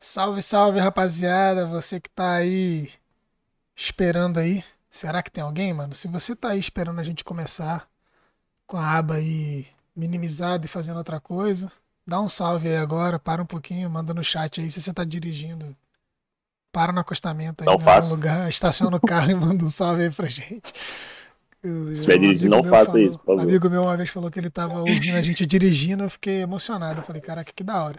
Salve, 0.00 0.42
salve, 0.42 0.78
rapaziada. 0.78 1.66
Você 1.66 2.00
que 2.00 2.10
tá 2.10 2.34
aí 2.36 2.90
esperando 3.76 4.38
aí. 4.38 4.64
Será 4.90 5.22
que 5.22 5.30
tem 5.30 5.42
alguém, 5.44 5.72
mano? 5.72 5.94
Se 5.94 6.08
você 6.08 6.34
tá 6.34 6.50
aí 6.50 6.58
esperando 6.60 7.00
a 7.00 7.04
gente 7.04 7.24
começar 7.24 7.88
com 8.66 8.76
a 8.76 8.96
aba 8.98 9.14
aí 9.14 9.66
minimizada 9.94 10.64
e 10.64 10.68
fazendo 10.68 10.96
outra 10.98 11.20
coisa, 11.20 11.70
dá 12.06 12.20
um 12.20 12.28
salve 12.28 12.68
aí 12.68 12.76
agora, 12.76 13.18
para 13.18 13.42
um 13.42 13.46
pouquinho, 13.46 13.90
manda 13.90 14.14
no 14.14 14.22
chat 14.24 14.60
aí 14.60 14.70
se 14.70 14.80
você 14.80 14.92
tá 14.92 15.04
dirigindo. 15.04 15.76
Para 16.72 16.92
no 16.92 17.00
acostamento 17.00 17.62
aí, 17.62 17.66
Não 17.66 17.78
faço. 17.78 18.14
lugar, 18.14 18.48
estaciona 18.48 18.96
o 18.96 19.00
carro 19.00 19.30
e 19.30 19.34
manda 19.34 19.64
um 19.64 19.70
salve 19.70 20.02
aí 20.04 20.10
pra 20.10 20.26
gente. 20.26 20.72
Eu- 21.62 21.94
Se 21.94 22.06
dirigindo, 22.18 22.56
não 22.56 22.62
faça 22.64 22.92
falou- 22.92 23.06
isso, 23.08 23.18
por 23.18 23.26
favor. 23.26 23.40
Um 23.40 23.42
amigo 23.42 23.70
meu 23.70 23.82
uma 23.82 23.96
vez 23.96 24.10
falou 24.10 24.30
que 24.30 24.38
ele 24.38 24.50
tava 24.50 24.78
ouvindo 24.80 25.16
a 25.16 25.22
gente 25.22 25.44
dirigindo, 25.46 26.04
eu 26.04 26.10
fiquei 26.10 26.42
emocionado. 26.42 27.00
Eu 27.00 27.04
falei, 27.04 27.20
caraca, 27.20 27.52
que 27.52 27.64
da 27.64 27.82
hora. 27.82 27.98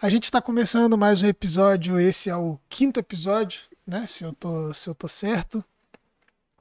A 0.00 0.08
gente 0.08 0.26
está 0.26 0.40
começando 0.40 0.96
mais 0.96 1.24
um 1.24 1.26
episódio, 1.26 1.98
esse 1.98 2.30
é 2.30 2.36
o 2.36 2.56
quinto 2.68 3.00
episódio, 3.00 3.62
né? 3.84 4.06
Se 4.06 4.22
eu 4.22 4.32
tô, 4.32 4.72
se 4.72 4.88
eu 4.88 4.94
tô 4.94 5.08
certo. 5.08 5.64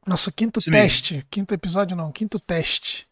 Nosso 0.07 0.31
quinto 0.31 0.59
mesmo. 0.59 0.71
teste. 0.71 1.27
Quinto 1.30 1.53
episódio 1.53 1.95
não, 1.95 2.11
quinto 2.11 2.39
teste. 2.39 3.08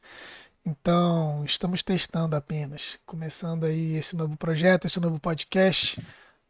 Então, 0.65 1.43
estamos 1.45 1.83
testando 1.83 2.35
apenas. 2.35 2.97
Começando 3.05 3.65
aí 3.65 3.95
esse 3.97 4.15
novo 4.15 4.35
projeto, 4.35 4.85
esse 4.85 4.99
novo 4.99 5.19
podcast. 5.19 6.01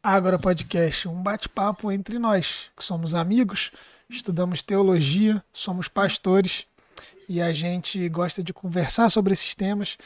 Agora 0.02 0.40
Podcast, 0.40 1.10
um 1.10 1.21
bate-papo 1.21 1.91
entre 1.91 2.18
nós, 2.18 2.70
que 2.77 2.84
somos 2.84 3.13
amigos, 3.13 3.71
estudamos 4.10 4.62
teologia, 4.62 5.44
somos 5.52 5.90
pastores 5.90 6.66
e 7.27 7.41
a 7.41 7.52
gente 7.52 8.07
gosta 8.07 8.41
de 8.41 8.54
conversar 8.54 9.10
sobre 9.10 9.34
esses 9.34 9.54
temas, 9.54 9.98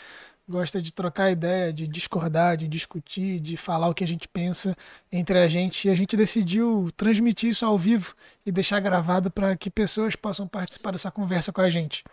gosta 0.49 0.81
de 0.81 0.91
trocar 0.91 1.31
ideia, 1.31 1.71
de 1.71 1.87
discordar, 1.87 2.57
de 2.57 2.67
discutir, 2.67 3.39
de 3.39 3.55
falar 3.55 3.87
o 3.87 3.93
que 3.93 4.03
a 4.03 4.07
gente 4.07 4.27
pensa 4.27 4.75
entre 5.11 5.37
a 5.37 5.47
gente. 5.47 5.87
E 5.87 5.91
a 5.91 5.95
gente 5.95 6.17
decidiu 6.17 6.89
transmitir 6.97 7.51
isso 7.51 7.65
ao 7.65 7.77
vivo 7.77 8.15
e 8.45 8.51
deixar 8.51 8.79
gravado 8.79 9.29
para 9.29 9.55
que 9.55 9.69
pessoas 9.69 10.15
possam 10.15 10.47
participar 10.47 10.91
dessa 10.91 11.11
conversa 11.11 11.53
com 11.53 11.61
a 11.61 11.69
gente. 11.69 12.03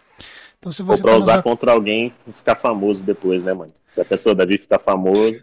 Então, 0.58 0.70
se 0.70 0.82
Ou 0.82 0.88
você 0.88 1.02
pra 1.02 1.12
tá 1.12 1.18
usar 1.18 1.42
contra 1.42 1.72
alguém 1.72 2.12
e 2.26 2.32
ficar 2.32 2.54
famoso 2.54 3.04
depois, 3.04 3.42
né, 3.42 3.54
mano? 3.54 3.72
Se 3.94 4.00
a 4.00 4.04
pessoa 4.04 4.34
Davi 4.34 4.58
ficar 4.58 4.78
famoso, 4.78 5.42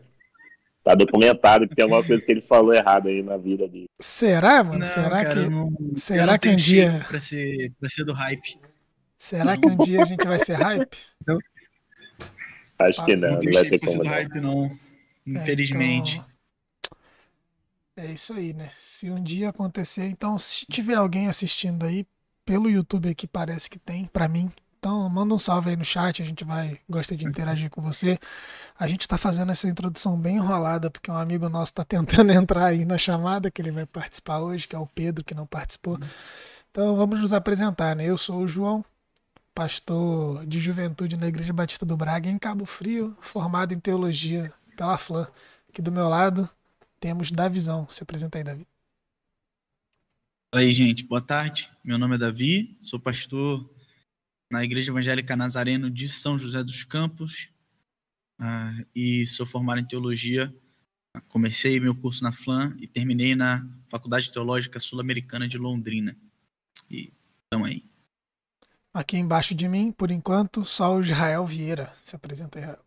tá 0.84 0.94
documentado 0.94 1.68
que 1.68 1.76
tem 1.76 1.84
alguma 1.84 2.04
coisa 2.04 2.24
que 2.24 2.32
ele 2.32 2.42
falou 2.42 2.74
errado 2.74 3.08
aí 3.08 3.24
na 3.24 3.38
vida 3.38 3.68
dele. 3.68 3.88
Será, 4.00 4.64
mano? 4.64 4.80
Não, 4.80 4.88
será 4.88 5.10
cara, 5.10 5.34
que 5.34 5.40
eu 5.40 5.50
não, 5.50 5.74
será 5.96 6.22
eu 6.22 6.28
não 6.28 6.38
que 6.38 6.50
um 6.50 6.56
dia- 6.56 7.06
pra 7.08 7.20
ser, 7.20 7.72
pra 7.80 7.90
ser 7.90 8.04
do 8.04 8.14
hype. 8.14 8.60
será 9.18 9.58
que 9.58 9.68
um 9.68 9.78
dia 9.78 10.04
a 10.04 10.06
gente 10.06 10.28
vai 10.28 10.40
ser 10.40 10.54
hype? 10.56 10.98
Acho 12.84 13.02
Ah, 13.02 13.06
que 13.06 13.16
Não, 13.16 13.32
não, 13.32 13.40
não 13.40 13.52
vai 13.52 13.66
ter 13.70 13.80
como 13.80 14.04
não. 14.04 14.10
hype, 14.12 14.42
não. 14.42 14.66
É, 14.66 14.70
Infelizmente. 15.28 16.16
então, 16.16 16.34
É 17.96 18.12
isso 18.12 18.34
aí, 18.34 18.54
né? 18.54 18.70
Se 18.76 19.10
um 19.12 19.22
dia 19.24 19.50
acontecer, 19.50 20.06
então 20.08 20.38
se 20.38 20.66
tiver 20.66 20.96
alguém 20.96 21.28
assistindo 21.28 21.86
aí 21.86 22.06
pelo 22.46 22.70
YouTube 22.70 23.10
aqui 23.10 23.28
parece 23.28 23.70
que 23.70 23.78
tem 23.80 24.06
pra 24.06 24.28
mim. 24.28 24.52
Então 24.80 25.08
manda 25.10 25.34
um 25.34 25.40
salve 25.40 25.70
aí 25.70 25.78
no 25.78 25.86
chat, 25.86 26.22
a 26.22 26.26
gente 26.26 26.44
vai 26.44 26.80
gosta 26.90 27.16
de 27.16 27.26
interagir 27.26 27.70
com 27.70 27.82
você. 27.82 28.20
A 28.78 28.88
gente 28.88 29.08
tá 29.08 29.18
fazendo 29.18 29.52
essa 29.52 29.68
introdução 29.70 30.18
bem 30.18 30.36
enrolada 30.38 30.90
porque 30.92 31.10
um 31.10 31.16
amigo 31.16 31.48
nosso 31.50 31.74
tá 31.74 31.86
tentando 31.86 32.32
entrar 32.34 32.66
aí 32.66 32.84
na 32.84 32.98
chamada 32.98 33.50
que 33.52 33.62
ele 33.62 33.72
vai 33.72 33.86
participar 33.86 34.40
hoje, 34.40 34.68
que 34.68 34.76
é 34.76 34.80
o 34.80 34.88
Pedro 34.88 35.24
que 35.24 35.34
não 35.36 35.46
participou. 35.46 36.00
Então 36.72 36.96
vamos 36.96 37.22
nos 37.22 37.32
apresentar, 37.34 37.96
né? 37.96 38.06
Eu 38.06 38.18
sou 38.18 38.40
o 38.42 38.48
João, 38.48 38.84
pastor 39.54 40.46
de 40.46 40.60
juventude 40.60 41.16
na 41.16 41.28
Igreja 41.28 41.54
Batista 41.54 41.86
do 41.86 41.96
Braga 41.96 42.30
em 42.30 42.40
Cabo 42.40 42.66
Frio, 42.66 43.16
formado 43.22 43.74
em 43.74 43.80
teologia 43.80 44.54
pela 44.76 44.98
FLAM. 44.98 45.28
Aqui 45.70 45.82
do 45.82 45.92
meu 45.92 46.10
lado 46.10 46.50
temos 47.00 47.32
Davizão. 47.32 47.88
Se 47.90 48.04
apresenta 48.04 48.38
aí, 48.38 48.44
Davi. 48.44 48.68
Fala 50.54 50.64
aí, 50.64 50.72
gente. 50.72 51.04
Boa 51.04 51.22
tarde. 51.22 51.72
Meu 51.84 51.98
nome 51.98 52.16
é 52.16 52.18
Davi, 52.18 52.78
sou 52.82 53.00
pastor 53.00 53.70
na 54.52 54.64
Igreja 54.64 54.92
Evangélica 54.92 55.36
Nazareno 55.36 55.90
de 55.90 56.08
São 56.08 56.38
José 56.38 56.64
dos 56.64 56.84
Campos 56.84 57.50
ah, 58.40 58.74
e 58.96 59.26
sou 59.26 59.46
formado 59.46 59.80
em 59.80 59.86
teologia. 59.86 60.54
Comecei 61.28 61.80
meu 61.80 61.96
curso 61.96 62.24
na 62.24 62.32
FLAM 62.32 62.76
e 62.80 62.88
terminei 62.88 63.36
na 63.36 63.68
Faculdade 63.88 64.32
Teológica 64.32 64.80
Sul-Americana 64.80 65.48
de 65.48 65.58
Londrina. 65.58 66.16
E 66.90 67.12
estamos 67.46 67.68
aí. 67.68 67.93
Aqui 68.94 69.18
embaixo 69.18 69.56
de 69.56 69.68
mim, 69.68 69.92
por 69.92 70.12
enquanto, 70.12 70.64
só 70.64 70.96
o 70.96 71.02
Israel 71.02 71.46
Vieira. 71.46 71.92
Se 72.04 72.16
apresenta 72.16 72.60
aí, 72.60 72.64
Israel. 72.64 72.80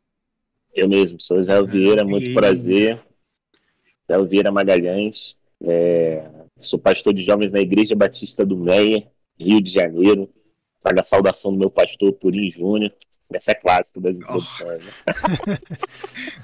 Eu 0.75 0.89
mesmo, 0.89 1.21
sou 1.21 1.41
Israel 1.41 1.67
Vieira, 1.67 2.05
muito 2.05 2.33
prazer. 2.33 3.01
Israel 4.05 4.27
Vieira 4.27 4.53
Magalhães. 4.53 5.37
É, 5.61 6.31
sou 6.59 6.79
pastor 6.79 7.13
de 7.13 7.23
jovens 7.23 7.53
na 7.53 7.61
Igreja 7.61 7.97
Batista 7.97 8.45
do 8.47 8.57
Meia, 8.57 9.11
Rio 9.39 9.61
de 9.61 9.71
Janeiro. 9.71 10.29
Trago 10.83 11.01
a 11.01 11.03
saudação 11.03 11.51
do 11.53 11.59
meu 11.59 11.71
pastor 11.71 12.13
Purim 12.13 12.51
Júnior. 12.51 12.93
Essa 13.33 13.51
é 13.51 13.55
clássica 13.55 14.01
das 14.01 14.21
introduções. 14.21 14.85
Né? 14.85 14.93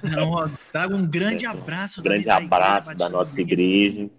Não, 0.17 0.31
ó, 0.31 0.49
trago 0.73 0.97
um 0.97 1.07
grande 1.07 1.47
abraço. 1.47 2.01
Um 2.01 2.05
grande 2.05 2.25
da- 2.25 2.41
da 2.41 2.45
abraço 2.45 2.97
da 2.97 3.07
do 3.07 3.13
nossa 3.13 3.41
igreja. 3.41 4.11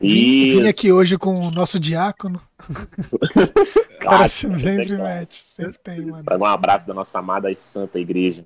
Vim, 0.00 0.08
vim 0.08 0.58
Isso. 0.58 0.66
aqui 0.66 0.92
hoje 0.92 1.16
com 1.16 1.34
o 1.34 1.50
nosso 1.50 1.78
diácono. 1.78 2.40
Cara 4.00 4.24
é 4.24 4.28
sempre 4.28 4.62
clássica. 4.62 5.02
mete. 5.02 5.44
Sempre 5.46 5.78
tem, 5.78 6.06
mano. 6.06 6.24
Um 6.40 6.44
abraço 6.44 6.86
da 6.86 6.94
nossa 6.94 7.18
amada 7.18 7.50
e 7.50 7.56
santa 7.56 7.98
igreja. 7.98 8.44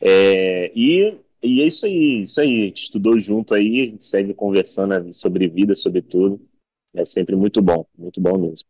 É, 0.00 0.72
e, 0.74 1.18
e 1.42 1.62
é 1.62 1.66
isso 1.66 1.86
aí, 1.86 2.22
isso 2.22 2.40
aí. 2.40 2.62
A 2.62 2.66
gente 2.66 2.82
estudou 2.82 3.18
junto 3.18 3.54
aí, 3.54 3.82
a 3.82 3.84
gente 3.90 4.04
segue 4.04 4.34
conversando 4.34 5.12
sobre 5.14 5.48
vida, 5.48 5.74
sobre 5.74 6.02
tudo. 6.02 6.40
É 6.94 7.04
sempre 7.04 7.36
muito 7.36 7.60
bom, 7.60 7.86
muito 7.96 8.20
bom 8.20 8.38
mesmo. 8.38 8.66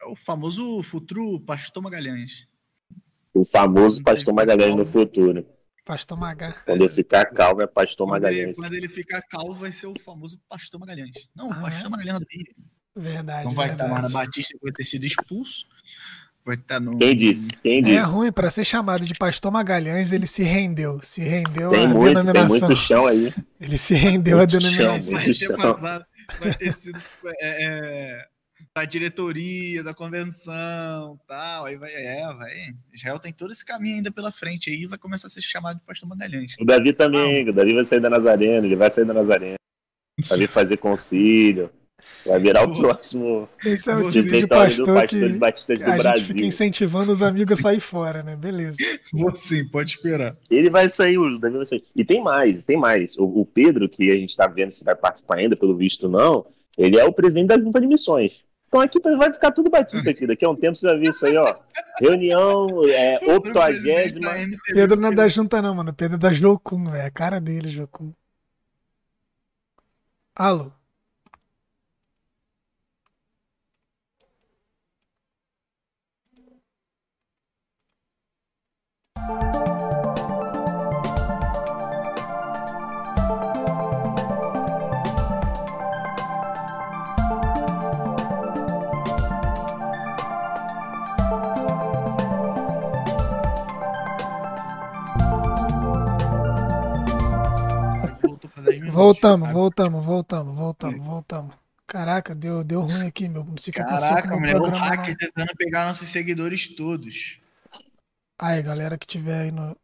É 0.00 0.06
o 0.06 0.16
famoso 0.16 0.82
futuro 0.82 1.40
Pastor 1.40 1.82
Magalhães. 1.82 2.48
O 3.32 3.44
famoso 3.44 4.02
Pastor 4.02 4.34
Magalhães 4.34 4.74
no 4.74 4.84
futuro. 4.84 5.46
Pastor 5.84 6.16
Magá. 6.18 6.52
Quando 6.64 6.82
eu 6.82 6.88
ficar 6.88 7.24
calvo, 7.26 7.60
é 7.62 7.66
Pastor 7.66 8.06
Quando 8.06 8.24
ele, 8.24 8.34
Magalhães. 8.36 8.56
quando 8.56 8.72
ele 8.74 8.88
ficar 8.88 9.20
calvo, 9.22 9.54
vai 9.54 9.72
ser 9.72 9.86
o 9.88 9.94
famoso 9.98 10.38
Pastor 10.48 10.78
Magalhães. 10.78 11.28
Não, 11.34 11.48
o 11.48 11.52
Ah, 11.52 11.60
Pastor 11.60 11.86
é? 11.86 11.88
Magalhães 11.88 12.18
Rio. 12.30 12.46
Verdade. 12.94 13.44
Não 13.46 13.54
vai 13.54 13.66
estar 13.72 13.84
verdade. 13.84 14.02
mais 14.02 14.12
na 14.12 14.20
Batista, 14.20 14.58
vai 14.62 14.72
ter 14.72 14.84
sido 14.84 15.04
expulso. 15.04 15.66
Vai 16.44 16.56
estar 16.56 16.78
no. 16.80 16.96
Quem 16.98 17.16
disse? 17.16 17.52
Quem 17.62 17.78
É 17.78 17.82
disse? 17.82 18.12
ruim, 18.14 18.30
para 18.32 18.50
ser 18.50 18.64
chamado 18.64 19.04
de 19.06 19.14
Pastor 19.14 19.50
Magalhães, 19.52 20.12
ele 20.12 20.26
se 20.26 20.42
rendeu. 20.42 21.00
Se 21.02 21.20
rendeu 21.22 21.68
Tem 21.68 21.86
à 21.86 21.88
muito, 21.88 22.04
tem 22.06 22.14
denominação. 22.26 22.48
muito 22.48 22.76
chão 22.76 23.06
aí. 23.06 23.32
Ele 23.60 23.78
se 23.78 23.94
rendeu 23.94 24.36
à 24.36 24.40
Muito 24.40 24.60
chão, 24.60 24.60
denominação. 24.60 25.12
Vai 25.12 25.24
muito 25.24 25.38
ter 25.38 25.46
chão. 25.46 25.56
passado. 25.56 26.04
Vai 26.40 26.54
ter 26.54 26.72
sido. 26.72 27.00
É, 27.40 27.64
é, 27.64 28.26
da 28.74 28.84
diretoria, 28.84 29.82
da 29.82 29.92
convenção 29.92 31.18
tal. 31.28 31.66
Aí 31.66 31.76
vai. 31.76 31.92
É, 31.92 32.34
vai. 32.34 32.50
Israel 32.92 33.18
tem 33.18 33.32
todo 33.32 33.52
esse 33.52 33.64
caminho 33.64 33.96
ainda 33.96 34.10
pela 34.10 34.32
frente 34.32 34.70
aí 34.70 34.86
vai 34.86 34.98
começar 34.98 35.26
a 35.26 35.30
ser 35.30 35.42
chamado 35.42 35.78
de 35.78 35.84
Pastor 35.84 36.08
Magalhães. 36.08 36.54
O 36.58 36.64
Davi 36.64 36.92
também, 36.92 37.48
o 37.48 37.52
Davi 37.52 37.74
vai 37.74 37.84
sair 37.84 38.00
da 38.00 38.10
Nazareno, 38.10 38.66
ele 38.66 38.76
vai 38.76 38.90
sair 38.90 39.04
da 39.04 39.14
Nazareno. 39.14 39.56
Vai 40.28 40.38
vir 40.38 40.48
fazer 40.48 40.78
concílio. 40.78 41.70
Vai 42.26 42.38
virar 42.38 42.64
o 42.64 42.76
próximo 42.76 43.48
Esse 43.64 43.90
é 43.90 43.94
o 43.94 44.10
tipo 44.10 44.12
de 44.12 44.22
diretor 44.22 44.46
do 44.46 44.48
pastor 44.48 44.94
Pastores 44.94 45.34
que 45.34 45.38
Batistas 45.38 45.82
a 45.82 45.84
do 45.84 45.90
gente 45.90 46.02
Brasil. 46.02 46.26
fica 46.26 46.46
incentivando 46.46 47.12
os 47.12 47.22
amigos 47.22 47.52
a 47.52 47.56
sair 47.56 47.80
fora, 47.80 48.22
né? 48.22 48.36
Beleza. 48.36 48.76
Vou 49.12 49.34
sim, 49.34 49.68
pode 49.68 49.90
esperar. 49.90 50.36
Ele 50.50 50.70
vai 50.70 50.88
sair, 50.88 51.18
o 51.18 51.40
Davi 51.40 51.56
vai 51.56 51.66
sair. 51.66 51.84
E 51.94 52.04
tem 52.04 52.22
mais, 52.22 52.64
tem 52.64 52.76
mais. 52.76 53.16
O, 53.18 53.24
o 53.24 53.46
Pedro, 53.46 53.88
que 53.88 54.10
a 54.10 54.16
gente 54.16 54.36
tá 54.36 54.46
vendo 54.46 54.70
se 54.70 54.84
vai 54.84 54.94
participar 54.94 55.38
ainda, 55.38 55.56
pelo 55.56 55.76
visto 55.76 56.08
não, 56.08 56.44
ele 56.78 56.98
é 56.98 57.04
o 57.04 57.12
presidente 57.12 57.48
da 57.48 57.58
junta 57.58 57.80
de 57.80 57.86
missões. 57.86 58.44
Então 58.72 58.80
aqui 58.80 58.98
vai 59.18 59.30
ficar 59.30 59.52
tudo 59.52 59.68
batista 59.68 60.08
aqui. 60.08 60.26
Daqui 60.26 60.46
a 60.46 60.48
um 60.48 60.56
tempo 60.56 60.78
você 60.78 60.86
vai 60.86 60.98
ver 60.98 61.10
isso 61.10 61.26
aí, 61.26 61.36
ó. 61.36 61.54
Reunião 62.00 62.68
é, 62.88 63.18
octogésima. 63.36 64.30
Pedro 64.72 64.98
não 64.98 65.10
é 65.10 65.14
da 65.14 65.28
junta, 65.28 65.60
não, 65.60 65.74
mano. 65.74 65.92
Pedro 65.92 66.16
é 66.16 66.18
da 66.18 66.32
Jocum, 66.32 66.84
velho. 66.90 66.96
É 66.96 67.04
a 67.04 67.10
cara 67.10 67.38
dele, 67.38 67.68
Jocum. 67.68 68.14
Alô? 70.34 70.72
Voltou 79.18 79.91
Voltamos, 98.92 99.50
voltamos, 99.52 100.04
voltamos, 100.04 100.54
voltamos, 100.54 101.06
voltamos. 101.06 101.54
Caraca, 101.86 102.34
deu, 102.34 102.62
deu 102.64 102.82
ruim 102.82 103.06
aqui, 103.06 103.28
meu. 103.28 103.44
Não 103.44 103.56
sei 103.56 103.72
Caraca, 103.72 104.38
meu 104.38 104.62
o 104.62 104.70
hacker 104.70 105.16
tentando 105.16 105.52
pegar 105.56 105.84
nossos 105.86 106.08
seguidores 106.08 106.68
todos. 106.74 107.40
Aí, 108.38 108.62
galera 108.62 108.96
que 108.96 109.06
tiver 109.06 109.42
aí 109.42 109.50
no 109.50 109.76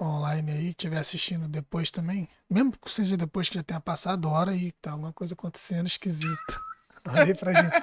online 0.00 0.50
aí, 0.50 0.68
estiver 0.68 0.98
assistindo 0.98 1.48
depois 1.48 1.90
também, 1.90 2.28
mesmo 2.50 2.72
que 2.72 2.92
seja 2.92 3.16
depois 3.16 3.48
que 3.48 3.54
já 3.54 3.62
tenha 3.62 3.80
passado 3.80 4.28
hora 4.28 4.54
e 4.54 4.72
tá 4.72 4.90
alguma 4.90 5.12
coisa 5.12 5.34
acontecendo 5.34 5.86
esquisita. 5.86 6.60
Olha 7.06 7.24
aí 7.24 7.34
pra 7.34 7.52
gente. 7.52 7.74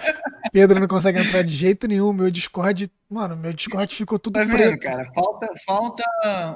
Pedro 0.51 0.79
não 0.79 0.87
consegue 0.87 1.19
entrar 1.19 1.43
de 1.43 1.55
jeito 1.55 1.87
nenhum. 1.87 2.11
Meu 2.11 2.31
Discord, 2.31 2.91
mano, 3.09 3.37
meu 3.37 3.53
Discord 3.53 3.95
ficou 3.95 4.17
tudo 4.17 4.33
Tá 4.33 4.45
preto. 4.45 4.57
vendo, 4.57 4.79
cara? 4.79 5.11
Falta, 5.13 5.47
falta 5.65 6.03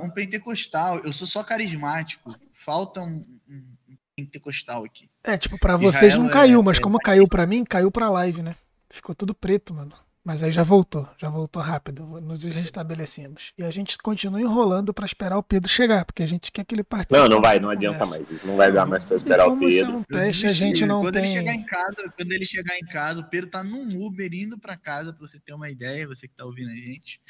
um 0.03 0.09
pentecostal. 0.09 0.99
Eu 0.99 1.13
sou 1.13 1.27
só 1.27 1.43
carismático. 1.43 2.35
Falta 2.51 3.01
um, 3.01 3.21
um 3.47 3.74
pentecostal 4.15 4.83
aqui. 4.85 5.09
É, 5.23 5.37
tipo, 5.37 5.59
pra 5.59 5.75
vocês 5.77 6.13
Israel 6.13 6.23
não 6.23 6.29
caiu, 6.29 6.59
é- 6.61 6.63
mas 6.63 6.77
é- 6.77 6.81
como 6.81 6.97
caiu 6.99 7.27
pra 7.27 7.45
mim, 7.45 7.63
caiu 7.65 7.91
pra 7.91 8.09
live, 8.09 8.41
né? 8.41 8.55
Ficou 8.89 9.13
tudo 9.13 9.35
preto, 9.35 9.73
mano. 9.73 9.93
Mas 10.23 10.41
aí 10.41 10.51
já 10.51 10.63
voltou, 10.63 11.07
já 11.19 11.29
voltou 11.29 11.61
rápido. 11.61 12.03
Nos 12.19 12.43
restabelecemos. 12.45 13.51
E 13.55 13.63
a 13.63 13.69
gente 13.69 13.95
continua 13.99 14.41
enrolando 14.41 14.91
pra 14.91 15.05
esperar 15.05 15.37
o 15.37 15.43
Pedro 15.43 15.69
chegar, 15.69 16.03
porque 16.03 16.23
a 16.23 16.27
gente 16.27 16.51
quer 16.51 16.65
que 16.65 16.73
ele 16.73 16.83
participe. 16.83 17.15
Não, 17.15 17.27
não 17.27 17.39
vai, 17.39 17.59
não 17.59 17.69
adianta 17.69 17.99
conversa. 17.99 18.23
mais. 18.23 18.31
Isso 18.31 18.47
não 18.47 18.57
vai 18.57 18.71
dar 18.71 18.87
mais 18.87 19.03
pra 19.03 19.15
esperar 19.17 19.45
E 19.45 19.49
o 19.51 19.55
é 19.55 19.69
Pedro. 19.69 19.97
um 19.97 20.03
teste, 20.03 20.47
a 20.47 20.51
gente 20.51 20.83
não 20.83 21.01
quando 21.01 21.17
ele 21.17 21.27
chegar 21.27 21.51
tem. 21.51 21.61
em 21.61 21.63
casa, 21.65 22.11
quando 22.17 22.31
ele 22.31 22.43
chegar 22.45 22.75
em 22.75 22.85
casa, 22.85 23.19
o 23.19 23.23
Pedro 23.29 23.51
tá 23.51 23.63
num 23.63 23.87
Uber 24.03 24.33
indo 24.33 24.57
pra 24.57 24.75
casa, 24.75 25.13
pra 25.13 25.27
você 25.27 25.39
ter 25.39 25.53
uma 25.53 25.69
ideia, 25.69 26.07
você 26.07 26.27
que 26.27 26.33
tá 26.33 26.43
ouvindo 26.43 26.71
a 26.71 26.75
gente. 26.75 27.21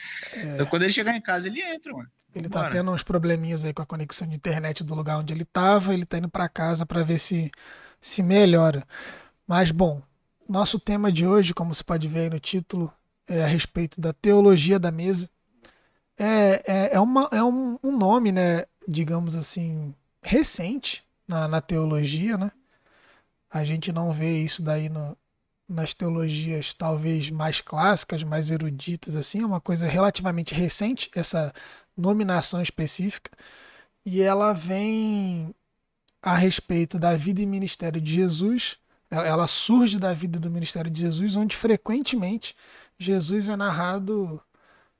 Então, 0.53 0.65
quando 0.65 0.83
ele 0.83 0.93
chegar 0.93 1.17
em 1.17 1.21
casa, 1.21 1.47
ele 1.49 1.61
entra, 1.61 1.91
mano. 1.91 2.07
Ele 2.35 2.49
tá 2.49 2.69
tendo 2.69 2.91
uns 2.91 3.01
probleminhas 3.01 3.63
aí 3.63 3.73
com 3.73 3.81
a 3.81 3.85
conexão 3.85 4.27
de 4.27 4.35
internet 4.35 4.83
do 4.83 4.93
lugar 4.93 5.17
onde 5.17 5.33
ele 5.33 5.45
tava, 5.45 5.93
ele 5.93 6.05
tá 6.05 6.17
indo 6.17 6.29
pra 6.29 6.49
casa 6.49 6.85
pra 6.85 7.01
ver 7.01 7.17
se 7.17 7.49
se 8.01 8.21
melhora. 8.21 8.85
Mas 9.47 9.71
bom, 9.71 10.01
nosso 10.47 10.79
tema 10.79 11.11
de 11.11 11.25
hoje, 11.25 11.53
como 11.53 11.73
você 11.73 11.83
pode 11.83 12.07
ver 12.07 12.21
aí 12.21 12.29
no 12.29 12.39
título, 12.39 12.93
é 13.27 13.43
a 13.43 13.47
respeito 13.47 13.99
da 13.99 14.13
teologia 14.13 14.77
da 14.77 14.91
mesa. 14.91 15.29
É, 16.17 16.63
é, 16.65 16.95
é, 16.95 16.99
uma, 16.99 17.27
é 17.31 17.43
um, 17.43 17.79
um 17.83 17.97
nome, 17.97 18.31
né, 18.31 18.65
digamos 18.87 19.35
assim, 19.35 19.93
recente 20.21 21.03
na, 21.27 21.47
na 21.47 21.61
teologia, 21.61 22.37
né? 22.37 22.51
A 23.49 23.63
gente 23.63 23.91
não 23.91 24.11
vê 24.11 24.43
isso 24.43 24.61
daí 24.61 24.87
no, 24.89 25.17
nas 25.67 25.93
teologias 25.93 26.73
talvez 26.73 27.29
mais 27.29 27.59
clássicas, 27.59 28.23
mais 28.23 28.51
eruditas, 28.51 29.15
assim, 29.15 29.41
é 29.41 29.45
uma 29.45 29.61
coisa 29.61 29.87
relativamente 29.87 30.53
recente, 30.53 31.09
essa 31.15 31.53
nominação 31.97 32.61
específica, 32.61 33.31
e 34.05 34.21
ela 34.21 34.53
vem 34.53 35.53
a 36.21 36.35
respeito 36.35 36.97
da 36.97 37.15
vida 37.15 37.41
e 37.41 37.45
ministério 37.45 38.01
de 38.01 38.13
Jesus. 38.13 38.77
Ela 39.09 39.47
surge 39.47 39.99
da 39.99 40.13
vida 40.13 40.39
do 40.39 40.49
ministério 40.49 40.89
de 40.89 41.01
Jesus, 41.01 41.35
onde 41.35 41.55
frequentemente 41.55 42.55
Jesus 42.97 43.47
é 43.47 43.55
narrado 43.55 44.41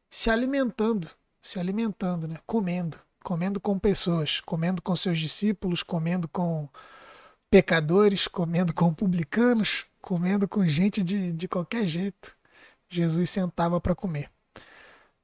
se 0.10 0.30
alimentando, 0.30 1.10
se 1.42 1.60
alimentando, 1.60 2.28
né? 2.28 2.38
comendo, 2.46 2.98
comendo 3.24 3.60
com 3.60 3.78
pessoas, 3.78 4.40
comendo 4.42 4.82
com 4.82 4.96
seus 4.96 5.20
discípulos, 5.20 5.84
comendo 5.84 6.28
com 6.28 6.70
pecadores, 7.50 8.28
comendo 8.28 8.74
com 8.74 8.94
publicanos, 8.94 9.86
comendo 10.02 10.48
com 10.48 10.66
gente 10.68 11.04
de, 11.04 11.34
de 11.34 11.48
qualquer 11.48 11.86
jeito. 11.86 12.36
Jesus 12.90 13.30
sentava 13.30 13.82
para 13.82 13.96
comer. 13.96 14.30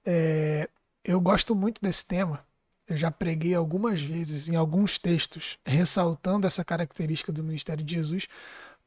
É, 0.04 0.68
eu 1.04 1.20
gosto 1.20 1.56
muito 1.56 1.82
desse 1.82 2.06
tema. 2.06 2.46
Eu 2.88 2.98
já 2.98 3.10
preguei 3.10 3.56
algumas 3.56 4.02
vezes 4.02 4.50
em 4.50 4.56
alguns 4.56 5.00
textos 5.00 5.58
ressaltando 5.66 6.46
essa 6.46 6.64
característica 6.64 7.32
do 7.32 7.44
ministério 7.44 7.84
de 7.84 7.96
Jesus, 7.96 8.28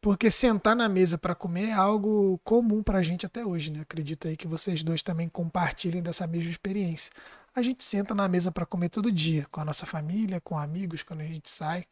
porque 0.00 0.30
sentar 0.30 0.76
na 0.76 0.88
mesa 0.88 1.16
para 1.16 1.34
comer 1.34 1.68
é 1.70 1.72
algo 1.72 2.38
comum 2.44 2.82
para 2.82 2.98
a 2.98 3.02
gente 3.02 3.24
até 3.24 3.44
hoje, 3.44 3.70
né? 3.70 3.80
Acredito 3.80 4.28
aí 4.28 4.36
que 4.36 4.46
vocês 4.46 4.84
dois 4.84 5.02
também 5.02 5.28
compartilhem 5.28 6.02
dessa 6.02 6.26
mesma 6.26 6.50
experiência. 6.50 7.10
A 7.54 7.62
gente 7.62 7.82
senta 7.82 8.14
na 8.14 8.28
mesa 8.28 8.52
para 8.52 8.66
comer 8.66 8.90
todo 8.90 9.10
dia, 9.10 9.46
com 9.50 9.60
a 9.60 9.64
nossa 9.64 9.86
família, 9.86 10.40
com 10.40 10.58
amigos, 10.58 11.02
quando 11.02 11.20
a 11.20 11.26
gente 11.26 11.50
sai. 11.50 11.86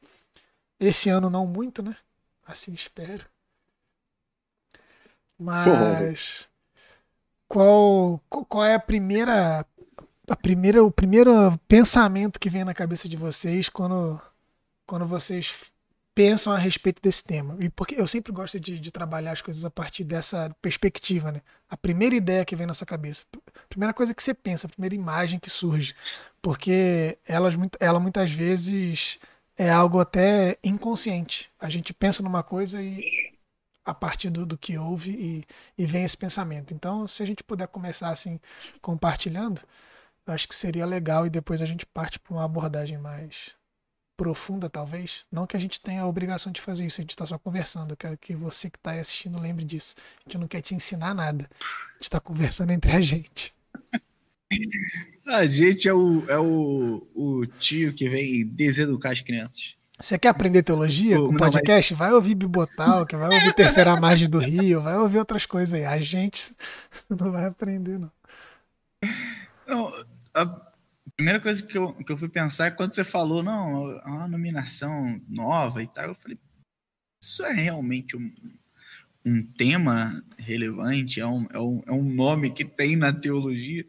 Esse 0.78 1.08
ano 1.08 1.30
não 1.30 1.46
muito, 1.46 1.82
né? 1.82 1.96
Assim 2.46 2.74
espero. 2.74 3.24
Mas 5.38 6.48
qual 7.48 8.20
qual 8.28 8.64
é 8.64 8.74
a 8.74 8.80
primeira 8.80 9.64
a 10.28 10.36
primeira 10.36 10.82
o 10.82 10.90
primeiro 10.90 11.58
pensamento 11.68 12.38
que 12.38 12.50
vem 12.50 12.64
na 12.64 12.74
cabeça 12.74 13.08
de 13.08 13.16
vocês 13.16 13.68
quando 13.68 14.20
quando 14.86 15.06
vocês 15.06 15.54
pensam 16.14 16.52
a 16.52 16.58
respeito 16.58 17.00
desse 17.02 17.24
tema? 17.24 17.56
E 17.60 17.68
porque 17.68 17.94
eu 17.98 18.06
sempre 18.06 18.32
gosto 18.32 18.60
de, 18.60 18.78
de 18.78 18.90
trabalhar 18.90 19.32
as 19.32 19.40
coisas 19.42 19.64
a 19.64 19.70
partir 19.70 20.04
dessa 20.04 20.54
perspectiva, 20.60 21.32
né? 21.32 21.40
A 21.68 21.76
primeira 21.76 22.14
ideia 22.14 22.44
que 22.44 22.54
vem 22.56 22.66
na 22.66 22.74
sua 22.74 22.86
cabeça, 22.86 23.24
a 23.32 23.66
primeira 23.68 23.94
coisa 23.94 24.14
que 24.14 24.22
você 24.22 24.34
pensa, 24.34 24.66
a 24.66 24.70
primeira 24.70 24.94
imagem 24.94 25.38
que 25.38 25.48
surge, 25.50 25.94
porque 26.42 27.18
elas 27.26 27.54
ela 27.80 27.98
muitas 28.00 28.30
vezes 28.30 29.18
é 29.56 29.70
algo 29.70 30.00
até 30.00 30.58
inconsciente. 30.62 31.50
A 31.58 31.68
gente 31.70 31.92
pensa 31.94 32.22
numa 32.22 32.42
coisa 32.42 32.82
e 32.82 33.32
a 33.84 33.94
partir 33.94 34.30
do, 34.30 34.46
do 34.46 34.56
que 34.56 34.78
ouve 34.78 35.10
e, 35.12 35.44
e 35.82 35.86
vem 35.86 36.04
esse 36.04 36.16
pensamento. 36.16 36.72
Então, 36.72 37.08
se 37.08 37.22
a 37.22 37.26
gente 37.26 37.42
puder 37.42 37.66
começar 37.68 38.10
assim 38.10 38.40
compartilhando, 38.80 39.60
eu 40.26 40.32
acho 40.32 40.48
que 40.48 40.54
seria 40.54 40.86
legal 40.86 41.26
e 41.26 41.30
depois 41.30 41.60
a 41.60 41.66
gente 41.66 41.84
parte 41.86 42.18
para 42.18 42.34
uma 42.34 42.44
abordagem 42.44 42.98
mais 42.98 43.52
profunda, 44.16 44.70
talvez. 44.70 45.24
Não 45.32 45.46
que 45.46 45.56
a 45.56 45.60
gente 45.60 45.80
tenha 45.80 46.02
a 46.02 46.06
obrigação 46.06 46.52
de 46.52 46.60
fazer 46.60 46.86
isso, 46.86 47.00
a 47.00 47.02
gente 47.02 47.10
está 47.10 47.26
só 47.26 47.38
conversando. 47.38 47.92
Eu 47.92 47.96
quero 47.96 48.16
que 48.16 48.34
você 48.34 48.70
que 48.70 48.78
está 48.78 48.92
aí 48.92 49.00
assistindo 49.00 49.40
lembre 49.40 49.64
disso. 49.64 49.96
A 50.20 50.28
gente 50.28 50.38
não 50.38 50.46
quer 50.46 50.60
te 50.60 50.74
ensinar 50.74 51.14
nada. 51.14 51.48
A 51.60 51.94
gente 51.94 52.02
está 52.02 52.20
conversando 52.20 52.70
entre 52.70 52.92
a 52.92 53.00
gente. 53.00 53.52
A 55.24 55.46
gente 55.46 55.88
é 55.88 55.94
o, 55.94 56.28
é 56.28 56.38
o, 56.38 57.06
o 57.14 57.46
tio 57.46 57.94
que 57.94 58.08
vem 58.08 58.44
deseducar 58.44 59.12
as 59.12 59.20
crianças. 59.20 59.76
Você 59.98 60.18
quer 60.18 60.28
aprender 60.28 60.64
teologia 60.64 61.18
Ô, 61.18 61.26
com 61.26 61.32
não, 61.32 61.38
podcast? 61.38 61.94
Vai 61.94 62.12
ouvir 62.12 62.34
Bibotal, 62.34 63.06
que 63.06 63.16
vai 63.16 63.32
ouvir 63.32 63.54
Terceira 63.54 63.96
Margem 63.96 64.28
do 64.28 64.38
Rio, 64.38 64.82
vai 64.82 64.96
ouvir 64.96 65.18
outras 65.18 65.46
coisas 65.46 65.72
aí. 65.72 65.84
A 65.84 66.00
gente 66.00 66.54
não 67.08 67.30
vai 67.30 67.46
aprender, 67.46 67.98
não. 67.98 68.10
Não, 69.66 69.92
a 70.34 71.10
primeira 71.16 71.40
coisa 71.40 71.62
que 71.62 71.76
eu, 71.76 71.92
que 71.94 72.12
eu 72.12 72.18
fui 72.18 72.28
pensar 72.28 72.66
é 72.66 72.70
quando 72.70 72.94
você 72.94 73.04
falou, 73.04 73.42
não, 73.42 73.90
é 73.90 74.06
uma 74.06 74.28
nominação 74.28 75.20
nova 75.28 75.82
e 75.82 75.86
tal, 75.86 76.08
eu 76.08 76.14
falei, 76.14 76.38
isso 77.22 77.44
é 77.44 77.52
realmente 77.52 78.16
um, 78.16 78.32
um 79.24 79.42
tema 79.42 80.22
relevante, 80.38 81.20
é 81.20 81.26
um, 81.26 81.46
é, 81.52 81.58
um, 81.58 81.82
é 81.86 81.92
um 81.92 82.02
nome 82.02 82.50
que 82.50 82.64
tem 82.64 82.96
na 82.96 83.12
teologia. 83.12 83.84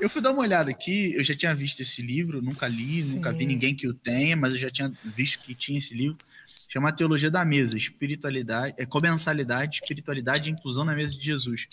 Eu 0.00 0.08
fui 0.08 0.22
dar 0.22 0.30
uma 0.30 0.40
olhada 0.40 0.70
aqui, 0.70 1.14
eu 1.14 1.22
já 1.22 1.36
tinha 1.36 1.54
visto 1.54 1.80
esse 1.80 2.00
livro, 2.00 2.40
nunca 2.40 2.66
li, 2.66 3.02
nunca 3.02 3.32
vi 3.32 3.40
Sim. 3.40 3.46
ninguém 3.48 3.74
que 3.74 3.86
o 3.86 3.92
tenha, 3.92 4.34
mas 4.34 4.54
eu 4.54 4.58
já 4.58 4.70
tinha 4.70 4.90
visto 5.04 5.40
que 5.40 5.54
tinha 5.54 5.78
esse 5.78 5.92
livro. 5.92 6.16
Chama 6.70 6.92
Teologia 6.92 7.30
da 7.30 7.44
Mesa, 7.44 7.76
Espiritualidade, 7.76 8.74
é 8.78 8.86
Comensalidade, 8.86 9.80
Espiritualidade 9.82 10.48
e 10.48 10.52
Inclusão 10.52 10.84
na 10.84 10.94
Mesa 10.94 11.14
de 11.14 11.22
Jesus. 11.22 11.68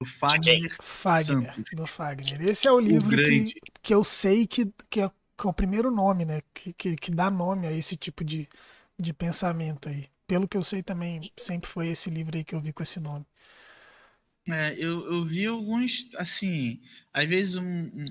Do 0.00 0.06
Fagner 0.06 0.76
Fagner, 0.80 1.54
Santos. 1.54 1.70
do 1.74 1.86
Fagner. 1.86 2.48
Esse 2.48 2.68
é 2.68 2.72
o 2.72 2.78
livro 2.78 3.08
que, 3.08 3.16
grande. 3.16 3.54
que 3.82 3.92
eu 3.92 4.04
sei 4.04 4.46
que, 4.46 4.72
que, 4.88 5.00
é, 5.00 5.10
que 5.36 5.46
é 5.46 5.50
o 5.50 5.52
primeiro 5.52 5.90
nome, 5.90 6.24
né? 6.24 6.40
Que, 6.54 6.72
que, 6.72 6.96
que 6.96 7.10
dá 7.10 7.28
nome 7.28 7.66
a 7.66 7.72
esse 7.72 7.96
tipo 7.96 8.24
de, 8.24 8.48
de 8.98 9.12
pensamento 9.12 9.88
aí. 9.88 10.08
Pelo 10.26 10.46
que 10.46 10.56
eu 10.56 10.62
sei 10.62 10.82
também, 10.84 11.32
sempre 11.36 11.68
foi 11.68 11.88
esse 11.88 12.10
livro 12.10 12.36
aí 12.36 12.44
que 12.44 12.54
eu 12.54 12.60
vi 12.60 12.72
com 12.72 12.82
esse 12.82 13.00
nome. 13.00 13.26
É, 14.48 14.74
eu, 14.78 15.04
eu 15.12 15.24
vi 15.24 15.46
alguns, 15.46 16.08
assim, 16.16 16.80
às 17.12 17.28
vezes 17.28 17.56
um, 17.56 17.64
um 17.64 18.06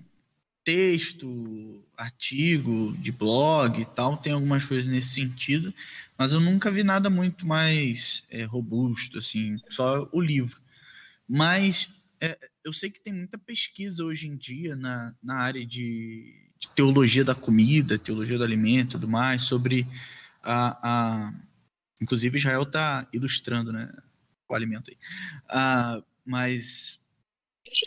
texto, 0.65 1.81
artigo 1.95 2.93
de 2.99 3.13
blog 3.13 3.81
e 3.81 3.85
tal, 3.85 4.17
tem 4.17 4.33
algumas 4.33 4.65
coisas 4.65 4.91
nesse 4.91 5.13
sentido, 5.13 5.73
mas 6.17 6.33
eu 6.33 6.41
nunca 6.41 6.69
vi 6.69 6.83
nada 6.83 7.09
muito 7.09 7.47
mais 7.47 8.23
é, 8.29 8.43
robusto, 8.43 9.17
assim, 9.17 9.57
só 9.69 10.09
o 10.11 10.19
livro. 10.19 10.59
Mas 11.27 11.89
é, 12.21 12.37
eu 12.63 12.73
sei 12.73 12.89
que 12.89 13.01
tem 13.01 13.13
muita 13.13 13.37
pesquisa 13.37 14.03
hoje 14.03 14.27
em 14.27 14.35
dia 14.35 14.75
na, 14.75 15.15
na 15.21 15.35
área 15.35 15.65
de, 15.65 16.51
de 16.59 16.69
teologia 16.69 17.23
da 17.23 17.35
comida, 17.35 17.99
teologia 17.99 18.37
do 18.37 18.43
alimento 18.43 18.91
e 18.91 18.99
tudo 18.99 19.07
mais, 19.07 19.43
sobre 19.43 19.87
a. 20.41 21.27
a 21.27 21.33
inclusive, 21.99 22.37
Israel 22.37 22.63
está 22.63 23.07
ilustrando 23.11 23.73
né, 23.73 23.91
o 24.47 24.55
alimento 24.55 24.91
aí. 24.91 24.97
Ah, 25.49 26.03
mas 26.25 26.99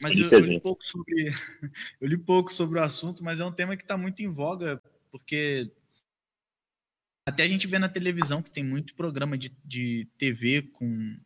mas 0.02 0.18
eu, 0.18 0.38
eu 0.38 0.40
li 0.40 0.60
pouco 0.60 0.84
sobre 0.84 1.32
eu 2.00 2.08
li 2.08 2.18
pouco 2.18 2.52
sobre 2.52 2.78
o 2.78 2.82
assunto, 2.82 3.24
mas 3.24 3.40
é 3.40 3.44
um 3.44 3.52
tema 3.52 3.76
que 3.76 3.82
está 3.82 3.96
muito 3.96 4.20
em 4.20 4.28
voga 4.28 4.80
porque 5.10 5.72
até 7.26 7.42
a 7.44 7.48
gente 7.48 7.66
vê 7.66 7.78
na 7.78 7.88
televisão 7.88 8.42
que 8.42 8.50
tem 8.50 8.64
muito 8.64 8.94
programa 8.94 9.36
de, 9.36 9.56
de 9.64 10.08
TV 10.18 10.62
com, 10.72 11.16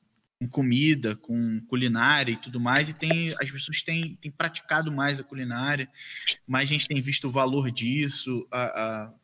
com 0.41 0.49
comida, 0.49 1.17
com 1.17 1.61
culinária 1.67 2.33
e 2.33 2.37
tudo 2.37 2.61
mais, 2.61 2.89
e 2.89 2.95
tem 2.95 3.35
as 3.41 3.51
pessoas 3.51 3.83
têm, 3.83 4.17
têm 4.17 4.31
praticado 4.31 4.91
mais 4.93 5.21
a 5.21 5.25
culinária, 5.25 5.89
mais 6.47 6.69
gente 6.69 6.89
tem 6.89 7.01
visto 7.01 7.29
o 7.29 7.31
valor 7.31 7.71
disso, 7.71 8.47
a, 8.51 8.65
a- 8.65 9.15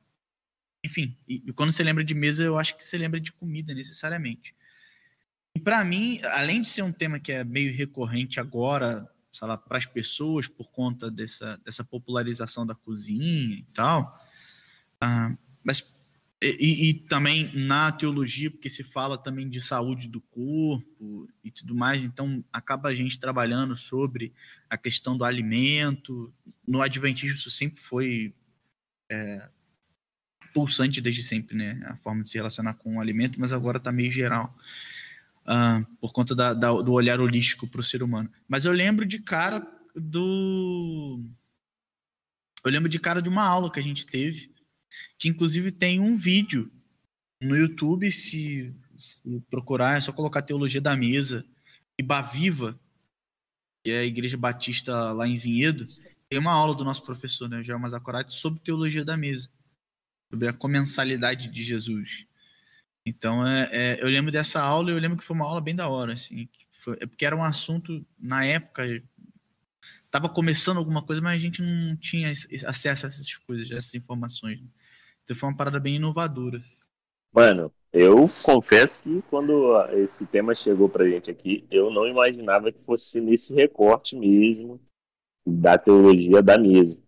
enfim, 0.84 1.16
e, 1.28 1.42
e 1.46 1.52
quando 1.52 1.72
você 1.72 1.82
lembra 1.82 2.02
de 2.02 2.14
mesa, 2.14 2.42
eu 2.42 2.58
acho 2.58 2.76
que 2.76 2.84
você 2.84 2.96
lembra 2.96 3.20
de 3.20 3.32
comida 3.32 3.74
necessariamente. 3.74 4.54
E 5.54 5.60
para 5.60 5.84
mim, 5.84 6.20
além 6.22 6.60
de 6.60 6.68
ser 6.68 6.82
um 6.82 6.92
tema 6.92 7.18
que 7.18 7.32
é 7.32 7.44
meio 7.44 7.74
recorrente 7.76 8.40
agora, 8.40 9.06
para 9.68 9.78
as 9.78 9.86
pessoas 9.86 10.46
por 10.48 10.70
conta 10.70 11.10
dessa, 11.10 11.56
dessa 11.64 11.84
popularização 11.84 12.66
da 12.66 12.74
cozinha 12.74 13.56
e 13.56 13.62
tal. 13.72 14.18
Ah, 15.00 15.36
mas 15.62 15.99
e, 16.42 16.88
e, 16.88 16.94
também 16.94 17.54
na 17.54 17.92
teologia, 17.92 18.50
porque 18.50 18.70
se 18.70 18.82
fala 18.82 19.18
também 19.18 19.46
de 19.46 19.60
saúde 19.60 20.08
do 20.08 20.22
corpo 20.22 21.28
e 21.44 21.50
tudo 21.50 21.74
mais, 21.74 22.02
então 22.02 22.42
acaba 22.50 22.88
a 22.88 22.94
gente 22.94 23.20
trabalhando 23.20 23.76
sobre 23.76 24.32
a 24.68 24.78
questão 24.78 25.18
do 25.18 25.24
alimento. 25.24 26.32
No 26.66 26.80
Adventismo 26.80 27.36
isso 27.36 27.50
sempre 27.50 27.78
foi 27.78 28.34
é, 29.10 29.50
pulsante 30.54 31.02
desde 31.02 31.22
sempre, 31.22 31.54
né? 31.54 31.78
A 31.86 31.96
forma 31.96 32.22
de 32.22 32.30
se 32.30 32.38
relacionar 32.38 32.72
com 32.74 32.96
o 32.96 33.00
alimento, 33.00 33.38
mas 33.38 33.52
agora 33.52 33.76
está 33.76 33.92
meio 33.92 34.10
geral. 34.10 34.56
Uh, 35.42 35.84
por 35.96 36.12
conta 36.12 36.34
da, 36.34 36.54
da, 36.54 36.70
do 36.70 36.92
olhar 36.92 37.20
holístico 37.20 37.66
para 37.66 37.80
o 37.80 37.84
ser 37.84 38.02
humano. 38.02 38.30
Mas 38.48 38.64
eu 38.64 38.72
lembro 38.72 39.04
de 39.04 39.18
cara 39.18 39.66
do. 39.94 41.22
Eu 42.64 42.70
lembro 42.70 42.88
de 42.88 42.98
cara 42.98 43.20
de 43.20 43.28
uma 43.28 43.44
aula 43.44 43.70
que 43.70 43.80
a 43.80 43.82
gente 43.82 44.06
teve 44.06 44.49
que 45.18 45.28
inclusive 45.28 45.70
tem 45.70 46.00
um 46.00 46.14
vídeo 46.14 46.70
no 47.40 47.56
YouTube, 47.56 48.10
se, 48.10 48.74
se 48.98 49.22
procurar, 49.50 49.96
é 49.96 50.00
só 50.00 50.12
colocar 50.12 50.42
Teologia 50.42 50.80
da 50.80 50.96
Mesa 50.96 51.44
e 51.98 52.02
Baviva, 52.02 52.78
que 53.84 53.90
é 53.90 54.00
a 54.00 54.04
Igreja 54.04 54.36
Batista 54.36 55.12
lá 55.12 55.26
em 55.26 55.36
Vinhedo, 55.36 55.86
tem 56.28 56.38
uma 56.38 56.52
aula 56.52 56.74
do 56.74 56.84
nosso 56.84 57.04
professor, 57.04 57.48
né, 57.48 57.62
João 57.62 57.78
Mazacorati, 57.78 58.32
sobre 58.32 58.60
Teologia 58.60 59.04
da 59.04 59.16
Mesa, 59.16 59.50
sobre 60.30 60.48
a 60.48 60.52
comensalidade 60.52 61.48
de 61.48 61.62
Jesus. 61.62 62.26
Então, 63.06 63.46
é, 63.46 63.68
é, 63.72 64.02
eu 64.02 64.08
lembro 64.08 64.30
dessa 64.30 64.60
aula 64.60 64.90
eu 64.90 64.98
lembro 64.98 65.16
que 65.16 65.24
foi 65.24 65.34
uma 65.34 65.46
aula 65.46 65.60
bem 65.60 65.74
da 65.74 65.88
hora, 65.88 66.12
assim, 66.12 66.48
foi, 66.70 66.96
é 67.00 67.06
porque 67.06 67.24
era 67.24 67.34
um 67.34 67.42
assunto, 67.42 68.06
na 68.18 68.44
época, 68.44 68.84
estava 70.04 70.28
começando 70.28 70.76
alguma 70.76 71.02
coisa, 71.02 71.22
mas 71.22 71.40
a 71.40 71.42
gente 71.42 71.62
não 71.62 71.96
tinha 71.96 72.30
acesso 72.30 73.06
a 73.06 73.08
essas 73.08 73.36
coisas, 73.38 73.70
a 73.72 73.76
essas 73.76 73.94
informações. 73.94 74.60
Né? 74.60 74.66
Então 75.30 75.38
foi 75.38 75.48
uma 75.48 75.56
parada 75.56 75.78
bem 75.78 75.94
inovadora. 75.94 76.60
Mano, 77.32 77.72
eu 77.92 78.26
confesso 78.44 79.04
que 79.04 79.22
quando 79.30 79.80
esse 79.92 80.26
tema 80.26 80.56
chegou 80.56 80.88
pra 80.88 81.08
gente 81.08 81.30
aqui, 81.30 81.64
eu 81.70 81.88
não 81.88 82.04
imaginava 82.04 82.72
que 82.72 82.82
fosse 82.82 83.20
nesse 83.20 83.54
recorte 83.54 84.16
mesmo 84.16 84.80
da 85.46 85.78
teologia 85.78 86.42
da 86.42 86.58
mesa. 86.58 87.00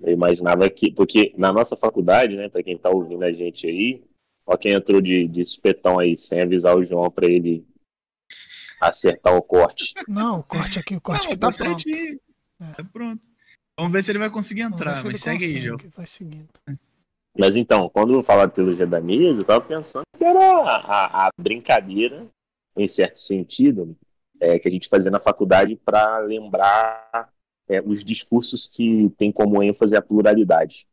Eu 0.00 0.12
imaginava 0.12 0.68
que, 0.68 0.90
porque 0.90 1.32
na 1.38 1.52
nossa 1.52 1.76
faculdade, 1.76 2.36
né, 2.36 2.48
para 2.48 2.64
quem 2.64 2.76
tá 2.76 2.90
ouvindo 2.90 3.22
a 3.22 3.30
gente 3.32 3.68
aí, 3.68 4.02
ó 4.44 4.56
quem 4.56 4.72
entrou 4.72 5.00
de, 5.00 5.28
de 5.28 5.44
supetão 5.44 6.00
aí, 6.00 6.16
sem 6.16 6.40
avisar 6.40 6.76
o 6.76 6.84
João 6.84 7.08
para 7.08 7.28
ele 7.28 7.64
acertar 8.80 9.36
o 9.36 9.42
corte. 9.42 9.94
Não, 10.08 10.40
o 10.40 10.42
corte 10.42 10.80
aqui, 10.80 10.96
o 10.96 11.00
corte 11.00 11.26
não, 11.26 11.30
que 11.30 11.38
tá, 11.38 11.48
tá 11.48 11.56
pronto. 11.56 11.88
É. 11.88 12.72
Tá 12.72 12.84
pronto. 12.92 13.30
Vamos 13.78 13.92
ver 13.92 14.02
se 14.02 14.10
ele 14.10 14.18
vai 14.18 14.30
conseguir 14.30 14.62
entrar, 14.62 15.00
mas 15.04 15.20
segue 15.20 15.44
consegue, 15.44 15.44
aí, 15.44 15.64
João. 15.64 15.78
Vai 15.96 16.06
seguindo. 16.06 16.48
Mas 17.38 17.54
então, 17.54 17.88
quando 17.88 18.14
eu 18.14 18.22
falar 18.22 18.46
de 18.46 18.54
teologia 18.54 18.86
da 18.86 19.00
mesa, 19.00 19.38
eu 19.38 19.42
estava 19.42 19.60
pensando 19.60 20.02
que 20.16 20.24
era 20.24 20.62
a, 20.64 21.26
a, 21.26 21.30
brincadeira, 21.38 22.26
em 22.76 22.88
certo 22.88 23.20
sentido, 23.20 23.96
é, 24.40 24.58
que 24.58 24.66
a 24.66 24.70
gente 24.70 24.88
fazia 24.88 25.10
na 25.10 25.20
faculdade 25.20 25.76
para 25.76 26.18
lembrar 26.18 27.32
é, 27.68 27.80
os 27.80 28.04
discursos 28.04 28.66
que 28.66 29.08
tem 29.16 29.30
como 29.30 29.62
ênfase 29.62 29.94
a 29.94 30.02
pluralidade, 30.02 30.88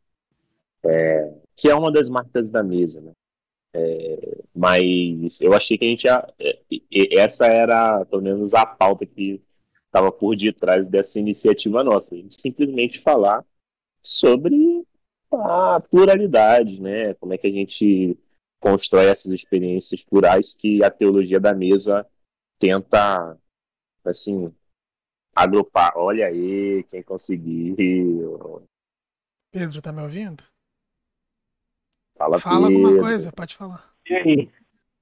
é, 0.84 1.32
que 1.56 1.68
é 1.68 1.74
uma 1.74 1.90
das 1.90 2.08
marcas 2.08 2.48
da 2.48 2.62
mesa, 2.62 3.00
né? 3.00 3.12
É, 3.74 4.38
mas 4.54 5.40
eu 5.40 5.52
achei 5.52 5.76
que 5.76 5.84
a 5.84 5.88
gente 5.88 6.04
ia, 6.04 6.32
é, 6.38 7.18
essa 7.18 7.46
era 7.46 8.04
pelo 8.06 8.22
menos 8.22 8.54
a 8.54 8.64
pauta 8.64 9.04
que 9.04 9.42
estava 9.84 10.12
por 10.12 10.36
detrás 10.36 10.88
dessa 10.88 11.18
iniciativa 11.18 11.82
nossa, 11.82 12.14
a 12.14 12.18
gente 12.18 12.40
simplesmente 12.40 13.00
falar 13.00 13.44
sobre 14.00 14.75
a 15.40 15.80
pluralidade, 15.80 16.80
né? 16.80 17.14
Como 17.14 17.32
é 17.34 17.38
que 17.38 17.46
a 17.46 17.52
gente 17.52 18.18
constrói 18.60 19.06
essas 19.06 19.32
experiências 19.32 20.04
plurais 20.04 20.54
que 20.54 20.82
a 20.82 20.90
teologia 20.90 21.38
da 21.38 21.54
mesa 21.54 22.06
tenta, 22.58 23.38
assim, 24.04 24.52
agrupar. 25.36 25.92
Olha 25.96 26.26
aí, 26.26 26.82
quem 26.84 27.02
conseguiu. 27.02 28.66
Pedro, 29.52 29.82
tá 29.82 29.92
me 29.92 30.02
ouvindo? 30.02 30.42
Fala, 32.16 32.40
Fala 32.40 32.68
Pedro. 32.68 32.86
alguma 32.86 33.02
coisa, 33.02 33.30
pode 33.30 33.54
falar. 33.54 33.94
E 34.08 34.14
aí? 34.14 34.50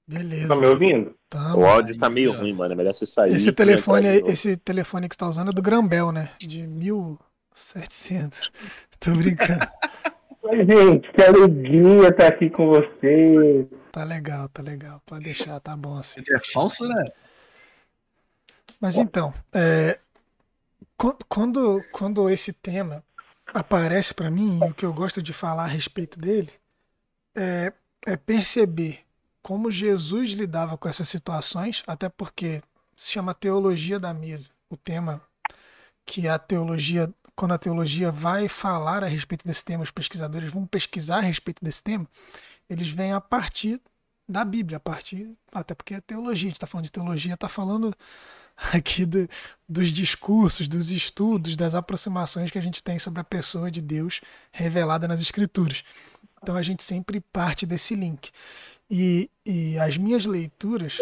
Beleza. 0.06 0.48
Tá 0.48 0.56
me 0.56 0.66
ouvindo? 0.66 1.16
Tá, 1.30 1.56
o 1.56 1.64
áudio 1.64 1.98
tá 1.98 2.10
meio 2.10 2.32
ruim, 2.32 2.52
mano. 2.52 2.74
É 2.74 2.76
melhor 2.76 2.92
você 2.92 3.06
sair. 3.06 3.34
Esse 3.34 3.50
telefone, 3.52 4.06
esse 4.26 4.56
telefone 4.56 5.08
que 5.08 5.14
você 5.14 5.18
tá 5.18 5.28
usando 5.28 5.50
é 5.50 5.54
do 5.54 5.62
Grambel, 5.62 6.12
né? 6.12 6.32
De 6.38 6.66
1700. 6.66 8.52
Tô 9.00 9.12
brincando. 9.12 9.66
Oi, 10.46 10.58
gente, 10.58 11.10
que 11.10 11.22
alegria 11.22 12.08
estar 12.08 12.26
aqui 12.26 12.50
com 12.50 12.68
você. 12.68 13.66
Tá 13.90 14.04
legal, 14.04 14.46
tá 14.50 14.62
legal. 14.62 15.00
Pode 15.06 15.24
deixar, 15.24 15.58
tá 15.58 15.74
bom 15.74 15.96
assim. 15.96 16.20
É 16.30 16.38
falso, 16.38 16.86
né? 16.86 17.10
Mas 18.78 18.98
então, 18.98 19.32
é, 19.54 19.98
quando, 21.30 21.82
quando 21.90 22.28
esse 22.28 22.52
tema 22.52 23.02
aparece 23.54 24.12
para 24.12 24.30
mim, 24.30 24.60
o 24.62 24.74
que 24.74 24.84
eu 24.84 24.92
gosto 24.92 25.22
de 25.22 25.32
falar 25.32 25.64
a 25.64 25.68
respeito 25.68 26.20
dele 26.20 26.52
é, 27.34 27.72
é 28.06 28.14
perceber 28.14 29.00
como 29.42 29.70
Jesus 29.70 30.32
lidava 30.32 30.76
com 30.76 30.90
essas 30.90 31.08
situações, 31.08 31.82
até 31.86 32.10
porque 32.10 32.62
se 32.94 33.12
chama 33.12 33.32
teologia 33.32 33.98
da 33.98 34.12
mesa, 34.12 34.50
o 34.68 34.76
tema 34.76 35.22
que 36.04 36.28
a 36.28 36.38
teologia 36.38 37.10
quando 37.36 37.52
a 37.52 37.58
teologia 37.58 38.10
vai 38.10 38.48
falar 38.48 39.02
a 39.02 39.08
respeito 39.08 39.46
desse 39.46 39.64
tema, 39.64 39.82
os 39.82 39.90
pesquisadores 39.90 40.52
vão 40.52 40.66
pesquisar 40.66 41.18
a 41.18 41.22
respeito 41.22 41.64
desse 41.64 41.82
tema, 41.82 42.06
eles 42.68 42.88
vêm 42.88 43.12
a 43.12 43.20
partir 43.20 43.80
da 44.28 44.44
Bíblia, 44.44 44.78
a 44.78 44.80
partir, 44.80 45.30
até 45.52 45.74
porque 45.74 45.94
é 45.94 46.00
teologia, 46.00 46.46
a 46.46 46.50
gente 46.50 46.56
está 46.56 46.66
falando 46.66 46.86
de 46.86 46.92
teologia, 46.92 47.34
está 47.34 47.48
falando 47.48 47.94
aqui 48.72 49.04
do, 49.04 49.28
dos 49.68 49.88
discursos, 49.88 50.68
dos 50.68 50.90
estudos, 50.90 51.56
das 51.56 51.74
aproximações 51.74 52.50
que 52.50 52.58
a 52.58 52.62
gente 52.62 52.82
tem 52.82 52.98
sobre 52.98 53.20
a 53.20 53.24
pessoa 53.24 53.70
de 53.70 53.82
Deus 53.82 54.20
revelada 54.52 55.06
nas 55.08 55.20
Escrituras. 55.20 55.84
Então 56.42 56.56
a 56.56 56.62
gente 56.62 56.82
sempre 56.84 57.20
parte 57.20 57.66
desse 57.66 57.94
link. 57.94 58.30
E, 58.90 59.30
e 59.44 59.78
as 59.78 59.96
minhas 59.96 60.26
leituras, 60.26 60.98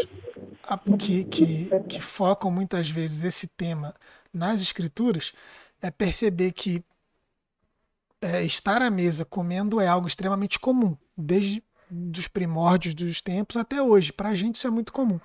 que, 0.98 1.24
que, 1.24 1.68
que 1.88 2.00
focam 2.00 2.50
muitas 2.50 2.88
vezes 2.88 3.24
esse 3.24 3.46
tema 3.48 3.94
nas 4.32 4.62
Escrituras, 4.62 5.32
é 5.82 5.90
perceber 5.90 6.52
que 6.52 6.82
é, 8.20 8.44
estar 8.44 8.80
à 8.80 8.88
mesa 8.88 9.24
comendo 9.24 9.80
é 9.80 9.88
algo 9.88 10.06
extremamente 10.06 10.58
comum, 10.58 10.96
desde 11.16 11.62
dos 11.90 12.26
primórdios 12.26 12.94
dos 12.94 13.20
tempos 13.20 13.56
até 13.56 13.82
hoje. 13.82 14.12
Para 14.12 14.30
a 14.30 14.34
gente 14.34 14.54
isso 14.54 14.66
é 14.66 14.70
muito 14.70 14.92
comum. 14.92 15.20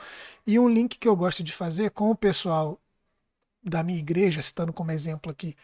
E 0.45 0.59
um 0.59 0.67
link 0.67 0.97
que 0.97 1.07
eu 1.07 1.15
gosto 1.15 1.43
de 1.43 1.53
fazer 1.53 1.91
com 1.91 2.09
o 2.11 2.15
pessoal 2.15 2.81
da 3.63 3.83
minha 3.83 3.99
igreja, 3.99 4.41
citando 4.41 4.73
como 4.73 4.91
exemplo 4.91 5.31
aqui, 5.31 5.55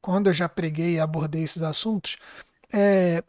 quando 0.00 0.28
eu 0.28 0.34
já 0.34 0.48
preguei 0.48 0.94
e 0.94 1.00
abordei 1.00 1.42
esses 1.42 1.62
assuntos, 1.62 2.18
é 2.72 3.24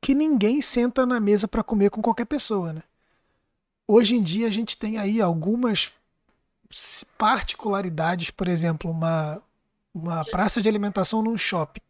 que 0.00 0.14
ninguém 0.14 0.62
senta 0.62 1.04
na 1.04 1.20
mesa 1.20 1.46
para 1.46 1.62
comer 1.62 1.90
com 1.90 2.00
qualquer 2.00 2.24
pessoa, 2.24 2.72
né? 2.72 2.82
Hoje 3.86 4.14
em 4.14 4.22
dia 4.22 4.46
a 4.46 4.50
gente 4.50 4.78
tem 4.78 4.96
aí 4.96 5.20
algumas 5.20 5.92
particularidades, 7.18 8.30
por 8.30 8.48
exemplo, 8.48 8.90
uma 8.90 9.42
uma 9.94 10.20
praça 10.24 10.60
de 10.62 10.68
alimentação 10.68 11.22
num 11.22 11.36
shopping. 11.36 11.80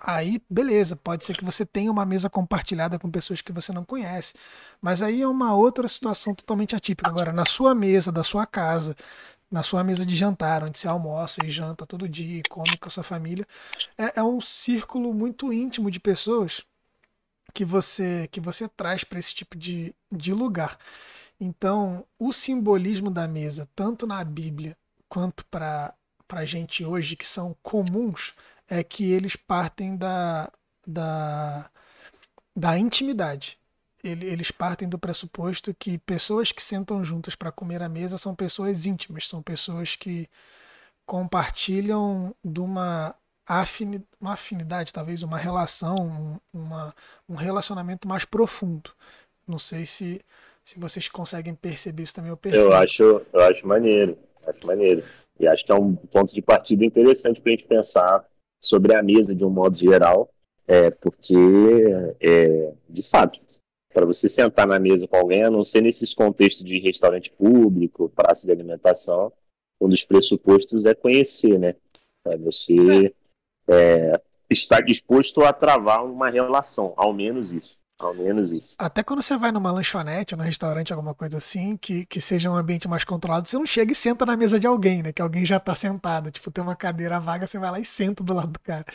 Aí, 0.00 0.40
beleza, 0.48 0.94
pode 0.94 1.24
ser 1.24 1.36
que 1.36 1.44
você 1.44 1.66
tenha 1.66 1.90
uma 1.90 2.06
mesa 2.06 2.30
compartilhada 2.30 2.98
com 2.98 3.10
pessoas 3.10 3.42
que 3.42 3.52
você 3.52 3.72
não 3.72 3.84
conhece. 3.84 4.34
Mas 4.80 5.02
aí 5.02 5.22
é 5.22 5.26
uma 5.26 5.54
outra 5.54 5.88
situação 5.88 6.34
totalmente 6.34 6.76
atípica. 6.76 7.10
Agora, 7.10 7.32
na 7.32 7.44
sua 7.44 7.74
mesa, 7.74 8.12
da 8.12 8.22
sua 8.22 8.46
casa, 8.46 8.94
na 9.50 9.62
sua 9.62 9.82
mesa 9.82 10.06
de 10.06 10.14
jantar, 10.14 10.62
onde 10.62 10.78
você 10.78 10.86
almoça 10.86 11.44
e 11.44 11.50
janta 11.50 11.86
todo 11.86 12.08
dia 12.08 12.38
e 12.38 12.42
come 12.48 12.76
com 12.76 12.88
a 12.88 12.90
sua 12.90 13.02
família, 13.02 13.46
é, 13.96 14.20
é 14.20 14.22
um 14.22 14.40
círculo 14.40 15.12
muito 15.12 15.52
íntimo 15.52 15.90
de 15.90 15.98
pessoas 15.98 16.64
que 17.52 17.64
você 17.64 18.28
que 18.30 18.40
você 18.40 18.68
traz 18.68 19.04
para 19.04 19.18
esse 19.18 19.34
tipo 19.34 19.56
de, 19.56 19.94
de 20.12 20.32
lugar. 20.32 20.78
Então, 21.40 22.04
o 22.18 22.32
simbolismo 22.32 23.10
da 23.10 23.26
mesa, 23.26 23.68
tanto 23.74 24.06
na 24.06 24.22
Bíblia 24.22 24.76
quanto 25.08 25.44
para 25.46 25.94
para 26.28 26.40
a 26.40 26.44
gente 26.44 26.84
hoje 26.84 27.16
que 27.16 27.26
são 27.26 27.56
comuns 27.62 28.34
é 28.68 28.84
que 28.84 29.10
eles 29.10 29.34
partem 29.34 29.96
da, 29.96 30.52
da, 30.86 31.70
da 32.54 32.78
intimidade. 32.78 33.58
Eles 34.04 34.50
partem 34.52 34.88
do 34.88 34.98
pressuposto 34.98 35.74
que 35.74 35.98
pessoas 35.98 36.52
que 36.52 36.62
sentam 36.62 37.04
juntas 37.04 37.34
para 37.34 37.50
comer 37.50 37.82
à 37.82 37.88
mesa 37.88 38.16
são 38.16 38.34
pessoas 38.34 38.86
íntimas, 38.86 39.26
são 39.26 39.42
pessoas 39.42 39.96
que 39.96 40.28
compartilham 41.04 42.34
de 42.44 42.60
uma, 42.60 43.16
afinidade, 43.48 44.06
uma 44.20 44.34
afinidade, 44.34 44.92
talvez 44.92 45.22
uma 45.22 45.38
relação, 45.38 46.40
uma, 46.52 46.94
um 47.28 47.34
relacionamento 47.34 48.06
mais 48.06 48.24
profundo. 48.24 48.90
Não 49.46 49.58
sei 49.58 49.86
se, 49.86 50.20
se 50.64 50.78
vocês 50.78 51.08
conseguem 51.08 51.54
perceber 51.54 52.02
isso 52.02 52.14
também. 52.14 52.30
Eu, 52.30 52.38
eu 52.60 52.74
acho, 52.74 53.02
eu 53.32 53.40
acho 53.40 53.66
maneiro, 53.66 54.18
acho 54.46 54.66
maneiro. 54.66 55.02
E 55.38 55.46
acho 55.46 55.64
que 55.64 55.72
é 55.72 55.74
um 55.74 55.94
ponto 55.94 56.34
de 56.34 56.42
partida 56.42 56.84
interessante 56.84 57.40
para 57.40 57.52
a 57.52 57.56
gente 57.56 57.66
pensar 57.66 58.24
sobre 58.60 58.96
a 58.96 59.02
mesa 59.02 59.34
de 59.34 59.44
um 59.44 59.50
modo 59.50 59.76
geral, 59.76 60.30
é, 60.66 60.90
porque, 60.90 61.34
é, 62.20 62.72
de 62.88 63.02
fato, 63.02 63.38
para 63.92 64.04
você 64.04 64.28
sentar 64.28 64.66
na 64.66 64.78
mesa 64.78 65.06
com 65.06 65.16
alguém, 65.16 65.44
a 65.44 65.50
não 65.50 65.64
ser 65.64 65.80
nesses 65.80 66.12
contextos 66.12 66.64
de 66.64 66.78
restaurante 66.78 67.30
público, 67.30 68.10
praça 68.10 68.46
de 68.46 68.52
alimentação, 68.52 69.32
um 69.80 69.88
dos 69.88 70.04
pressupostos 70.04 70.84
é 70.84 70.94
conhecer, 70.94 71.58
né? 71.58 71.74
É 72.24 72.36
você 72.36 73.14
é, 73.68 74.20
estar 74.50 74.80
disposto 74.80 75.42
a 75.42 75.52
travar 75.52 76.04
uma 76.04 76.28
relação, 76.28 76.92
ao 76.96 77.12
menos 77.12 77.52
isso. 77.52 77.78
Ao 77.98 78.14
menos 78.14 78.52
isso. 78.52 78.76
Até 78.78 79.02
quando 79.02 79.22
você 79.22 79.36
vai 79.36 79.50
numa 79.50 79.72
lanchonete, 79.72 80.36
num 80.36 80.44
restaurante, 80.44 80.92
alguma 80.92 81.14
coisa 81.14 81.38
assim, 81.38 81.76
que, 81.76 82.06
que 82.06 82.20
seja 82.20 82.48
um 82.48 82.54
ambiente 82.54 82.86
mais 82.86 83.02
controlado, 83.02 83.48
você 83.48 83.58
não 83.58 83.66
chega 83.66 83.90
e 83.92 83.94
senta 83.94 84.24
na 84.24 84.36
mesa 84.36 84.60
de 84.60 84.66
alguém, 84.68 85.02
né? 85.02 85.12
Que 85.12 85.20
alguém 85.20 85.44
já 85.44 85.58
tá 85.58 85.74
sentado. 85.74 86.30
Tipo, 86.30 86.50
tem 86.50 86.62
uma 86.62 86.76
cadeira 86.76 87.18
vaga, 87.18 87.46
você 87.46 87.58
vai 87.58 87.70
lá 87.72 87.80
e 87.80 87.84
senta 87.84 88.22
do 88.22 88.32
lado 88.32 88.52
do 88.52 88.60
cara. 88.60 88.86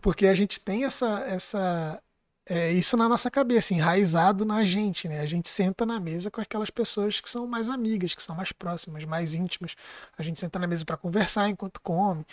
Porque 0.00 0.26
a 0.28 0.34
gente 0.34 0.60
tem 0.60 0.84
essa, 0.84 1.20
essa, 1.26 2.00
é, 2.46 2.72
isso 2.72 2.96
na 2.96 3.08
nossa 3.08 3.30
cabeça, 3.30 3.74
enraizado 3.74 4.44
na 4.44 4.64
gente, 4.64 5.08
né? 5.08 5.20
A 5.20 5.26
gente 5.26 5.48
senta 5.48 5.84
na 5.84 5.98
mesa 5.98 6.30
com 6.30 6.40
aquelas 6.40 6.70
pessoas 6.70 7.20
que 7.20 7.28
são 7.28 7.46
mais 7.48 7.68
amigas, 7.68 8.14
que 8.14 8.22
são 8.22 8.36
mais 8.36 8.52
próximas, 8.52 9.04
mais 9.04 9.34
íntimas. 9.34 9.74
A 10.16 10.22
gente 10.22 10.38
senta 10.38 10.58
na 10.58 10.68
mesa 10.68 10.84
para 10.84 10.96
conversar 10.96 11.48
enquanto 11.48 11.80
come. 11.80 12.24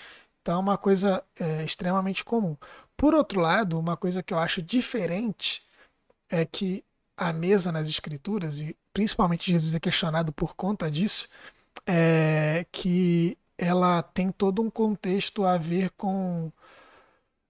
Então 0.41 0.55
é 0.55 0.59
uma 0.59 0.77
coisa 0.77 1.23
é, 1.39 1.65
extremamente 1.65 2.23
comum. 2.23 2.55
Por 2.95 3.15
outro 3.15 3.39
lado, 3.41 3.79
uma 3.79 3.97
coisa 3.97 4.23
que 4.23 4.33
eu 4.33 4.39
acho 4.39 4.61
diferente 4.61 5.66
é 6.29 6.45
que 6.45 6.83
a 7.15 7.33
mesa 7.33 7.71
nas 7.71 7.89
escrituras, 7.89 8.59
e 8.59 8.75
principalmente 8.93 9.51
Jesus 9.51 9.75
é 9.75 9.79
questionado 9.79 10.31
por 10.31 10.55
conta 10.55 10.89
disso, 10.91 11.27
é 11.85 12.65
que 12.71 13.37
ela 13.57 14.03
tem 14.03 14.31
todo 14.31 14.61
um 14.61 14.69
contexto 14.69 15.45
a 15.45 15.57
ver 15.57 15.89
com. 15.91 16.51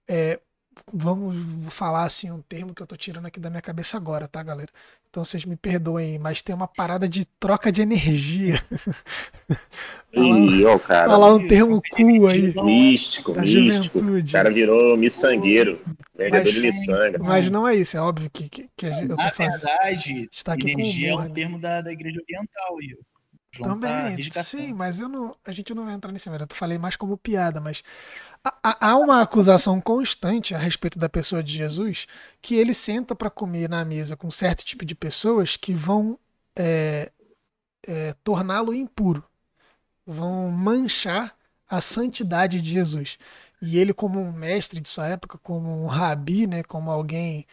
É, 0.06 0.40
vamos 0.92 1.72
falar 1.72 2.04
assim 2.04 2.30
um 2.30 2.40
termo 2.40 2.74
que 2.74 2.82
eu 2.82 2.86
tô 2.86 2.96
tirando 2.96 3.26
aqui 3.26 3.38
da 3.40 3.50
minha 3.50 3.62
cabeça 3.62 3.96
agora, 3.96 4.28
tá, 4.28 4.42
galera? 4.42 4.70
Então 5.10 5.24
vocês 5.24 5.44
me 5.44 5.56
perdoem, 5.56 6.18
mas 6.18 6.42
tem 6.42 6.54
uma 6.54 6.68
parada 6.68 7.08
de 7.08 7.24
troca 7.40 7.72
de 7.72 7.80
energia. 7.80 8.62
Ih, 10.12 10.64
ó, 10.64 10.78
cara. 10.78 11.08
Falar 11.08 11.34
um 11.34 11.48
termo 11.48 11.80
cool 11.90 12.28
aí. 12.28 12.54
Místico, 12.62 13.32
místico. 13.34 13.46
Juventude. 13.46 14.30
O 14.30 14.32
cara 14.32 14.50
virou 14.50 14.96
miçangueiro. 14.96 15.80
Vendedor 16.16 16.52
de 16.52 16.60
miçanga. 16.60 17.18
Mas 17.18 17.50
não 17.50 17.66
é 17.66 17.74
isso, 17.74 17.96
é 17.96 18.00
óbvio 18.00 18.28
que, 18.30 18.48
que, 18.48 18.68
que 18.76 18.86
a 18.86 18.90
gente. 18.92 19.08
Na 19.08 19.30
verdade, 19.30 20.28
está 20.32 20.52
aqui 20.52 20.72
energia 20.72 21.14
humor, 21.14 21.22
é 21.22 21.24
um 21.24 21.28
né? 21.28 21.34
termo 21.34 21.58
da, 21.58 21.80
da 21.80 21.92
igreja 21.92 22.20
oriental. 22.20 22.82
E 22.82 22.98
João 23.50 23.80
tá 23.80 23.88
Também, 23.88 24.30
tá 24.30 24.42
sim, 24.42 24.72
mas 24.72 25.00
eu 25.00 25.08
não, 25.08 25.34
a 25.44 25.52
gente 25.52 25.74
não 25.74 25.84
vai 25.84 25.94
entrar 25.94 26.12
nesse 26.12 26.28
mérito. 26.28 26.52
Eu 26.52 26.58
falei 26.58 26.76
mais 26.76 26.96
como 26.96 27.16
piada, 27.16 27.60
mas 27.60 27.82
há 28.44 28.96
uma 28.96 29.22
acusação 29.22 29.80
constante 29.80 30.54
a 30.54 30.58
respeito 30.58 30.98
da 30.98 31.08
pessoa 31.08 31.42
de 31.42 31.52
Jesus 31.52 32.06
que 32.40 32.54
ele 32.54 32.72
senta 32.72 33.14
para 33.14 33.30
comer 33.30 33.68
na 33.68 33.84
mesa 33.84 34.16
com 34.16 34.30
certo 34.30 34.64
tipo 34.64 34.84
de 34.84 34.94
pessoas 34.94 35.56
que 35.56 35.74
vão 35.74 36.18
é, 36.56 37.10
é, 37.86 38.14
torná-lo 38.24 38.74
impuro, 38.74 39.24
vão 40.06 40.50
manchar 40.50 41.36
a 41.68 41.80
santidade 41.80 42.60
de 42.60 42.70
Jesus. 42.70 43.18
E 43.60 43.76
ele, 43.78 43.92
como 43.92 44.20
um 44.20 44.32
mestre 44.32 44.80
de 44.80 44.88
sua 44.88 45.08
época, 45.08 45.38
como 45.38 45.84
um 45.84 45.86
rabi, 45.86 46.46
né, 46.46 46.62
como 46.62 46.90
alguém 46.90 47.46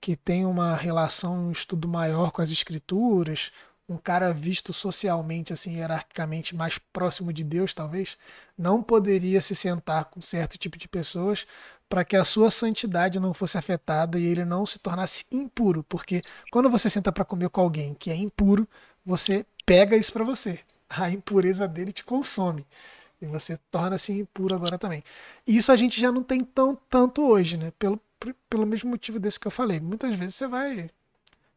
que 0.00 0.16
tem 0.16 0.46
uma 0.46 0.74
relação, 0.74 1.48
um 1.48 1.52
estudo 1.52 1.86
maior 1.86 2.30
com 2.32 2.40
as 2.40 2.50
escrituras, 2.50 3.52
um 3.90 3.96
cara 3.96 4.32
visto 4.32 4.72
socialmente, 4.72 5.52
assim, 5.52 5.76
hierarquicamente 5.76 6.54
mais 6.54 6.78
próximo 6.78 7.32
de 7.32 7.42
Deus, 7.42 7.74
talvez, 7.74 8.16
não 8.56 8.80
poderia 8.80 9.40
se 9.40 9.56
sentar 9.56 10.04
com 10.04 10.20
certo 10.20 10.56
tipo 10.56 10.78
de 10.78 10.86
pessoas 10.86 11.44
para 11.88 12.04
que 12.04 12.16
a 12.16 12.22
sua 12.22 12.52
santidade 12.52 13.18
não 13.18 13.34
fosse 13.34 13.58
afetada 13.58 14.16
e 14.16 14.24
ele 14.24 14.44
não 14.44 14.64
se 14.64 14.78
tornasse 14.78 15.24
impuro, 15.32 15.82
porque 15.88 16.20
quando 16.52 16.70
você 16.70 16.88
senta 16.88 17.10
para 17.10 17.24
comer 17.24 17.50
com 17.50 17.60
alguém 17.60 17.92
que 17.94 18.12
é 18.12 18.14
impuro, 18.14 18.66
você 19.04 19.44
pega 19.66 19.96
isso 19.96 20.12
para 20.12 20.22
você. 20.22 20.60
A 20.88 21.10
impureza 21.10 21.66
dele 21.66 21.90
te 21.90 22.04
consome. 22.04 22.64
E 23.20 23.26
você 23.26 23.58
torna-se 23.72 24.12
impuro 24.12 24.54
agora 24.54 24.78
também. 24.78 25.02
Isso 25.44 25.72
a 25.72 25.76
gente 25.76 26.00
já 26.00 26.12
não 26.12 26.22
tem 26.22 26.44
tão 26.44 26.78
tanto 26.88 27.22
hoje, 27.22 27.56
né? 27.56 27.72
Pelo, 27.76 28.00
pelo 28.48 28.64
mesmo 28.64 28.90
motivo 28.90 29.18
desse 29.18 29.38
que 29.38 29.46
eu 29.48 29.50
falei. 29.50 29.80
Muitas 29.80 30.16
vezes 30.16 30.36
você 30.36 30.46
vai 30.46 30.90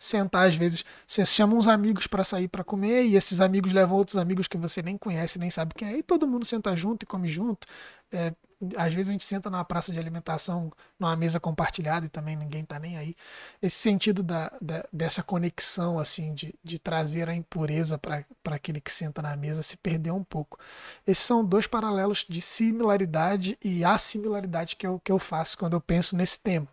sentar 0.04 0.48
às 0.48 0.56
vezes, 0.56 0.84
você 1.08 1.26
chama 1.26 1.56
uns 1.56 1.68
amigos 1.68 2.08
para 2.08 2.24
sair 2.24 2.48
para 2.48 2.63
comer 2.63 3.06
e 3.06 3.16
esses 3.16 3.39
amigos 3.39 3.72
levam 3.72 3.98
outros 3.98 4.18
amigos 4.18 4.48
que 4.48 4.58
você 4.58 4.82
nem 4.82 4.98
conhece, 4.98 5.39
nem 5.39 5.50
sabe 5.50 5.74
quem 5.74 5.88
é, 5.88 5.98
e 5.98 6.04
todo 6.04 6.28
mundo 6.28 6.46
senta 6.46 6.76
junto 6.76 7.04
e 7.04 7.06
come 7.06 7.30
junto. 7.30 7.66
É, 8.12 8.34
às 8.78 8.94
vezes 8.94 9.10
a 9.10 9.12
gente 9.13 9.26
senta 9.26 9.50
numa 9.50 9.63
praça 9.63 9.92
de 9.92 10.00
alimentação, 10.00 10.72
numa 11.00 11.16
mesa 11.16 11.39
compartilhada 11.39 12.06
e 12.06 12.10
também 12.10 12.36
ninguém 12.36 12.63
tá 12.63 12.80
nem 12.80 12.98
aí. 12.98 13.16
Esse 13.62 13.78
sentido 13.78 14.22
da, 14.22 14.52
da 14.62 14.86
dessa 14.92 15.24
conexão, 15.24 16.00
assim, 16.00 16.34
de, 16.34 16.54
de 16.63 16.80
trazer 16.80 17.30
a 17.30 17.34
impureza 17.34 17.98
para 17.98 18.26
aquele 18.46 18.80
que 18.80 18.92
senta 18.92 19.22
na 19.22 19.36
mesa 19.36 19.63
se 19.63 19.78
perdeu 19.78 20.16
um 20.16 20.24
pouco. 20.24 20.60
Esses 21.08 21.24
são 21.24 21.44
dois 21.44 21.68
paralelos 21.68 22.26
de 22.30 22.42
similaridade 22.42 23.58
e 23.63 23.84
assimilaridade 23.84 24.76
que 24.76 24.86
eu, 24.86 25.00
que 25.04 25.12
eu 25.12 25.20
faço 25.20 25.58
quando 25.58 25.74
eu 25.74 25.82
penso 25.82 26.16
nesse 26.16 26.39
tema. 26.39 26.68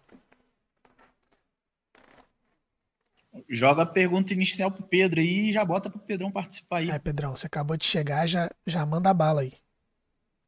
Joga 3.48 3.82
a 3.82 3.86
pergunta 3.86 4.32
inicial 4.32 4.70
pro 4.70 4.82
Pedro 4.82 5.20
aí 5.20 5.48
e 5.48 5.52
já 5.52 5.64
bota 5.64 5.90
pro 5.90 5.98
Pedrão 5.98 6.30
participar 6.30 6.78
aí. 6.78 6.90
É, 6.90 6.98
Pedrão, 6.98 7.34
você 7.34 7.46
acabou 7.46 7.76
de 7.76 7.84
chegar, 7.84 8.26
já, 8.26 8.50
já 8.66 8.84
manda 8.84 9.10
a 9.10 9.14
bala 9.14 9.42
aí. 9.42 9.52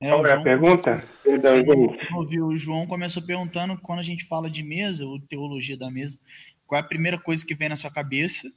É, 0.00 0.10
Qual 0.10 0.26
é 0.26 0.32
a 0.32 0.42
pergunta? 0.42 1.04
Perdão, 1.22 1.58
gente. 1.58 2.40
O 2.40 2.56
João 2.56 2.86
começou 2.86 3.22
perguntando 3.22 3.78
quando 3.80 4.00
a 4.00 4.02
gente 4.02 4.24
fala 4.24 4.50
de 4.50 4.62
mesa, 4.62 5.06
ou 5.06 5.20
teologia 5.20 5.76
da 5.76 5.90
mesa, 5.90 6.18
qual 6.66 6.80
é 6.80 6.82
a 6.82 6.86
primeira 6.86 7.18
coisa 7.18 7.46
que 7.46 7.54
vem 7.54 7.68
na 7.68 7.76
sua 7.76 7.90
cabeça? 7.90 8.48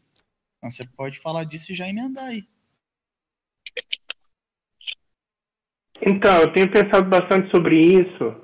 Então, 0.58 0.72
você 0.72 0.88
pode 0.98 1.20
falar 1.20 1.44
disso 1.44 1.72
e 1.72 1.76
já 1.76 1.88
emendar 1.88 2.26
aí. 2.26 2.48
Então, 6.02 6.42
eu 6.42 6.52
tenho 6.52 6.72
pensado 6.72 7.08
bastante 7.08 7.52
sobre 7.52 7.80
isso. 7.80 8.36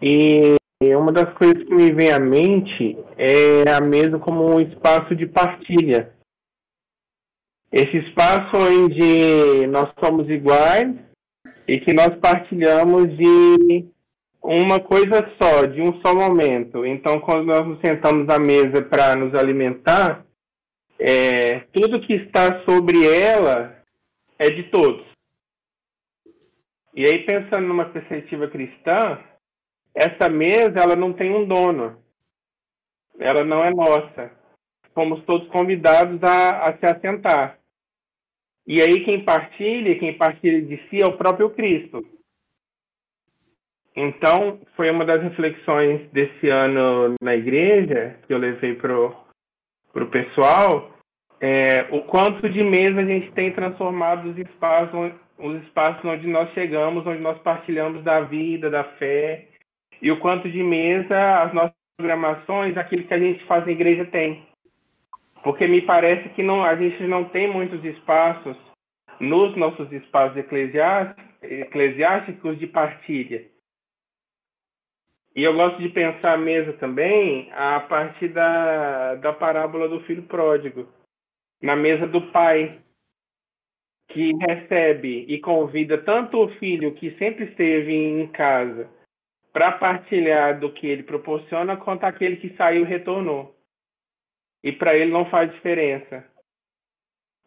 E 0.00 0.54
uma 0.96 1.12
das 1.12 1.32
coisas 1.34 1.62
que 1.64 1.74
me 1.74 1.92
vem 1.92 2.10
à 2.10 2.18
mente 2.18 2.96
é 3.16 3.70
a 3.70 3.80
mesa 3.80 4.18
como 4.18 4.54
um 4.54 4.60
espaço 4.60 5.14
de 5.14 5.26
partilha. 5.26 6.12
Esse 7.70 7.96
espaço 7.98 8.50
onde 8.56 9.66
nós 9.68 9.90
somos 10.02 10.28
iguais 10.28 10.94
e 11.66 11.80
que 11.80 11.94
nós 11.94 12.14
partilhamos 12.16 13.16
de 13.16 13.86
uma 14.42 14.80
coisa 14.80 15.30
só, 15.40 15.64
de 15.66 15.80
um 15.80 16.00
só 16.00 16.14
momento. 16.14 16.84
Então, 16.84 17.20
quando 17.20 17.46
nós 17.46 17.66
nos 17.66 17.80
sentamos 17.80 18.28
à 18.28 18.38
mesa 18.38 18.82
para 18.82 19.14
nos 19.14 19.34
alimentar, 19.34 20.24
é, 20.98 21.60
tudo 21.72 22.00
que 22.00 22.14
está 22.14 22.62
sobre 22.64 23.06
ela 23.06 23.76
é 24.38 24.50
de 24.50 24.64
todos. 24.64 25.06
E 26.94 27.06
aí, 27.06 27.24
pensando 27.24 27.66
numa 27.66 27.86
perspectiva 27.86 28.48
cristã, 28.48 29.18
essa 29.94 30.28
mesa 30.28 30.80
ela 30.80 30.96
não 30.96 31.12
tem 31.12 31.34
um 31.34 31.46
dono. 31.46 31.96
Ela 33.18 33.44
não 33.44 33.64
é 33.64 33.70
nossa. 33.70 34.30
Fomos 34.94 35.24
todos 35.24 35.48
convidados 35.48 36.22
a, 36.22 36.68
a 36.68 36.76
se 36.76 36.86
assentar. 36.86 37.58
E 38.66 38.80
aí 38.80 39.04
quem 39.04 39.24
partilha, 39.24 39.98
quem 39.98 40.16
partilha 40.16 40.62
de 40.62 40.76
si 40.88 41.02
é 41.02 41.06
o 41.06 41.16
próprio 41.16 41.50
Cristo. 41.50 42.04
Então, 43.94 44.60
foi 44.74 44.90
uma 44.90 45.04
das 45.04 45.22
reflexões 45.22 46.08
desse 46.12 46.48
ano 46.48 47.14
na 47.20 47.34
igreja 47.34 48.18
que 48.26 48.32
eu 48.32 48.38
levei 48.38 48.74
pro, 48.74 49.14
pro 49.92 50.08
pessoal, 50.08 50.90
é, 51.40 51.88
o 51.90 52.02
quanto 52.02 52.48
de 52.48 52.64
mesa 52.64 53.00
a 53.00 53.04
gente 53.04 53.30
tem 53.32 53.52
transformado 53.52 54.30
os 54.30 54.38
espaços, 54.38 55.12
os 55.38 55.62
espaços 55.64 56.04
onde 56.04 56.26
nós 56.26 56.50
chegamos, 56.52 57.06
onde 57.06 57.20
nós 57.20 57.36
partilhamos 57.40 58.02
da 58.02 58.20
vida, 58.20 58.70
da 58.70 58.84
fé, 58.84 59.48
e 60.02 60.10
o 60.10 60.18
quanto 60.18 60.50
de 60.50 60.62
mesa 60.62 61.42
as 61.42 61.54
nossas 61.54 61.76
programações, 61.96 62.76
aquilo 62.76 63.06
que 63.06 63.14
a 63.14 63.18
gente 63.18 63.42
faz 63.44 63.64
na 63.64 63.70
igreja 63.70 64.04
tem. 64.06 64.44
Porque 65.44 65.68
me 65.68 65.80
parece 65.82 66.28
que 66.30 66.42
não, 66.42 66.64
a 66.64 66.74
gente 66.74 67.00
não 67.04 67.24
tem 67.28 67.48
muitos 67.48 67.84
espaços 67.84 68.56
nos 69.20 69.56
nossos 69.56 69.90
espaços 69.92 70.36
eclesiásticos 71.42 72.58
de 72.58 72.66
partilha. 72.66 73.46
E 75.34 75.42
eu 75.44 75.54
gosto 75.54 75.80
de 75.80 75.88
pensar 75.88 76.34
a 76.34 76.38
mesa 76.38 76.72
também 76.74 77.50
a 77.52 77.80
partir 77.80 78.28
da, 78.28 79.14
da 79.14 79.32
parábola 79.32 79.88
do 79.88 80.00
filho 80.00 80.24
pródigo. 80.24 80.86
Na 81.62 81.74
mesa 81.76 82.06
do 82.06 82.30
pai, 82.32 82.80
que 84.08 84.32
recebe 84.34 85.24
e 85.28 85.38
convida 85.38 85.96
tanto 85.98 86.38
o 86.38 86.48
filho 86.58 86.92
que 86.94 87.12
sempre 87.12 87.44
esteve 87.44 87.94
em 87.94 88.26
casa 88.26 88.90
para 89.52 89.72
partilhar 89.72 90.58
do 90.58 90.72
que 90.72 90.86
ele 90.86 91.02
proporciona 91.02 91.76
quanto 91.76 92.04
aquele 92.04 92.36
que 92.36 92.56
saiu 92.56 92.82
e 92.82 92.88
retornou. 92.88 93.54
E 94.64 94.72
para 94.72 94.96
ele 94.96 95.10
não 95.10 95.28
faz 95.28 95.52
diferença. 95.52 96.26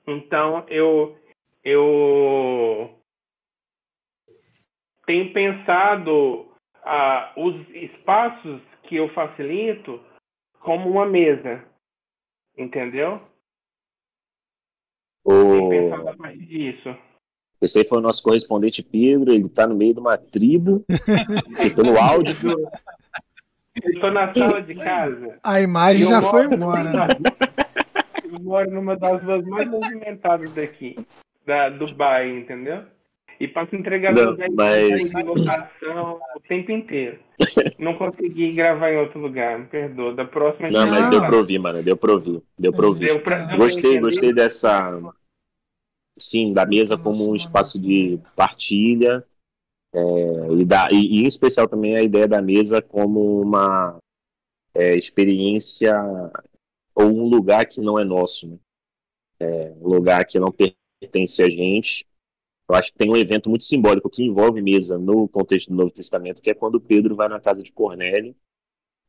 Então 0.08 0.65
eu 0.70 1.18
eu 1.63 3.02
tenho 5.08 5.34
pensado 5.34 6.54
ah, 6.84 7.34
os 7.36 7.56
espaços 7.70 8.62
que 8.84 8.96
eu 8.96 9.12
facilito 9.13 10.04
como 10.60 10.89
uma 10.89 11.06
mesa. 11.06 11.65
Entendeu? 12.58 13.22
O... 15.24 15.30
Tenho 15.30 15.70
pensado 15.70 16.10
a 16.10 16.15
partir 16.15 16.46
disso. 16.46 16.89
Esse 17.65 17.80
aí 17.80 17.86
foi 17.86 17.97
o 17.97 18.01
nosso 18.01 18.21
correspondente 18.23 18.84
Pedro, 18.84 19.34
ele 19.34 19.49
tá 19.49 19.65
no 19.67 19.75
meio 19.75 19.93
de 19.93 19.99
uma 19.99 20.17
tribo, 20.17 20.86
pelo 21.75 21.97
áudio. 21.99 22.36
Eu 23.84 23.99
tô 23.99 24.12
na 24.12 24.34
sala 24.34 24.62
de 24.62 24.75
casa. 24.75 25.38
A 25.43 25.60
imagem 25.62 26.06
já 26.06 26.21
moro 26.21 26.47
foi 26.49 26.58
embora. 26.58 27.17
Eu 28.32 28.39
moro 28.41 28.71
numa 28.71 28.95
das 28.97 29.23
ruas 29.23 29.45
mais 29.47 29.67
movimentadas 29.69 30.54
daqui, 30.54 30.95
da, 31.45 31.69
do 31.69 31.95
bairro, 31.95 32.38
entendeu? 32.39 32.84
E 33.39 33.47
passo 33.47 33.75
entregador 33.75 34.38
Não, 34.38 34.47
mas- 34.56 35.10
de 35.12 35.23
locação 35.23 36.19
o 36.36 36.39
tempo 36.47 36.71
inteiro. 36.71 37.19
Não 37.80 37.95
consegui 37.95 38.54
gravar 38.54 38.91
em 38.91 38.97
outro 38.97 39.19
lugar, 39.19 39.60
me 39.60 39.65
perdoa. 39.65 40.13
Da 40.15 40.25
próxima 40.25 40.69
Não, 40.69 40.88
mas 40.88 41.10
deu 41.10 41.21
pra 41.25 41.36
ouvir, 41.36 41.60
mano, 41.60 41.84
deu 41.84 41.97
pra 41.97 42.13
ouvir. 42.13 42.41
Deu 42.58 42.71
pra 42.73 42.88
ouvir. 42.88 43.08
Deu 43.08 43.19
pra- 43.19 43.56
Gostei, 43.58 43.99
gostei 43.99 44.34
dessa. 44.34 44.89
Sim, 46.17 46.54
da 46.54 46.65
mesa 46.65 46.97
como 46.97 47.30
um 47.30 47.36
espaço 47.36 47.80
de 47.80 48.19
partilha. 48.36 49.25
é, 49.93 50.54
e, 50.60 50.65
da, 50.65 50.88
e, 50.91 51.19
e 51.19 51.23
em 51.23 51.28
especial 51.28 51.67
também 51.67 51.95
a 51.95 52.01
ideia 52.04 52.28
da 52.28 52.41
mesa 52.41 52.82
como 52.82 53.41
uma 53.41 53.97
é, 54.73 54.95
experiência 54.95 55.93
ou 56.93 57.06
um 57.06 57.28
lugar 57.28 57.65
que 57.67 57.82
não 57.82 57.99
é 57.99 58.04
nosso. 58.04 58.47
Né? 58.47 58.58
É, 59.39 59.71
um 59.82 59.89
lugar 59.89 60.25
que 60.25 60.39
não 60.39 60.51
pertence 60.51 61.43
a 61.43 61.49
gente. 61.49 62.06
Eu 62.67 62.75
acho 62.75 62.91
que 62.91 62.97
tem 62.97 63.12
um 63.12 63.17
evento 63.17 63.49
muito 63.49 63.65
simbólico 63.65 64.10
que 64.10 64.23
envolve 64.23 64.62
mesa 64.62 64.97
no 64.97 65.28
contexto 65.28 65.69
do 65.69 65.75
Novo 65.75 65.91
Testamento, 65.91 66.41
que 66.41 66.49
é 66.49 66.54
quando 66.54 66.82
Pedro 66.82 67.15
vai 67.15 67.28
na 67.28 67.39
casa 67.39 67.62
de 67.62 67.71
Cornélio. 67.71 68.36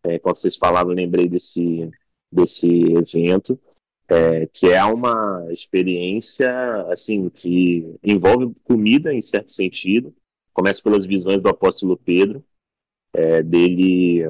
É, 0.03 0.19
quando 0.19 0.37
vocês 0.37 0.57
falavam, 0.57 0.93
eu 0.93 0.97
lembrei 0.97 1.29
desse, 1.29 1.91
desse 2.31 2.69
evento 2.93 3.59
é, 4.09 4.47
que 4.47 4.67
é 4.67 4.85
uma 4.85 5.47
experiência 5.51 6.51
assim 6.91 7.29
que 7.29 7.99
envolve 8.03 8.55
comida 8.65 9.13
em 9.13 9.23
certo 9.23 9.51
sentido. 9.51 10.15
Começa 10.53 10.83
pelas 10.83 11.05
visões 11.05 11.43
do 11.43 11.49
apóstolo 11.49 11.97
Pedro, 11.97 12.45
é, 13.13 13.43
dele 13.43 14.25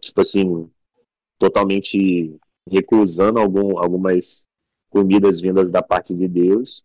tipo 0.00 0.20
assim 0.20 0.70
totalmente 1.38 2.38
recusando 2.68 3.38
algum, 3.38 3.78
algumas 3.78 4.48
comidas 4.90 5.40
vindas 5.40 5.70
da 5.70 5.82
parte 5.82 6.14
de 6.14 6.26
Deus 6.26 6.84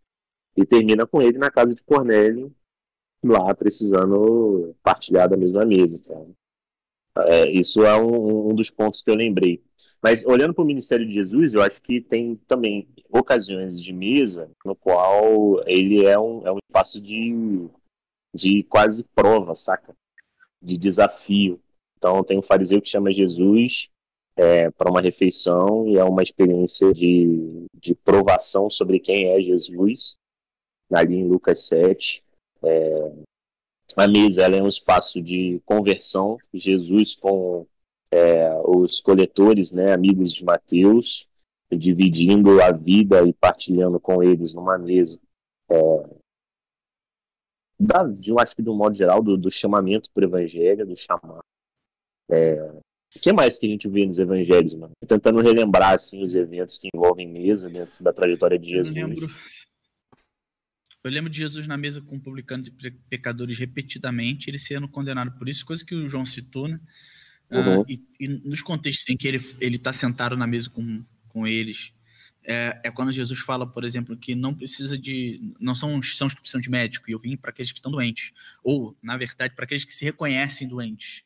e 0.55 0.65
termina 0.65 1.07
com 1.07 1.21
ele 1.21 1.38
na 1.38 1.49
casa 1.49 1.73
de 1.73 1.83
Cornélio 1.83 2.53
lá 3.23 3.53
precisando 3.55 4.75
partilhar 4.83 5.29
da 5.29 5.38
mesma 5.38 5.65
mesa. 5.65 6.03
sabe? 6.03 6.36
É, 7.17 7.49
isso 7.49 7.86
é 7.86 7.95
um, 7.95 8.49
um 8.49 8.56
dos 8.56 8.69
pontos 8.69 9.02
que 9.02 9.10
eu 9.10 9.15
lembrei. 9.15 9.62
Mas 10.02 10.26
olhando 10.26 10.54
para 10.54 10.63
o 10.63 10.67
ministério 10.67 11.06
de 11.06 11.13
Jesus, 11.13 11.54
eu 11.54 11.62
acho 11.62 11.82
que 11.82 12.02
tem 12.02 12.36
também 12.47 12.88
ocasiões 13.10 13.82
de 13.82 13.93
mesa 13.93 14.52
no 14.65 14.76
qual 14.76 15.63
ele 15.65 16.06
é 16.06 16.19
um, 16.19 16.45
é 16.45 16.52
um 16.52 16.58
espaço 16.67 17.02
de, 17.02 17.69
de 18.34 18.63
quase 18.63 19.06
prova, 19.15 19.56
saca? 19.56 19.95
De 20.62 20.78
desafio. 20.78 21.60
Então 21.97 22.23
tem 22.23 22.38
um 22.38 22.41
fariseu 22.41 22.82
que 22.82 22.89
chama 22.89 23.13
Jesus 23.13 23.89
é, 24.36 24.69
para 24.71 24.91
uma 24.91 24.99
refeição 25.02 25.88
e 25.88 25.97
é 25.97 26.04
uma 26.04 26.23
experiência 26.23 26.93
de, 26.93 27.65
de 27.73 27.95
provação 27.95 28.69
sobre 28.69 28.99
quem 28.99 29.30
é 29.30 29.41
Jesus, 29.41 30.17
ali 30.91 31.15
em 31.15 31.28
Lucas 31.28 31.67
7. 31.67 32.23
É, 32.63 33.12
a 33.97 34.08
mesa 34.08 34.43
ela 34.43 34.56
é 34.56 34.62
um 34.62 34.67
espaço 34.67 35.21
de 35.21 35.62
conversão, 35.65 36.38
Jesus 36.53 37.15
com 37.15 37.65
é, 38.12 38.53
os 38.65 38.99
coletores, 38.99 39.71
né, 39.71 39.93
amigos 39.93 40.34
de 40.34 40.43
Mateus, 40.43 41.27
dividindo 41.71 42.62
a 42.62 42.71
vida 42.71 43.27
e 43.27 43.34
partilhando 43.34 43.99
com 43.99 44.21
eles 44.21 44.53
numa 44.53 44.77
mesa. 44.77 45.19
É, 45.69 45.77
da, 47.79 48.03
de, 48.03 48.29
eu 48.29 48.39
acho 48.39 48.56
que 48.56 48.62
de 48.62 48.69
um 48.69 48.75
modo 48.75 48.95
geral, 48.95 49.21
do, 49.21 49.38
do 49.38 49.51
chamamento 49.51 50.10
para 50.13 50.23
o 50.23 50.27
evangelho, 50.27 50.86
do 50.86 50.95
chamar. 50.95 51.39
É, 52.29 52.62
o 53.15 53.19
que 53.19 53.34
mais 53.34 53.60
que 53.60 53.65
a 53.65 53.69
gente 53.69 53.88
vê 53.88 54.06
nos 54.06 54.19
evangelhos, 54.19 54.73
mano? 54.73 54.93
Tô 55.01 55.08
tentando 55.08 55.41
relembrar 55.41 55.93
assim, 55.93 56.23
os 56.23 56.34
eventos 56.36 56.77
que 56.77 56.89
envolvem 56.93 57.27
mesa 57.27 57.69
dentro 57.69 58.03
da 58.03 58.13
trajetória 58.13 58.58
de 58.58 58.73
Eu 58.73 58.84
Jesus. 58.84 58.95
lembro, 58.95 59.27
eu 61.03 61.11
lembro 61.11 61.29
de 61.29 61.37
Jesus 61.37 61.67
na 61.67 61.77
mesa 61.77 62.01
com 62.01 62.19
publicanos 62.19 62.67
e 62.67 62.71
pe- 62.71 62.91
pecadores 63.09 63.57
repetidamente, 63.57 64.49
ele 64.49 64.59
sendo 64.59 64.87
condenado 64.87 65.31
por 65.37 65.49
isso, 65.49 65.65
coisa 65.65 65.85
que 65.85 65.95
o 65.95 66.07
João 66.07 66.25
citou, 66.25 66.67
né? 66.67 66.79
Ah, 67.51 67.77
Uhum. 67.77 67.85
e, 67.87 68.01
e 68.19 68.27
nos 68.27 68.61
contextos 68.61 69.07
em 69.09 69.17
que 69.17 69.27
ele 69.27 69.37
ele 69.61 69.75
está 69.75 69.93
sentado 69.93 70.35
na 70.37 70.47
mesa 70.47 70.69
com, 70.69 71.03
com 71.29 71.45
eles, 71.47 71.93
é, 72.43 72.79
é 72.83 72.91
quando 72.91 73.11
Jesus 73.11 73.39
fala, 73.39 73.67
por 73.67 73.83
exemplo, 73.83 74.17
que 74.17 74.35
não 74.35 74.53
precisa 74.55 74.97
de. 74.97 75.53
não 75.59 75.75
são, 75.75 76.01
são 76.03 76.27
que 76.29 76.35
precisam 76.39 76.61
de 76.61 76.69
médico, 76.69 77.09
e 77.09 77.13
eu 77.13 77.19
vim 77.19 77.37
para 77.37 77.51
aqueles 77.51 77.71
que 77.71 77.79
estão 77.79 77.91
doentes. 77.91 78.31
Ou, 78.63 78.97
na 79.01 79.17
verdade, 79.17 79.55
para 79.55 79.65
aqueles 79.65 79.85
que 79.85 79.93
se 79.93 80.03
reconhecem 80.05 80.67
doentes. 80.67 81.23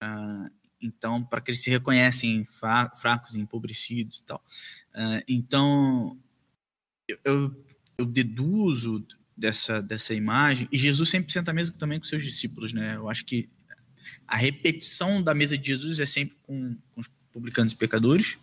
Ah, 0.00 0.50
então, 0.80 1.24
para 1.24 1.38
aqueles 1.38 1.60
que 1.60 1.64
se 1.64 1.70
reconhecem 1.70 2.44
fracos, 2.44 3.34
empobrecidos 3.34 4.18
e 4.18 4.22
tal. 4.24 4.44
Ah, 4.94 5.22
então, 5.28 6.18
eu- 7.08 7.18
eu, 7.24 7.66
eu 7.98 8.04
deduzo 8.04 9.04
dessa, 9.36 9.82
dessa 9.82 10.14
imagem, 10.14 10.68
e 10.72 10.78
Jesus 10.78 11.10
sempre 11.10 11.32
senta 11.32 11.50
à 11.50 11.54
mesa 11.54 11.72
também 11.72 11.98
com 11.98 12.06
seus 12.06 12.22
discípulos, 12.24 12.72
né? 12.72 12.96
Eu 12.96 13.08
acho 13.08 13.24
que 13.24 13.48
a 14.26 14.36
repetição 14.36 15.22
da 15.22 15.34
mesa 15.34 15.56
de 15.56 15.68
Jesus 15.68 16.00
é 16.00 16.06
sempre 16.06 16.36
com, 16.42 16.76
com 16.94 17.00
os 17.00 17.08
publicanos 17.32 17.72
e 17.72 17.76
pecadores 17.76 18.38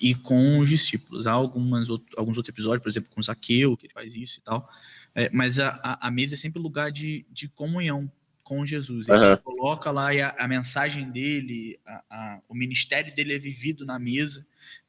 e 0.00 0.14
com 0.14 0.58
os 0.58 0.68
discípulos. 0.68 1.26
Há 1.26 1.32
algumas 1.32 1.88
outro, 1.88 2.08
alguns 2.18 2.36
outros 2.36 2.52
episódios, 2.52 2.82
por 2.82 2.88
exemplo, 2.88 3.10
com 3.14 3.22
Zaqueu, 3.22 3.76
que 3.76 3.86
ele 3.86 3.94
faz 3.94 4.14
isso 4.14 4.40
e 4.40 4.42
tal, 4.42 4.68
É, 5.14 5.30
mas 5.32 5.58
a, 5.58 5.98
a, 5.98 6.10
mesa 6.10 6.34
é 6.34 6.36
sempre 6.36 6.60
lugar 6.60 6.92
de, 6.92 7.24
de 7.32 7.48
comunhão 7.48 8.10
com 8.42 8.66
Jesus. 8.66 9.08
Ele 9.08 9.18
se 9.18 9.36
coloca 9.38 9.90
lá 9.90 10.10
a, 10.10 10.44
a 10.44 10.46
mensagem 10.46 11.10
dele, 11.10 11.80
a- 11.86 12.40
o 12.46 12.54
ministério 12.54 13.14
dele 13.14 13.34
é 13.34 13.38
vivido 13.38 13.86
na 13.86 13.98
mesa, 13.98 14.46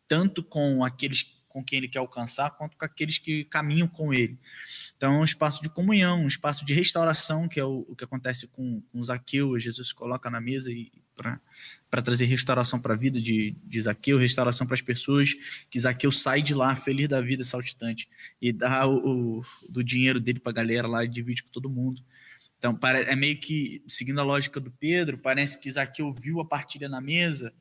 tanto 0.08 0.44
com 0.44 0.84
aqueles 0.84 1.24
com 1.58 1.64
quem 1.64 1.78
ele 1.80 1.88
quer 1.88 1.98
alcançar, 1.98 2.52
quanto 2.52 2.78
com 2.78 2.86
aqueles 2.86 3.18
que 3.18 3.44
caminham 3.46 3.88
com 3.88 4.14
ele. 4.14 4.38
Então, 4.96 5.16
é 5.16 5.18
um 5.18 5.24
espaço 5.24 5.60
de 5.60 5.70
comunhão, 5.70 6.22
um 6.24 6.28
espaço 6.28 6.64
de 6.64 6.72
restauração, 6.72 7.48
que 7.48 7.60
é 7.60 7.66
o, 7.66 7.84
o 7.90 7.96
que 7.96 8.04
acontece 8.04 8.46
com, 8.46 8.80
com 8.92 9.04
Zaqueu. 9.04 9.60
Jesus 9.60 9.92
coloca 9.92 10.30
na 10.30 10.40
mesa 10.40 10.70
para 11.90 12.02
trazer 12.04 12.26
restauração 12.26 12.80
para 12.80 12.94
a 12.94 12.98
vida 12.98 13.20
de, 13.20 13.56
de 13.64 13.82
Zaqueu, 13.82 14.20
restauração 14.20 14.68
para 14.68 14.76
as 14.76 14.82
pessoas, 14.82 15.34
que 15.68 15.80
Zaqueu 15.80 16.12
sai 16.12 16.44
de 16.44 16.54
lá 16.54 16.76
feliz 16.76 17.08
da 17.08 17.22
vida, 17.22 17.44
saltitante, 17.44 18.08
e 18.40 18.52
dá 18.54 18.86
o, 18.86 19.40
o- 19.40 19.42
do 19.68 19.84
dinheiro 19.84 20.20
dele 20.20 20.40
para 20.40 20.52
a 20.52 20.56
galera 20.56 20.88
lá 20.88 21.04
e 21.04 21.08
divide 21.08 21.42
com 21.42 21.50
todo 21.50 21.68
mundo. 21.72 22.04
Então, 22.60 22.78
é 23.08 23.16
meio 23.16 23.40
que, 23.40 23.82
seguindo 23.88 24.20
a 24.22 24.24
lógica 24.24 24.60
do 24.60 24.70
Pedro, 24.70 25.18
parece 25.18 25.60
que 25.60 25.72
Zaqueu 25.72 26.12
viu 26.12 26.40
a 26.40 26.46
partilha 26.46 26.88
na 26.88 27.02
mesa 27.02 27.52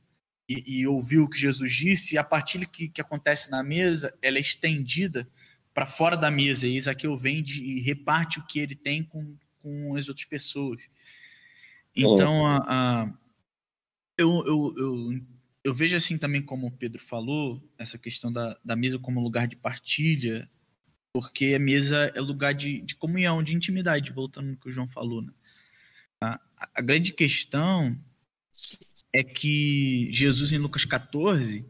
e, 0.48 0.80
e 0.80 0.86
ouviu 0.86 1.24
o 1.24 1.28
que 1.28 1.38
Jesus 1.38 1.72
disse, 1.72 2.14
e 2.14 2.18
a 2.18 2.24
partilha 2.24 2.64
que, 2.66 2.88
que 2.88 3.00
acontece 3.00 3.50
na 3.50 3.62
mesa, 3.62 4.16
ela 4.22 4.38
é 4.38 4.40
estendida 4.40 5.28
para 5.74 5.86
fora 5.86 6.16
da 6.16 6.30
mesa, 6.30 6.66
e 6.66 6.80
Zaqueu 6.80 7.16
vem 7.16 7.42
de, 7.42 7.62
e 7.62 7.80
reparte 7.80 8.38
o 8.38 8.46
que 8.46 8.58
ele 8.60 8.74
tem 8.74 9.02
com, 9.04 9.36
com 9.58 9.96
as 9.96 10.08
outras 10.08 10.26
pessoas. 10.26 10.80
Então, 11.94 12.46
a, 12.46 12.56
a- 13.02 13.14
eu, 14.18 14.42
eu, 14.46 14.74
eu, 14.76 15.20
eu 15.64 15.74
vejo 15.74 15.96
assim 15.96 16.16
também, 16.16 16.40
como 16.40 16.66
o 16.66 16.70
Pedro 16.70 17.02
falou, 17.02 17.62
essa 17.76 17.98
questão 17.98 18.32
da, 18.32 18.58
da 18.64 18.74
mesa 18.76 18.98
como 18.98 19.20
lugar 19.20 19.46
de 19.46 19.56
partilha, 19.56 20.48
porque 21.12 21.54
a 21.54 21.58
mesa 21.58 22.12
é 22.14 22.20
lugar 22.20 22.52
de, 22.54 22.80
de 22.82 22.94
comunhão, 22.94 23.42
de 23.42 23.54
intimidade, 23.54 24.12
voltando 24.12 24.48
no 24.50 24.56
que 24.56 24.68
o 24.68 24.72
João 24.72 24.86
falou. 24.88 25.22
Né? 25.22 25.32
A, 26.22 26.40
a 26.74 26.80
grande 26.80 27.12
questão 27.12 27.98
é 29.18 29.24
que 29.24 30.08
Jesus, 30.12 30.52
em 30.52 30.58
Lucas 30.58 30.84
14, 30.84 31.64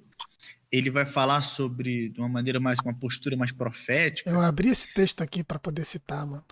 ele 0.70 0.90
vai 0.90 1.04
falar 1.06 1.40
sobre, 1.42 2.09
de 2.11 2.18
uma 2.20 2.28
maneira 2.28 2.59
mais, 2.61 2.80
com 2.80 2.88
uma 2.88 2.98
postura 2.98 3.37
mais 3.37 3.52
profética. 3.52 4.28
Eu 4.30 4.40
abri 4.40 4.68
esse 4.68 4.92
texto 4.92 5.22
aqui 5.22 5.42
pra 5.44 5.59
poder 5.59 5.85
citar, 5.85 6.26
mano. 6.26 6.44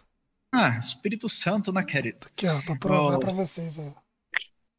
Ah, 0.53 0.79
Espírito 0.79 1.29
Santo, 1.29 1.73
né, 1.73 1.83
querido? 1.83 2.19
Aqui, 2.27 2.47
ó, 2.47 2.61
pra 2.63 2.77
provar 2.77 3.17
Oh. 3.17 3.21
pra 3.21 3.33
vocês, 3.33 3.77
ó. 3.79 3.95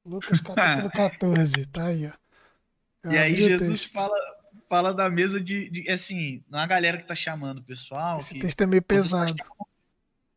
Lucas 0.05 0.39
capítulo 0.39 0.89
14, 0.91 1.65
tá 1.67 1.87
aí, 1.87 2.07
ó. 2.07 2.11
Eu 3.03 3.11
E 3.11 3.17
aí 3.17 3.41
Jesus 3.41 3.81
texto. 3.81 3.91
fala, 3.93 4.15
fala 4.69 4.93
da 4.93 5.09
mesa 5.09 5.39
de, 5.41 5.69
de- 5.69 5.89
assim, 5.91 6.43
não 6.49 6.59
é 6.59 6.63
a 6.63 6.67
galera 6.67 6.97
que 6.97 7.05
tá 7.05 7.13
chamando 7.15 7.59
o 7.59 7.63
pessoal, 7.63 8.19
Esse 8.19 8.35
que 8.35 8.39
texto 8.39 8.61
é 8.61 8.65
meio 8.65 8.83
você 8.87 8.97
só 9.09 9.19
pesado. 9.19 9.27
chama- 9.37 9.55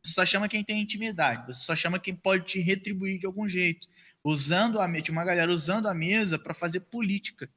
Você 0.02 0.12
só 0.12 0.26
chama 0.26 0.48
quem 0.48 0.64
tem 0.64 0.80
intimidade, 0.80 1.46
você 1.46 1.64
só 1.64 1.74
chama 1.76 1.98
quem 1.98 2.14
pode 2.14 2.44
te 2.46 2.60
retribuir 2.60 3.18
de 3.20 3.26
algum 3.26 3.46
jeito. 3.48 3.86
Usando 4.24 4.80
a 4.80 4.88
mesa, 4.88 5.12
uma 5.12 5.24
galera 5.24 5.50
usando 5.50 5.88
a 5.88 5.94
mesa 5.94 6.38
para 6.38 6.52
fazer 6.52 6.80
política. 6.80 7.48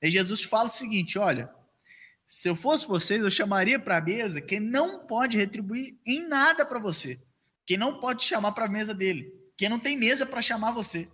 E 0.00 0.10
Jesus 0.10 0.42
fala 0.42 0.64
o 0.64 0.72
seguinte: 0.72 1.18
olha, 1.18 1.50
se 2.26 2.48
eu 2.48 2.56
fosse 2.56 2.86
vocês, 2.86 3.22
eu 3.22 3.30
chamaria 3.30 3.78
para 3.78 3.98
a 3.98 4.00
mesa 4.00 4.40
quem 4.40 4.58
não 4.58 5.06
pode 5.06 5.36
retribuir 5.36 5.98
em 6.04 6.26
nada 6.26 6.64
para 6.66 6.78
você. 6.78 7.18
Quem 7.64 7.76
não 7.76 8.00
pode 8.00 8.24
chamar 8.24 8.52
para 8.52 8.66
a 8.66 8.68
mesa 8.68 8.94
dele? 8.94 9.32
Quem 9.56 9.68
não 9.68 9.78
tem 9.78 9.96
mesa 9.96 10.26
para 10.26 10.42
chamar 10.42 10.72
você? 10.72 11.08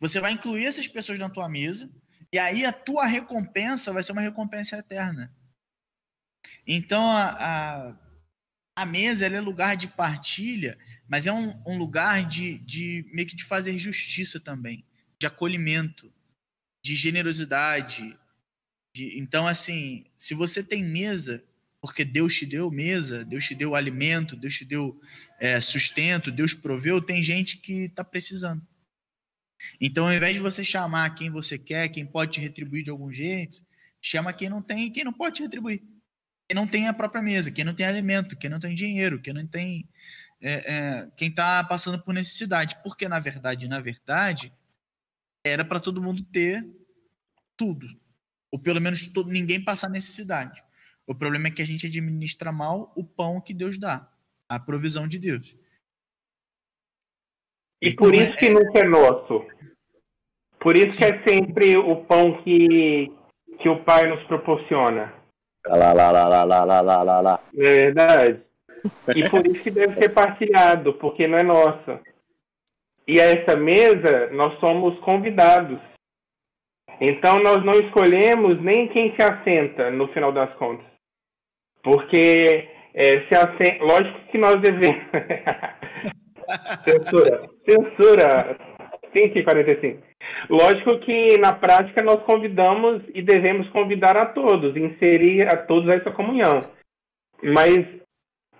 Você 0.00 0.20
vai 0.20 0.32
incluir 0.32 0.64
essas 0.64 0.88
pessoas 0.88 1.18
na 1.18 1.30
tua 1.30 1.48
mesa 1.48 1.90
e 2.32 2.38
aí 2.38 2.64
a 2.64 2.72
tua 2.72 3.06
recompensa 3.06 3.92
vai 3.92 4.02
ser 4.02 4.12
uma 4.12 4.20
recompensa 4.20 4.76
eterna. 4.76 5.32
Então 6.66 7.06
a, 7.06 7.30
a, 7.30 7.96
a 8.78 8.86
mesa 8.86 9.26
é 9.26 9.40
lugar 9.40 9.76
de 9.76 9.88
partilha, 9.88 10.78
mas 11.08 11.26
é 11.26 11.32
um, 11.32 11.60
um 11.66 11.76
lugar 11.76 12.28
de, 12.28 12.58
de 12.58 13.04
meio 13.12 13.26
que 13.26 13.34
de 13.34 13.44
fazer 13.44 13.76
justiça 13.76 14.38
também, 14.38 14.84
de 15.18 15.26
acolhimento, 15.26 16.12
de 16.80 16.94
generosidade. 16.94 18.16
De, 18.94 19.18
então, 19.18 19.48
assim, 19.48 20.06
se 20.16 20.32
você 20.32 20.62
tem 20.62 20.84
mesa, 20.84 21.42
porque 21.80 22.04
Deus 22.04 22.36
te 22.36 22.46
deu 22.46 22.70
mesa, 22.70 23.24
Deus 23.24 23.46
te 23.46 23.54
deu 23.56 23.74
alimento, 23.74 24.36
Deus 24.36 24.54
te 24.54 24.64
deu 24.64 25.00
é, 25.40 25.60
sustento, 25.60 26.30
Deus 26.30 26.54
proveu, 26.54 27.00
tem 27.00 27.20
gente 27.20 27.56
que 27.56 27.86
está 27.86 28.04
precisando. 28.04 28.64
Então, 29.80 30.06
ao 30.06 30.12
invés 30.12 30.34
de 30.34 30.40
você 30.40 30.64
chamar 30.64 31.16
quem 31.16 31.30
você 31.30 31.58
quer, 31.58 31.88
quem 31.88 32.06
pode 32.06 32.34
te 32.34 32.40
retribuir 32.40 32.84
de 32.84 32.90
algum 32.90 33.10
jeito, 33.10 33.60
chama 34.00 34.32
quem 34.32 34.48
não 34.48 34.62
tem 34.62 34.84
e 34.84 34.90
quem 34.90 35.02
não 35.02 35.12
pode 35.12 35.34
te 35.34 35.42
retribuir. 35.42 35.82
Quem 36.48 36.54
não 36.54 36.66
tem 36.66 36.88
a 36.88 36.94
própria 36.94 37.20
mesa, 37.20 37.52
quem 37.52 37.62
não 37.62 37.74
tem 37.74 37.84
alimento, 37.84 38.36
quem 38.36 38.48
não 38.48 38.58
tem 38.58 38.74
dinheiro, 38.74 39.20
quem 39.20 39.34
não 39.34 39.46
tem. 39.46 39.86
É, 40.40 40.52
é, 40.52 41.08
quem 41.16 41.28
está 41.28 41.62
passando 41.64 42.02
por 42.02 42.14
necessidade. 42.14 42.78
Porque, 42.82 43.06
na 43.06 43.20
verdade, 43.20 43.68
na 43.68 43.80
verdade, 43.80 44.52
era 45.44 45.62
para 45.62 45.78
todo 45.78 46.00
mundo 46.00 46.22
ter 46.22 46.66
tudo. 47.54 47.86
Ou 48.50 48.58
pelo 48.58 48.80
menos 48.80 49.06
todo, 49.08 49.28
ninguém 49.28 49.62
passar 49.62 49.90
necessidade. 49.90 50.62
O 51.06 51.14
problema 51.14 51.48
é 51.48 51.50
que 51.50 51.60
a 51.60 51.66
gente 51.66 51.86
administra 51.86 52.50
mal 52.50 52.92
o 52.96 53.04
pão 53.04 53.40
que 53.40 53.52
Deus 53.52 53.78
dá, 53.78 54.10
a 54.48 54.58
provisão 54.58 55.06
de 55.06 55.18
Deus. 55.18 55.54
E 57.82 57.94
por 57.94 58.14
então, 58.14 58.24
isso 58.26 58.32
é 58.32 58.36
que 58.36 58.50
nunca 58.50 58.78
é 58.78 58.84
nosso. 58.84 59.46
Por 60.60 60.76
isso 60.76 60.96
Sim. 60.96 60.98
que 60.98 61.04
é 61.04 61.28
sempre 61.28 61.76
o 61.76 62.04
pão 62.04 62.42
que, 62.42 63.12
que 63.60 63.68
o 63.68 63.84
Pai 63.84 64.08
nos 64.08 64.24
proporciona. 64.24 65.17
Lá, 65.66 65.92
lá, 65.92 66.10
lá, 66.10 66.28
lá, 66.28 66.44
lá, 66.44 66.80
lá, 66.80 67.02
lá, 67.02 67.20
lá. 67.20 67.40
É 67.56 67.62
verdade. 67.62 68.40
E 69.14 69.28
por 69.28 69.46
isso 69.46 69.62
que 69.62 69.70
deve 69.70 69.94
ser 70.00 70.10
partilhado, 70.10 70.94
porque 70.94 71.26
não 71.26 71.38
é 71.38 71.42
nossa. 71.42 72.00
E 73.06 73.20
a 73.20 73.24
essa 73.24 73.56
mesa 73.56 74.30
nós 74.32 74.58
somos 74.60 74.98
convidados. 75.00 75.80
Então 77.00 77.38
nós 77.40 77.64
não 77.64 77.72
escolhemos 77.72 78.60
nem 78.62 78.88
quem 78.88 79.14
se 79.14 79.22
assenta 79.22 79.90
no 79.90 80.08
final 80.08 80.32
das 80.32 80.52
contas. 80.54 80.86
Porque 81.82 82.68
é, 82.94 83.26
se 83.28 83.34
assenta, 83.34 83.84
lógico 83.84 84.20
que 84.30 84.38
nós 84.38 84.60
devemos. 84.60 85.04
censura, 86.84 87.48
censura. 87.64 88.67
545. 89.12 90.02
Lógico 90.48 90.98
que 91.00 91.38
na 91.38 91.54
prática 91.54 92.02
nós 92.02 92.22
convidamos 92.24 93.02
e 93.14 93.22
devemos 93.22 93.68
convidar 93.70 94.16
a 94.16 94.26
todos, 94.26 94.76
inserir 94.76 95.42
a 95.52 95.56
todos 95.56 95.88
essa 95.88 96.10
comunhão. 96.10 96.70
Mas 97.42 97.86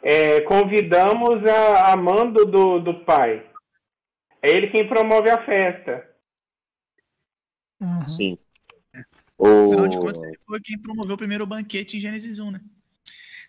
é, 0.02 0.40
convidamos 0.42 1.44
a, 1.46 1.92
a 1.92 1.96
mando 1.96 2.44
do, 2.44 2.80
do 2.80 3.04
Pai. 3.04 3.44
É 4.42 4.50
ele 4.50 4.68
quem 4.68 4.88
promove 4.88 5.30
a 5.30 5.44
festa. 5.44 6.08
Uhum. 7.80 8.06
Sim. 8.06 8.36
Afinal 9.40 9.88
de 9.88 9.98
contas, 9.98 10.22
ele 10.22 10.38
foi 10.44 10.60
quem 10.60 10.78
promoveu 10.80 11.14
o 11.14 11.18
primeiro 11.18 11.46
banquete 11.46 11.96
em 11.96 12.00
Gênesis 12.00 12.38
1, 12.38 12.50
né? 12.50 12.60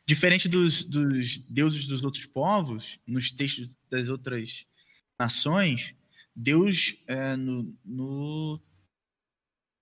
Diferente 0.06 0.48
dos, 0.48 0.84
dos 0.84 1.40
deuses 1.40 1.86
dos 1.86 2.04
outros 2.04 2.26
povos, 2.26 3.00
nos 3.06 3.32
textos 3.32 3.70
das 3.90 4.10
outras 4.10 4.66
nações, 5.20 5.96
Deus, 6.42 6.96
é, 7.06 7.36
no, 7.36 7.78
no, 7.84 8.62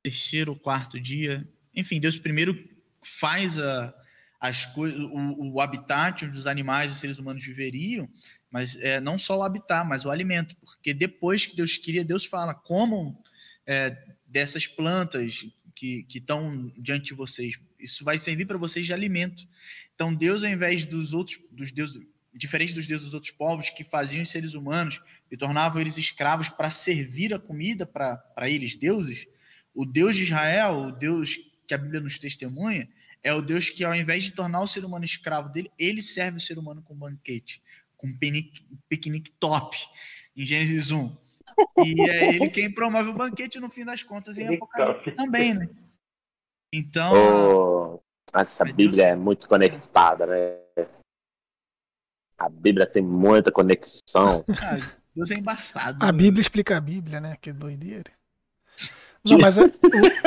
terceiro 0.02 0.54
ou 0.54 0.60
quarto 0.60 1.00
dia, 1.00 1.48
enfim, 1.76 2.00
Deus 2.00 2.17
primeiro 2.17 2.67
faz 3.04 3.60
a, 3.60 3.93
as 4.39 4.65
coisas, 4.65 5.00
o, 5.00 5.54
o 5.54 5.62
habitat 5.62 6.26
onde 6.26 6.36
os 6.36 6.48
animais 6.48 6.91
os 6.91 7.00
seres 7.00 7.20
humanos 7.20 7.46
viveriam, 7.46 8.10
mas 8.50 8.76
é, 8.78 9.00
não 9.00 9.20
só 9.20 9.38
o 9.38 9.43
habitat, 9.43 9.88
mas 9.88 10.04
o 10.04 10.10
alimento, 10.10 10.56
porque 10.56 10.96
depois 10.96 11.46
que 11.46 11.56
Deus 11.56 11.78
cria, 11.78 12.04
Deus 12.04 12.26
fala, 12.26 12.56
comam 12.56 13.15
é, 13.67 13.96
dessas 14.26 14.65
plantas 14.65 15.46
que 15.76 16.08
estão 16.10 16.74
diante 16.76 17.06
de 17.06 17.13
vocês, 17.13 17.60
isso 17.80 18.04
vai 18.04 18.17
servir 18.17 18.48
para 18.48 18.58
vocês 18.58 18.84
de 18.84 18.93
alimento. 18.93 19.48
Então 19.93 20.12
Deus, 20.12 20.43
ao 20.43 20.50
invés 20.50 20.86
dos 20.86 21.13
outros, 21.13 21.38
dos 21.52 21.72
deuses, 21.72 22.02
diferente 22.38 22.73
dos 22.73 22.86
deuses 22.86 23.06
dos 23.06 23.13
outros 23.13 23.32
povos 23.32 23.69
que 23.69 23.84
faziam 23.84 24.21
os 24.21 24.30
seres 24.30 24.54
humanos 24.54 25.02
e 25.32 25.36
tornavam 25.36 25.82
eles 25.82 25.97
escravos 25.97 26.50
para 26.50 26.69
servir 26.69 27.34
a 27.34 27.39
comida 27.39 27.86
para 27.86 28.50
eles, 28.50 28.76
deuses, 28.76 29.28
o 29.73 29.86
Deus 29.86 30.15
de 30.15 30.23
Israel, 30.23 30.88
o 30.88 30.91
Deus 30.91 31.38
que 31.67 31.73
a 31.73 31.78
Bíblia 31.78 32.00
nos 32.00 32.17
testemunha, 32.17 32.88
é 33.23 33.34
o 33.34 33.41
Deus 33.41 33.69
que, 33.69 33.84
ao 33.84 33.93
invés 33.93 34.23
de 34.23 34.32
tornar 34.32 34.62
o 34.62 34.67
ser 34.67 34.86
humano 34.86 35.04
escravo 35.04 35.50
dele, 35.50 35.71
ele 35.78 36.02
serve 36.02 36.38
o 36.38 36.41
ser 36.41 36.58
humano 36.58 36.82
com 36.82 36.95
banquete, 36.95 37.62
com 37.97 38.12
piquenique, 38.12 38.65
piquenique 38.88 39.32
top, 39.32 39.78
em 40.36 40.45
Gênesis 40.45 40.91
1. 40.91 41.17
E 41.84 42.02
é 42.10 42.36
ele 42.36 42.50
quem 42.50 42.71
promove 42.71 43.10
o 43.10 43.13
banquete 43.13 43.60
no 43.60 43.69
fim 43.69 43.84
das 43.84 44.04
contas 44.04 44.38
em 44.38 44.56
Apocalipse 44.56 45.12
também, 45.12 45.54
né? 45.56 45.67
Então. 46.71 47.13
Oh, 47.13 48.00
essa 48.34 48.63
Bíblia 48.65 49.08
é 49.08 49.15
muito 49.15 49.47
conectada, 49.47 50.26
né? 50.28 50.66
A 52.38 52.50
Bíblia 52.50 52.86
tem 52.86 53.04
muita 53.04 53.52
conexão. 53.52 54.45
Ah, 54.62 54.80
Deus 55.15 55.32
é 55.32 55.39
embaçado. 55.39 55.97
A 56.06 56.12
Bíblia 56.12 56.41
explica 56.41 56.78
a 56.78 56.82
Bíblia, 56.82 57.19
né? 57.19 57.36
Que 57.41 57.52
doideira. 57.52 58.12
Não, 59.26 59.39
mas 59.39 59.58
é, 59.58 59.63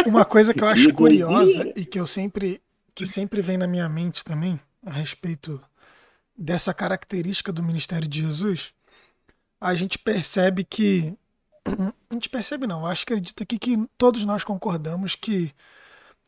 uma 0.07 0.25
coisa 0.25 0.53
que 0.53 0.63
eu 0.63 0.67
acho 0.67 0.93
curiosa 0.95 1.73
e 1.77 1.85
que 1.85 1.99
eu 1.99 2.07
sempre 2.07 2.61
que 2.93 3.07
sempre 3.07 3.41
vem 3.41 3.57
na 3.57 3.69
minha 3.69 3.89
mente 3.89 4.25
também 4.25 4.61
a 4.85 4.91
respeito 4.91 5.63
dessa 6.37 6.75
característica 6.75 7.53
do 7.53 7.63
ministério 7.63 8.09
de 8.09 8.23
Jesus, 8.23 8.73
a 9.61 9.75
gente 9.75 9.99
percebe 9.99 10.65
que 10.65 11.15
a 12.11 12.15
gente 12.15 12.29
percebe 12.29 12.67
não, 12.67 12.85
acho 12.85 13.07
que 13.07 13.13
acredita 13.13 13.45
aqui 13.45 13.59
que 13.59 13.87
todos 13.97 14.25
nós 14.25 14.43
concordamos 14.43 15.15
que 15.15 15.55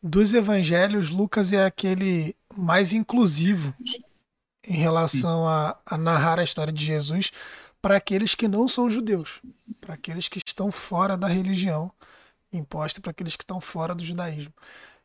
dos 0.03 0.35
evangelhos 0.35 1.11
Lucas 1.11 1.53
é 1.53 1.65
aquele 1.65 2.37
mais 2.55 2.93
inclusivo 2.93 3.75
em 4.65 4.77
relação 4.77 5.47
a, 5.47 5.77
a 5.85 5.99
narrar 5.99 6.39
a 6.39 6.45
história 6.45 6.73
de 6.73 6.85
Jesus 6.85 7.31
para 7.81 7.97
aqueles 7.97 8.35
que 8.35 8.47
não 8.47 8.69
são 8.69 8.89
judeus, 8.89 9.41
para 9.81 9.95
aqueles 9.95 10.29
que 10.29 10.39
estão 10.39 10.71
fora 10.71 11.17
da 11.17 11.27
religião 11.27 11.91
imposta, 12.53 13.01
para 13.01 13.11
aqueles 13.11 13.35
que 13.35 13.43
estão 13.43 13.61
fora 13.61 13.95
do 13.95 14.05
judaísmo. 14.05 14.53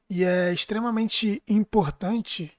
E 0.10 0.24
é 0.24 0.54
extremamente 0.54 1.42
importante 1.48 2.52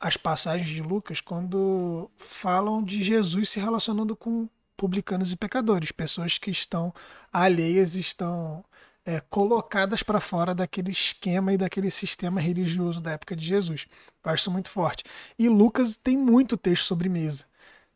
as 0.00 0.16
passagens 0.16 0.68
de 0.68 0.82
Lucas 0.82 1.20
quando 1.20 2.10
falam 2.16 2.82
de 2.82 3.02
Jesus 3.02 3.50
se 3.50 3.60
relacionando 3.60 4.16
com 4.16 4.48
publicanos 4.76 5.30
e 5.30 5.36
pecadores, 5.36 5.92
pessoas 5.92 6.36
que 6.38 6.50
estão 6.50 6.92
alheias, 7.32 7.94
estão 7.94 8.64
é, 9.04 9.20
colocadas 9.20 10.02
para 10.02 10.20
fora 10.20 10.54
daquele 10.54 10.90
esquema 10.90 11.52
e 11.52 11.58
daquele 11.58 11.90
sistema 11.90 12.40
religioso 12.40 13.00
da 13.00 13.12
época 13.12 13.36
de 13.36 13.44
Jesus. 13.44 13.86
Eu 14.24 14.30
acho 14.30 14.42
isso 14.42 14.50
muito 14.50 14.70
forte. 14.70 15.04
E 15.38 15.48
Lucas 15.48 15.96
tem 15.96 16.16
muito 16.16 16.56
texto 16.56 16.84
sobre 16.84 17.08
mesa. 17.08 17.44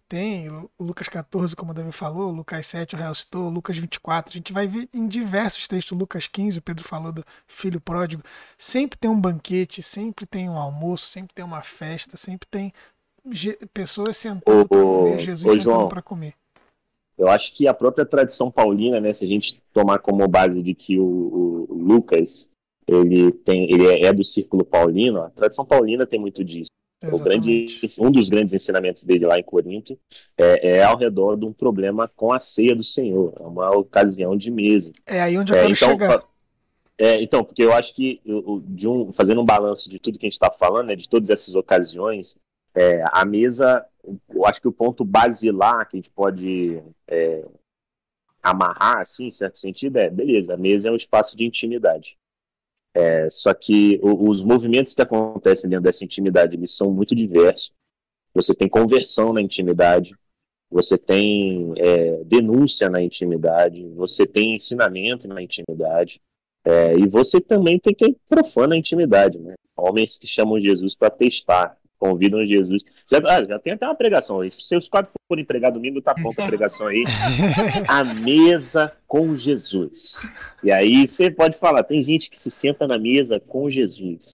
Tem 0.09 0.49
Lucas 0.81 1.07
14, 1.07 1.55
como 1.55 1.71
o 1.71 1.75
Davi 1.75 1.93
falou, 1.93 2.31
Lucas 2.31 2.67
7, 2.67 2.95
o 2.95 2.99
Real 2.99 3.15
citou, 3.15 3.51
Lucas 3.51 3.77
24. 3.77 4.33
A 4.33 4.37
gente 4.39 4.55
vai 4.55 4.67
ver 4.67 4.89
em 4.93 5.07
diversos 5.07 5.69
textos, 5.69 5.97
Lucas 5.97 6.27
15, 6.27 6.61
o 6.61 6.63
Pedro 6.63 6.83
falou 6.83 7.13
do 7.13 7.23
filho 7.47 7.79
pródigo. 7.79 8.23
Sempre 8.57 8.99
tem 8.99 9.11
um 9.11 9.21
banquete, 9.21 9.83
sempre 9.83 10.25
tem 10.25 10.49
um 10.49 10.57
almoço, 10.57 11.07
sempre 11.07 11.35
tem 11.35 11.45
uma 11.45 11.61
festa, 11.61 12.17
sempre 12.17 12.49
tem 12.51 12.73
pessoas 13.75 14.17
sentando 14.17 14.67
para 14.67 14.79
comer, 14.79 15.19
Jesus 15.19 15.63
sentando 15.63 15.89
para 15.89 16.01
comer. 16.01 16.35
Eu 17.19 17.29
acho 17.29 17.53
que 17.55 17.67
a 17.67 17.75
própria 17.75 18.07
tradição 18.07 18.51
paulina, 18.51 19.01
né, 19.01 19.13
se 19.13 19.25
a 19.25 19.29
gente 19.29 19.61
tomar 19.73 19.99
como 19.99 20.27
base 20.29 20.63
de 20.63 20.73
que 20.73 20.99
o, 20.99 21.67
o 21.69 21.75
Lucas 21.75 22.51
ele 22.87 23.33
tem, 23.33 23.71
ele 23.71 23.87
é, 23.87 24.05
é 24.07 24.13
do 24.13 24.25
círculo 24.25 24.65
paulino, 24.65 25.21
a 25.21 25.31
tradição 25.31 25.65
paulina 25.65 26.07
tem 26.07 26.19
muito 26.19 26.45
disso. 26.45 26.71
O 27.13 27.19
grande, 27.19 27.69
um 28.01 28.11
dos 28.11 28.29
grandes 28.29 28.53
ensinamentos 28.53 29.05
dele 29.05 29.25
lá 29.25 29.39
em 29.39 29.43
Corinto 29.43 29.97
é, 30.37 30.79
é, 30.79 30.83
ao 30.83 30.97
redor 30.97 31.37
de 31.37 31.47
um 31.47 31.53
problema 31.53 32.11
com 32.17 32.33
a 32.33 32.41
ceia 32.41 32.75
do 32.75 32.83
Senhor, 32.83 33.35
é 33.39 33.43
uma 33.45 33.71
ocasião 33.71 34.37
de 34.37 34.51
mesa. 34.51 34.93
É 35.07 35.21
aí 35.21 35.39
onde 35.39 35.53
eu 35.53 35.57
é, 35.57 35.61
quero 35.61 35.75
então, 35.75 35.91
chegar. 35.91 36.25
É, 36.99 37.23
então, 37.23 37.45
porque 37.45 37.63
eu 37.63 37.73
acho 37.73 37.95
que, 37.95 38.21
de 38.65 38.89
um, 38.89 39.13
fazendo 39.13 39.41
um 39.41 39.45
balanço 39.45 39.89
de 39.89 40.01
tudo 40.01 40.19
que 40.19 40.27
a 40.27 40.29
gente 40.29 40.33
está 40.33 40.51
falando, 40.51 40.89
né, 40.89 40.97
de 40.97 41.09
todas 41.09 41.31
essas 41.31 41.55
ocasiões, 41.55 42.37
é, 42.75 43.05
a 43.13 43.25
mesa, 43.25 43.87
eu 44.29 44.47
acho 44.47 44.61
que 44.61 44.69
o 44.69 44.73
ponto 44.73 45.05
basilar 45.05 45.89
que 45.89 45.97
a 45.97 45.99
gente 45.99 46.11
pode 46.11 46.83
é, 47.07 47.45
amarrar, 48.43 48.99
assim, 48.99 49.27
em 49.27 49.31
certo 49.31 49.59
sentido, 49.59 49.97
é, 49.99 50.09
beleza, 50.09 50.55
a 50.55 50.57
mesa 50.57 50.89
é 50.89 50.93
um 50.93 50.97
espaço 50.97 51.37
de 51.37 51.45
intimidade. 51.45 52.17
É, 52.95 53.29
só 53.31 53.53
que 53.55 54.01
o, 54.03 54.29
os 54.29 54.43
movimentos 54.43 54.95
que 54.95 55.03
acontecem 55.03 55.69
dentro 55.69 55.85
dessa 55.85 56.05
intimidade 56.05 56.57
eles 56.57 56.77
são 56.77 56.91
muito 56.91 57.15
diversos. 57.15 57.73
Você 58.35 58.55
tem 58.55 58.69
conversão 58.69 59.33
na 59.33 59.41
intimidade, 59.41 60.15
você 60.71 60.99
tem 60.99 61.73
é, 61.77 62.23
denúncia 62.25 62.91
na 62.91 63.01
intimidade, 63.01 63.89
você 63.91 64.27
tem 64.27 64.55
ensinamento 64.55 65.27
na 65.27 65.43
intimidade, 65.43 66.21
é, 66.65 66.95
e 66.95 67.09
você 67.09 67.41
também 67.41 67.79
tem 67.79 67.95
quem 67.95 68.15
profana 68.29 68.75
a 68.75 68.79
intimidade, 68.79 69.39
né? 69.39 69.55
Homens 69.77 70.19
que 70.19 70.27
chamam 70.27 70.61
Jesus 70.61 70.95
para 70.95 71.09
testar, 71.09 71.77
convidam 71.99 72.47
Jesus. 72.47 72.85
Já, 73.11 73.19
ah, 73.19 73.43
já 73.43 73.59
tem 73.59 73.73
até 73.73 73.87
uma 73.87 73.95
pregação. 73.95 74.49
Se 74.51 74.77
os 74.77 74.89
quatro 74.89 75.13
forem 75.27 75.45
pregar 75.45 75.73
domingo, 75.73 76.01
tá 76.01 76.15
pronta 76.15 76.45
a 76.45 76.47
pregação 76.49 76.87
aí. 76.87 77.05
a 77.87 78.05
mesa 78.05 78.97
com 79.07 79.35
Jesus. 79.35 80.33
E 80.63 80.71
aí 80.71 81.07
você 81.07 81.31
pode 81.31 81.59
falar, 81.59 81.83
tem 81.83 82.03
gente 82.03 82.31
que 82.31 82.39
se 82.39 82.51
senta 82.51 82.87
na 82.87 82.99
mesa 82.99 83.41
com 83.41 83.69
Jesus. 83.69 84.31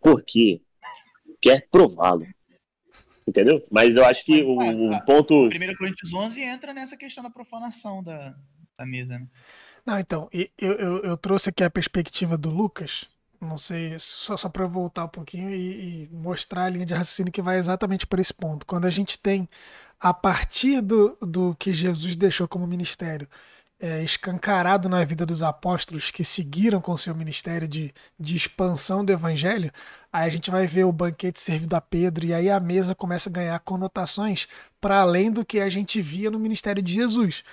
Por 0.00 0.22
quê? 0.22 0.60
Quer 1.40 1.68
prová-lo. 1.70 2.26
Entendeu? 3.26 3.64
Mas 3.70 3.96
eu 3.96 4.04
acho 4.04 4.24
que 4.24 4.42
o, 4.42 4.58
o 4.58 5.04
ponto. 5.04 5.46
1 5.46 5.50
Coríntios 5.78 6.12
11 6.12 6.42
entra 6.42 6.74
nessa 6.74 6.96
questão 6.96 7.24
da 7.24 7.30
profanação 7.30 8.02
da, 8.02 8.34
da 8.76 8.84
mesa, 8.84 9.18
né? 9.18 9.26
Não, 9.86 9.98
então, 9.98 10.28
eu, 10.32 10.48
eu, 10.58 10.96
eu 11.02 11.16
trouxe 11.16 11.50
aqui 11.50 11.62
a 11.62 11.70
perspectiva 11.70 12.38
do 12.38 12.48
Lucas, 12.48 13.06
não 13.44 13.58
sei, 13.58 13.98
só, 13.98 14.36
só 14.36 14.48
para 14.48 14.66
voltar 14.66 15.04
um 15.04 15.08
pouquinho 15.08 15.50
e, 15.50 16.04
e, 16.04 16.08
mostrar 16.12 16.64
a 16.64 16.68
linha 16.68 16.86
de 16.86 16.94
raciocínio 16.94 17.32
que 17.32 17.42
vai 17.42 17.58
exatamente 17.58 18.06
por 18.06 18.18
esse 18.18 18.32
ponto. 18.32 18.66
Quando 18.66 18.86
a 18.86 18.90
gente 18.90 19.18
tem, 19.18 19.48
a 20.00 20.12
partir 20.14 20.80
do, 20.80 21.16
do 21.20 21.54
que 21.58 21.72
Jesus 21.72 22.16
deixou 22.16 22.48
como 22.48 22.66
ministério, 22.66 23.28
é, 23.84 24.02
escancarado 24.02 24.88
na 24.88 25.04
vida 25.04 25.26
dos 25.26 25.42
apóstolos 25.42 26.10
que 26.10 26.24
seguiram 26.24 26.80
com 26.80 26.92
o 26.92 26.98
seu 26.98 27.14
ministério 27.14 27.68
de, 27.68 27.92
de 28.18 28.36
expansão 28.36 29.04
do 29.04 29.12
evangelho, 29.12 29.70
aí 30.12 30.26
a 30.26 30.30
gente 30.30 30.50
vai 30.50 30.66
ver 30.66 30.84
o 30.84 30.92
banquete 30.92 31.40
servido 31.40 31.74
a 31.76 31.80
Pedro 31.80 32.24
e 32.24 32.32
aí 32.32 32.50
a 32.50 32.60
mesa 32.60 32.94
começa 32.94 33.28
a 33.28 33.32
ganhar 33.32 33.58
conotações 33.60 34.48
para 34.80 35.00
além 35.00 35.30
do 35.30 35.44
que 35.44 35.60
a 35.60 35.68
gente 35.68 36.00
via 36.00 36.30
no 36.30 36.38
ministério 36.38 36.82
de 36.82 36.94
Jesus. 36.94 37.44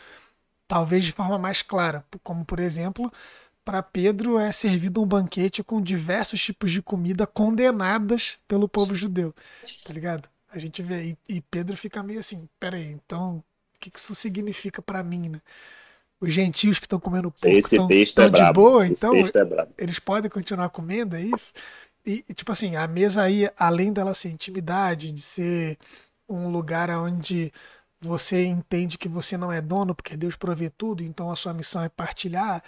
Talvez 0.68 1.04
de 1.04 1.12
forma 1.12 1.38
mais 1.38 1.62
clara, 1.62 2.06
como 2.24 2.46
por 2.46 2.60
exemplo, 2.60 3.12
para 3.64 3.84
Pedro 3.84 4.38
é 4.38 4.52
servido 4.52 5.02
um 5.02 5.06
banquete 5.06 5.64
com 5.64 5.82
diversos 5.82 6.42
tipos 6.42 6.72
de 6.72 6.82
comida 6.82 7.28
condenadas 7.28 8.38
pelo 8.48 8.68
povo 8.68 8.96
judeu, 8.96 9.34
tá 9.86 9.94
ligado? 9.94 10.28
A 10.50 10.60
gente 10.60 10.82
vê 10.82 11.18
e, 11.28 11.36
e 11.38 11.42
Pedro 11.42 11.78
fica 11.78 12.04
meio 12.04 12.20
assim, 12.20 12.48
peraí, 12.60 12.92
então 12.92 13.38
o 13.76 13.80
que, 13.80 13.90
que 13.90 14.00
isso 14.00 14.14
significa 14.16 14.82
para 14.82 15.04
mim, 15.04 15.30
né? 15.30 15.42
os 16.22 16.32
gentios 16.32 16.78
que 16.78 16.86
estão 16.86 17.00
comendo 17.00 17.32
pouco 17.32 17.58
estão, 17.58 17.88
é 18.26 18.30
de 18.30 18.54
boa, 18.54 18.88
então 18.88 19.16
é 19.16 19.68
eles 19.78 19.98
podem 19.98 20.30
continuar 20.30 20.70
comendo, 20.70 21.16
é 21.16 21.22
isso? 21.22 21.52
E, 22.06 22.24
tipo 22.34 22.52
assim, 22.52 22.76
a 22.76 22.88
mesa 22.88 23.24
aí, 23.24 23.50
além 23.58 23.92
dela 23.92 24.14
ser 24.14 24.30
intimidade, 24.30 25.12
de 25.12 25.22
ser 25.22 25.78
um 26.30 26.50
lugar 26.50 26.90
onde 26.92 27.52
você 28.00 28.46
entende 28.46 28.98
que 28.98 29.10
você 29.10 29.36
não 29.36 29.52
é 29.52 29.62
dono, 29.62 29.94
porque 29.96 30.16
Deus 30.16 30.36
provê 30.36 30.70
tudo, 30.70 31.04
então 31.04 31.32
a 31.32 31.36
sua 31.36 31.54
missão 31.54 31.84
é 31.84 31.90
partilhar, 31.90 32.64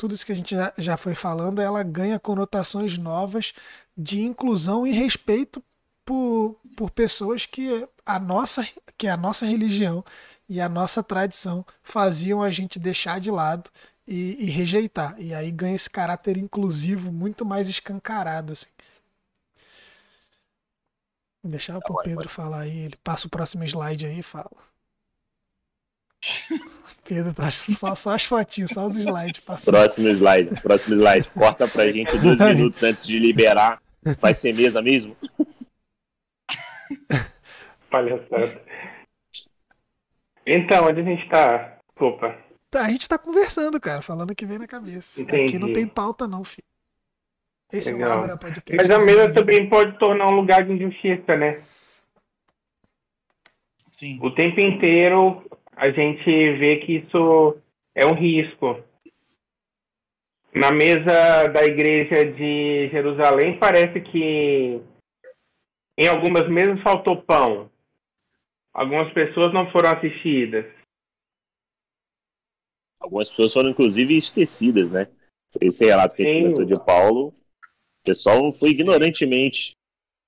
tudo 0.00 0.14
isso 0.14 0.24
que 0.24 0.32
a 0.32 0.34
gente 0.34 0.54
já, 0.54 0.72
já 0.78 0.96
foi 0.96 1.14
falando, 1.14 1.60
ela 1.60 1.82
ganha 1.82 2.18
conotações 2.18 2.96
novas 2.96 3.52
de 3.94 4.22
inclusão 4.22 4.86
e 4.86 4.92
respeito 4.92 5.62
por, 6.06 6.58
por 6.74 6.90
pessoas 6.90 7.44
que 7.44 7.86
a 8.06 8.18
nossa, 8.18 8.66
que 8.96 9.06
a 9.06 9.14
nossa 9.14 9.44
religião 9.44 10.02
e 10.48 10.58
a 10.58 10.70
nossa 10.70 11.02
tradição 11.02 11.66
faziam 11.82 12.42
a 12.42 12.50
gente 12.50 12.78
deixar 12.78 13.20
de 13.20 13.30
lado 13.30 13.70
e, 14.08 14.42
e 14.42 14.46
rejeitar. 14.46 15.20
E 15.20 15.34
aí 15.34 15.50
ganha 15.50 15.76
esse 15.76 15.90
caráter 15.90 16.38
inclusivo 16.38 17.12
muito 17.12 17.44
mais 17.44 17.68
escancarado. 17.68 18.54
Assim. 18.54 18.70
Deixar 21.44 21.78
tá 21.78 21.80
pro 21.80 22.02
Pedro 22.02 22.26
falar 22.30 22.60
aí, 22.60 22.78
ele 22.78 22.96
passa 23.04 23.26
o 23.26 23.30
próximo 23.30 23.64
slide 23.64 24.06
aí 24.06 24.20
e 24.20 24.22
fala. 24.22 24.69
Pedro, 27.04 27.34
tá 27.34 27.50
só, 27.50 27.94
só 27.94 28.14
as 28.14 28.24
fotinhas, 28.24 28.70
só 28.70 28.86
os 28.86 28.96
slides. 28.96 29.40
Passando. 29.40 29.74
Próximo 29.74 30.08
slide, 30.10 30.60
próximo 30.60 30.94
slide. 30.94 31.30
Corta 31.32 31.66
pra 31.66 31.90
gente 31.90 32.16
dois 32.18 32.40
minutos 32.40 32.82
antes 32.82 33.04
de 33.04 33.18
liberar. 33.18 33.82
Vai 34.20 34.32
ser 34.32 34.54
mesa 34.54 34.80
mesmo? 34.80 35.16
Palhaçada. 37.90 38.62
Então, 40.46 40.86
onde 40.86 41.00
a 41.00 41.04
gente 41.04 41.28
tá? 41.28 41.78
Opa. 41.98 42.38
Tá, 42.70 42.82
a 42.82 42.88
gente 42.88 43.08
tá 43.08 43.18
conversando, 43.18 43.80
cara, 43.80 44.00
falando 44.00 44.30
o 44.30 44.34
que 44.34 44.46
vem 44.46 44.58
na 44.58 44.68
cabeça. 44.68 45.20
Entendi. 45.20 45.48
Aqui 45.48 45.58
não 45.58 45.72
tem 45.72 45.86
pauta, 45.86 46.28
não, 46.28 46.44
filho. 46.44 46.64
Esse 47.72 47.92
Legal. 47.92 48.10
é 48.10 48.14
o 48.14 48.18
Abra 48.22 48.36
Podcast. 48.36 48.76
Mas 48.76 48.90
a 48.90 48.98
mesa 48.98 49.32
também 49.32 49.68
pode 49.68 49.98
tornar 49.98 50.28
um 50.28 50.36
lugar 50.36 50.64
de 50.64 50.72
injustiça, 50.72 51.36
né? 51.36 51.62
Sim. 53.88 54.18
O 54.22 54.30
tempo 54.30 54.60
inteiro 54.60 55.44
a 55.80 55.90
gente 55.90 56.30
vê 56.58 56.76
que 56.76 56.96
isso 56.96 57.58
é 57.94 58.04
um 58.04 58.12
risco. 58.12 58.84
Na 60.54 60.70
mesa 60.70 61.48
da 61.48 61.64
igreja 61.64 62.22
de 62.32 62.90
Jerusalém 62.90 63.58
parece 63.58 63.98
que 63.98 64.78
em 65.96 66.06
algumas 66.06 66.46
mesas 66.50 66.82
faltou 66.82 67.22
pão. 67.22 67.70
Algumas 68.74 69.10
pessoas 69.14 69.54
não 69.54 69.70
foram 69.72 69.90
assistidas. 69.90 70.66
Algumas 73.00 73.30
pessoas 73.30 73.54
foram, 73.54 73.70
inclusive, 73.70 74.14
esquecidas, 74.14 74.90
né? 74.90 75.08
Esse 75.62 75.86
relato 75.86 76.14
que 76.14 76.22
a 76.22 76.26
gente 76.26 76.42
comentou 76.42 76.64
de 76.66 76.84
Paulo, 76.84 77.28
o 77.28 78.04
pessoal 78.04 78.52
foi 78.52 78.68
ignorantemente 78.70 79.72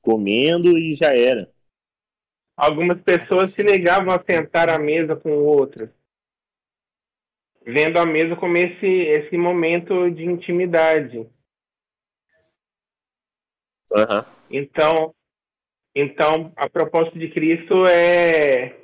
comendo 0.00 0.78
e 0.78 0.94
já 0.94 1.14
era. 1.14 1.52
Algumas 2.56 3.00
pessoas 3.02 3.50
se 3.50 3.62
negavam 3.62 4.14
a 4.14 4.22
sentar 4.22 4.68
à 4.68 4.78
mesa 4.78 5.16
com 5.16 5.30
outras, 5.32 5.90
vendo 7.64 7.98
a 7.98 8.06
mesa 8.06 8.36
como 8.36 8.56
esse, 8.56 8.86
esse 8.86 9.36
momento 9.36 10.10
de 10.10 10.24
intimidade. 10.24 11.18
Uhum. 13.90 14.24
Então, 14.50 15.14
então, 15.94 16.52
a 16.56 16.68
proposta 16.68 17.18
de 17.18 17.28
Cristo 17.30 17.84
é. 17.86 18.80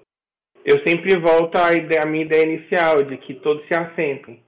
Eu 0.64 0.82
sempre 0.86 1.18
volto 1.18 1.56
à, 1.56 1.72
ideia, 1.72 2.02
à 2.02 2.06
minha 2.06 2.24
ideia 2.24 2.44
inicial, 2.44 3.02
de 3.02 3.16
que 3.16 3.34
todos 3.34 3.66
se 3.66 3.74
assentem. 3.74 4.42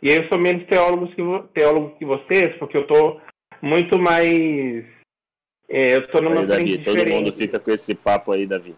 E 0.00 0.06
eu 0.08 0.28
sou 0.28 0.38
menos 0.38 0.64
teólogo 0.68 1.08
que, 1.08 1.52
teólogo 1.52 1.96
que 1.96 2.04
vocês, 2.04 2.56
porque 2.58 2.76
eu 2.76 2.82
estou 2.82 3.20
muito 3.60 3.98
mais. 3.98 4.86
É, 5.68 5.94
eu 5.94 6.00
estou 6.00 6.22
numa 6.22 6.40
aí, 6.40 6.46
frente 6.46 6.48
Davi, 6.48 6.78
diferente. 6.78 7.04
Todo 7.04 7.14
mundo 7.14 7.32
fica 7.32 7.60
com 7.60 7.70
esse 7.70 7.94
papo 7.94 8.32
aí, 8.32 8.46
Davi. 8.46 8.74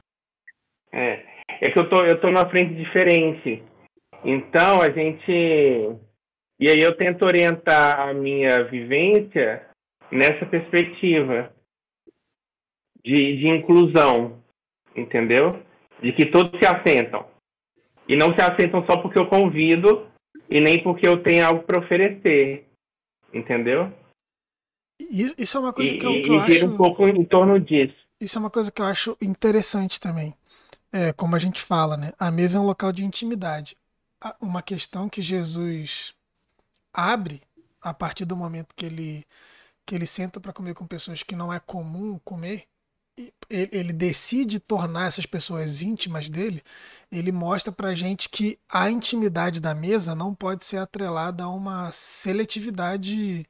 É. 0.92 1.24
É 1.60 1.70
que 1.70 1.78
eu 1.78 1.88
tô, 1.88 2.04
eu 2.04 2.20
tô 2.20 2.28
numa 2.28 2.48
frente 2.48 2.74
diferente. 2.74 3.62
Então, 4.24 4.80
a 4.80 4.90
gente. 4.90 5.30
E 6.58 6.70
aí 6.70 6.80
eu 6.80 6.96
tento 6.96 7.24
orientar 7.24 8.00
a 8.00 8.12
minha 8.12 8.64
vivência 8.64 9.66
nessa 10.10 10.44
perspectiva 10.44 11.52
de, 13.04 13.38
de 13.38 13.52
inclusão, 13.52 14.42
entendeu? 14.94 15.62
De 16.02 16.12
que 16.12 16.26
todos 16.26 16.58
se 16.58 16.66
assentam. 16.66 17.26
E 18.08 18.16
não 18.16 18.34
se 18.34 18.42
assentam 18.42 18.84
só 18.86 18.96
porque 19.00 19.18
eu 19.18 19.26
convido 19.26 20.08
e 20.48 20.60
nem 20.60 20.82
porque 20.82 21.06
eu 21.06 21.22
tenho 21.22 21.46
algo 21.46 21.62
para 21.62 21.78
oferecer, 21.78 22.66
entendeu? 23.32 23.92
Isso 25.38 25.56
é 25.56 25.60
uma 25.60 25.72
coisa 25.72 25.92
que 25.92 26.06
eu, 26.06 26.22
que 26.22 26.28
eu 26.28 26.34
e 26.34 26.38
acho... 26.38 26.66
um 26.66 26.76
pouco 26.76 27.06
em 27.06 27.24
torno 27.24 27.58
disso. 27.58 27.94
Isso 28.20 28.36
é 28.36 28.40
uma 28.40 28.50
coisa 28.50 28.70
que 28.70 28.82
eu 28.82 28.86
acho 28.86 29.16
interessante 29.20 30.00
também. 30.00 30.34
É, 30.92 31.12
como 31.12 31.36
a 31.36 31.38
gente 31.38 31.62
fala, 31.62 31.96
né? 31.96 32.12
A 32.18 32.30
mesa 32.30 32.58
é 32.58 32.60
um 32.60 32.66
local 32.66 32.92
de 32.92 33.04
intimidade. 33.04 33.76
Uma 34.40 34.60
questão 34.60 35.08
que 35.08 35.22
Jesus 35.22 36.14
abre 36.92 37.40
a 37.80 37.94
partir 37.94 38.24
do 38.24 38.36
momento 38.36 38.74
que 38.74 38.86
ele 38.86 39.24
que 39.86 39.94
ele 39.94 40.06
senta 40.06 40.38
para 40.38 40.52
comer 40.52 40.74
com 40.74 40.86
pessoas 40.86 41.22
que 41.22 41.34
não 41.34 41.52
é 41.52 41.58
comum 41.58 42.20
comer 42.22 42.68
ele 43.48 43.92
decide 43.92 44.60
tornar 44.60 45.08
essas 45.08 45.26
pessoas 45.26 45.82
íntimas 45.82 46.30
dele, 46.30 46.62
ele 47.10 47.32
mostra 47.32 47.72
pra 47.72 47.94
gente 47.94 48.28
que 48.28 48.58
a 48.68 48.90
intimidade 48.90 49.60
da 49.60 49.74
mesa 49.74 50.14
não 50.14 50.34
pode 50.34 50.64
ser 50.64 50.78
atrelada 50.78 51.44
a 51.44 51.48
uma 51.48 51.90
seletividade 51.92 53.46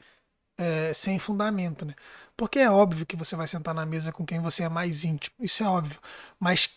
é, 0.60 0.92
sem 0.92 1.18
fundamento, 1.18 1.86
né? 1.86 1.94
Porque 2.36 2.58
é 2.58 2.70
óbvio 2.70 3.06
que 3.06 3.16
você 3.16 3.34
vai 3.34 3.46
sentar 3.46 3.74
na 3.74 3.86
mesa 3.86 4.12
com 4.12 4.24
quem 4.26 4.40
você 4.40 4.64
é 4.64 4.68
mais 4.68 5.04
íntimo, 5.04 5.34
isso 5.40 5.62
é 5.64 5.66
óbvio. 5.66 5.98
Mas 6.38 6.70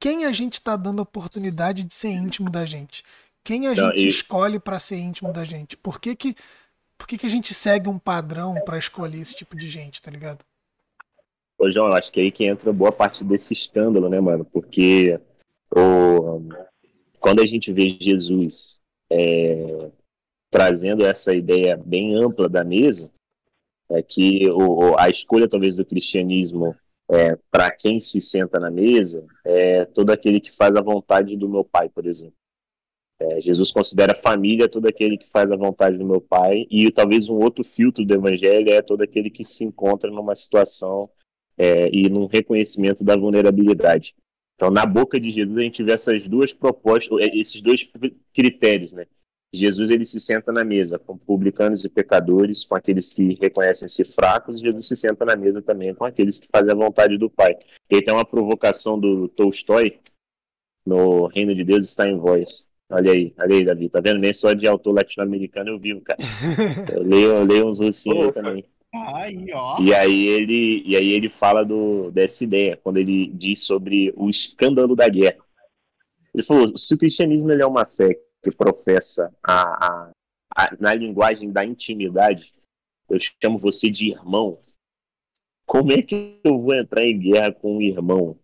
quem 0.00 0.24
a 0.24 0.32
gente 0.32 0.54
está 0.54 0.76
dando 0.76 0.98
a 0.98 1.02
oportunidade 1.02 1.84
de 1.84 1.94
ser 1.94 2.10
íntimo 2.10 2.50
da 2.50 2.64
gente? 2.64 3.04
Quem 3.44 3.66
a 3.66 3.74
Não, 3.74 3.90
gente 3.92 4.04
e... 4.04 4.08
escolhe 4.08 4.58
para 4.58 4.78
ser 4.78 4.96
íntimo 4.96 5.32
da 5.32 5.44
gente? 5.44 5.76
Por 5.76 6.00
que 6.00 6.14
que, 6.16 6.36
por 6.96 7.06
que 7.06 7.16
que 7.16 7.26
a 7.26 7.30
gente 7.30 7.54
segue 7.54 7.88
um 7.88 7.98
padrão 7.98 8.56
para 8.64 8.78
escolher 8.78 9.20
esse 9.20 9.34
tipo 9.34 9.56
de 9.56 9.68
gente, 9.68 10.02
tá 10.02 10.10
ligado? 10.10 10.44
Ô, 11.56 11.70
João, 11.70 11.92
acho 11.92 12.12
que 12.12 12.20
é 12.20 12.24
aí 12.24 12.30
que 12.30 12.44
entra 12.44 12.72
boa 12.72 12.92
parte 12.92 13.24
desse 13.24 13.52
escândalo, 13.52 14.08
né, 14.08 14.20
mano? 14.20 14.44
Porque 14.44 15.18
o, 15.74 16.40
quando 17.18 17.40
a 17.40 17.46
gente 17.46 17.72
vê 17.72 17.96
Jesus 18.00 18.80
é, 19.10 19.90
trazendo 20.50 21.04
essa 21.04 21.34
ideia 21.34 21.76
bem 21.76 22.14
ampla 22.14 22.48
da 22.48 22.62
mesa, 22.62 23.10
é 23.90 24.02
que 24.02 24.50
o, 24.50 24.98
a 24.98 25.08
escolha 25.08 25.48
talvez 25.48 25.76
do 25.76 25.84
cristianismo 25.84 26.74
é, 27.10 27.36
para 27.50 27.70
quem 27.70 28.00
se 28.00 28.20
senta 28.20 28.60
na 28.60 28.70
mesa 28.70 29.24
é 29.44 29.84
todo 29.86 30.10
aquele 30.10 30.40
que 30.40 30.54
faz 30.54 30.74
a 30.76 30.82
vontade 30.82 31.36
do 31.36 31.48
meu 31.48 31.64
pai, 31.64 31.88
por 31.88 32.06
exemplo. 32.06 32.34
É, 33.20 33.40
Jesus 33.40 33.72
considera 33.72 34.14
família 34.14 34.68
todo 34.68 34.86
aquele 34.86 35.16
que 35.18 35.26
faz 35.26 35.50
a 35.50 35.56
vontade 35.56 35.98
do 35.98 36.06
meu 36.06 36.20
pai, 36.20 36.66
e 36.70 36.90
talvez 36.90 37.28
um 37.28 37.38
outro 37.38 37.64
filtro 37.64 38.04
do 38.04 38.14
evangelho 38.14 38.70
é 38.70 38.80
todo 38.80 39.02
aquele 39.02 39.28
que 39.28 39.44
se 39.44 39.64
encontra 39.64 40.10
numa 40.10 40.36
situação 40.36 41.02
é, 41.56 41.88
e 41.92 42.08
num 42.08 42.26
reconhecimento 42.26 43.02
da 43.02 43.16
vulnerabilidade. 43.16 44.14
Então, 44.54 44.70
na 44.70 44.86
boca 44.86 45.20
de 45.20 45.30
Jesus, 45.30 45.56
a 45.56 45.62
gente 45.62 45.82
vê 45.82 45.92
essas 45.92 46.28
duas 46.28 46.52
propostas, 46.52 47.18
é, 47.20 47.36
esses 47.36 47.60
dois 47.60 47.90
critérios, 48.32 48.92
né? 48.92 49.06
Jesus 49.52 49.90
ele 49.90 50.04
se 50.04 50.20
senta 50.20 50.52
na 50.52 50.62
mesa 50.62 50.98
com 50.98 51.16
publicanos 51.16 51.84
e 51.84 51.88
pecadores, 51.88 52.64
com 52.64 52.74
aqueles 52.74 53.12
que 53.14 53.38
reconhecem-se 53.40 54.04
fracos, 54.04 54.58
e 54.58 54.64
Jesus 54.64 54.86
se 54.86 54.96
senta 54.96 55.24
na 55.24 55.36
mesa 55.36 55.62
também 55.62 55.94
com 55.94 56.04
aqueles 56.04 56.38
que 56.38 56.48
fazem 56.52 56.70
a 56.70 56.76
vontade 56.76 57.16
do 57.16 57.30
Pai. 57.30 57.56
E 57.90 58.02
tem 58.02 58.12
uma 58.12 58.26
provocação 58.26 58.98
do 58.98 59.28
Tolstói 59.28 59.98
no 60.84 61.26
Reino 61.26 61.54
de 61.54 61.64
Deus 61.64 61.88
está 61.88 62.08
em 62.08 62.18
voz. 62.18 62.66
Olha 62.90 63.12
aí, 63.12 63.34
olha 63.38 63.54
aí, 63.54 63.64
Davi, 63.64 63.88
tá 63.90 64.00
vendo? 64.00 64.18
Nem 64.18 64.32
só 64.32 64.54
de 64.54 64.66
autor 64.66 64.92
latino-americano 64.92 65.70
eu 65.70 65.78
vivo, 65.78 66.00
cara. 66.00 66.18
Eu 66.90 67.02
leio, 67.02 67.30
eu 67.32 67.44
leio 67.44 67.68
uns 67.68 67.78
russinhos 67.78 68.28
aí 68.28 68.32
também. 68.32 68.64
Aí, 68.94 69.46
ó. 69.52 69.78
E 69.82 69.94
aí 69.94 70.26
ele, 70.26 70.82
e 70.86 70.96
aí 70.96 71.12
ele 71.12 71.28
fala 71.28 71.62
do, 71.62 72.10
dessa 72.10 72.42
ideia, 72.42 72.78
quando 72.82 72.96
ele 72.96 73.26
diz 73.26 73.64
sobre 73.64 74.12
o 74.16 74.30
escândalo 74.30 74.96
da 74.96 75.06
guerra. 75.06 75.36
Ele 76.34 76.42
falou, 76.42 76.74
se 76.76 76.94
o 76.94 76.98
cristianismo 76.98 77.50
ele 77.52 77.60
é 77.60 77.66
uma 77.66 77.84
fé 77.84 78.18
que 78.48 78.56
professa 78.56 79.32
a, 79.42 79.86
a, 79.86 80.10
a, 80.56 80.76
na 80.80 80.94
linguagem 80.94 81.52
da 81.52 81.64
intimidade, 81.64 82.52
eu 83.08 83.18
chamo 83.18 83.58
você 83.58 83.90
de 83.90 84.10
irmão, 84.10 84.58
como 85.66 85.92
é 85.92 86.02
que 86.02 86.40
eu 86.42 86.60
vou 86.60 86.74
entrar 86.74 87.04
em 87.04 87.18
guerra 87.18 87.52
com 87.52 87.76
um 87.76 87.82
irmão? 87.82 88.38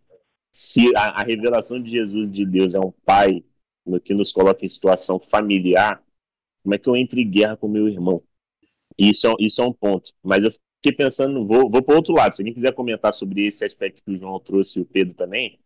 Se 0.52 0.94
a, 0.94 1.20
a 1.20 1.22
revelação 1.22 1.82
de 1.82 1.90
Jesus 1.90 2.30
de 2.30 2.44
Deus 2.44 2.74
é 2.74 2.80
um 2.80 2.92
pai 3.04 3.42
no 3.84 4.00
que 4.00 4.14
nos 4.14 4.30
coloca 4.30 4.64
em 4.64 4.68
situação 4.68 5.18
familiar, 5.18 6.02
como 6.62 6.74
é 6.74 6.78
que 6.78 6.88
eu 6.88 6.96
entro 6.96 7.18
em 7.18 7.28
guerra 7.28 7.56
com 7.56 7.68
meu 7.68 7.88
irmão? 7.88 8.22
Isso 8.96 9.26
é, 9.26 9.34
isso 9.40 9.60
é 9.60 9.64
um 9.64 9.72
ponto. 9.72 10.12
Mas 10.22 10.44
eu 10.44 10.50
fiquei 10.50 10.96
pensando, 10.96 11.46
vou, 11.46 11.68
vou 11.68 11.82
para 11.82 11.96
outro 11.96 12.14
lado. 12.14 12.34
Se 12.34 12.42
alguém 12.42 12.54
quiser 12.54 12.72
comentar 12.74 13.12
sobre 13.12 13.46
esse 13.46 13.64
aspecto 13.64 14.02
que 14.02 14.12
o 14.12 14.16
João 14.16 14.38
trouxe 14.38 14.78
e 14.78 14.82
o 14.82 14.86
Pedro 14.86 15.14
também, 15.14 15.58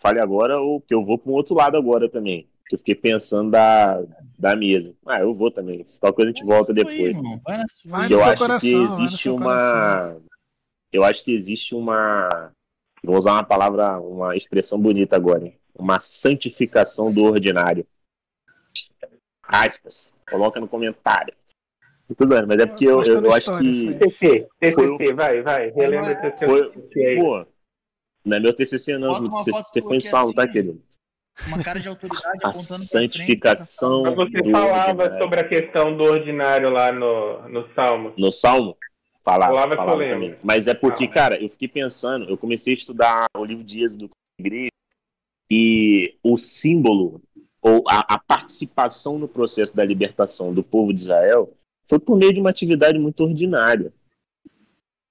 fale 0.00 0.20
agora 0.20 0.58
ou 0.60 0.80
que 0.80 0.92
eu 0.92 1.04
vou 1.04 1.16
para 1.16 1.30
um 1.30 1.34
outro 1.34 1.54
lado 1.54 1.76
agora 1.76 2.08
também. 2.08 2.48
Que 2.68 2.74
eu 2.74 2.78
fiquei 2.78 2.94
pensando 2.94 3.50
da, 3.50 4.02
da 4.38 4.56
mesa. 4.56 4.94
Ah, 5.06 5.20
eu 5.20 5.32
vou 5.32 5.50
também. 5.50 5.86
Se 5.86 6.00
qualquer 6.00 6.16
coisa 6.16 6.30
a 6.30 6.34
gente 6.34 6.44
volta 6.44 6.74
depois. 6.74 6.98
Aí, 6.98 7.12
vai 7.12 7.58
vai 7.84 8.12
eu 8.12 8.24
acho 8.24 8.38
coração, 8.38 8.60
que 8.60 8.74
existe 8.74 9.30
uma. 9.30 9.44
Coração. 9.44 10.22
Eu 10.92 11.04
acho 11.04 11.24
que 11.24 11.32
existe 11.32 11.74
uma. 11.74 12.52
Vou 13.04 13.16
usar 13.16 13.32
uma 13.32 13.44
palavra, 13.44 14.00
uma 14.00 14.36
expressão 14.36 14.80
bonita 14.80 15.14
agora. 15.14 15.44
Hein? 15.44 15.56
uma 15.78 16.00
santificação 16.00 17.12
do 17.12 17.24
ordinário. 17.24 17.86
Aspas. 19.42 20.14
Coloca 20.28 20.58
no 20.58 20.68
comentário. 20.68 21.34
Mas 22.46 22.60
é 22.60 22.66
porque 22.66 22.86
eu, 22.86 23.02
eu, 23.02 23.24
eu 23.24 23.32
acho 23.32 23.56
que. 23.58 23.94
TCC, 23.94 24.48
TCC, 24.60 25.12
vai, 25.12 25.42
vai. 25.42 25.70
Relembra 25.70 26.12
o 26.12 26.20
TCC. 26.20 26.46
Foi, 26.46 27.16
pô, 27.16 27.46
não 28.24 28.36
é 28.36 28.40
meu 28.40 28.54
TCC, 28.54 28.96
não. 28.96 29.14
Você 29.14 29.82
foi 29.82 29.96
em 29.96 30.00
salmo, 30.00 30.32
tá, 30.32 30.44
assim, 30.44 30.52
querido? 30.52 30.82
Uma 31.46 31.62
cara 31.62 31.78
de 31.78 31.88
autoridade 31.88 32.38
a 32.42 32.52
santificação. 32.52 34.02
Mas 34.02 34.16
você 34.16 34.50
falava 34.50 35.02
ordinário. 35.02 35.22
sobre 35.22 35.40
a 35.40 35.44
questão 35.48 35.96
do 35.96 36.04
ordinário 36.04 36.70
lá 36.70 36.92
no, 36.92 37.48
no 37.48 37.68
Salmo. 37.74 38.12
No 38.16 38.32
Salmo? 38.32 38.76
Falava, 39.22 39.52
falava, 39.52 39.76
falava 39.76 40.04
também. 40.04 40.36
Mas 40.44 40.66
é 40.66 40.74
porque, 40.74 41.08
cara, 41.08 41.42
eu 41.42 41.48
fiquei 41.48 41.68
pensando, 41.68 42.28
eu 42.30 42.38
comecei 42.38 42.72
a 42.72 42.76
estudar 42.76 43.26
o 43.36 43.44
livro 43.44 43.64
de 43.64 43.82
Êxodo 43.82 44.08
igreja 44.38 44.70
e 45.50 46.14
o 46.22 46.36
símbolo 46.36 47.20
ou 47.60 47.82
a, 47.88 48.14
a, 48.14 48.18
participação 48.18 49.18
no 49.18 49.26
processo 49.26 49.74
da 49.74 49.84
libertação 49.84 50.54
do 50.54 50.62
povo 50.62 50.92
de 50.92 51.00
Israel 51.00 51.52
foi 51.88 51.98
por 51.98 52.16
meio 52.16 52.32
de 52.32 52.40
uma 52.40 52.50
atividade 52.50 52.98
muito 52.98 53.24
ordinária. 53.24 53.92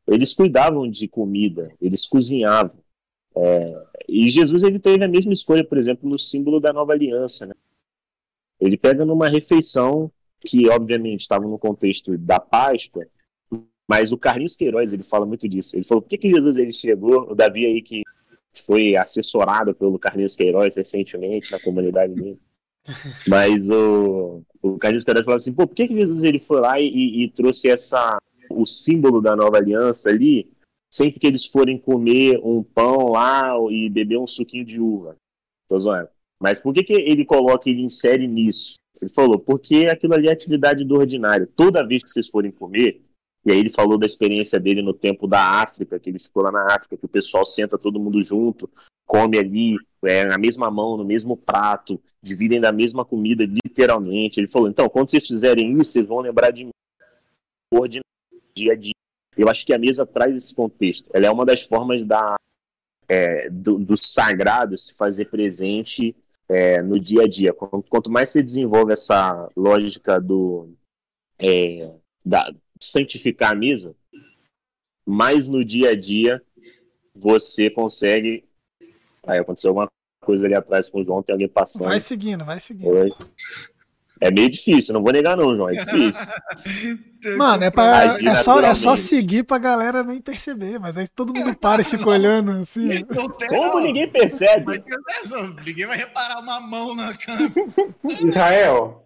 Eles 0.08 0.34
cuidavam 0.34 0.90
de 0.90 1.08
comida, 1.08 1.74
eles 1.82 2.06
cozinhavam. 2.06 2.78
É, 3.38 3.86
e 4.08 4.30
Jesus 4.30 4.64
ele 4.64 4.80
teve 4.80 5.04
a 5.04 5.08
mesma 5.08 5.34
escolha, 5.34 5.64
por 5.64 5.78
exemplo, 5.78 6.10
no 6.10 6.18
símbolo 6.18 6.60
da 6.60 6.72
nova 6.72 6.94
aliança. 6.94 7.46
Né? 7.46 7.54
Ele 8.60 8.78
pega 8.78 9.06
numa 9.06 9.28
refeição 9.28 10.12
que, 10.40 10.70
obviamente, 10.70 11.22
estava 11.22 11.46
no 11.46 11.58
contexto 11.58 12.18
da 12.18 12.40
Páscoa, 12.40 13.06
mas 13.88 14.12
o 14.12 14.18
Carlinhos 14.18 14.56
Queiroz 14.56 14.94
ele 14.94 15.04
fala 15.04 15.26
muito 15.26 15.48
disso. 15.48 15.76
Ele 15.76 15.84
falou: 15.84 16.02
por 16.02 16.10
que, 16.10 16.18
que 16.18 16.32
Jesus 16.32 16.58
ele 16.58 16.74
chegou? 16.74 17.32
O 17.32 17.36
Davi 17.36 17.66
aí 17.66 17.82
que 17.82 18.04
foi 18.54 18.96
assessorado 18.96 19.76
pelo 19.76 20.00
Carlinhos 20.00 20.36
Queiroz 20.36 20.76
recentemente 20.76 21.52
na 21.52 21.60
comunidade 21.60 22.14
dele. 22.14 22.40
Mas 23.28 23.70
o, 23.70 24.44
o 24.62 24.78
Carlinhos 24.78 25.04
Queiroz 25.04 25.26
falou 25.26 25.38
assim, 25.38 25.54
pô, 25.54 25.68
por 25.68 25.76
que, 25.76 25.88
que 25.88 25.96
Jesus 25.96 26.24
ele 26.24 26.40
foi 26.40 26.62
lá 26.62 26.80
e, 26.80 27.24
e, 27.24 27.28
trouxe 27.30 27.70
essa 27.70 28.18
o 28.50 28.66
símbolo 28.66 29.22
da 29.22 29.36
nova 29.36 29.58
aliança 29.58 30.10
ali, 30.10 30.52
sempre 30.96 31.20
que 31.20 31.28
eles 31.28 31.46
forem 31.46 31.78
comer 31.78 32.40
um 32.42 32.64
pão 32.64 33.10
lá 33.10 33.54
e 33.70 33.90
beber 33.90 34.18
um 34.18 34.28
suquinho 34.28 34.64
de 34.64 34.80
uva? 34.80 35.18
Tô 35.68 35.78
zoando. 35.78 36.10
Mas 36.40 36.58
por 36.58 36.74
que, 36.74 36.84
que 36.84 36.94
ele 36.94 37.26
coloca, 37.26 37.70
ele 37.70 37.82
insere 37.82 38.26
nisso? 38.28 38.76
Ele 39.02 39.12
falou, 39.12 39.38
porque 39.38 39.88
aquilo 39.88 40.14
ali 40.14 40.30
é 40.30 40.32
atividade 40.32 40.86
do 40.86 40.96
ordinário. 40.96 41.48
Toda 41.48 41.86
vez 41.86 42.02
que 42.02 42.10
vocês 42.10 42.30
forem 42.30 42.50
comer, 42.50 43.02
e 43.46 43.52
aí 43.52 43.60
ele 43.60 43.70
falou 43.70 43.98
da 43.98 44.06
experiência 44.06 44.58
dele 44.58 44.82
no 44.82 44.94
tempo 44.94 45.28
da 45.28 45.62
África, 45.62 46.00
que 46.00 46.10
ele 46.10 46.20
ficou 46.20 46.44
lá 46.44 46.52
na 46.52 46.66
África, 46.74 46.98
que 46.98 47.06
o 47.06 47.10
pessoal 47.10 47.46
senta 47.46 47.78
todo 47.78 48.00
mundo 48.00 48.22
junto, 48.24 48.70
come 49.06 49.38
ali, 49.38 49.76
é, 50.04 50.26
na 50.26 50.38
mesma 50.38 50.72
mão, 50.72 50.96
no 50.96 51.04
mesmo 51.04 51.38
prato, 51.38 52.02
dividem 52.22 52.62
da 52.62 52.72
mesma 52.72 53.04
comida, 53.04 53.46
literalmente. 53.46 54.40
Ele 54.40 54.48
falou, 54.48 54.70
então, 54.70 54.88
quando 54.88 55.10
vocês 55.10 55.28
fizerem 55.28 55.74
isso, 55.74 55.92
vocês 55.92 56.08
vão 56.08 56.20
lembrar 56.20 56.52
de 56.52 56.66
mim. 56.66 56.72
Dia 58.56 58.72
a 58.72 58.76
dia. 58.76 58.94
Eu 59.38 59.50
acho 59.50 59.66
que 59.66 59.74
a 59.74 59.78
mesa 59.78 60.06
traz 60.06 60.36
esse 60.36 60.54
contexto. 60.54 61.10
Ela 61.14 61.28
é 61.28 61.32
uma 61.32 61.46
das 61.46 61.64
formas 61.64 62.06
da, 62.06 62.36
é, 63.08 63.50
do, 63.50 63.78
do, 63.78 63.96
sagrado 63.98 64.78
se 64.78 64.94
fazer 64.96 65.26
presente 65.26 66.16
é, 66.48 66.82
no 66.82 67.00
dia 67.00 67.24
a 67.24 67.28
dia. 67.28 67.54
Quanto, 67.54 67.84
quanto, 67.90 68.12
mais 68.12 68.30
você 68.30 68.42
desenvolve 68.42 68.94
essa 68.94 69.50
lógica 69.56 70.20
do, 70.20 70.74
é, 71.38 71.92
da, 72.24 72.54
santificar 72.80 73.52
a 73.52 73.56
mesa, 73.56 73.96
mais 75.06 75.48
no 75.48 75.64
dia 75.64 75.90
a 75.92 75.96
dia 75.96 76.42
você 77.14 77.70
consegue. 77.70 78.44
Aí 79.28 79.40
aconteceu 79.40 79.70
alguma 79.70 79.90
coisa 80.22 80.46
ali 80.46 80.56
atrás 80.56 80.90
com 80.90 81.00
o 81.00 81.04
João, 81.04 81.24
tem 81.24 81.34
alguém 81.34 81.48
passando. 81.48 81.88
Vai 81.88 82.00
seguindo, 82.00 82.44
vai 82.44 82.60
seguindo. 82.60 83.16
É 84.26 84.32
meio 84.32 84.50
difícil, 84.50 84.92
não 84.92 85.04
vou 85.04 85.14
negar 85.14 85.38
não, 85.38 85.56
João, 85.56 85.70
é 85.70 85.74
difícil. 85.74 86.26
Mano, 87.38 87.64
é, 87.64 87.70
pra, 87.70 88.06
é, 88.06 88.36
só, 88.38 88.60
é 88.60 88.74
só 88.74 88.96
seguir 88.96 89.44
pra 89.44 89.60
galera 89.60 90.04
nem 90.04 90.20
perceber, 90.20 90.80
mas 90.80 90.98
aí 90.98 91.08
todo 91.08 91.34
mundo 91.34 91.56
para 91.56 91.82
e 91.82 91.86
fica 91.86 92.10
olhando 92.10 92.52
assim. 92.54 92.90
Como 93.50 93.80
ninguém 93.82 94.10
percebe? 94.10 94.84
Ninguém 95.64 95.86
vai 95.86 95.98
reparar 95.98 96.40
uma 96.40 96.60
mão 96.60 96.96
na 96.96 97.14
câmera. 97.16 97.52
Israel. 98.28 99.04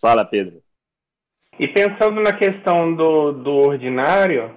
Fala, 0.00 0.24
Pedro. 0.24 0.60
E 1.58 1.68
pensando 1.68 2.20
na 2.20 2.32
questão 2.32 2.94
do, 2.94 3.30
do 3.30 3.52
ordinário, 3.52 4.52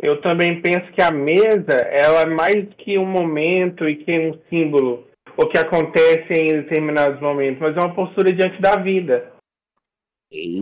eu 0.00 0.20
também 0.20 0.60
penso 0.60 0.90
que 0.92 1.00
a 1.00 1.12
mesa 1.12 1.72
ela 1.72 2.22
é 2.22 2.26
mais 2.26 2.66
que 2.78 2.98
um 2.98 3.06
momento 3.06 3.88
e 3.88 3.94
que 3.96 4.18
um 4.18 4.40
símbolo, 4.50 5.06
o 5.36 5.46
que 5.46 5.58
acontece 5.58 6.32
em 6.32 6.62
determinados 6.62 7.20
momentos, 7.20 7.60
mas 7.60 7.76
é 7.76 7.80
uma 7.80 7.94
postura 7.94 8.32
diante 8.32 8.60
da 8.60 8.76
vida. 8.76 9.32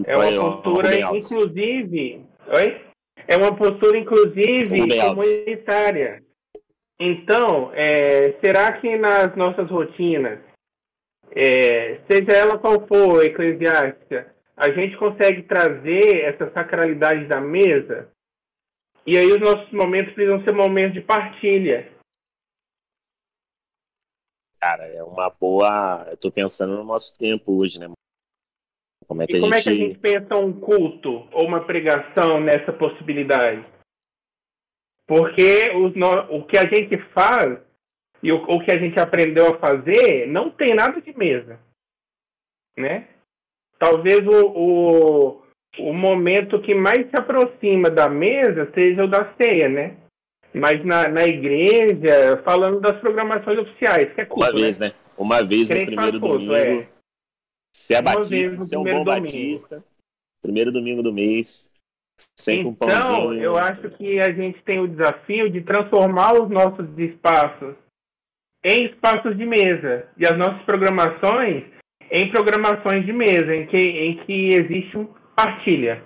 é 0.06 0.16
uma 0.16 0.62
postura, 0.62 1.16
inclusive. 1.16 2.24
Oi? 2.48 2.80
É 3.28 3.36
uma 3.36 3.54
postura, 3.54 3.98
inclusive, 3.98 5.00
comunitária. 5.00 6.22
Então, 6.98 7.72
é, 7.74 8.34
será 8.44 8.72
que 8.72 8.96
nas 8.96 9.34
nossas 9.36 9.68
rotinas, 9.70 10.38
é, 11.34 12.00
seja 12.10 12.32
ela 12.32 12.58
qual 12.58 12.86
for, 12.86 13.24
eclesiástica, 13.24 14.32
a 14.56 14.70
gente 14.70 14.96
consegue 14.96 15.42
trazer 15.42 16.20
essa 16.22 16.50
sacralidade 16.52 17.26
da 17.26 17.40
mesa, 17.40 18.08
e 19.06 19.18
aí 19.18 19.26
os 19.26 19.40
nossos 19.40 19.70
momentos 19.72 20.14
precisam 20.14 20.44
ser 20.44 20.52
momentos 20.52 20.94
de 20.94 21.00
partilha. 21.00 21.88
Cara, 24.62 24.84
é 24.86 25.02
uma 25.02 25.28
boa. 25.28 26.06
Eu 26.10 26.16
tô 26.16 26.30
pensando 26.30 26.76
no 26.76 26.84
nosso 26.84 27.18
tempo 27.18 27.58
hoje, 27.58 27.80
né? 27.80 27.86
Como 29.08 29.22
é 29.22 29.26
que, 29.26 29.36
e 29.36 29.40
como 29.40 29.52
gente... 29.54 29.60
é 29.60 29.62
que 29.62 29.68
a 29.68 29.86
gente 29.86 29.98
pensa 29.98 30.36
um 30.36 30.52
culto 30.60 31.28
ou 31.32 31.44
uma 31.44 31.66
pregação 31.66 32.40
nessa 32.40 32.72
possibilidade? 32.72 33.66
Porque 35.08 35.72
os 35.74 35.94
no... 35.96 36.36
o 36.36 36.46
que 36.46 36.56
a 36.56 36.66
gente 36.66 36.96
faz 37.12 37.58
e 38.22 38.30
o... 38.30 38.36
o 38.36 38.64
que 38.64 38.70
a 38.70 38.78
gente 38.78 39.00
aprendeu 39.00 39.54
a 39.54 39.58
fazer 39.58 40.28
não 40.28 40.50
tem 40.50 40.74
nada 40.76 41.00
de 41.00 41.12
mesa, 41.18 41.58
né? 42.78 43.08
talvez 43.82 44.20
o, 44.24 44.46
o, 44.46 45.42
o 45.80 45.92
momento 45.92 46.62
que 46.62 46.72
mais 46.72 47.10
se 47.10 47.16
aproxima 47.18 47.90
da 47.90 48.08
mesa 48.08 48.70
seja 48.72 49.02
o 49.02 49.08
da 49.08 49.34
ceia, 49.34 49.68
né? 49.68 49.96
Mas 50.54 50.84
na, 50.84 51.08
na 51.08 51.24
igreja, 51.24 52.42
falando 52.44 52.80
das 52.80 52.98
programações 53.00 53.58
oficiais, 53.58 54.12
que 54.14 54.20
é 54.20 54.24
culto, 54.26 54.44
Uma 54.50 54.60
vez, 54.60 54.78
né? 54.78 54.88
né? 54.88 54.94
Uma 55.16 55.42
vez 55.42 55.70
no 55.70 55.86
primeiro 55.86 56.20
culto, 56.20 56.38
domingo. 56.38 56.54
é. 56.54 56.88
Se 57.74 57.94
é 57.94 58.00
Uma 58.00 58.14
batista, 58.14 58.58
se 58.58 58.74
é 58.74 58.78
um 58.78 58.82
primeiro 58.82 59.04
bom 59.04 59.14
domingo. 59.14 59.26
batista. 59.26 59.84
Primeiro 60.42 60.72
domingo 60.72 61.02
do 61.02 61.12
mês. 61.12 61.72
Sempre 62.38 62.66
um 62.68 62.70
Então, 62.72 62.86
pãozinho. 62.88 63.42
eu 63.42 63.56
acho 63.56 63.90
que 63.90 64.20
a 64.20 64.30
gente 64.32 64.62
tem 64.62 64.78
o 64.78 64.86
desafio 64.88 65.50
de 65.50 65.62
transformar 65.62 66.34
os 66.34 66.50
nossos 66.50 66.86
espaços 66.98 67.74
em 68.64 68.84
espaços 68.86 69.36
de 69.36 69.44
mesa 69.46 70.06
e 70.16 70.24
as 70.26 70.36
nossas 70.36 70.62
programações 70.62 71.64
em 72.10 72.30
programações 72.30 73.04
de 73.06 73.12
mesa, 73.12 73.54
em 73.56 73.66
que, 73.66 73.76
em 73.78 74.16
que 74.24 74.48
existe 74.50 74.96
uma 74.98 75.08
partilha. 75.34 76.02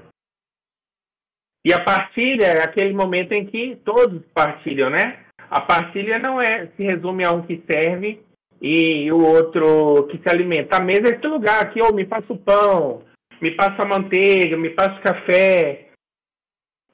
E 1.67 1.73
a 1.73 1.81
partilha 1.81 2.45
é 2.45 2.63
aquele 2.63 2.95
momento 2.95 3.33
em 3.33 3.45
que 3.45 3.77
todos 3.85 4.23
partilham, 4.33 4.89
né? 4.89 5.19
A 5.51 5.61
partilha 5.61 6.17
não 6.25 6.41
é 6.41 6.69
se 6.77 6.85
resume 6.85 7.25
a 7.25 7.33
um 7.33 7.43
que 7.43 7.61
serve 7.69 8.21
e 8.63 9.11
o 9.11 9.21
outro 9.21 10.07
que 10.07 10.17
se 10.19 10.29
alimenta. 10.29 10.77
A 10.77 10.81
mesa 10.81 11.09
é 11.09 11.17
esse 11.17 11.27
lugar 11.27 11.61
aqui, 11.61 11.83
ô, 11.83 11.93
me 11.93 12.07
passa 12.07 12.33
o 12.33 12.39
pão, 12.39 13.03
me 13.43 13.51
passa 13.51 13.83
a 13.83 13.85
manteiga, 13.85 14.57
me 14.57 14.71
passa 14.71 14.97
o 15.01 15.03
café. 15.03 15.89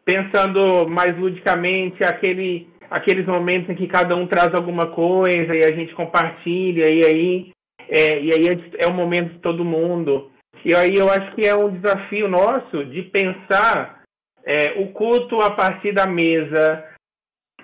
Pensando 0.06 0.88
mais 0.88 1.14
ludicamente 1.18 2.02
aquele, 2.02 2.66
aqueles 2.90 3.26
momentos 3.26 3.68
em 3.68 3.74
que 3.74 3.86
cada 3.86 4.16
um 4.16 4.26
traz 4.26 4.54
alguma 4.54 4.86
coisa 4.86 5.54
e 5.54 5.64
a 5.64 5.76
gente 5.76 5.94
compartilha 5.94 6.90
e 6.90 7.04
aí 7.04 7.52
é, 7.90 8.18
e 8.22 8.32
aí 8.32 8.48
é, 8.48 8.84
é 8.84 8.86
o 8.86 8.94
momento 8.94 9.34
de 9.34 9.38
todo 9.40 9.66
mundo. 9.66 10.30
E 10.64 10.74
aí 10.74 10.94
eu 10.94 11.10
acho 11.10 11.34
que 11.34 11.46
é 11.46 11.54
um 11.54 11.68
desafio 11.68 12.26
nosso 12.26 12.86
de 12.86 13.02
pensar 13.02 14.01
é, 14.44 14.80
o 14.80 14.92
culto 14.92 15.40
a 15.40 15.50
partir 15.50 15.92
da 15.92 16.06
mesa, 16.06 16.88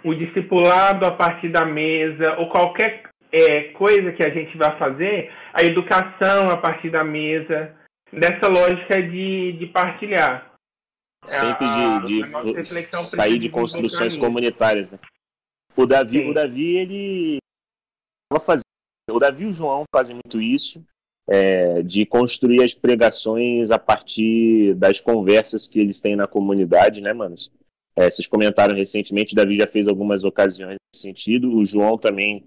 o 0.04 0.14
discipulado 0.14 1.06
a 1.06 1.12
partir 1.12 1.48
da 1.50 1.64
mesa, 1.64 2.36
ou 2.38 2.48
qualquer 2.48 3.10
é, 3.32 3.64
coisa 3.72 4.12
que 4.12 4.24
a 4.26 4.30
gente 4.30 4.56
vai 4.56 4.78
fazer, 4.78 5.32
a 5.52 5.62
educação 5.62 6.50
a 6.50 6.56
partir 6.56 6.90
da 6.90 7.04
mesa, 7.04 7.74
dessa 8.12 8.48
lógica 8.48 9.02
de, 9.02 9.52
de 9.52 9.66
partilhar. 9.66 10.52
Sempre 11.24 11.66
A- 11.66 11.98
de, 11.98 12.22
a 12.22 12.62
de 12.62 12.96
sair 12.96 13.38
de 13.38 13.50
construções 13.50 14.16
comunitárias, 14.16 14.90
né? 14.90 14.98
O 15.76 15.84
Davi, 15.84 16.18
Sim. 16.18 16.30
o 16.30 16.34
Davi, 16.34 16.76
ele 16.76 17.38
tava 18.30 18.44
fazendo. 18.44 18.62
O 19.10 19.18
Davi 19.18 19.44
e 19.44 19.46
o 19.48 19.52
João 19.52 19.84
fazem 19.94 20.14
muito 20.14 20.40
isso, 20.40 20.84
é, 21.28 21.82
de 21.82 22.06
construir 22.06 22.62
as 22.62 22.74
pregações 22.74 23.70
a 23.70 23.78
partir 23.78 24.74
das 24.74 25.00
conversas 25.00 25.66
que 25.66 25.78
eles 25.78 26.00
têm 26.00 26.16
na 26.16 26.26
comunidade, 26.26 27.00
né, 27.00 27.12
manos? 27.12 27.50
É, 27.94 28.10
vocês 28.10 28.26
comentaram 28.26 28.74
recentemente, 28.74 29.34
Davi 29.34 29.56
já 29.56 29.66
fez 29.66 29.86
algumas 29.88 30.24
ocasiões 30.24 30.76
nesse 30.94 31.02
sentido, 31.02 31.54
o 31.54 31.64
João 31.64 31.98
também 31.98 32.44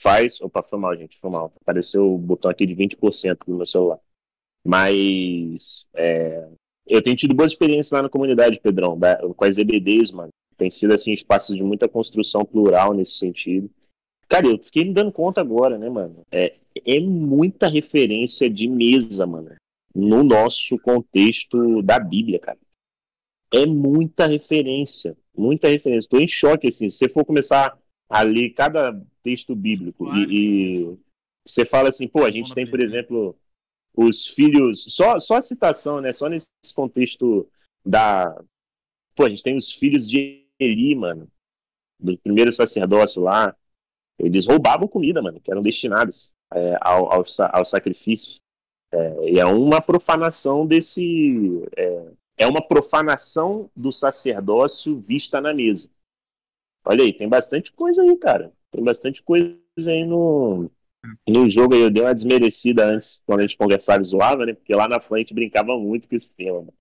faz. 0.00 0.40
Opa, 0.40 0.62
foi 0.62 0.78
mal, 0.78 0.96
gente, 0.96 1.18
foi 1.18 1.30
mal. 1.30 1.50
Apareceu 1.60 2.02
o 2.02 2.18
botão 2.18 2.50
aqui 2.50 2.66
de 2.66 2.74
20% 2.74 3.38
no 3.46 3.56
meu 3.56 3.66
celular. 3.66 3.98
Mas 4.64 5.86
é, 5.94 6.48
eu 6.86 7.02
tenho 7.02 7.16
tido 7.16 7.34
boas 7.34 7.52
experiências 7.52 7.92
lá 7.92 8.02
na 8.02 8.08
comunidade, 8.08 8.60
Pedrão, 8.60 8.98
da- 8.98 9.16
com 9.16 9.44
as 9.44 9.56
EBDs, 9.58 10.10
mano. 10.10 10.30
Tem 10.56 10.70
sido, 10.70 10.92
assim, 10.92 11.12
espaços 11.12 11.56
de 11.56 11.62
muita 11.62 11.88
construção 11.88 12.44
plural 12.44 12.92
nesse 12.92 13.14
sentido. 13.14 13.70
Cara, 14.28 14.46
eu 14.46 14.62
fiquei 14.62 14.84
me 14.84 14.92
dando 14.92 15.10
conta 15.10 15.40
agora, 15.40 15.78
né, 15.78 15.88
mano? 15.88 16.24
É, 16.30 16.52
é 16.84 17.00
muita 17.00 17.66
referência 17.66 18.48
de 18.50 18.68
mesa, 18.68 19.26
mano, 19.26 19.56
no 19.94 20.22
nosso 20.22 20.78
contexto 20.78 21.82
da 21.82 21.98
Bíblia, 21.98 22.38
cara. 22.38 22.58
É 23.52 23.64
muita 23.64 24.26
referência, 24.26 25.16
muita 25.34 25.68
referência. 25.68 26.10
Tô 26.10 26.18
em 26.18 26.28
choque, 26.28 26.68
assim, 26.68 26.90
se 26.90 26.98
você 26.98 27.08
for 27.08 27.24
começar 27.24 27.78
a 28.10 28.22
ler 28.22 28.50
cada 28.50 28.92
texto 29.22 29.54
bíblico 29.56 30.04
Claro. 30.04 30.30
e, 30.30 30.82
e 30.82 30.98
você 31.46 31.64
fala 31.64 31.88
assim, 31.88 32.06
pô, 32.06 32.24
a 32.24 32.30
gente 32.30 32.54
tem, 32.54 32.68
por 32.68 32.82
exemplo, 32.82 33.34
os 33.96 34.26
filhos, 34.26 34.84
só, 34.88 35.18
só 35.18 35.36
a 35.36 35.42
citação, 35.42 36.00
né, 36.02 36.12
só 36.12 36.28
nesse 36.28 36.48
contexto 36.74 37.48
da... 37.84 38.38
Pô, 39.16 39.24
a 39.24 39.30
gente 39.30 39.42
tem 39.42 39.56
os 39.56 39.72
filhos 39.72 40.06
de 40.06 40.46
Eli, 40.60 40.94
mano, 40.94 41.28
do 41.98 42.16
primeiro 42.18 42.52
sacerdócio 42.52 43.22
lá, 43.22 43.56
eles 44.18 44.46
roubavam 44.46 44.88
comida, 44.88 45.22
mano, 45.22 45.40
que 45.40 45.50
eram 45.50 45.62
destinadas 45.62 46.32
é, 46.52 46.78
ao, 46.80 47.12
ao, 47.12 47.26
sa- 47.26 47.50
aos 47.52 47.70
sacrifícios. 47.70 48.40
É, 48.92 49.30
e 49.32 49.40
é 49.40 49.46
uma 49.46 49.82
profanação 49.82 50.66
desse. 50.66 51.62
É, 51.76 52.12
é 52.38 52.46
uma 52.46 52.62
profanação 52.66 53.70
do 53.76 53.92
sacerdócio 53.92 54.98
vista 55.00 55.40
na 55.40 55.54
mesa. 55.54 55.90
Olha 56.84 57.04
aí, 57.04 57.12
tem 57.12 57.28
bastante 57.28 57.72
coisa 57.72 58.02
aí, 58.02 58.16
cara. 58.16 58.52
Tem 58.70 58.82
bastante 58.82 59.22
coisa 59.22 59.56
aí 59.86 60.04
no, 60.04 60.70
no 61.28 61.48
jogo 61.48 61.74
aí. 61.74 61.82
Eu 61.82 61.90
dei 61.90 62.02
uma 62.02 62.14
desmerecida 62.14 62.86
antes, 62.86 63.22
quando 63.26 63.40
a 63.40 63.42
gente 63.44 63.58
conversava 63.58 64.02
e 64.02 64.06
zoava, 64.06 64.46
né? 64.46 64.54
Porque 64.54 64.74
lá 64.74 64.88
na 64.88 65.00
frente 65.00 65.34
brincava 65.34 65.78
muito 65.78 66.08
com 66.08 66.16
esse 66.16 66.34
tema, 66.34 66.60
mano. 66.60 66.74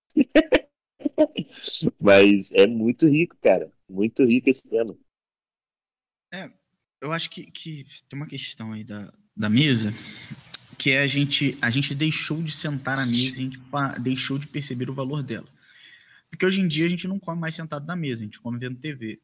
Mas 1.99 2.51
é 2.53 2.67
muito 2.67 3.07
rico, 3.07 3.35
cara. 3.41 3.71
Muito 3.89 4.23
rico 4.25 4.49
esse 4.49 4.69
tema. 4.69 4.95
Eu 7.01 7.11
acho 7.11 7.29
que, 7.29 7.49
que 7.51 7.85
tem 8.07 8.17
uma 8.17 8.27
questão 8.27 8.73
aí 8.73 8.83
da, 8.83 9.11
da 9.35 9.49
mesa, 9.49 9.93
que 10.77 10.91
é 10.91 10.99
a 10.99 11.07
gente, 11.07 11.57
a 11.61 11.69
gente 11.69 11.93
deixou 11.95 12.41
de 12.41 12.51
sentar 12.51 12.97
na 12.97 13.05
mesa 13.05 13.39
a 13.39 13.43
gente 13.43 13.59
deixou 13.99 14.37
de 14.37 14.47
perceber 14.47 14.89
o 14.89 14.93
valor 14.93 15.23
dela. 15.23 15.47
Porque 16.29 16.45
hoje 16.45 16.61
em 16.61 16.67
dia 16.67 16.85
a 16.85 16.89
gente 16.89 17.07
não 17.07 17.19
come 17.19 17.39
mais 17.39 17.55
sentado 17.55 17.85
na 17.85 17.95
mesa, 17.95 18.21
a 18.21 18.25
gente 18.25 18.41
come 18.41 18.59
vendo 18.59 18.79
TV. 18.79 19.19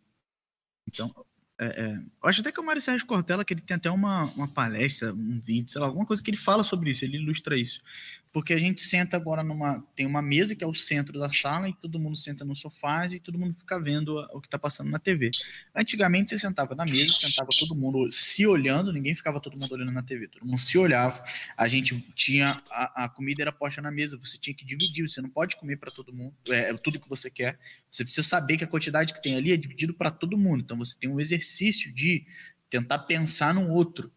Então, 0.88 1.13
é, 1.59 1.65
é, 1.65 1.95
eu 1.95 2.30
acho 2.30 2.41
até 2.41 2.51
que 2.51 2.59
o 2.59 2.65
Mário 2.65 2.82
Sérgio 2.82 3.05
Cortella, 3.05 3.45
que 3.45 3.53
ele 3.53 3.61
tem 3.61 3.76
até 3.76 3.89
uma, 3.89 4.26
uma 4.34 4.47
palestra, 4.47 5.13
um 5.13 5.39
vídeo, 5.39 5.71
sei 5.71 5.82
lá, 5.82 5.88
alguma 5.88 6.05
coisa 6.05 6.21
que 6.21 6.30
ele 6.30 6.38
fala 6.38 6.63
sobre 6.63 6.91
isso, 6.91 7.05
ele 7.05 7.17
ilustra 7.17 7.57
isso. 7.57 7.82
Porque 8.34 8.52
a 8.52 8.60
gente 8.60 8.82
senta 8.82 9.16
agora 9.16 9.44
numa. 9.44 9.86
Tem 9.96 10.08
uma 10.08 10.22
mesa 10.22 10.56
que 10.56 10.64
é 10.64 10.68
o 10.68 10.74
centro 10.74 11.20
da 11.20 11.30
sala 11.30 11.70
e 11.70 11.74
todo 11.74 12.00
mundo 12.00 12.18
senta 12.18 12.44
no 12.44 12.56
sofá 12.56 13.06
e 13.06 13.20
todo 13.20 13.38
mundo 13.38 13.54
fica 13.54 13.80
vendo 13.80 14.18
o 14.34 14.42
que 14.42 14.48
está 14.48 14.58
passando 14.58 14.90
na 14.90 14.98
TV. 14.98 15.30
Antigamente 15.76 16.32
você 16.32 16.40
sentava 16.40 16.74
na 16.74 16.84
mesa, 16.84 17.14
sentava 17.14 17.50
todo 17.60 17.76
mundo 17.76 18.12
se 18.12 18.48
olhando, 18.48 18.92
ninguém 18.92 19.14
ficava 19.14 19.40
todo 19.40 19.56
mundo 19.56 19.72
olhando 19.72 19.92
na 19.92 20.02
TV, 20.02 20.28
todo 20.28 20.48
mundo 20.48 20.58
se 20.58 20.76
olhava. 20.80 21.24
A 21.56 21.68
gente 21.68 22.02
tinha 22.16 22.60
a, 22.72 23.06
a 23.06 23.10
comida 23.10 23.44
era 23.44 23.52
posta 23.52 23.84
na 23.84 23.92
mesa, 23.92 24.18
você 24.18 24.36
tinha 24.40 24.56
que 24.56 24.66
dividir, 24.66 25.08
você 25.08 25.22
não 25.22 25.30
pode 25.30 25.56
comer 25.56 25.78
para 25.78 25.92
todo 25.92 26.12
mundo, 26.12 26.34
é, 26.50 26.74
tudo 26.84 27.00
que 27.00 27.08
você 27.08 27.30
quer. 27.30 27.60
Você 27.92 28.04
precisa 28.04 28.28
saber 28.28 28.58
que 28.58 28.64
a 28.64 28.68
quantidade 28.68 29.14
que 29.14 29.22
tem 29.22 29.36
ali 29.36 29.52
é 29.52 29.58
dividido 29.58 29.94
para 29.94 30.10
todo 30.10 30.36
mundo. 30.36 30.62
Então 30.64 30.78
você 30.78 30.98
tem 31.00 31.08
um 31.08 31.20
exercício 31.20 31.94
de 31.94 32.26
tentar 32.68 32.98
pensar 33.00 33.54
no 33.54 33.70
outro. 33.70 34.12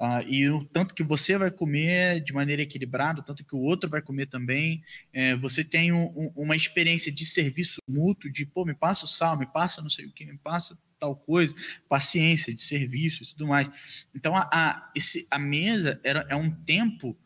Ah, 0.00 0.22
e 0.26 0.48
o 0.50 0.64
tanto 0.64 0.94
que 0.94 1.04
você 1.04 1.38
vai 1.38 1.50
comer 1.50 2.20
de 2.20 2.32
maneira 2.32 2.62
equilibrada, 2.62 3.20
o 3.20 3.24
tanto 3.24 3.44
que 3.44 3.54
o 3.54 3.60
outro 3.60 3.88
vai 3.88 4.02
comer 4.02 4.26
também. 4.26 4.82
É, 5.12 5.36
você 5.36 5.62
tem 5.64 5.92
um- 5.92 6.06
um- 6.18 6.32
uma 6.34 6.56
experiência 6.56 7.12
de 7.12 7.24
serviço 7.24 7.80
mútuo, 7.88 8.30
de 8.30 8.44
pô, 8.44 8.64
me 8.64 8.74
passa 8.74 9.04
o 9.04 9.08
sal, 9.08 9.38
me 9.38 9.46
passa 9.46 9.80
não 9.80 9.88
sei 9.90 10.06
o 10.06 10.12
que, 10.12 10.24
me 10.26 10.36
passa 10.38 10.76
tal 10.98 11.14
coisa, 11.14 11.54
paciência 11.88 12.52
de 12.52 12.60
serviço 12.60 13.22
e 13.22 13.26
tudo 13.28 13.46
mais. 13.46 13.70
Então 14.14 14.34
a, 14.36 14.48
a, 14.52 14.92
esse, 14.96 15.26
a 15.30 15.38
mesa 15.38 16.00
era, 16.02 16.26
é 16.28 16.34
um 16.34 16.50
tempo 16.50 17.16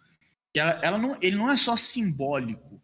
que 0.52 0.60
ela, 0.60 0.72
ela 0.82 0.98
não, 0.98 1.16
ele 1.22 1.36
não 1.36 1.50
é 1.50 1.56
só 1.56 1.74
simbólico, 1.76 2.82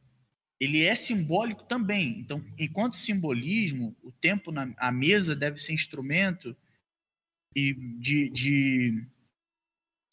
ele 0.59 0.83
é 0.83 0.95
simbólico 0.95 1.65
também. 1.65 2.21
Então, 2.21 2.43
enquanto 2.59 2.97
simbolismo, 2.97 3.95
o 4.03 4.11
tempo 4.13 4.51
na 4.51 4.73
a 4.79 4.91
mesa 4.91 5.35
deve 5.37 5.59
ser 5.59 5.73
instrumento 5.73 6.57
e 7.55 7.75
de, 7.99 8.31
de 8.31 9.05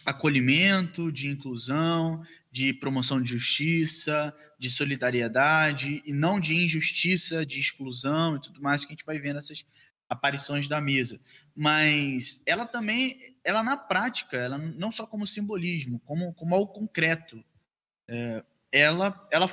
acolhimento, 0.05 1.11
de 1.11 1.29
inclusão, 1.29 2.23
de 2.51 2.73
promoção 2.73 3.21
de 3.21 3.29
justiça, 3.29 4.35
de 4.59 4.69
solidariedade 4.69 6.01
e 6.05 6.13
não 6.13 6.39
de 6.39 6.55
injustiça, 6.55 7.45
de 7.45 7.59
exclusão 7.59 8.35
e 8.35 8.41
tudo 8.41 8.61
mais 8.61 8.83
que 8.83 8.91
a 8.91 8.95
gente 8.95 9.05
vai 9.05 9.19
vendo 9.19 9.37
essas 9.39 9.65
aparições 10.09 10.67
da 10.67 10.81
mesa. 10.81 11.19
Mas 11.55 12.41
ela 12.45 12.65
também, 12.65 13.37
ela 13.43 13.63
na 13.63 13.77
prática, 13.77 14.37
ela 14.37 14.57
não 14.57 14.91
só 14.91 15.07
como 15.07 15.25
simbolismo, 15.25 15.99
como, 16.01 16.33
como 16.33 16.55
algo 16.55 16.73
concreto, 16.73 17.43
é, 18.07 18.43
ela, 18.71 19.27
ela 19.31 19.47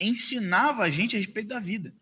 ensinava 0.00 0.84
a 0.84 0.90
gente 0.90 1.16
a 1.16 1.18
respeito 1.18 1.48
da 1.48 1.60
vida. 1.60 1.92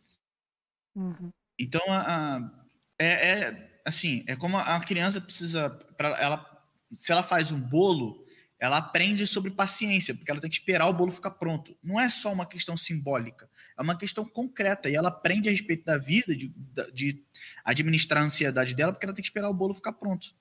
Uhum. 0.95 1.31
Então, 1.59 1.83
a, 1.89 2.37
a- 2.37 2.51
é, 2.99 3.07
é, 3.07 3.81
assim, 3.85 4.25
é 4.27 4.35
como 4.37 4.57
a 4.57 4.81
criança 4.81 5.21
precisa, 5.21 5.71
pra, 5.97 6.09
ela, 6.19 6.56
se 6.93 7.13
ela 7.13 7.23
faz 7.23 7.53
um 7.53 7.61
bolo, 7.61 8.25
ela 8.59 8.79
aprende 8.79 9.27
sobre 9.27 9.51
paciência, 9.51 10.15
porque 10.15 10.31
ela 10.31 10.41
tem 10.41 10.49
que 10.49 10.57
esperar 10.57 10.89
o 10.89 10.93
bolo 10.93 11.13
ficar 11.13 11.33
pronto. 11.33 11.77
Não 11.83 12.01
é 12.01 12.09
só 12.09 12.33
uma 12.33 12.47
questão 12.47 12.77
simbólica, 12.77 13.49
é 13.79 13.83
uma 13.83 13.97
questão 13.97 14.25
concreta, 14.25 14.89
e 14.89 14.95
ela 14.95 15.09
aprende 15.09 15.49
a 15.49 15.53
respeito 15.53 15.85
da 15.85 15.99
vida, 15.99 16.35
de, 16.35 16.53
de 16.95 17.23
administrar 17.65 18.23
a 18.23 18.27
ansiedade 18.27 18.75
dela, 18.75 18.93
porque 18.93 19.05
ela 19.05 19.15
tem 19.15 19.23
que 19.23 19.29
esperar 19.29 19.51
o 19.51 19.55
bolo 19.55 19.75
ficar 19.75 19.93
pronto. 19.93 20.35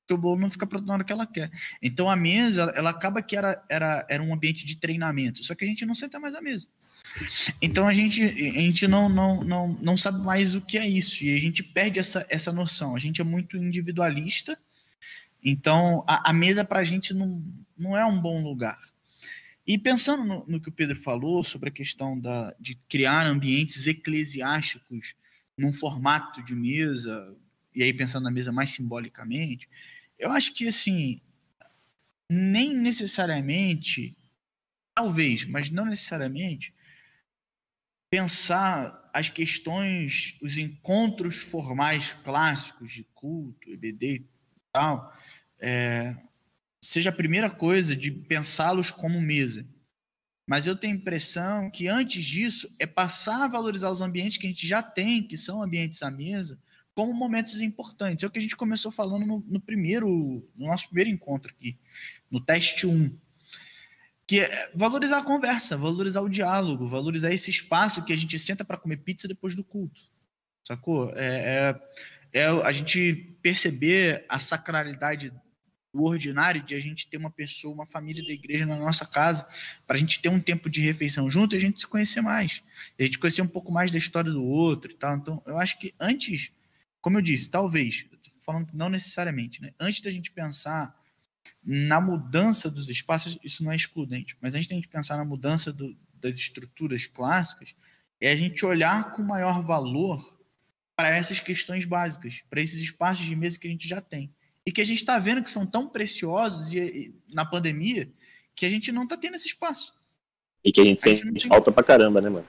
Porque 0.00 0.14
o 0.14 0.18
bolo 0.18 0.40
não 0.40 0.48
fica 0.48 0.66
pronto 0.66 0.86
na 0.86 0.94
hora 0.94 1.04
que 1.04 1.12
ela 1.12 1.26
quer. 1.26 1.50
Então 1.82 2.08
a 2.08 2.16
mesa, 2.16 2.72
ela 2.74 2.88
acaba 2.88 3.20
que 3.22 3.36
era, 3.36 3.62
era, 3.68 4.06
era 4.08 4.22
um 4.22 4.32
ambiente 4.32 4.64
de 4.64 4.76
treinamento, 4.76 5.44
só 5.44 5.54
que 5.54 5.64
a 5.64 5.68
gente 5.68 5.84
não 5.84 5.94
senta 5.94 6.18
mais 6.18 6.34
à 6.34 6.40
mesa. 6.40 6.68
Então 7.60 7.86
a 7.86 7.92
gente, 7.92 8.22
a 8.22 8.60
gente 8.60 8.88
não, 8.88 9.08
não, 9.08 9.44
não, 9.44 9.68
não 9.82 9.96
sabe 9.96 10.20
mais 10.20 10.54
o 10.54 10.62
que 10.62 10.78
é 10.78 10.88
isso, 10.88 11.22
e 11.22 11.36
a 11.36 11.40
gente 11.40 11.62
perde 11.62 11.98
essa, 11.98 12.26
essa 12.30 12.50
noção. 12.50 12.96
A 12.96 12.98
gente 12.98 13.20
é 13.20 13.24
muito 13.24 13.58
individualista, 13.58 14.58
então 15.44 16.04
a, 16.06 16.30
a 16.30 16.32
mesa 16.32 16.64
para 16.64 16.80
a 16.80 16.84
gente 16.84 17.14
não, 17.14 17.42
não 17.76 17.96
é 17.96 18.04
um 18.04 18.20
bom 18.20 18.42
lugar. 18.42 18.78
E 19.66 19.76
pensando 19.76 20.24
no, 20.24 20.44
no, 20.46 20.60
que 20.60 20.68
o 20.68 20.72
Pedro 20.72 20.96
falou 20.96 21.44
sobre 21.44 21.68
a 21.68 21.72
questão 21.72 22.18
da, 22.18 22.54
de 22.58 22.74
criar 22.88 23.26
ambientes 23.26 23.86
eclesiásticos 23.86 25.14
num 25.56 25.72
formato 25.72 26.42
de 26.42 26.54
mesa, 26.54 27.36
e 27.74 27.82
aí 27.82 27.92
pensando 27.92 28.24
na 28.24 28.30
mesa 28.30 28.50
mais 28.50 28.70
simbolicamente, 28.70 29.68
eu 30.18 30.30
acho 30.30 30.54
que 30.54 30.66
assim, 30.66 31.20
nem 32.30 32.74
necessariamente, 32.74 34.16
talvez, 34.94 35.44
mas 35.44 35.70
não 35.70 35.84
necessariamente, 35.84 36.74
pensar 38.10 39.10
as 39.12 39.28
questões, 39.28 40.36
os 40.40 40.56
encontros 40.56 41.36
formais 41.36 42.12
clássicos 42.24 42.92
de 42.92 43.04
culto, 43.14 43.70
EBD 43.70 44.24
tal, 44.78 45.12
é, 45.58 46.16
seja 46.80 47.10
a 47.10 47.12
primeira 47.12 47.50
coisa 47.50 47.96
de 47.96 48.12
pensá-los 48.12 48.90
como 48.90 49.20
mesa. 49.20 49.66
Mas 50.46 50.66
eu 50.66 50.76
tenho 50.76 50.94
a 50.94 50.96
impressão 50.96 51.70
que 51.70 51.88
antes 51.88 52.24
disso 52.24 52.72
é 52.78 52.86
passar 52.86 53.44
a 53.44 53.48
valorizar 53.48 53.90
os 53.90 54.00
ambientes 54.00 54.38
que 54.38 54.46
a 54.46 54.50
gente 54.50 54.66
já 54.66 54.82
tem, 54.82 55.22
que 55.22 55.36
são 55.36 55.62
ambientes 55.62 56.02
à 56.02 56.10
mesa, 56.10 56.58
como 56.94 57.12
momentos 57.12 57.60
importantes. 57.60 58.22
É 58.22 58.26
o 58.26 58.30
que 58.30 58.38
a 58.38 58.42
gente 58.42 58.56
começou 58.56 58.90
falando 58.90 59.26
no, 59.26 59.44
no 59.46 59.60
primeiro, 59.60 60.08
no 60.56 60.66
nosso 60.68 60.86
primeiro 60.86 61.10
encontro 61.10 61.52
aqui, 61.52 61.76
no 62.30 62.40
teste 62.40 62.86
1 62.86 63.18
que 64.26 64.40
é 64.40 64.70
valorizar 64.74 65.20
a 65.20 65.24
conversa, 65.24 65.74
valorizar 65.74 66.20
o 66.20 66.28
diálogo, 66.28 66.86
valorizar 66.86 67.32
esse 67.32 67.48
espaço 67.50 68.04
que 68.04 68.12
a 68.12 68.16
gente 68.16 68.38
senta 68.38 68.62
para 68.62 68.76
comer 68.76 68.98
pizza 68.98 69.26
depois 69.26 69.54
do 69.54 69.64
culto, 69.64 70.02
sacou? 70.62 71.10
É, 71.16 71.70
é, 71.70 71.80
é, 72.32 72.46
a 72.46 72.72
gente 72.72 73.36
perceber 73.42 74.24
a 74.28 74.38
sacralidade 74.38 75.32
do 75.92 76.02
ordinário 76.02 76.62
de 76.62 76.74
a 76.74 76.80
gente 76.80 77.08
ter 77.08 77.16
uma 77.16 77.30
pessoa, 77.30 77.74
uma 77.74 77.86
família 77.86 78.24
da 78.24 78.32
igreja 78.32 78.66
na 78.66 78.76
nossa 78.76 79.06
casa, 79.06 79.46
para 79.86 79.96
a 79.96 79.98
gente 79.98 80.20
ter 80.20 80.28
um 80.28 80.40
tempo 80.40 80.68
de 80.68 80.80
refeição 80.80 81.30
junto 81.30 81.54
e 81.54 81.58
a 81.58 81.60
gente 81.60 81.80
se 81.80 81.86
conhecer 81.86 82.20
mais, 82.20 82.62
a 82.98 83.02
gente 83.02 83.18
conhecer 83.18 83.42
um 83.42 83.48
pouco 83.48 83.72
mais 83.72 83.90
da 83.90 83.98
história 83.98 84.30
do 84.30 84.44
outro 84.44 84.90
e 84.90 84.94
tal. 84.94 85.16
Então, 85.16 85.42
eu 85.46 85.58
acho 85.58 85.78
que 85.78 85.94
antes, 85.98 86.52
como 87.00 87.18
eu 87.18 87.22
disse, 87.22 87.48
talvez, 87.48 88.06
eu 88.12 88.18
tô 88.18 88.30
falando 88.44 88.68
não 88.74 88.88
necessariamente, 88.88 89.62
né? 89.62 89.72
Antes 89.80 90.02
da 90.02 90.10
gente 90.10 90.30
pensar 90.30 90.94
na 91.64 92.00
mudança 92.00 92.70
dos 92.70 92.88
espaços, 92.88 93.38
isso 93.42 93.64
não 93.64 93.72
é 93.72 93.76
excludente, 93.76 94.36
mas 94.40 94.54
a 94.54 94.58
gente 94.58 94.68
tem 94.68 94.80
que 94.80 94.88
pensar 94.88 95.16
na 95.16 95.24
mudança 95.24 95.72
do, 95.72 95.96
das 96.14 96.34
estruturas 96.36 97.06
clássicas, 97.06 97.74
é 98.20 98.30
a 98.30 98.36
gente 98.36 98.64
olhar 98.66 99.12
com 99.12 99.22
maior 99.22 99.62
valor 99.62 100.37
para 100.98 101.10
essas 101.10 101.38
questões 101.38 101.84
básicas, 101.84 102.42
para 102.50 102.60
esses 102.60 102.80
espaços 102.80 103.24
de 103.24 103.36
mesa 103.36 103.56
que 103.56 103.68
a 103.68 103.70
gente 103.70 103.86
já 103.86 104.00
tem. 104.00 104.34
E 104.66 104.72
que 104.72 104.80
a 104.80 104.84
gente 104.84 104.98
está 104.98 105.16
vendo 105.16 105.44
que 105.44 105.48
são 105.48 105.64
tão 105.64 105.88
preciosos 105.88 106.72
e, 106.72 106.78
e, 106.80 107.14
na 107.32 107.44
pandemia 107.44 108.10
que 108.52 108.66
a 108.66 108.68
gente 108.68 108.90
não 108.90 109.04
está 109.04 109.16
tendo 109.16 109.36
esse 109.36 109.46
espaço. 109.46 109.94
E 110.64 110.72
que 110.72 110.80
a 110.80 110.84
gente, 110.84 110.98
a 111.06 111.10
gente 111.10 111.22
sente 111.22 111.40
tem... 111.42 111.48
falta 111.48 111.70
pra 111.70 111.84
caramba, 111.84 112.20
né, 112.20 112.28
mano? 112.28 112.46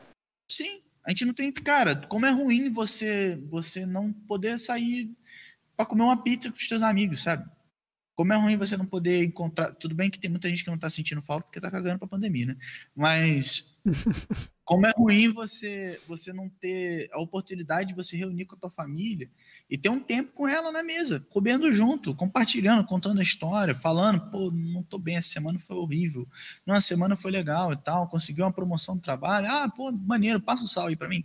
Sim, 0.50 0.82
a 1.06 1.12
gente 1.12 1.26
não 1.26 1.34
tem. 1.34 1.54
Cara, 1.54 1.96
como 2.08 2.26
é 2.26 2.32
ruim 2.32 2.74
você, 2.74 3.36
você 3.52 3.86
não 3.86 4.12
poder 4.12 4.58
sair 4.58 5.16
para 5.78 5.86
comer 5.86 6.02
uma 6.02 6.24
pizza 6.24 6.50
com 6.50 6.58
os 6.58 6.68
seus 6.68 6.82
amigos, 6.82 7.22
sabe? 7.22 7.48
Como 8.16 8.34
é 8.34 8.36
ruim 8.36 8.58
você 8.58 8.76
não 8.76 8.86
poder 8.88 9.24
encontrar. 9.24 9.76
Tudo 9.76 9.94
bem 9.94 10.10
que 10.10 10.20
tem 10.20 10.32
muita 10.32 10.50
gente 10.50 10.64
que 10.64 10.72
não 10.72 10.78
tá 10.80 10.90
sentindo 10.90 11.22
falta 11.22 11.46
porque 11.46 11.62
tá 11.62 11.70
cagando 11.70 12.00
pra 12.00 12.08
pandemia, 12.08 12.48
né? 12.48 12.58
Mas. 12.96 13.78
Como 14.64 14.86
é 14.86 14.92
ruim 14.96 15.30
você, 15.30 16.00
você 16.08 16.32
não 16.32 16.50
ter 16.50 17.10
a 17.12 17.20
oportunidade 17.20 17.90
de 17.90 17.96
você 17.96 18.16
reunir 18.16 18.46
com 18.46 18.56
a 18.56 18.60
tua 18.60 18.70
família 18.70 19.30
e 19.70 19.78
ter 19.78 19.90
um 19.90 20.00
tempo 20.00 20.32
com 20.34 20.48
ela 20.48 20.72
na 20.72 20.84
mesa, 20.84 21.26
comendo 21.30 21.72
junto, 21.74 22.16
compartilhando, 22.16 22.86
contando 22.86 23.20
a 23.20 23.24
história, 23.24 23.74
falando, 23.74 24.30
pô, 24.30 24.52
não 24.52 24.84
tô 24.84 24.98
bem, 24.98 25.16
essa 25.18 25.30
semana 25.30 25.60
foi 25.60 25.76
horrível, 25.76 26.28
não, 26.66 26.76
a 26.76 26.82
semana 26.82 27.16
foi 27.16 27.32
legal 27.32 27.74
e 27.74 27.78
tal, 27.78 28.08
conseguiu 28.10 28.46
uma 28.46 28.54
promoção 28.54 28.96
do 28.96 29.02
trabalho, 29.02 29.48
ah, 29.50 29.70
pô, 29.70 29.92
maneiro, 29.92 30.42
passa 30.42 30.64
o 30.64 30.68
sal 30.68 30.88
aí 30.88 30.96
para 30.96 31.10
mim. 31.10 31.24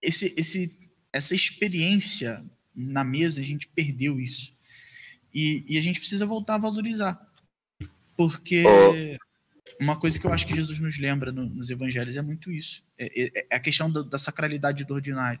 Esse, 0.00 0.34
esse, 0.36 0.76
essa 1.12 1.34
experiência 1.34 2.44
na 2.74 3.04
mesa, 3.04 3.40
a 3.40 3.44
gente 3.44 3.68
perdeu 3.68 4.18
isso. 4.18 4.54
E, 5.34 5.64
e 5.68 5.78
a 5.78 5.82
gente 5.82 5.98
precisa 5.98 6.26
voltar 6.26 6.56
a 6.56 6.58
valorizar. 6.58 7.20
Porque 8.16 8.64
oh. 8.66 9.31
Uma 9.80 9.98
coisa 9.98 10.18
que 10.18 10.26
eu 10.26 10.32
acho 10.32 10.46
que 10.46 10.54
Jesus 10.54 10.78
nos 10.78 10.98
lembra 10.98 11.32
no, 11.32 11.44
nos 11.46 11.70
evangelhos 11.70 12.16
é 12.16 12.22
muito 12.22 12.50
isso. 12.50 12.84
É, 12.98 13.06
é, 13.06 13.46
é 13.50 13.56
a 13.56 13.60
questão 13.60 13.90
da, 13.90 14.02
da, 14.02 14.18
sacralidade 14.18 14.84
do 14.84 14.94
ordinário. 14.94 15.40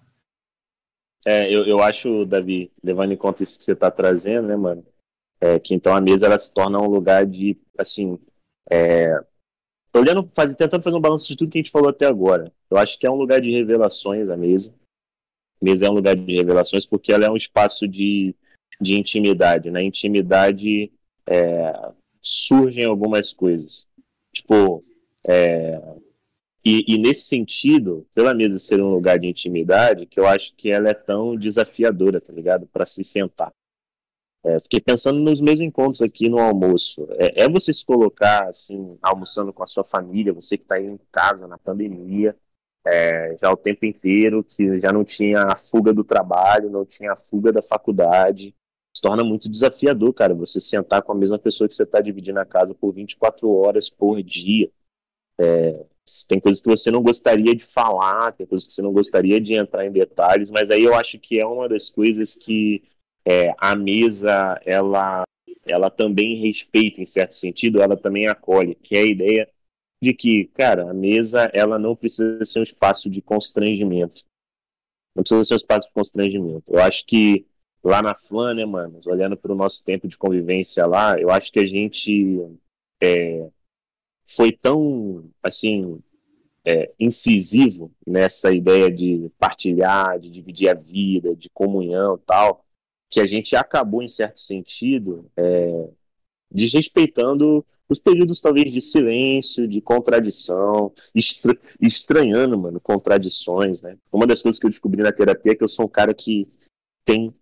É, 1.26 1.52
eu, 1.54 1.64
eu 1.64 1.82
acho, 1.82 2.24
Davi, 2.24 2.70
levando 2.82 3.12
em 3.12 3.16
conta 3.16 3.44
isso 3.44 3.58
que 3.58 3.64
você 3.64 3.72
está 3.72 3.90
trazendo, 3.90 4.48
né, 4.48 4.56
mano? 4.56 4.84
É, 5.40 5.58
que 5.58 5.74
então 5.74 5.94
a 5.94 6.00
mesa 6.00 6.26
ela 6.26 6.38
se 6.38 6.52
torna 6.52 6.80
um 6.80 6.88
lugar 6.88 7.26
de, 7.26 7.58
assim, 7.78 8.18
é, 8.70 9.12
olhando, 9.94 10.28
faz, 10.34 10.54
tentando 10.54 10.82
fazer 10.82 10.96
um 10.96 11.00
balanço 11.00 11.28
de 11.28 11.36
tudo 11.36 11.50
que 11.50 11.58
a 11.58 11.62
gente 11.62 11.70
falou 11.70 11.90
até 11.90 12.06
agora. 12.06 12.52
Eu 12.70 12.76
acho 12.76 12.98
que 12.98 13.06
é 13.06 13.10
um 13.10 13.16
lugar 13.16 13.40
de 13.40 13.50
revelações 13.50 14.28
a 14.28 14.36
mesa. 14.36 14.74
A 15.60 15.64
mesa 15.64 15.86
é 15.86 15.90
um 15.90 15.94
lugar 15.94 16.16
de 16.16 16.34
revelações 16.34 16.86
porque 16.86 17.12
ela 17.12 17.24
é 17.24 17.30
um 17.30 17.36
espaço 17.36 17.86
de 17.86 18.34
de 18.82 18.98
intimidade. 18.98 19.70
Na 19.70 19.78
né? 19.78 19.84
intimidade 19.84 20.92
é, 21.26 21.92
surgem 22.20 22.84
algumas 22.84 23.32
coisas. 23.32 23.86
Tipo, 24.32 24.84
é, 25.26 25.80
e, 26.64 26.94
e, 26.94 26.98
nesse 26.98 27.22
sentido, 27.22 28.06
pela 28.14 28.34
mesa 28.34 28.58
ser 28.58 28.80
um 28.80 28.90
lugar 28.90 29.18
de 29.18 29.26
intimidade, 29.26 30.06
que 30.06 30.18
eu 30.18 30.26
acho 30.26 30.54
que 30.54 30.70
ela 30.70 30.88
é 30.88 30.94
tão 30.94 31.36
desafiadora, 31.36 32.20
tá 32.20 32.32
ligado? 32.32 32.66
Para 32.66 32.86
se 32.86 33.02
sentar. 33.04 33.52
É, 34.44 34.58
fiquei 34.60 34.80
pensando 34.80 35.20
nos 35.20 35.40
meus 35.40 35.60
encontros 35.60 36.02
aqui 36.02 36.28
no 36.28 36.38
almoço. 36.38 37.06
É, 37.16 37.44
é, 37.44 37.48
você 37.48 37.72
se 37.72 37.84
colocar, 37.84 38.48
assim, 38.48 38.90
almoçando 39.00 39.52
com 39.52 39.62
a 39.62 39.66
sua 39.66 39.84
família, 39.84 40.32
você 40.32 40.56
que 40.56 40.64
está 40.64 40.76
aí 40.76 40.86
em 40.86 40.98
casa 41.10 41.46
na 41.46 41.58
pandemia, 41.58 42.36
é, 42.84 43.36
já 43.40 43.50
o 43.52 43.56
tempo 43.56 43.86
inteiro, 43.86 44.42
que 44.42 44.78
já 44.78 44.92
não 44.92 45.04
tinha 45.04 45.42
a 45.44 45.56
fuga 45.56 45.92
do 45.92 46.04
trabalho, 46.04 46.70
não 46.70 46.84
tinha 46.84 47.12
a 47.12 47.16
fuga 47.16 47.52
da 47.52 47.62
faculdade, 47.62 48.54
torna 49.02 49.24
muito 49.24 49.50
desafiador, 49.50 50.14
cara, 50.14 50.32
você 50.32 50.60
sentar 50.60 51.02
com 51.02 51.10
a 51.10 51.14
mesma 51.14 51.38
pessoa 51.38 51.66
que 51.66 51.74
você 51.74 51.82
está 51.82 52.00
dividindo 52.00 52.38
a 52.38 52.46
casa 52.46 52.72
por 52.72 52.92
24 52.92 53.50
horas 53.50 53.90
por 53.90 54.22
dia. 54.22 54.70
É, 55.38 55.84
tem 56.28 56.38
coisas 56.38 56.62
que 56.62 56.68
você 56.68 56.88
não 56.88 57.02
gostaria 57.02 57.54
de 57.54 57.64
falar, 57.64 58.32
tem 58.32 58.46
coisas 58.46 58.66
que 58.66 58.72
você 58.72 58.80
não 58.80 58.92
gostaria 58.92 59.40
de 59.40 59.54
entrar 59.54 59.84
em 59.84 59.90
detalhes, 59.90 60.52
mas 60.52 60.70
aí 60.70 60.84
eu 60.84 60.94
acho 60.94 61.18
que 61.18 61.40
é 61.40 61.44
uma 61.44 61.68
das 61.68 61.90
coisas 61.90 62.36
que 62.36 62.82
é, 63.24 63.52
a 63.58 63.74
mesa, 63.74 64.60
ela, 64.64 65.24
ela 65.66 65.90
também 65.90 66.36
respeita, 66.36 67.02
em 67.02 67.06
certo 67.06 67.34
sentido, 67.34 67.82
ela 67.82 67.96
também 67.96 68.28
acolhe, 68.28 68.76
que 68.76 68.96
é 68.96 69.00
a 69.00 69.06
ideia 69.06 69.50
de 70.00 70.14
que, 70.14 70.44
cara, 70.54 70.90
a 70.90 70.94
mesa, 70.94 71.50
ela 71.52 71.76
não 71.78 71.96
precisa 71.96 72.44
ser 72.44 72.60
um 72.60 72.64
espaço 72.64 73.10
de 73.10 73.20
constrangimento. 73.20 74.22
Não 75.14 75.22
precisa 75.22 75.44
ser 75.44 75.54
um 75.54 75.56
espaço 75.56 75.88
de 75.88 75.94
constrangimento. 75.94 76.72
Eu 76.72 76.80
acho 76.80 77.04
que 77.04 77.46
lá 77.82 78.02
na 78.02 78.14
FLAN, 78.14 78.54
né, 78.54 78.64
mano? 78.64 79.00
Olhando 79.06 79.36
para 79.36 79.52
o 79.52 79.56
nosso 79.56 79.84
tempo 79.84 80.06
de 80.06 80.16
convivência 80.16 80.86
lá, 80.86 81.18
eu 81.20 81.30
acho 81.30 81.52
que 81.52 81.58
a 81.58 81.66
gente 81.66 82.38
é, 83.02 83.48
foi 84.24 84.52
tão, 84.52 85.28
assim, 85.42 86.00
é, 86.64 86.92
incisivo 86.98 87.90
nessa 88.06 88.52
ideia 88.52 88.90
de 88.90 89.30
partilhar, 89.38 90.18
de 90.18 90.30
dividir 90.30 90.68
a 90.68 90.74
vida, 90.74 91.34
de 91.34 91.50
comunhão 91.50 92.18
tal, 92.18 92.64
que 93.10 93.20
a 93.20 93.26
gente 93.26 93.56
acabou, 93.56 94.02
em 94.02 94.08
certo 94.08 94.38
sentido, 94.38 95.30
é, 95.36 95.88
desrespeitando 96.50 97.64
os 97.88 97.98
períodos, 97.98 98.40
talvez, 98.40 98.72
de 98.72 98.80
silêncio, 98.80 99.68
de 99.68 99.80
contradição, 99.80 100.92
estra 101.14 101.58
estranhando, 101.80 102.58
mano, 102.58 102.80
contradições, 102.80 103.82
né? 103.82 103.98
Uma 104.10 104.26
das 104.26 104.40
coisas 104.40 104.58
que 104.58 104.64
eu 104.64 104.70
descobri 104.70 105.02
na 105.02 105.12
terapia 105.12 105.52
é 105.52 105.54
que 105.54 105.64
eu 105.64 105.68
sou 105.68 105.84
um 105.84 105.88
cara 105.88 106.14
que 106.14 106.46
tem 107.04 107.32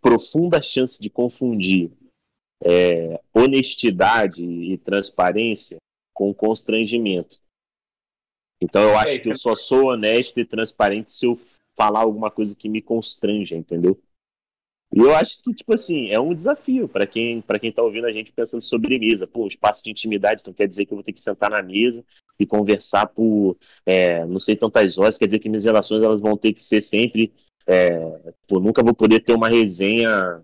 profunda 0.00 0.60
chance 0.60 1.00
de 1.00 1.08
confundir 1.08 1.90
é, 2.64 3.20
honestidade 3.32 4.42
e 4.42 4.76
transparência 4.78 5.78
com 6.12 6.32
constrangimento. 6.32 7.40
Então 8.60 8.82
eu 8.82 8.96
acho 8.96 9.20
que 9.20 9.28
eu 9.28 9.36
só 9.36 9.54
sou 9.54 9.88
honesto 9.88 10.40
e 10.40 10.44
transparente 10.44 11.12
se 11.12 11.26
eu 11.26 11.38
falar 11.76 12.00
alguma 12.00 12.30
coisa 12.30 12.56
que 12.56 12.68
me 12.68 12.80
constranja, 12.80 13.54
entendeu? 13.54 14.00
E 14.94 14.98
eu 15.00 15.14
acho 15.14 15.42
que, 15.42 15.52
tipo 15.52 15.74
assim, 15.74 16.08
é 16.10 16.18
um 16.18 16.32
desafio 16.32 16.88
para 16.88 17.06
quem 17.06 17.42
para 17.42 17.58
quem 17.58 17.72
tá 17.72 17.82
ouvindo 17.82 18.06
a 18.06 18.12
gente 18.12 18.32
pensando 18.32 18.62
sobre 18.62 18.98
mesa. 18.98 19.26
Pô, 19.26 19.46
espaço 19.46 19.84
de 19.84 19.90
intimidade, 19.90 20.40
então 20.40 20.54
quer 20.54 20.66
dizer 20.66 20.86
que 20.86 20.92
eu 20.92 20.96
vou 20.96 21.04
ter 21.04 21.12
que 21.12 21.20
sentar 21.20 21.50
na 21.50 21.62
mesa 21.62 22.04
e 22.38 22.46
conversar 22.46 23.06
por 23.08 23.58
é, 23.84 24.24
não 24.24 24.40
sei 24.40 24.56
tantas 24.56 24.96
horas, 24.96 25.18
quer 25.18 25.26
dizer 25.26 25.38
que 25.38 25.48
minhas 25.48 25.64
relações 25.64 26.02
elas 26.02 26.20
vão 26.20 26.36
ter 26.36 26.52
que 26.52 26.62
ser 26.62 26.80
sempre 26.80 27.32
é, 27.66 27.98
pô, 28.48 28.60
nunca 28.60 28.82
vou 28.82 28.94
poder 28.94 29.20
ter 29.20 29.32
uma 29.34 29.48
resenha 29.48 30.40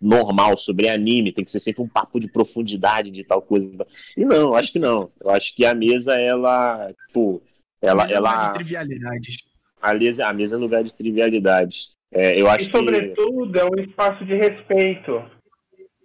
normal 0.00 0.56
sobre 0.56 0.88
anime, 0.88 1.32
tem 1.32 1.44
que 1.44 1.50
ser 1.50 1.60
sempre 1.60 1.82
um 1.82 1.88
papo 1.88 2.20
de 2.20 2.28
profundidade 2.28 3.10
de 3.10 3.24
tal 3.24 3.42
coisa. 3.42 3.86
E 4.16 4.24
não, 4.24 4.54
acho 4.54 4.72
que 4.72 4.78
não. 4.78 5.08
Eu 5.24 5.32
acho 5.32 5.54
que 5.54 5.64
a 5.66 5.74
mesa, 5.74 6.18
ela, 6.18 6.92
tipo, 7.08 7.42
ela. 7.82 8.02
Mas 8.04 8.12
é 8.12 8.14
ela 8.14 8.30
lugar 8.30 8.46
de 8.46 8.54
trivialidades. 8.54 9.36
a, 9.82 9.94
mesa, 9.94 10.26
a 10.28 10.32
mesa 10.32 10.54
é 10.56 10.58
lugar 10.58 10.84
de 10.84 10.94
trivialidades. 10.94 11.96
É, 12.12 12.40
eu 12.40 12.48
acho 12.48 12.68
E, 12.68 12.70
sobretudo, 12.70 13.58
é 13.58 13.64
um 13.64 13.80
espaço 13.82 14.24
de 14.24 14.34
respeito. 14.34 15.22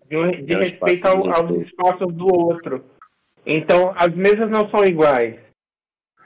De, 0.10 0.42
de 0.44 0.54
É 0.54 0.58
um 0.58 0.60
respeito 0.60 0.94
espaço 0.94 1.08
ao- 1.18 1.22
de 1.24 1.28
aos 1.30 1.38
respeito. 1.50 1.68
espaços 1.70 2.14
do 2.14 2.26
outro. 2.36 2.84
Então, 3.46 3.94
as 3.96 4.14
mesas 4.16 4.50
não 4.50 4.70
são 4.70 4.84
iguais. 4.86 5.36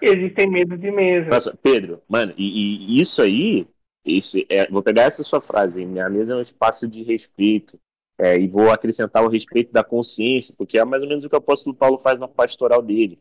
Existem 0.02 0.50
mesas 0.50 0.80
e 0.82 0.92
mesas. 0.92 1.26
que. 1.26 1.30
Nossa, 1.32 1.60
Pedro, 1.62 2.02
mano, 2.08 2.34
e, 2.38 2.96
e 2.98 3.02
isso 3.02 3.22
aí, 3.22 3.68
esse, 4.08 4.46
é, 4.50 4.68
vou 4.70 4.82
pegar 4.84 5.04
essa 5.04 5.24
sua 5.24 5.42
frase, 5.42 5.86
minha 5.86 6.10
mesa 6.10 6.34
é 6.34 6.36
um 6.36 6.42
espaço 6.42 6.88
de 6.88 7.04
respeito. 7.04 7.80
é, 8.20 8.36
e 8.36 8.48
vou 8.48 8.72
acrescentar 8.72 9.24
o 9.24 9.28
respeito 9.30 9.72
da 9.72 9.84
consciência, 9.84 10.56
porque 10.58 10.80
é 10.80 10.84
mais 10.84 11.04
ou 11.04 11.08
menos 11.10 11.24
o 11.24 11.30
que 11.30 11.36
o 11.36 11.38
apóstolo 11.38 11.76
Paulo 11.76 12.00
faz 12.00 12.20
na 12.20 12.28
pastoral 12.28 12.82
dele. 12.82 13.20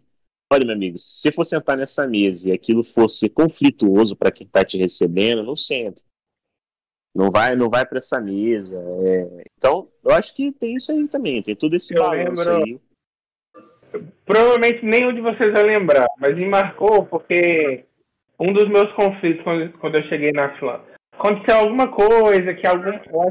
Olha, 0.51 0.65
meu 0.65 0.75
amigo, 0.75 0.97
se 0.97 1.21
você 1.21 1.31
for 1.33 1.45
sentar 1.45 1.77
nessa 1.77 2.07
mesa 2.07 2.49
e 2.49 2.53
aquilo 2.53 2.83
fosse 2.83 3.29
conflituoso 3.29 4.17
para 4.17 4.31
quem 4.31 4.47
está 4.47 4.65
te 4.65 4.79
recebendo, 4.79 5.43
não 5.43 5.55
senta. 5.55 6.01
Não 7.15 7.31
vai, 7.31 7.55
não 7.57 7.69
vai 7.69 7.85
para 7.85 7.99
essa 7.99 8.19
mesa. 8.23 8.79
é. 9.05 9.45
Então, 9.59 9.91
eu 10.03 10.13
acho 10.13 10.35
que 10.35 10.51
tem 10.53 10.77
isso 10.77 10.91
aí 10.93 11.07
também, 11.09 11.43
tem 11.43 11.55
todo 11.55 11.75
esse 11.75 11.95
Eu 11.95 12.03
balanço 12.03 12.43
lembro- 12.49 12.65
aí. 12.65 12.81
Provavelmente 14.25 14.85
nenhum 14.85 15.13
de 15.15 15.21
vocês 15.21 15.53
vai 15.53 15.63
lembrar, 15.63 16.07
mas 16.19 16.37
me 16.37 16.47
marcou 16.49 17.05
porque 17.07 17.85
um 18.39 18.53
dos 18.53 18.69
meus 18.69 18.91
conflitos 18.93 19.43
quando, 19.43 19.71
quando 19.79 19.97
eu 19.97 20.05
cheguei 20.09 20.33
na 20.33 20.51
Flan. 20.59 20.81
Aconteceu 21.19 21.61
alguma 21.61 21.89
coisa, 21.89 22.53
que 22.55 22.67
algum, 22.67 22.91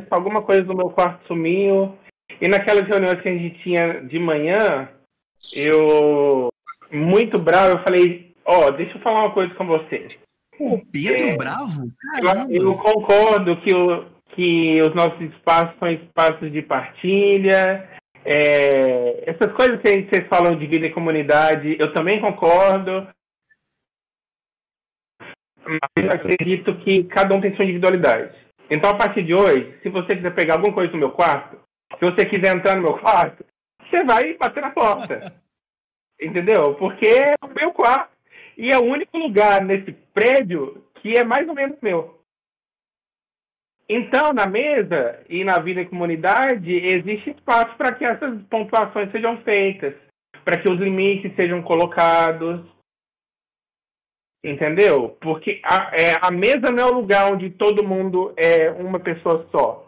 alguma 0.10 0.42
coisa 0.42 0.64
do 0.64 0.76
meu 0.76 0.90
quarto 0.90 1.26
sumiu. 1.28 1.96
E 2.42 2.50
naquelas 2.50 2.88
reuniões 2.88 3.22
que 3.22 3.30
a 3.30 3.32
gente 3.32 3.62
tinha 3.64 4.02
de 4.02 4.18
manhã, 4.18 4.90
eu, 5.56 6.50
muito 6.92 7.38
bravo, 7.38 7.78
eu 7.78 7.84
falei, 7.84 8.34
ó, 8.44 8.72
deixa 8.72 8.98
eu 8.98 9.02
falar 9.02 9.22
uma 9.26 9.34
coisa 9.34 9.54
com 9.54 9.66
vocês. 9.68 10.18
Pô, 10.58 10.82
Pedro 10.92 11.28
É. 11.28 11.38
Bravo? 11.38 11.84
Eu, 12.18 12.26
Caramba. 12.26 12.54
eu 12.54 12.76
concordo 12.76 13.58
que, 13.62 13.76
o, 13.76 14.06
que 14.30 14.82
os 14.82 14.96
nossos 14.96 15.22
espaços 15.22 15.78
são 15.80 15.92
espaços 15.92 16.52
de 16.52 16.62
partilha. 16.62 17.88
é, 18.26 19.30
essas 19.30 19.52
coisas 19.54 19.80
que 19.82 20.08
vocês 20.10 20.28
falam 20.28 20.56
de 20.58 20.66
vida 20.66 20.88
em 20.88 20.92
comunidade, 20.94 21.78
eu 21.80 21.94
também 21.94 22.20
concordo. 22.20 23.08
Mas 25.66 26.14
acredito 26.14 26.76
que 26.80 27.04
cada 27.06 27.36
um 27.36 27.42
tem 27.42 27.56
sua 27.56 27.66
individualidade. 27.66 28.36
Então, 28.70 28.90
a 28.90 28.96
partir 28.96 29.24
de 29.24 29.36
hoje, 29.36 29.78
se 29.82 29.90
você 29.90 30.16
quiser 30.16 30.34
pegar 30.34 30.56
alguma 30.56 30.74
coisa 30.74 30.92
no 30.94 31.00
meu 31.00 31.12
quarto, 31.12 31.58
se 31.98 32.06
você 32.06 32.26
quiser 32.26 32.56
entrar 32.56 32.76
no 32.76 32.84
meu 32.84 32.98
quarto, 32.98 33.46
você 33.90 34.04
vai 34.04 34.34
bater 34.36 34.62
na 34.62 34.72
porta. 34.72 35.34
Entendeu? 36.22 36.76
Porque 36.76 37.08
é 37.08 37.34
o 37.44 37.54
meu 37.54 37.72
quarto. 37.72 38.16
E 38.58 38.72
é 38.72 38.78
o 38.78 38.84
único 38.84 39.18
lugar 39.18 39.64
nesse 39.64 39.92
prédio 40.14 40.84
que 41.02 41.14
é 41.18 41.24
mais 41.24 41.48
ou 41.48 41.54
menos 41.54 41.78
meu. 41.82 42.20
Então, 43.88 44.34
na 44.34 44.48
mesa 44.48 45.24
e 45.30 45.44
na 45.44 45.60
vida 45.60 45.82
em 45.82 45.88
comunidade, 45.88 46.74
existe 46.74 47.30
espaço 47.30 47.76
para 47.78 47.94
que 47.94 48.04
essas 48.04 48.42
pontuações 48.50 49.12
sejam 49.12 49.38
feitas, 49.44 49.94
para 50.44 50.60
que 50.60 50.72
os 50.72 50.80
limites 50.80 51.36
sejam 51.36 51.62
colocados. 51.62 52.62
Entendeu? 54.46 55.18
Porque 55.22 55.60
a, 55.64 55.90
é, 56.00 56.18
a 56.22 56.30
mesa 56.30 56.72
não 56.72 56.84
é 56.84 56.92
um 56.92 57.00
lugar 57.00 57.34
onde 57.34 57.50
todo 57.50 57.84
mundo 57.84 58.32
é 58.38 58.70
uma 58.70 59.00
pessoa 59.00 59.48
só. 59.52 59.88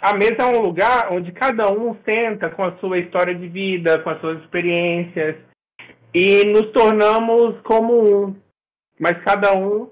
A 0.00 0.14
mesa 0.14 0.36
é 0.38 0.44
um 0.44 0.62
lugar 0.62 1.12
onde 1.12 1.32
cada 1.32 1.68
um 1.72 1.96
senta 2.08 2.50
com 2.50 2.62
a 2.62 2.76
sua 2.76 3.00
história 3.00 3.34
de 3.34 3.48
vida, 3.48 3.98
com 3.98 4.10
as 4.10 4.20
suas 4.20 4.38
experiências, 4.42 5.34
e 6.14 6.44
nos 6.46 6.70
tornamos 6.70 7.60
como 7.62 8.26
um, 8.28 8.36
mas 8.96 9.20
cada 9.24 9.58
um 9.58 9.90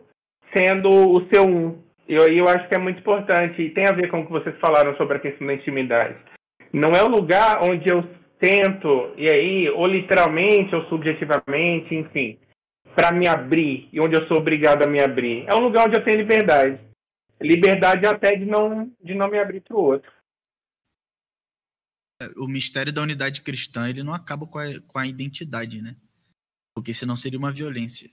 sendo 0.57 0.89
o 0.89 1.27
seu 1.33 1.43
um. 1.43 1.83
E 2.09 2.15
eu, 2.15 2.29
eu 2.29 2.49
acho 2.49 2.69
que 2.69 2.77
é 2.77 2.79
muito 2.79 3.01
importante, 3.01 3.61
e 3.61 3.71
tem 3.71 3.85
a 3.89 3.93
ver 3.93 4.09
com 4.11 4.21
o 4.21 4.27
que 4.27 4.33
vocês 4.33 4.57
falaram 4.61 4.97
sobre 4.97 5.17
a 5.17 5.21
questão 5.21 5.45
da 5.45 5.55
intimidade. 5.55 6.15
Não 6.73 6.91
é 6.91 7.03
o 7.03 7.09
lugar 7.09 7.65
onde 7.65 7.91
eu 7.91 8.05
tento, 8.39 9.13
e 9.17 9.29
aí, 9.29 9.69
ou 9.71 9.89
literalmente, 9.89 10.73
ou 10.73 10.85
subjetivamente, 10.85 11.97
enfim, 11.97 12.39
para 12.99 13.13
me 13.13 13.29
abrir, 13.29 13.89
e 13.93 14.01
onde 14.01 14.17
eu 14.17 14.27
sou 14.27 14.39
obrigado 14.39 14.83
a 14.83 14.87
me 14.89 15.01
abrir. 15.01 15.45
É 15.47 15.55
um 15.55 15.61
lugar 15.61 15.87
onde 15.87 15.97
eu 15.97 16.03
tenho 16.03 16.17
liberdade. 16.17 16.81
Liberdade 17.41 18.05
até 18.05 18.35
de 18.35 18.45
não, 18.45 18.93
de 19.01 19.15
não 19.15 19.31
me 19.31 19.39
abrir 19.39 19.61
para 19.61 19.77
o 19.77 19.81
outro. 19.81 20.13
O 22.37 22.49
mistério 22.49 22.93
da 22.93 23.01
unidade 23.01 23.41
cristã, 23.43 23.89
ele 23.89 24.03
não 24.03 24.13
acaba 24.13 24.49
com 24.49 24.59
a, 24.59 24.81
com 24.81 24.99
a 24.99 25.07
identidade, 25.07 25.81
né? 25.81 25.95
Porque 26.75 26.93
senão 26.93 27.15
seria 27.15 27.39
uma 27.39 27.53
violência. 27.53 28.11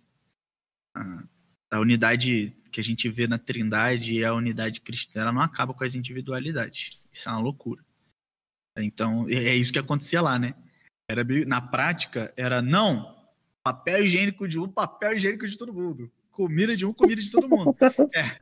A, 0.95 1.23
a 1.71 1.79
unidade 1.79 2.55
que 2.71 2.79
a 2.79 2.83
gente 2.83 3.09
vê 3.09 3.25
na 3.25 3.39
trindade 3.39 4.19
e 4.19 4.23
a 4.23 4.35
unidade 4.35 4.81
cristã, 4.81 5.21
ela 5.21 5.31
não 5.31 5.41
acaba 5.41 5.73
com 5.73 5.83
as 5.83 5.95
individualidades. 5.95 7.07
Isso 7.11 7.27
é 7.27 7.31
uma 7.31 7.41
loucura. 7.41 7.83
Então, 8.77 9.27
é 9.27 9.33
é 9.33 9.55
isso 9.55 9.73
que 9.73 9.79
acontecia 9.79 10.21
lá, 10.21 10.37
né? 10.37 10.53
Era 11.09 11.23
na 11.47 11.59
prática, 11.59 12.31
era 12.37 12.61
não, 12.61 13.14
papel 13.65 14.05
higiênico 14.05 14.47
de 14.47 14.59
um, 14.59 14.67
papel 14.67 15.13
higiênico 15.13 15.47
de 15.47 15.57
todo 15.57 15.73
mundo. 15.73 16.11
Comida 16.31 16.77
de 16.77 16.85
um, 16.85 16.93
comida 16.93 17.19
de 17.19 17.31
todo 17.31 17.49
mundo. 17.49 17.75
É. 18.15 18.37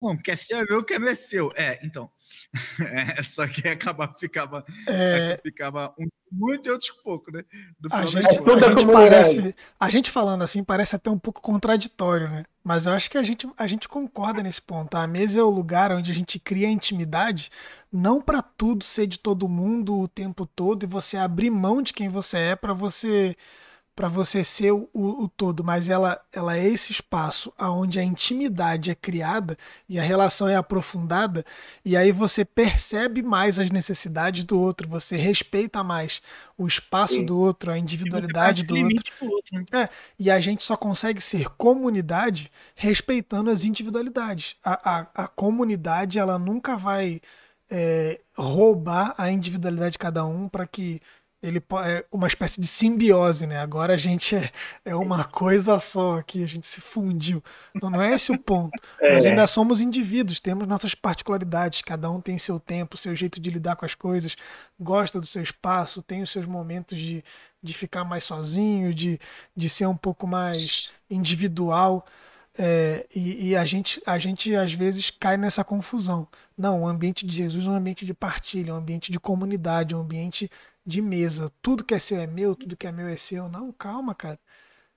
Bom, 0.00 0.16
quer 0.16 0.38
ser 0.38 0.64
meu, 0.68 0.84
quer 0.84 1.02
é 1.02 1.14
seu. 1.16 1.52
É, 1.56 1.80
então. 1.82 2.08
É, 2.80 3.22
só 3.22 3.46
que 3.46 3.68
acabava, 3.68 4.14
ficava, 4.18 4.64
É, 4.86 5.38
ficava 5.42 5.94
um 5.98 6.06
muito 6.30 6.66
e 6.66 6.70
outros 6.72 6.90
pouco, 6.90 7.30
né? 7.30 7.44
No 7.78 7.94
a 7.94 8.06
gente, 8.06 8.16
É 8.16 8.20
a 8.20 8.30
gente 8.30 8.40
comunidade. 8.40 8.86
parece, 8.86 9.54
a 9.78 9.90
gente 9.90 10.10
falando 10.10 10.42
assim 10.42 10.64
parece 10.64 10.96
até 10.96 11.10
um 11.10 11.18
pouco 11.18 11.42
contraditório, 11.42 12.30
né? 12.30 12.44
Mas 12.64 12.86
eu 12.86 12.92
acho 12.92 13.10
que 13.10 13.18
a 13.18 13.22
gente, 13.22 13.46
a 13.56 13.66
gente 13.66 13.86
concorda 13.86 14.42
nesse 14.42 14.62
ponto. 14.62 14.94
A 14.96 15.06
mesa 15.06 15.40
é 15.40 15.42
o 15.42 15.50
lugar 15.50 15.92
onde 15.92 16.10
a 16.10 16.14
gente 16.14 16.38
cria 16.38 16.70
intimidade, 16.70 17.50
não 17.92 18.20
para 18.20 18.40
tudo 18.40 18.82
ser 18.82 19.06
de 19.06 19.18
todo 19.18 19.48
mundo 19.48 19.98
o 20.00 20.08
tempo 20.08 20.46
todo 20.46 20.84
e 20.84 20.86
você 20.86 21.18
abrir 21.18 21.50
mão 21.50 21.82
de 21.82 21.92
quem 21.92 22.08
você 22.08 22.38
é 22.38 22.56
para 22.56 22.72
você 22.72 23.36
para 23.94 24.08
você 24.08 24.42
ser 24.42 24.72
o, 24.72 24.88
o, 24.94 25.28
todo, 25.28 25.62
mas 25.62 25.88
ela, 25.88 26.20
ela 26.32 26.56
é 26.56 26.66
esse 26.66 26.92
espaço 26.92 27.52
onde 27.60 28.00
a 28.00 28.02
intimidade 28.02 28.90
é 28.90 28.94
criada 28.94 29.56
e 29.86 29.98
a 29.98 30.02
relação 30.02 30.48
é 30.48 30.56
aprofundada, 30.56 31.44
e 31.84 31.94
aí 31.94 32.10
você 32.10 32.42
percebe 32.44 33.22
mais 33.22 33.58
as 33.58 33.70
necessidades 33.70 34.44
do 34.44 34.58
outro, 34.58 34.88
você 34.88 35.16
respeita 35.16 35.84
mais 35.84 36.22
o 36.56 36.66
espaço 36.66 37.14
Sim. 37.14 37.26
do 37.26 37.38
outro, 37.38 37.70
a 37.70 37.78
individualidade 37.78 38.64
do 38.64 38.74
outro. 38.74 39.12
outro, 39.20 39.64
né? 39.70 39.88
E 40.18 40.30
a 40.30 40.40
gente 40.40 40.64
só 40.64 40.76
consegue 40.76 41.20
ser 41.20 41.50
comunidade 41.50 42.50
respeitando 42.74 43.50
as 43.50 43.64
individualidades. 43.64 44.56
A, 44.64 45.00
a, 45.00 45.24
a 45.24 45.28
comunidade 45.28 46.18
ela 46.18 46.38
nunca 46.38 46.76
vai 46.76 47.20
é, 47.70 48.20
roubar 48.36 49.14
a 49.18 49.30
individualidade 49.30 49.92
de 49.92 49.98
cada 49.98 50.24
um 50.24 50.48
para 50.48 50.66
que 50.66 51.00
ele 51.42 51.58
é 51.84 52.04
uma 52.12 52.26
espécie 52.28 52.60
de 52.60 52.66
simbiose, 52.66 53.46
né? 53.46 53.58
Agora 53.58 53.94
a 53.94 53.96
gente 53.96 54.36
é, 54.36 54.50
é 54.84 54.94
uma 54.94 55.24
coisa 55.24 55.80
só 55.80 56.18
aqui, 56.18 56.44
a 56.44 56.46
gente 56.46 56.66
se 56.66 56.80
fundiu. 56.80 57.42
Não, 57.80 57.90
não 57.90 58.00
é 58.00 58.14
esse 58.14 58.30
o 58.30 58.38
ponto. 58.38 58.70
Nós 59.10 59.26
É. 59.26 59.30
ainda 59.30 59.46
somos 59.48 59.80
indivíduos, 59.80 60.38
temos 60.38 60.68
nossas 60.68 60.94
particularidades, 60.94 61.82
cada 61.82 62.08
um 62.10 62.20
tem 62.20 62.38
seu 62.38 62.60
tempo, 62.60 62.96
seu 62.96 63.14
jeito 63.16 63.40
de 63.40 63.50
lidar 63.50 63.74
com 63.76 63.84
as 63.84 63.94
coisas, 63.94 64.36
gosta 64.78 65.18
do 65.20 65.26
seu 65.26 65.42
espaço, 65.42 66.00
tem 66.02 66.22
os 66.22 66.30
seus 66.30 66.46
momentos 66.46 66.96
de, 66.98 67.24
de 67.62 67.74
ficar 67.74 68.04
mais 68.04 68.24
sozinho, 68.24 68.94
de, 68.94 69.18
de 69.56 69.68
ser 69.68 69.86
um 69.86 69.96
pouco 69.96 70.26
mais 70.26 70.94
individual. 71.10 72.06
É, 72.56 73.06
e 73.14 73.48
e 73.50 73.56
a, 73.56 73.64
gente, 73.64 74.00
a 74.06 74.18
gente 74.18 74.54
às 74.54 74.72
vezes 74.74 75.10
cai 75.10 75.36
nessa 75.38 75.64
confusão. 75.64 76.28
Não, 76.56 76.82
o 76.82 76.86
ambiente 76.86 77.26
de 77.26 77.34
Jesus 77.34 77.64
é 77.66 77.68
um 77.70 77.74
ambiente 77.74 78.04
de 78.04 78.12
partilha, 78.14 78.70
é 78.70 78.74
um 78.74 78.76
ambiente 78.76 79.10
de 79.10 79.18
comunidade, 79.18 79.94
é 79.94 79.96
um 79.96 80.02
ambiente 80.02 80.50
de 80.84 81.00
mesa. 81.02 81.50
Tudo 81.62 81.84
que 81.84 81.94
é 81.94 81.98
seu 81.98 82.18
é 82.20 82.26
meu, 82.26 82.54
tudo 82.54 82.76
que 82.76 82.86
é 82.86 82.92
meu 82.92 83.06
é 83.08 83.16
seu. 83.16 83.48
Não, 83.48 83.72
calma, 83.72 84.14
cara. 84.14 84.38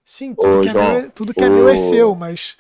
Sim, 0.04 0.36
tudo, 0.36 0.60
Ô, 0.60 0.64
que, 0.64 0.70
é 0.70 0.74
João, 0.74 0.92
meu, 0.94 0.98
é- 1.00 1.10
tudo 1.10 1.34
que 1.34 1.44
é 1.44 1.50
meu 1.50 1.68
é 1.70 1.74
ô- 1.74 1.78
seu, 1.78 2.16
mas 2.16 2.58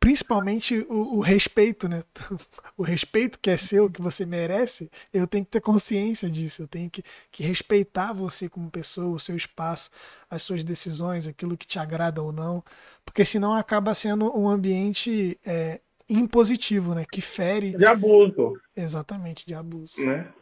principalmente 0.00 0.78
o, 0.88 1.16
o 1.16 1.20
respeito, 1.20 1.88
né? 1.88 2.02
O 2.76 2.82
respeito 2.82 3.38
que 3.38 3.48
é 3.50 3.56
seu, 3.56 3.90
que 3.90 4.02
você 4.02 4.26
merece, 4.26 4.90
eu 5.12 5.26
tenho 5.26 5.44
que 5.44 5.50
ter 5.50 5.60
consciência 5.62 6.28
disso. 6.30 6.62
Eu 6.62 6.68
tenho 6.68 6.90
que, 6.90 7.02
que 7.32 7.42
respeitar 7.42 8.12
você 8.12 8.48
como 8.48 8.70
pessoa, 8.70 9.14
o 9.14 9.18
seu 9.18 9.36
espaço, 9.36 9.90
as 10.30 10.42
suas 10.42 10.62
decisões, 10.62 11.26
aquilo 11.26 11.56
que 11.56 11.66
te 11.66 11.78
agrada 11.78 12.22
ou 12.22 12.32
não, 12.32 12.62
porque 13.04 13.24
senão 13.24 13.54
acaba 13.54 13.94
sendo 13.94 14.36
um 14.38 14.48
ambiente 14.48 15.38
é, 15.44 15.80
impositivo, 16.08 16.94
né? 16.94 17.04
Que 17.10 17.20
fere 17.22 17.72
De 17.72 17.86
abuso, 17.86 18.60
exatamente 18.76 19.46
de 19.46 19.54
abuso. 19.54 20.00
né? 20.04 20.32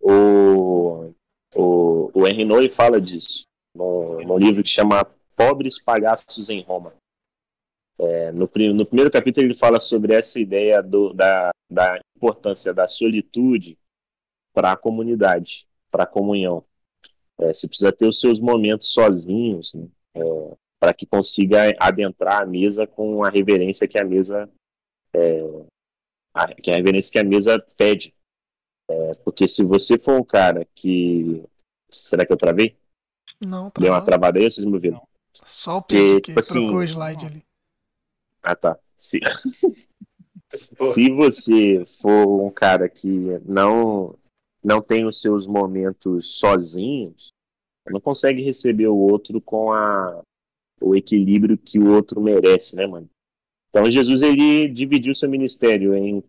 O, 0.00 1.12
o, 1.54 2.10
o 2.14 2.26
Henry 2.26 2.44
Noy 2.44 2.68
fala 2.68 3.00
disso 3.00 3.44
no, 3.74 4.18
livro 4.38 4.62
que 4.62 4.68
chama 4.68 5.04
Pobres 5.36 5.82
Palhaços 5.82 6.48
em 6.48 6.62
Roma. 6.62 6.94
É, 7.98 8.32
no, 8.32 8.50
no 8.74 8.86
primeiro 8.86 9.10
capítulo 9.10 9.46
ele 9.46 9.54
fala 9.54 9.78
sobre 9.78 10.14
essa 10.14 10.40
ideia 10.40 10.82
do- 10.82 11.12
da, 11.12 11.50
da 11.70 12.00
importância 12.16 12.72
da 12.72 12.86
solitude 12.86 13.78
para 14.54 14.72
a 14.72 14.76
comunidade, 14.76 15.66
para 15.90 16.04
a 16.04 16.06
comunhão. 16.06 16.62
É, 17.38 17.52
você 17.52 17.68
precisa 17.68 17.92
ter 17.92 18.06
os 18.06 18.20
seus 18.20 18.38
momentos 18.40 18.92
sozinhos, 18.92 19.74
né? 19.74 19.86
é, 20.14 20.56
para 20.80 20.94
que 20.94 21.06
consiga 21.06 21.72
adentrar 21.78 22.42
a 22.42 22.46
mesa 22.46 22.86
com 22.86 23.24
a 23.24 23.30
reverência 23.30 23.86
que 23.86 23.98
a 23.98 24.04
mesa 24.04 24.50
é, 25.14 25.42
a, 26.34 26.54
que 26.54 26.70
a 26.70 26.76
reverência 26.76 27.12
que 27.12 27.18
a 27.18 27.24
mesa 27.24 27.58
pede. 27.76 28.14
É, 28.92 29.12
porque 29.24 29.48
se 29.48 29.64
você 29.64 29.98
for 29.98 30.20
um 30.20 30.24
cara 30.24 30.66
que 30.74 31.42
será 31.90 32.26
que 32.26 32.32
eu 32.32 32.36
travei? 32.36 32.76
Não, 33.44 33.70
tá 33.70 33.80
Deu 33.80 33.92
uma 33.92 34.04
travada 34.04 34.38
aí, 34.38 34.50
vocês 34.50 34.66
me 34.66 34.74
ouviram? 34.74 35.06
Só 35.32 35.78
o 35.78 35.82
Pedro 35.82 36.16
que, 36.16 36.20
tipo 36.22 36.40
assim, 36.40 36.60
trocou 36.60 36.80
o 36.80 36.84
slide 36.84 37.26
ali. 37.26 37.44
Ah, 38.42 38.54
tá. 38.54 38.78
Se... 38.96 39.18
se 40.78 41.10
você 41.10 41.84
for 42.00 42.44
um 42.44 42.52
cara 42.52 42.88
que 42.88 43.38
não 43.46 44.16
não 44.64 44.80
tem 44.80 45.04
os 45.04 45.20
seus 45.20 45.46
momentos 45.46 46.38
sozinhos, 46.38 47.30
não 47.90 48.00
consegue 48.00 48.42
receber 48.42 48.86
o 48.86 48.96
outro 48.96 49.40
com 49.40 49.72
a, 49.72 50.22
o 50.80 50.94
equilíbrio 50.94 51.58
que 51.58 51.80
o 51.80 51.90
outro 51.90 52.20
merece, 52.20 52.76
né, 52.76 52.86
mano? 52.86 53.10
Então 53.70 53.90
Jesus 53.90 54.22
ele 54.22 54.68
dividiu 54.68 55.14
seu 55.14 55.28
ministério 55.28 55.96
em 55.96 56.22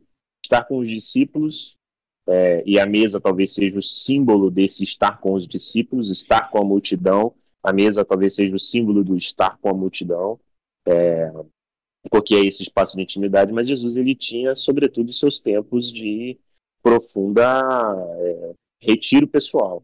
estar 0.43 0.63
com 0.63 0.79
os 0.79 0.89
discípulos 0.89 1.77
é, 2.27 2.63
e 2.65 2.79
a 2.79 2.85
mesa 2.85 3.19
talvez 3.19 3.53
seja 3.53 3.77
o 3.77 3.81
símbolo 3.81 4.49
desse 4.49 4.83
estar 4.83 5.19
com 5.19 5.33
os 5.33 5.47
discípulos, 5.47 6.09
estar 6.09 6.49
com 6.49 6.59
a 6.59 6.65
multidão. 6.65 7.33
A 7.61 7.73
mesa 7.73 8.05
talvez 8.05 8.35
seja 8.35 8.55
o 8.55 8.59
símbolo 8.59 9.03
do 9.03 9.15
estar 9.15 9.57
com 9.57 9.69
a 9.69 9.73
multidão, 9.73 10.39
é, 10.85 11.31
porque 12.09 12.35
é 12.35 12.45
esse 12.45 12.63
espaço 12.63 12.95
de 12.95 13.03
intimidade. 13.03 13.51
Mas 13.51 13.67
Jesus 13.67 13.95
ele 13.95 14.15
tinha, 14.15 14.55
sobretudo, 14.55 15.13
seus 15.13 15.39
tempos 15.39 15.91
de 15.91 16.37
profunda 16.81 17.61
é, 18.19 18.53
retiro 18.81 19.27
pessoal. 19.27 19.83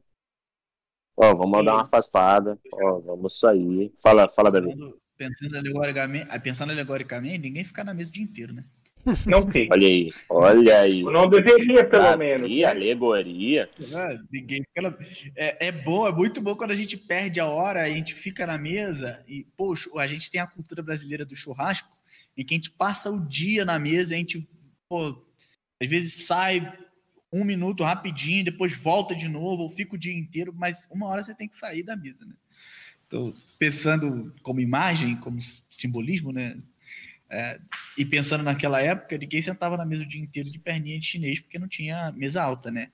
Ó, 1.15 1.35
vamos 1.35 1.65
dar 1.65 1.73
uma 1.73 1.81
afastada, 1.81 2.57
ó, 2.73 2.99
vamos 2.99 3.37
sair. 3.37 3.91
Fala, 4.01 4.29
fala 4.29 4.49
pensando, 4.51 4.77
Davi. 4.77 4.95
Pensando 5.17 5.57
alegoricamente, 5.57 6.39
pensando 6.39 6.71
alegoricamente, 6.71 7.39
ninguém 7.39 7.65
fica 7.65 7.83
na 7.83 7.93
mesa 7.93 8.09
o 8.09 8.13
dia 8.13 8.23
inteiro, 8.23 8.53
né? 8.53 8.63
Não 9.25 9.49
fica. 9.49 9.73
Olha 9.73 9.87
aí, 9.87 10.09
olha 10.29 10.79
aí. 10.81 11.03
Não 11.03 11.29
deveria, 11.29 11.85
pelo 11.85 12.17
menos. 12.17 12.49
Né? 12.49 12.63
alegoria. 12.63 13.69
Ah, 13.93 14.19
ninguém 14.31 14.63
é, 15.35 15.67
é 15.67 15.71
bom, 15.71 16.07
é 16.07 16.11
muito 16.11 16.41
bom 16.41 16.55
quando 16.55 16.71
a 16.71 16.75
gente 16.75 16.97
perde 16.97 17.39
a 17.39 17.45
hora, 17.45 17.81
a 17.81 17.89
gente 17.89 18.13
fica 18.13 18.45
na 18.45 18.57
mesa 18.57 19.23
e, 19.27 19.45
poxa, 19.55 19.89
a 19.95 20.07
gente 20.07 20.29
tem 20.29 20.41
a 20.41 20.47
cultura 20.47 20.83
brasileira 20.83 21.25
do 21.25 21.35
churrasco, 21.35 21.97
em 22.37 22.43
que 22.43 22.53
a 22.53 22.57
gente 22.57 22.71
passa 22.71 23.09
o 23.09 23.27
dia 23.27 23.65
na 23.65 23.79
mesa, 23.79 24.15
a 24.15 24.17
gente, 24.17 24.47
pô, 24.87 25.25
às 25.81 25.89
vezes 25.89 26.27
sai 26.27 26.71
um 27.31 27.43
minuto 27.43 27.83
rapidinho, 27.83 28.43
depois 28.43 28.81
volta 28.81 29.15
de 29.15 29.27
novo, 29.27 29.63
ou 29.63 29.69
fica 29.69 29.95
o 29.95 29.99
dia 29.99 30.13
inteiro, 30.13 30.53
mas 30.53 30.87
uma 30.91 31.07
hora 31.07 31.23
você 31.23 31.35
tem 31.35 31.47
que 31.47 31.55
sair 31.55 31.83
da 31.83 31.95
mesa, 31.95 32.25
né? 32.25 32.33
Então, 33.07 33.33
pensando 33.57 34.33
como 34.43 34.59
imagem, 34.59 35.15
como 35.15 35.41
simbolismo, 35.41 36.31
né? 36.31 36.57
É, 37.31 37.59
e 37.97 38.03
pensando 38.03 38.43
naquela 38.43 38.81
época, 38.81 39.17
ninguém 39.17 39.41
sentava 39.41 39.77
na 39.77 39.85
mesa 39.85 40.03
o 40.03 40.07
dia 40.07 40.21
inteiro 40.21 40.49
de 40.49 40.59
perninha 40.59 40.99
de 40.99 41.05
chinês, 41.05 41.39
porque 41.39 41.59
não 41.59 41.67
tinha 41.67 42.11
mesa 42.13 42.41
alta, 42.41 42.71
né? 42.71 42.89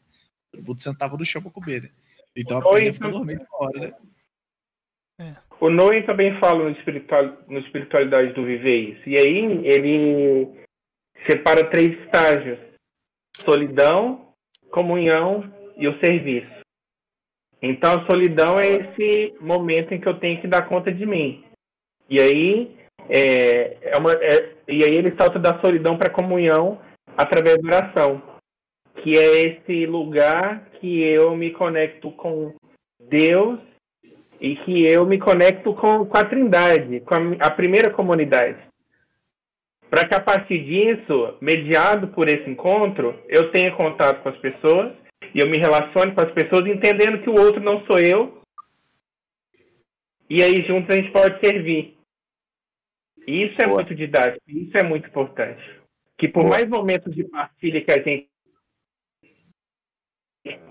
Todo 0.52 0.66
mundo 0.66 0.82
sentava 0.82 1.16
no 1.16 1.26
chão 1.26 1.42
para 1.42 1.52
comer, 1.52 1.84
né? 1.84 1.90
Então 2.36 2.58
a 2.58 2.70
perna 2.70 2.94
ficou 2.94 3.12
dormindo 3.12 3.46
hora, 3.52 3.80
né? 3.80 3.94
É. 5.20 5.36
O 5.62 5.70
Noé 5.70 6.02
também 6.02 6.38
fala 6.40 6.66
no, 6.66 6.70
espiritual, 6.72 7.38
no 7.48 7.60
Espiritualidade 7.60 8.34
do 8.34 8.46
Viver 8.46 8.98
isso. 8.98 9.10
E 9.10 9.18
aí 9.18 9.66
ele 9.66 10.50
separa 11.30 11.70
três 11.70 11.98
estágios: 12.02 12.60
solidão, 13.38 14.34
comunhão 14.70 15.50
e 15.78 15.88
o 15.88 15.98
serviço. 16.00 16.54
Então 17.62 18.02
a 18.02 18.06
solidão 18.06 18.60
é 18.60 18.68
esse 18.68 19.34
momento 19.40 19.94
em 19.94 20.02
que 20.02 20.08
eu 20.08 20.20
tenho 20.20 20.42
que 20.42 20.48
dar 20.48 20.68
conta 20.68 20.92
de 20.92 21.06
mim. 21.06 21.44
E 22.10 22.20
aí 22.20 22.85
é, 23.10 23.78
é 23.82 23.98
uma, 23.98 24.14
é, 24.14 24.54
e 24.68 24.84
aí 24.84 24.94
ele 24.96 25.16
salta 25.18 25.40
da 25.40 25.60
solidão 25.60 25.98
para 25.98 26.08
a 26.08 26.14
comunhão 26.14 26.80
através 27.16 27.58
da 27.62 27.78
oração, 27.78 28.22
que 29.02 29.18
é 29.18 29.42
esse 29.42 29.86
lugar 29.86 30.70
que 30.80 31.04
eu 31.04 31.36
me 31.36 31.52
conecto 31.52 32.12
com 32.12 32.54
Deus 33.00 33.60
e 34.40 34.56
que 34.58 34.86
eu 34.86 35.06
me 35.06 35.20
conecto 35.20 35.74
com, 35.74 36.06
com 36.06 36.18
a 36.18 36.26
Trindade, 36.26 37.00
com 37.02 37.16
a, 37.16 37.48
a 37.48 37.52
primeira 37.52 37.90
comunidade. 37.90 38.58
Para 39.90 40.08
que 40.08 40.16
a 40.16 40.20
partir 40.20 40.64
disso, 40.64 41.36
mediado 41.40 42.10
por 42.10 42.28
esse 42.28 42.50
encontro, 42.50 43.18
eu 43.30 43.52
tenha 43.52 43.76
contato 43.76 44.22
com 44.22 44.30
as 44.30 44.38
pessoas 44.38 44.92
e 45.34 45.40
eu 45.40 45.48
me 45.48 45.58
relacione 45.58 46.14
com 46.14 46.22
as 46.22 46.32
pessoas 46.32 46.66
entendendo 46.68 47.22
que 47.22 47.30
o 47.30 47.40
outro 47.40 47.62
não 47.62 47.86
sou 47.86 48.00
eu. 48.00 48.42
E 50.30 50.42
aí 50.42 50.66
juntos 50.68 50.90
a 50.90 50.98
gente 50.98 51.12
pode 51.12 51.40
servir. 51.40 51.95
Isso 53.28 53.62
é 53.62 53.66
Boa. 53.66 53.76
muito 53.76 53.96
didático, 53.96 54.44
isso 54.48 54.78
é 54.78 54.84
muito 54.84 55.08
importante. 55.08 55.62
Que 56.18 56.28
por 56.28 56.44
Boa. 56.44 56.52
mais 56.52 56.70
momentos 56.70 57.14
de 57.14 57.24
partilha 57.24 57.84
que 57.84 57.92
a 57.92 58.02
gente 58.02 58.30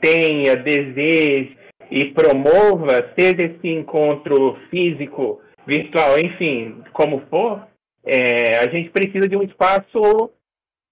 tenha, 0.01 0.57
deseje 0.57 1.57
e 1.91 2.13
promova, 2.13 3.13
seja 3.19 3.43
esse 3.43 3.69
encontro 3.69 4.57
físico, 4.71 5.43
virtual, 5.67 6.19
enfim, 6.19 6.83
como 6.93 7.27
for, 7.29 7.67
é, 8.05 8.59
a 8.59 8.69
gente 8.69 8.91
precisa 8.91 9.29
de 9.29 9.37
um 9.37 9.43
espaço 9.43 10.31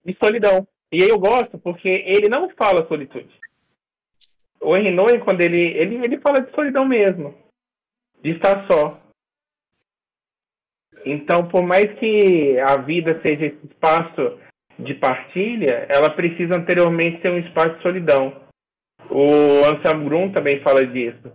de 0.04 0.16
solidão. 0.22 0.66
E 0.90 1.02
aí 1.02 1.08
eu 1.08 1.18
gosto 1.18 1.58
porque 1.58 1.88
ele 1.88 2.28
não 2.28 2.50
fala 2.50 2.86
solitude. 2.86 3.30
O 4.60 4.76
Henry 4.76 4.94
quando 5.20 5.40
ele, 5.40 5.60
ele, 5.60 5.96
ele 5.96 6.20
fala 6.20 6.40
de 6.40 6.54
solidão 6.54 6.84
mesmo, 6.84 7.34
de 8.22 8.30
estar 8.30 8.66
só. 8.70 9.11
Então, 11.04 11.48
por 11.48 11.62
mais 11.62 11.86
que 11.98 12.58
a 12.60 12.76
vida 12.76 13.20
seja 13.22 13.46
esse 13.46 13.66
espaço 13.66 14.38
de 14.78 14.94
partilha, 14.94 15.86
ela 15.88 16.10
precisa 16.10 16.56
anteriormente 16.56 17.20
ser 17.20 17.30
um 17.30 17.38
espaço 17.38 17.76
de 17.76 17.82
solidão. 17.82 18.40
O 19.10 19.64
Anselm 19.66 20.04
Grum 20.04 20.32
também 20.32 20.60
fala 20.60 20.86
disso 20.86 21.32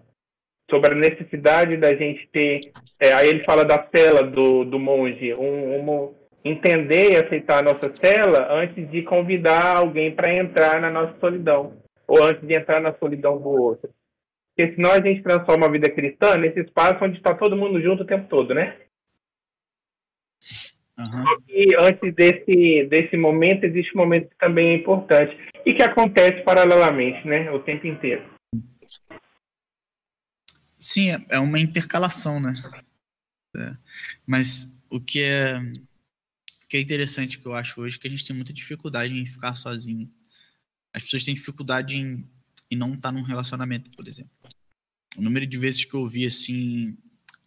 sobre 0.70 0.91
a 0.91 0.95
necessidade 0.95 1.78
da 1.78 1.95
gente 1.95 2.28
ter. 2.32 2.59
É, 2.99 3.13
aí 3.13 3.30
ele 3.30 3.43
fala 3.43 3.63
da 3.63 3.88
cela 3.93 4.24
do, 4.24 4.65
do 4.65 4.80
monge, 4.80 5.34
um, 5.34 5.80
um, 5.80 6.13
entender 6.43 7.11
e 7.11 7.15
aceitar 7.15 7.59
a 7.59 7.63
nossa 7.63 7.93
cela 7.95 8.51
antes 8.51 8.89
de 8.89 9.01
convidar 9.03 9.78
alguém 9.78 10.11
para 10.11 10.34
entrar 10.34 10.82
na 10.82 10.89
nossa 10.89 11.18
solidão, 11.20 11.74
ou 12.07 12.24
antes 12.24 12.45
de 12.45 12.57
entrar 12.57 12.82
na 12.82 12.93
solidão 12.93 13.38
do 13.38 13.49
outro. 13.49 13.89
Porque 14.55 14.74
senão 14.74 14.91
a 14.91 15.01
gente 15.01 15.22
transforma 15.22 15.68
a 15.68 15.72
vida 15.72 15.89
cristã 15.89 16.36
nesse 16.38 16.61
espaço 16.61 17.03
onde 17.03 17.18
está 17.18 17.34
todo 17.34 17.55
mundo 17.55 17.82
junto 17.82 18.03
o 18.03 18.07
tempo 18.07 18.28
todo, 18.28 18.53
né? 18.53 18.76
Uhum. 20.97 21.23
E 21.47 21.75
antes 21.79 22.13
desse, 22.15 22.88
desse 22.89 23.15
momento, 23.15 23.65
existe 23.65 23.95
um 23.95 23.99
momento 23.99 24.29
que 24.29 24.38
também 24.38 24.69
é 24.69 24.75
importante 24.75 25.38
e 25.65 25.73
que 25.73 25.83
acontece 25.83 26.43
paralelamente, 26.43 27.25
né? 27.27 27.51
O 27.51 27.59
tempo 27.59 27.85
inteiro. 27.85 28.25
Sim, 30.79 31.11
é, 31.11 31.25
é 31.31 31.39
uma 31.39 31.59
intercalação, 31.59 32.39
né? 32.39 32.51
É. 33.55 33.75
Mas 34.25 34.81
o 34.89 34.99
que 34.99 35.21
é, 35.21 35.57
o 35.59 36.67
que 36.67 36.77
é 36.77 36.81
interessante 36.81 37.39
que 37.39 37.45
eu 37.45 37.53
acho 37.53 37.79
hoje 37.81 37.97
é 37.97 37.99
que 37.99 38.07
a 38.07 38.09
gente 38.09 38.25
tem 38.25 38.35
muita 38.35 38.53
dificuldade 38.53 39.15
em 39.15 39.25
ficar 39.25 39.55
sozinho. 39.55 40.11
As 40.93 41.03
pessoas 41.03 41.23
têm 41.23 41.35
dificuldade 41.35 41.97
em, 41.97 42.27
em 42.71 42.75
não 42.75 42.93
estar 42.93 43.11
num 43.11 43.21
relacionamento, 43.21 43.91
por 43.91 44.07
exemplo. 44.07 44.31
O 45.15 45.21
número 45.21 45.45
de 45.45 45.57
vezes 45.57 45.85
que 45.85 45.93
eu 45.93 46.01
ouvi 46.01 46.25
assim, 46.25 46.97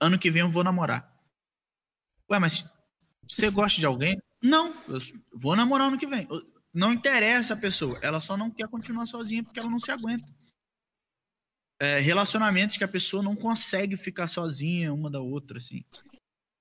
ano 0.00 0.18
que 0.18 0.30
vem 0.30 0.42
eu 0.42 0.48
vou 0.48 0.62
namorar. 0.62 1.10
Ué, 2.30 2.38
mas 2.38 2.68
você 3.30 3.50
gosta 3.50 3.80
de 3.80 3.86
alguém? 3.86 4.20
Não, 4.42 4.74
eu 4.88 5.00
vou 5.32 5.54
namorar 5.54 5.88
ano 5.88 5.98
que 5.98 6.06
vem. 6.06 6.26
Não 6.72 6.92
interessa 6.92 7.54
a 7.54 7.56
pessoa, 7.56 7.98
ela 8.02 8.20
só 8.20 8.36
não 8.36 8.50
quer 8.50 8.68
continuar 8.68 9.06
sozinha 9.06 9.42
porque 9.42 9.58
ela 9.58 9.70
não 9.70 9.78
se 9.78 9.90
aguenta 9.90 10.32
é, 11.80 11.98
relacionamentos 11.98 12.76
que 12.76 12.84
a 12.84 12.88
pessoa 12.88 13.22
não 13.22 13.34
consegue 13.34 13.96
ficar 13.96 14.26
sozinha 14.26 14.92
uma 14.92 15.10
da 15.10 15.20
outra, 15.20 15.56
assim. 15.56 15.82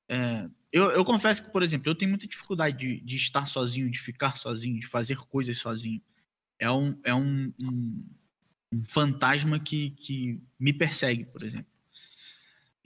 É, 0.08 0.50
eu, 0.72 0.92
eu 0.92 1.04
confesso 1.04 1.46
que, 1.46 1.52
por 1.52 1.62
exemplo, 1.62 1.90
eu 1.90 1.96
tenho 1.96 2.10
muita 2.10 2.26
dificuldade 2.26 2.78
de, 2.78 3.02
de 3.02 3.18
estar 3.18 3.46
sozinho, 3.46 3.92
de 3.92 4.00
ficar 4.00 4.38
sozinho, 4.38 4.80
de 4.80 4.88
fazer 4.88 5.18
coisas 5.26 5.58
sozinho. 5.58 6.02
É 6.58 6.72
um, 6.72 6.98
é 7.04 7.14
um, 7.14 7.54
um, 7.60 8.06
um 8.74 8.84
fantasma 8.90 9.60
que, 9.60 9.90
que 9.92 10.42
me 10.58 10.72
persegue, 10.72 11.26
por 11.26 11.44
exemplo. 11.44 11.72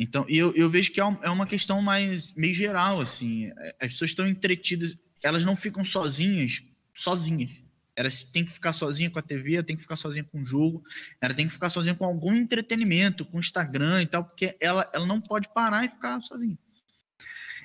Então, 0.03 0.25
eu, 0.27 0.53
eu 0.53 0.69
vejo 0.69 0.91
que 0.91 0.99
é, 0.99 1.03
é 1.21 1.29
uma 1.29 1.47
questão 1.47 1.81
mais 1.81 2.33
meio 2.33 2.53
geral, 2.53 2.99
assim. 2.99 3.49
As 3.79 3.93
pessoas 3.93 4.11
estão 4.11 4.27
entretidas, 4.27 4.97
elas 5.23 5.45
não 5.45 5.55
ficam 5.55 5.83
sozinhas, 5.85 6.61
sozinhas. 6.93 7.51
Ela 7.95 8.09
tem 8.33 8.43
que 8.43 8.51
ficar 8.51 8.73
sozinha 8.73 9.09
com 9.09 9.17
a 9.17 9.21
TV, 9.21 9.63
tem 9.63 9.77
que 9.77 9.81
ficar 9.81 9.95
sozinha 9.95 10.25
com 10.25 10.41
o 10.41 10.45
jogo, 10.45 10.83
ela 11.21 11.33
tem 11.33 11.47
que 11.47 11.53
ficar 11.53 11.69
sozinha 11.69 11.95
com 11.95 12.03
algum 12.03 12.35
entretenimento, 12.35 13.23
com 13.23 13.37
o 13.37 13.39
Instagram 13.39 14.01
e 14.01 14.05
tal, 14.05 14.25
porque 14.25 14.57
ela, 14.59 14.89
ela 14.93 15.05
não 15.05 15.21
pode 15.21 15.47
parar 15.53 15.85
e 15.85 15.89
ficar 15.89 16.19
sozinha. 16.19 16.57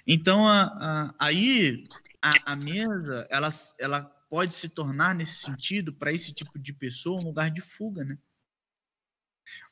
Então, 0.06 0.46
a, 0.46 0.62
a, 0.62 1.14
aí, 1.18 1.82
a, 2.22 2.52
a, 2.52 2.56
mesa, 2.56 3.26
ela, 3.28 3.48
ela 3.80 4.02
pode 4.30 4.54
se 4.54 4.68
tornar, 4.68 5.12
nesse 5.12 5.38
sentido, 5.38 5.92
para 5.92 6.12
esse 6.12 6.32
tipo 6.32 6.56
de 6.56 6.72
pessoa, 6.72 7.20
um 7.20 7.24
lugar 7.24 7.50
de 7.50 7.60
fuga, 7.60 8.04
né? 8.04 8.16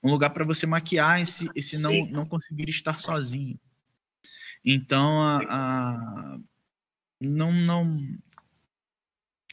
Um 0.03 0.11
lugar 0.11 0.31
para 0.31 0.45
você 0.45 0.67
maquiar 0.67 1.21
esse, 1.21 1.49
esse 1.55 1.77
não, 1.79 1.93
não 2.07 2.27
conseguir 2.27 2.69
estar 2.69 2.99
sozinho. 2.99 3.59
Então, 4.65 5.23
a, 5.23 5.39
a, 5.39 6.39
não, 7.21 7.53
não, 7.53 8.19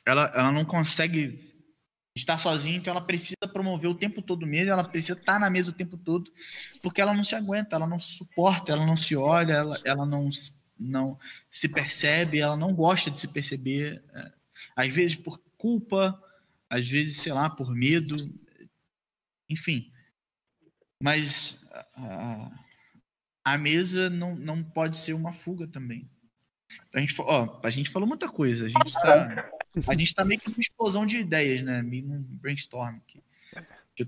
ela, 0.06 0.32
ela 0.36 0.52
não 0.52 0.66
consegue 0.66 1.54
estar 2.16 2.38
sozinha, 2.38 2.78
então 2.78 2.92
ela 2.92 3.06
precisa 3.06 3.48
promover 3.52 3.90
o 3.90 3.96
tempo 3.96 4.22
todo 4.22 4.46
mesmo, 4.46 4.72
ela 4.72 4.84
precisa 4.84 5.18
estar 5.18 5.40
na 5.40 5.50
mesa 5.50 5.72
o 5.72 5.76
tempo 5.76 5.98
todo, 5.98 6.32
porque 6.82 7.02
ela 7.02 7.14
não 7.14 7.24
se 7.24 7.36
aguenta, 7.36 7.76
ela 7.76 7.88
não 7.88 8.00
se 8.00 8.18
suporta, 8.18 8.72
ela 8.72 8.86
não 8.86 8.96
se 8.96 9.16
olha, 9.16 9.54
ela, 9.54 9.82
ela 9.84 10.06
não, 10.06 10.30
não 10.80 11.18
se 11.50 11.70
percebe, 11.70 12.40
ela 12.40 12.56
não 12.56 12.74
gosta 12.74 13.10
de 13.10 13.20
se 13.20 13.28
perceber, 13.28 14.04
é, 14.14 14.32
às 14.76 14.94
vezes 14.94 15.16
por 15.16 15.42
culpa, 15.58 16.22
às 16.70 16.88
vezes, 16.88 17.18
sei 17.18 17.32
lá, 17.32 17.50
por 17.50 17.74
medo, 17.74 18.16
enfim. 19.50 19.93
Mas 21.04 21.70
a, 21.94 22.50
a 23.44 23.58
mesa 23.58 24.10
não, 24.10 24.38
não 24.38 24.64
pode 24.64 24.96
ser 24.96 25.12
uma 25.12 25.34
fuga 25.34 25.68
também. 25.68 26.10
A 26.96 27.00
gente, 27.02 27.14
ó, 27.20 27.60
a 27.62 27.70
gente 27.70 27.90
falou 27.90 28.08
muita 28.08 28.30
coisa, 28.30 28.66
a 28.66 28.70
gente 28.70 28.88
está 28.88 29.52
a 29.86 29.94
gente 29.96 30.16
tá 30.16 30.24
meio 30.24 30.40
que 30.40 30.50
numa 30.50 30.62
explosão 30.62 31.06
de 31.06 31.18
ideias, 31.18 31.62
né? 31.62 31.82
Meio 31.82 32.06
num 32.06 32.22
brainstorm 32.22 32.96
aqui. 32.96 33.22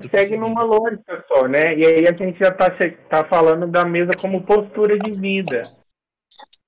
Segue 0.10 0.38
numa 0.38 0.64
lógica 0.64 1.26
só, 1.28 1.50
né? 1.50 1.78
E 1.78 1.86
aí 1.86 2.08
a 2.08 2.16
gente 2.16 2.39
já 2.39 2.50
tá, 2.50 2.70
tá 3.10 3.26
falando 3.26 3.68
da 3.68 3.84
mesa 3.84 4.14
como 4.14 4.46
postura 4.46 4.98
de 4.98 5.12
vida. 5.12 5.64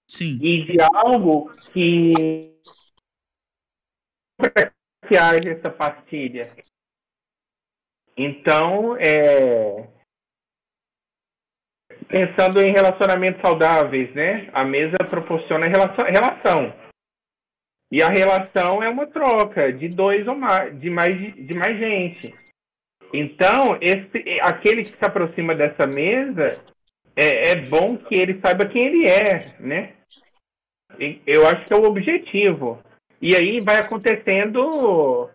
Sim. 0.05 0.37
E 0.41 0.65
de 0.65 0.77
algo 0.81 1.55
que 1.71 2.53
que 5.07 5.15
haja 5.15 5.51
essa 5.51 5.69
pastilha. 5.69 6.47
Então, 8.17 8.97
é... 8.97 9.96
pensando 12.07 12.61
em 12.61 12.71
relacionamentos 12.71 13.41
saudáveis, 13.41 14.13
né? 14.13 14.49
A 14.53 14.63
mesa 14.63 14.97
proporciona 15.09 15.67
relação. 15.67 16.73
E 17.91 18.01
a 18.01 18.09
relação 18.09 18.83
é 18.83 18.89
uma 18.89 19.07
troca 19.07 19.71
de 19.71 19.87
dois 19.87 20.27
ou 20.27 20.35
mais, 20.35 20.77
de 20.79 20.89
mais, 20.89 21.15
de 21.35 21.53
mais 21.53 21.77
gente. 21.77 22.33
Então, 23.13 23.77
esse, 23.79 24.39
aquele 24.41 24.83
que 24.83 24.97
se 24.97 25.05
aproxima 25.05 25.55
dessa 25.55 25.87
mesa, 25.87 26.61
é, 27.15 27.51
é 27.51 27.55
bom 27.55 27.97
que 27.97 28.15
ele 28.15 28.39
saiba 28.41 28.65
quem 28.65 28.85
ele 28.85 29.07
é, 29.07 29.55
né? 29.59 29.93
Eu 31.25 31.47
acho 31.47 31.65
que 31.65 31.73
é 31.73 31.75
o 31.75 31.85
objetivo. 31.85 32.81
E 33.21 33.35
aí 33.35 33.59
vai 33.61 33.77
acontecendo 33.77 35.29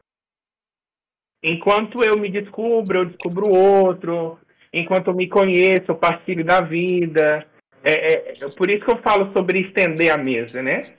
enquanto 1.43 2.05
eu 2.05 2.17
me 2.19 2.31
descubro, 2.31 2.99
eu 2.99 3.05
descubro 3.07 3.49
o 3.49 3.85
outro, 3.85 4.39
enquanto 4.73 5.15
me 5.15 5.29
conheço, 5.29 5.91
eu 5.91 5.97
partilho 5.97 6.45
da 6.45 6.61
vida. 6.61 7.47
É, 7.85 8.43
é, 8.43 8.49
por 8.57 8.71
isso 8.71 8.85
que 8.85 8.93
eu 8.93 9.03
falo 9.03 9.33
sobre 9.33 9.61
estender 9.61 10.11
a 10.11 10.17
mesa, 10.17 10.63
né? 10.63 10.97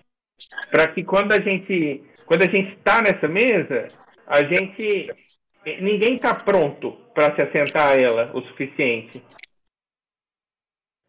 para 0.69 0.87
que 0.87 1.03
quando 1.03 1.33
a 1.33 1.39
gente 1.39 2.03
quando 2.25 2.43
a 2.43 2.49
gente 2.49 2.75
está 2.77 3.01
nessa 3.01 3.27
mesa, 3.27 3.89
a 4.25 4.43
gente 4.43 5.11
ninguém 5.81 6.15
está 6.15 6.33
pronto 6.33 6.91
para 7.13 7.35
se 7.35 7.41
assentar 7.41 7.89
a 7.89 7.95
ela 7.95 8.31
o 8.33 8.41
suficiente. 8.41 9.23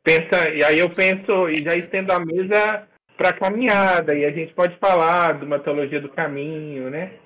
Pensa 0.02 0.50
e 0.50 0.62
aí 0.62 0.78
eu 0.78 0.90
penso 0.90 1.48
e 1.48 1.62
já 1.62 1.74
estendo 1.74 2.12
a 2.12 2.20
mesa 2.20 2.88
para 3.16 3.32
caminhada 3.32 4.14
e 4.14 4.24
a 4.24 4.30
gente 4.30 4.52
pode 4.54 4.76
falar 4.78 5.38
de 5.38 5.44
uma 5.44 5.58
teologia 5.58 6.00
do 6.00 6.08
caminho, 6.08 6.90
né? 6.90 7.18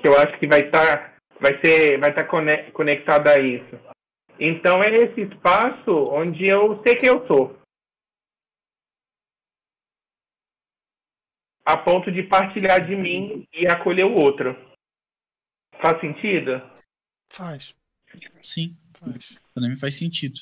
Que 0.00 0.08
eu 0.08 0.18
acho 0.18 0.38
que 0.38 0.48
vai 0.48 0.60
estar 0.60 0.96
tá, 0.96 1.12
vai 1.40 1.58
ser 1.60 1.98
vai 1.98 2.10
estar 2.10 2.24
tá 2.24 2.72
conectada 2.72 3.32
a 3.32 3.38
isso. 3.38 3.78
Então 4.44 4.82
é 4.82 4.90
esse 4.92 5.20
espaço 5.22 5.90
onde 6.10 6.44
eu 6.46 6.82
sei 6.82 6.96
que 6.96 7.06
eu 7.06 7.24
sou. 7.26 7.62
a 11.64 11.76
ponto 11.76 12.10
de 12.10 12.22
partilhar 12.24 12.84
de 12.86 12.94
mim 12.96 13.46
e 13.52 13.66
acolher 13.66 14.04
o 14.04 14.14
outro. 14.14 14.54
Faz 15.80 16.00
sentido? 16.00 16.60
Faz. 17.32 17.74
Sim. 18.42 18.76
Faz. 18.98 19.38
Para 19.54 19.68
mim 19.68 19.76
faz 19.76 19.94
sentido. 19.94 20.40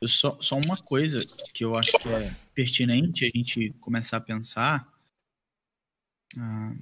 Eu 0.00 0.08
só, 0.08 0.40
só 0.40 0.56
uma 0.56 0.76
coisa 0.76 1.18
que 1.54 1.64
eu 1.64 1.74
acho 1.76 1.92
que 1.98 2.08
é 2.08 2.34
pertinente 2.54 3.24
a 3.24 3.30
gente 3.34 3.72
começar 3.80 4.16
a 4.18 4.20
pensar 4.20 4.92
ah, 6.36 6.74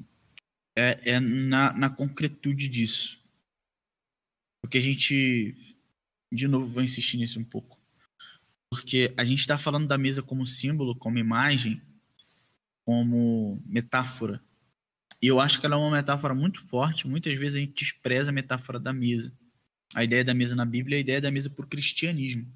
é, 0.76 1.14
é 1.14 1.20
na, 1.20 1.72
na 1.74 1.90
concretude 1.90 2.68
disso. 2.68 3.22
Porque 4.61 4.78
a 4.78 4.80
gente, 4.80 5.71
de 6.32 6.48
novo, 6.48 6.66
vou 6.66 6.82
insistir 6.82 7.18
nisso 7.18 7.38
um 7.38 7.44
pouco. 7.44 7.78
Porque 8.70 9.12
a 9.18 9.24
gente 9.24 9.40
está 9.40 9.58
falando 9.58 9.86
da 9.86 9.98
mesa 9.98 10.22
como 10.22 10.46
símbolo, 10.46 10.96
como 10.96 11.18
imagem, 11.18 11.82
como 12.84 13.62
metáfora. 13.66 14.42
E 15.20 15.26
eu 15.26 15.38
acho 15.38 15.60
que 15.60 15.66
ela 15.66 15.76
é 15.76 15.78
uma 15.78 15.96
metáfora 15.96 16.34
muito 16.34 16.66
forte. 16.66 17.06
Muitas 17.06 17.38
vezes 17.38 17.56
a 17.56 17.60
gente 17.60 17.74
despreza 17.74 18.30
a 18.30 18.32
metáfora 18.32 18.80
da 18.80 18.92
mesa. 18.92 19.32
A 19.94 20.02
ideia 20.02 20.24
da 20.24 20.32
mesa 20.32 20.56
na 20.56 20.64
Bíblia 20.64 20.96
é 20.96 20.98
a 20.98 21.00
ideia 21.00 21.20
da 21.20 21.30
mesa 21.30 21.50
por 21.50 21.66
cristianismo. 21.66 22.50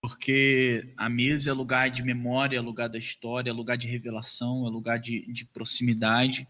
Porque 0.00 0.94
a 0.96 1.08
mesa 1.08 1.50
é 1.50 1.52
lugar 1.52 1.90
de 1.90 2.02
memória, 2.02 2.56
é 2.56 2.60
lugar 2.60 2.88
da 2.88 2.98
história, 2.98 3.50
é 3.50 3.52
lugar 3.52 3.76
de 3.76 3.86
revelação, 3.88 4.66
é 4.66 4.70
lugar 4.70 4.98
de, 4.98 5.26
de 5.32 5.44
proximidade, 5.44 6.48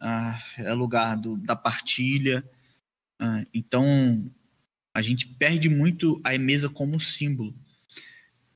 uh, 0.00 0.62
é 0.62 0.72
lugar 0.72 1.16
do, 1.16 1.36
da 1.36 1.54
partilha. 1.54 2.42
Uh, 3.20 3.46
então, 3.54 4.30
a 4.94 5.00
gente 5.00 5.26
perde 5.26 5.68
muito 5.68 6.20
a 6.22 6.36
mesa 6.38 6.68
como 6.68 7.00
símbolo. 7.00 7.54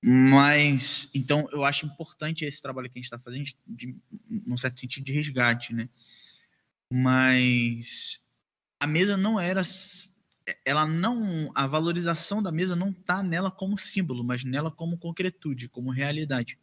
Mas, 0.03 1.11
então, 1.15 1.49
eu 1.51 1.65
acho 1.65 1.87
importante 1.87 2.45
esse 2.45 2.61
trabalho 2.61 2.89
que 2.89 2.99
a 2.99 3.01
gente 3.01 3.07
está 3.07 3.19
fazendo, 3.19 3.45
de, 3.67 3.97
num 4.29 4.57
certo 4.57 4.79
sentido, 4.79 5.05
de 5.05 5.13
resgate, 5.13 5.75
né? 5.75 5.89
Mas 6.93 8.21
a 8.79 8.87
mesa 8.87 9.17
não 9.17 9.41
era. 9.41 9.63
Ela 10.65 10.87
não. 10.87 11.51
A 11.55 11.67
valorização 11.67 12.43
da 12.43 12.53
mesa 12.53 12.77
não 12.77 12.91
está 12.91 13.23
nela 13.23 13.51
como 13.51 13.77
símbolo, 13.77 14.23
mas 14.23 14.45
nela 14.45 14.71
como 14.71 14.99
concretude, 14.99 15.69
como 15.69 15.91
realidade. 15.91 16.59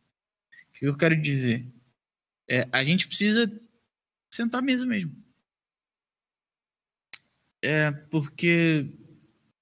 O 0.70 0.74
que 0.80 0.86
eu 0.86 0.96
quero 0.96 1.20
dizer? 1.22 1.68
É, 2.48 2.68
a 2.72 2.84
gente 2.84 3.08
precisa 3.08 3.52
sentar 4.32 4.62
à 4.62 4.64
mesa 4.64 4.86
mesmo. 4.86 5.14
É, 7.62 7.92
porque 7.92 8.90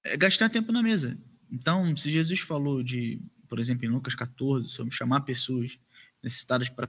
é 0.04 0.16
gastar 0.16 0.48
tempo 0.48 0.72
na 0.72 0.82
mesa. 0.82 1.18
Então, 1.50 1.96
se 1.96 2.10
Jesus 2.10 2.40
falou 2.40 2.82
de 2.82 3.20
por 3.52 3.60
exemplo, 3.60 3.84
em 3.84 3.90
Lucas 3.90 4.14
14, 4.14 4.66
sobre 4.66 4.94
chamar 4.94 5.20
pessoas 5.20 5.78
necessitadas 6.22 6.70
para 6.70 6.88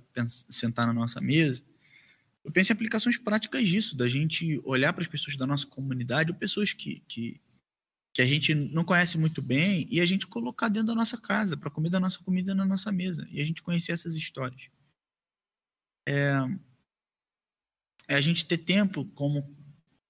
sentar 0.50 0.88
na 0.88 0.94
nossa 0.94 1.20
mesa, 1.20 1.62
eu 2.42 2.50
penso 2.54 2.72
em 2.72 2.76
aplicações 2.76 3.18
práticas 3.18 3.68
disso, 3.68 3.98
da 3.98 4.08
gente 4.08 4.62
olhar 4.64 4.94
para 4.94 5.04
as 5.04 5.10
pessoas 5.10 5.36
da 5.36 5.46
nossa 5.46 5.68
comunidade, 5.68 6.32
ou 6.32 6.38
pessoas 6.38 6.72
que, 6.72 7.04
que, 7.06 7.42
que 8.14 8.22
a 8.22 8.26
gente 8.26 8.56
não 8.56 8.86
conhece 8.86 9.18
muito 9.18 9.42
bem, 9.42 9.86
e 9.90 10.00
a 10.00 10.06
gente 10.06 10.26
colocar 10.26 10.70
dentro 10.70 10.88
da 10.88 10.96
nossa 10.96 11.18
casa, 11.18 11.58
para 11.58 11.70
comer 11.70 11.90
da 11.90 12.00
nossa 12.00 12.20
comida 12.20 12.56
na 12.56 12.64
nossa 12.64 12.94
mesa, 12.94 13.28
e 13.30 13.42
a 13.42 13.44
gente 13.44 13.62
conhecer 13.62 13.92
essas 13.92 14.16
histórias. 14.16 14.70
É, 16.08 16.32
é 18.08 18.16
a 18.16 18.22
gente 18.22 18.46
ter 18.46 18.60
tempo 18.60 19.04
como, 19.08 19.54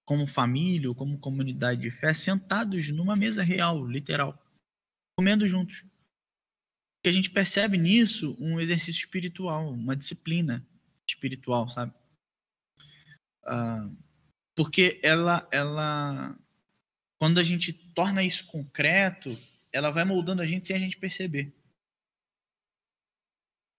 como 0.05 0.27
família, 0.27 0.89
ou 0.89 0.95
como 0.95 1.17
comunidade 1.17 1.81
de 1.81 1.91
fé, 1.91 2.13
sentados 2.13 2.89
numa 2.89 3.15
mesa 3.15 3.41
real, 3.41 3.85
literal, 3.85 4.37
comendo 5.17 5.47
juntos 5.47 5.85
que 7.03 7.09
a 7.09 7.11
gente 7.11 7.29
percebe 7.29 7.77
nisso 7.77 8.35
um 8.39 8.59
exercício 8.59 9.01
espiritual, 9.01 9.69
uma 9.73 9.95
disciplina 9.95 10.65
espiritual, 11.07 11.67
sabe? 11.67 11.93
Uh, 13.43 13.95
porque 14.55 15.01
ela, 15.03 15.47
ela, 15.51 16.37
quando 17.19 17.39
a 17.39 17.43
gente 17.43 17.73
torna 17.73 18.23
isso 18.23 18.45
concreto, 18.45 19.37
ela 19.71 19.91
vai 19.91 20.05
moldando 20.05 20.41
a 20.41 20.45
gente 20.45 20.65
sem 20.65 20.77
a 20.77 20.79
gente 20.79 20.97
perceber. 20.97 21.53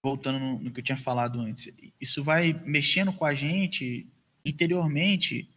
Voltando 0.05 0.39
no, 0.39 0.59
no 0.61 0.71
que 0.71 0.81
eu 0.81 0.85
tinha 0.85 0.99
falado 0.99 1.41
antes, 1.41 1.73
isso 1.99 2.23
vai 2.23 2.53
mexendo 2.53 3.11
com 3.11 3.25
a 3.25 3.33
gente 3.33 4.07
interiormente 4.45 5.49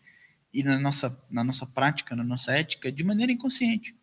e 0.57 0.63
na 0.63 0.79
nossa, 0.79 1.15
na 1.29 1.43
nossa 1.43 1.67
prática, 1.67 2.15
na 2.15 2.23
nossa 2.23 2.51
ética, 2.51 2.91
de 2.91 3.03
maneira 3.03 3.31
inconsciente, 3.31 3.95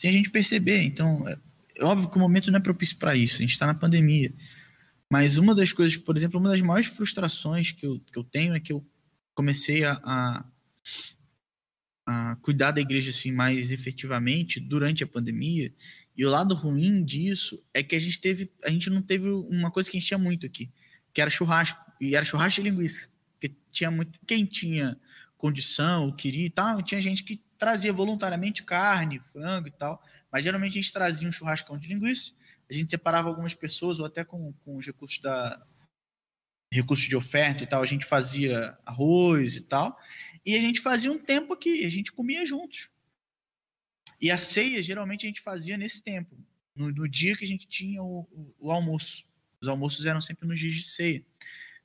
sem 0.00 0.08
a 0.08 0.12
gente 0.14 0.30
perceber. 0.30 0.80
Então, 0.80 1.28
é, 1.28 1.38
é 1.76 1.84
óbvio 1.84 2.08
que 2.08 2.16
o 2.16 2.18
momento 2.18 2.50
não 2.50 2.58
é 2.58 2.62
propício 2.62 2.96
para 2.96 3.14
isso, 3.14 3.36
a 3.36 3.40
gente 3.40 3.52
está 3.52 3.66
na 3.66 3.74
pandemia. 3.74 4.32
Mas 5.12 5.36
uma 5.36 5.54
das 5.54 5.70
coisas, 5.70 5.98
por 5.98 6.16
exemplo, 6.16 6.40
uma 6.40 6.48
das 6.48 6.62
maiores 6.62 6.88
frustrações 6.88 7.72
que 7.72 7.84
eu, 7.84 8.00
que 8.00 8.18
eu 8.18 8.24
tenho 8.24 8.54
é 8.54 8.60
que 8.60 8.72
eu 8.72 8.82
comecei 9.34 9.84
a, 9.84 10.00
a, 10.02 10.44
a 12.06 12.36
cuidar 12.36 12.70
da 12.70 12.80
igreja 12.80 13.10
assim 13.10 13.30
mais 13.30 13.70
efetivamente 13.70 14.58
durante 14.60 15.04
a 15.04 15.06
pandemia. 15.06 15.74
E 16.16 16.24
o 16.24 16.30
lado 16.30 16.54
ruim 16.54 17.04
disso 17.04 17.62
é 17.74 17.82
que 17.82 17.94
a 17.94 18.00
gente 18.00 18.18
teve, 18.18 18.50
a 18.64 18.70
gente 18.70 18.88
não 18.88 19.02
teve 19.02 19.28
uma 19.28 19.70
coisa 19.70 19.90
que 19.90 19.98
a 19.98 20.00
gente 20.00 20.08
tinha 20.08 20.18
muito 20.18 20.46
aqui, 20.46 20.70
que 21.12 21.20
era 21.20 21.28
churrasco, 21.28 21.84
e 22.00 22.16
era 22.16 22.24
churrasco 22.24 22.62
e 22.62 22.64
linguiça. 22.64 23.10
Porque 23.34 23.54
tinha 23.70 23.90
muito. 23.90 24.18
Quem 24.26 24.46
tinha 24.46 24.98
condição, 25.40 26.12
queria 26.12 26.46
e 26.46 26.50
tal, 26.50 26.82
tinha 26.82 27.00
gente 27.00 27.24
que 27.24 27.42
trazia 27.58 27.92
voluntariamente 27.92 28.62
carne, 28.62 29.18
frango 29.18 29.68
e 29.68 29.70
tal. 29.70 30.02
Mas 30.30 30.44
geralmente 30.44 30.72
a 30.78 30.82
gente 30.82 30.92
trazia 30.92 31.26
um 31.26 31.32
churrascão 31.32 31.78
de 31.78 31.88
linguiça, 31.88 32.32
a 32.70 32.74
gente 32.74 32.90
separava 32.90 33.28
algumas 33.28 33.54
pessoas, 33.54 33.98
ou 33.98 34.06
até 34.06 34.22
com, 34.22 34.52
com 34.64 34.76
os 34.76 34.86
recursos 34.86 35.18
da. 35.18 35.60
recursos 36.70 37.08
de 37.08 37.16
oferta 37.16 37.64
e 37.64 37.66
tal, 37.66 37.82
a 37.82 37.86
gente 37.86 38.04
fazia 38.04 38.78
arroz 38.84 39.56
e 39.56 39.62
tal. 39.62 39.98
E 40.44 40.56
a 40.56 40.60
gente 40.60 40.80
fazia 40.80 41.10
um 41.10 41.18
tempo 41.18 41.52
aqui, 41.52 41.84
a 41.84 41.90
gente 41.90 42.12
comia 42.12 42.44
juntos. 42.46 42.90
E 44.20 44.30
a 44.30 44.36
ceia, 44.36 44.82
geralmente, 44.82 45.26
a 45.26 45.28
gente 45.28 45.40
fazia 45.40 45.76
nesse 45.76 46.02
tempo, 46.02 46.36
no, 46.76 46.92
no 46.92 47.08
dia 47.08 47.34
que 47.34 47.44
a 47.44 47.48
gente 47.48 47.66
tinha 47.66 48.02
o, 48.02 48.28
o, 48.30 48.54
o, 48.60 48.70
almoço. 48.70 49.24
Os 49.60 49.68
almoços 49.68 50.04
eram 50.04 50.20
sempre 50.20 50.46
nos 50.46 50.60
dias 50.60 50.74
de 50.74 50.82
ceia. 50.82 51.24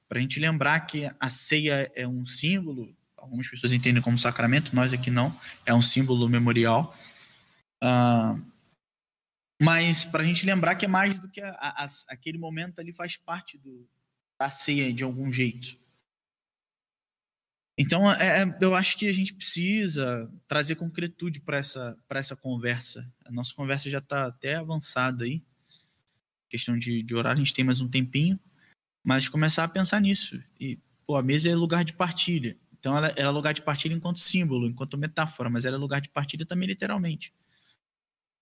Para 0.07 0.19
a 0.19 0.21
gente 0.21 0.39
lembrar 0.39 0.81
que 0.81 1.09
a 1.19 1.29
ceia 1.29 1.91
é 1.95 2.07
um 2.07 2.25
símbolo, 2.25 2.95
algumas 3.25 3.47
pessoas 3.47 3.73
entendem 3.73 4.01
como 4.01 4.17
sacramento, 4.17 4.75
nós 4.75 4.93
aqui 4.93 5.09
não, 5.09 5.35
é 5.65 5.73
um 5.73 5.81
símbolo 5.81 6.29
memorial. 6.29 6.95
Uh, 7.83 8.41
mas 9.61 10.05
para 10.05 10.23
a 10.23 10.25
gente 10.25 10.45
lembrar 10.45 10.75
que 10.75 10.85
é 10.85 10.87
mais 10.87 11.15
do 11.15 11.29
que 11.29 11.41
a, 11.41 11.51
a, 11.51 11.87
aquele 12.09 12.37
momento 12.37 12.79
ali 12.79 12.93
faz 12.93 13.17
parte 13.17 13.57
do, 13.57 13.87
da 14.39 14.49
ceia 14.49 14.93
de 14.93 15.03
algum 15.03 15.31
jeito. 15.31 15.77
Então, 17.77 18.09
é, 18.09 18.43
é, 18.43 18.57
eu 18.61 18.73
acho 18.73 18.97
que 18.97 19.07
a 19.07 19.13
gente 19.13 19.33
precisa 19.33 20.31
trazer 20.47 20.75
concretude 20.75 21.41
para 21.41 21.57
essa, 21.57 21.97
essa 22.09 22.35
conversa. 22.35 23.05
A 23.25 23.31
nossa 23.31 23.53
conversa 23.53 23.89
já 23.89 23.97
está 23.97 24.27
até 24.27 24.55
avançada 24.55 25.25
aí. 25.25 25.43
Questão 26.49 26.77
de, 26.77 27.03
de 27.03 27.15
horário, 27.15 27.41
a 27.41 27.43
gente 27.43 27.53
tem 27.53 27.65
mais 27.65 27.81
um 27.81 27.89
tempinho. 27.89 28.39
Mas 29.03 29.27
começar 29.27 29.65
a 29.65 29.67
pensar 29.67 29.99
nisso. 29.99 30.41
E, 30.59 30.79
pô, 31.05 31.17
a 31.17 31.23
mesa 31.23 31.49
é 31.49 31.55
lugar 31.55 31.83
de 31.83 31.93
partilha. 31.93 32.57
Então, 32.85 32.95
ela, 32.95 33.07
ela 33.17 33.29
é 33.29 33.31
lugar 33.31 33.53
de 33.53 33.63
partilha 33.63 33.95
enquanto 33.95 34.19
símbolo, 34.19 34.67
enquanto 34.67 34.95
metáfora, 34.95 35.49
mas 35.49 35.65
ela 35.65 35.75
é 35.75 35.79
lugar 35.79 35.99
de 35.99 36.09
partilha 36.09 36.45
também 36.45 36.67
literalmente. 36.67 37.33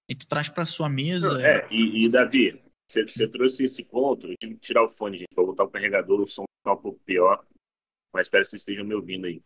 E 0.09 0.13
tu 0.13 0.27
traz 0.27 0.49
para 0.49 0.65
sua 0.65 0.89
mesa. 0.89 1.41
É, 1.41 1.65
e, 1.71 2.03
e 2.03 2.09
Davi, 2.09 2.61
você, 2.85 3.07
você 3.07 3.25
trouxe 3.25 3.63
esse 3.63 3.85
ponto. 3.85 4.27
Eu 4.27 4.35
tive 4.37 4.55
que 4.55 4.59
tirar 4.59 4.83
o 4.83 4.89
fone, 4.89 5.17
gente, 5.17 5.33
para 5.33 5.45
botar 5.45 5.63
o 5.63 5.69
carregador, 5.69 6.19
o 6.19 6.27
som 6.27 6.43
tá 6.61 6.73
um 6.73 6.77
pouco 6.77 6.99
pior 7.05 7.41
mas 8.13 8.27
espero 8.27 8.43
que 8.43 8.49
vocês 8.51 8.61
estejam 8.61 8.85
me 8.85 8.93
ouvindo 8.93 9.25
aí. 9.25 9.41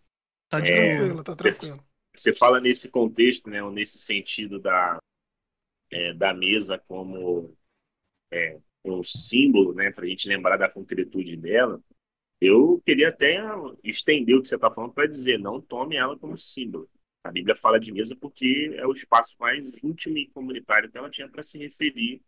Tá 0.50 0.60
é, 0.60 0.98
tranquilo, 0.98 1.24
tá 1.24 1.36
tranquilo. 1.36 1.88
Você 2.14 2.36
fala 2.36 2.60
nesse 2.60 2.90
contexto, 2.90 3.50
né, 3.50 3.62
nesse 3.72 3.98
sentido 3.98 4.60
da, 4.60 5.00
é, 5.90 6.14
da 6.14 6.34
mesa 6.34 6.78
como 6.78 7.56
é, 8.32 8.60
um 8.84 9.04
símbolo, 9.04 9.74
né, 9.74 9.92
para 9.92 10.04
a 10.04 10.08
gente 10.08 10.28
lembrar 10.28 10.58
da 10.58 10.70
concretude 10.70 11.38
dela. 11.38 11.82
Eu 12.40 12.82
queria 12.86 13.10
até 13.10 13.40
estender 13.84 14.36
o 14.36 14.42
que 14.42 14.48
você 14.48 14.56
está 14.56 14.72
falando 14.72 14.94
para 14.94 15.08
dizer, 15.08 15.40
não 15.40 15.60
tome 15.60 15.96
ela 15.96 16.18
como 16.18 16.38
símbolo. 16.38 16.90
A 17.24 17.32
Bíblia 17.32 17.56
fala 17.56 17.80
de 17.80 17.92
mesa 17.92 18.16
porque 18.16 18.74
é 18.76 18.86
o 18.86 18.94
espaço 18.94 19.36
mais 19.40 19.84
íntimo 19.84 20.18
e 20.18 20.28
comunitário 20.30 20.90
que 20.90 20.98
ela 20.98 21.10
tinha 21.10 21.28
para 21.28 21.44
se 21.44 21.58
referir 21.58 22.22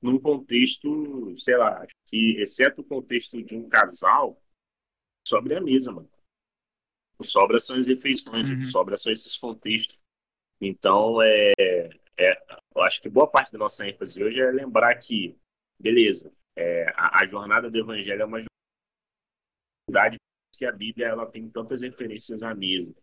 num 0.00 0.18
contexto, 0.18 1.34
sei 1.38 1.56
lá, 1.56 1.86
que 2.04 2.36
exceto 2.38 2.80
o 2.80 2.84
contexto 2.84 3.42
de 3.42 3.56
um 3.56 3.68
casal, 3.68 4.40
sobra 5.26 5.58
a 5.58 5.60
mesa, 5.60 5.92
mano. 5.92 6.08
O 7.18 7.24
sobra 7.24 7.58
são 7.58 7.76
as 7.78 7.86
refeições, 7.86 8.48
uhum. 8.48 8.60
sobra 8.62 8.96
são 8.96 9.12
esses 9.12 9.36
contextos. 9.36 9.98
Então, 10.60 11.20
é, 11.22 11.52
é, 12.18 12.42
eu 12.74 12.82
acho 12.82 13.00
que 13.00 13.08
boa 13.08 13.26
parte 13.26 13.52
da 13.52 13.58
nossa 13.58 13.88
ênfase 13.88 14.22
hoje 14.22 14.40
é 14.40 14.50
lembrar 14.50 14.94
que, 14.96 15.36
beleza, 15.78 16.32
é, 16.54 16.88
a, 16.94 17.22
a, 17.22 17.26
jornada 17.26 17.70
do 17.70 17.78
evangelho 17.78 18.22
é 18.22 18.24
uma 18.24 18.38
jornada 18.38 18.55
que 20.56 20.64
a 20.64 20.72
Bíblia 20.72 21.08
ela 21.08 21.26
tem 21.26 21.48
tantas 21.50 21.82
referências 21.82 22.42
à 22.42 22.54
mesa. 22.54 22.94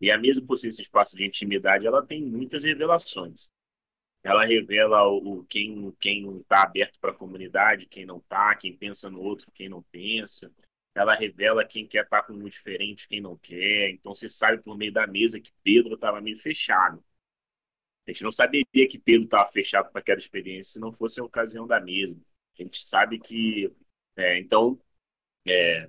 E 0.00 0.10
a 0.10 0.18
mesa, 0.18 0.42
por 0.44 0.56
ser 0.56 0.68
esse 0.68 0.82
espaço 0.82 1.16
de 1.16 1.24
intimidade, 1.24 1.86
ela 1.86 2.04
tem 2.04 2.22
muitas 2.22 2.64
revelações. 2.64 3.50
Ela 4.22 4.44
revela 4.44 5.08
o, 5.08 5.40
o 5.40 5.44
quem 5.44 5.92
quem 6.00 6.38
está 6.40 6.62
aberto 6.62 6.98
para 7.00 7.10
a 7.10 7.14
comunidade, 7.14 7.86
quem 7.86 8.06
não 8.06 8.18
está, 8.18 8.54
quem 8.56 8.76
pensa 8.76 9.10
no 9.10 9.20
outro, 9.20 9.50
quem 9.52 9.68
não 9.68 9.82
pensa 9.82 10.52
ela 10.94 11.14
revela 11.14 11.64
quem 11.64 11.86
quer 11.86 12.04
estar 12.04 12.22
com 12.22 12.34
um 12.34 12.48
diferente, 12.48 13.08
quem 13.08 13.20
não 13.20 13.36
quer. 13.38 13.90
Então 13.90 14.14
você 14.14 14.28
sabe 14.28 14.62
por 14.62 14.76
meio 14.76 14.92
da 14.92 15.06
mesa 15.06 15.40
que 15.40 15.52
Pedro 15.62 15.94
estava 15.94 16.20
meio 16.20 16.38
fechado. 16.38 17.02
A 18.06 18.10
gente 18.10 18.24
não 18.24 18.32
saberia 18.32 18.88
que 18.88 18.98
Pedro 18.98 19.24
estava 19.24 19.50
fechado 19.50 19.90
para 19.90 20.00
aquela 20.00 20.18
experiência 20.18 20.74
se 20.74 20.80
não 20.80 20.92
fosse 20.92 21.20
a 21.20 21.24
ocasião 21.24 21.66
da 21.66 21.80
mesa. 21.80 22.20
A 22.58 22.62
gente 22.62 22.82
sabe 22.82 23.18
que. 23.18 23.72
É, 24.16 24.38
então, 24.38 24.78
é, 25.46 25.88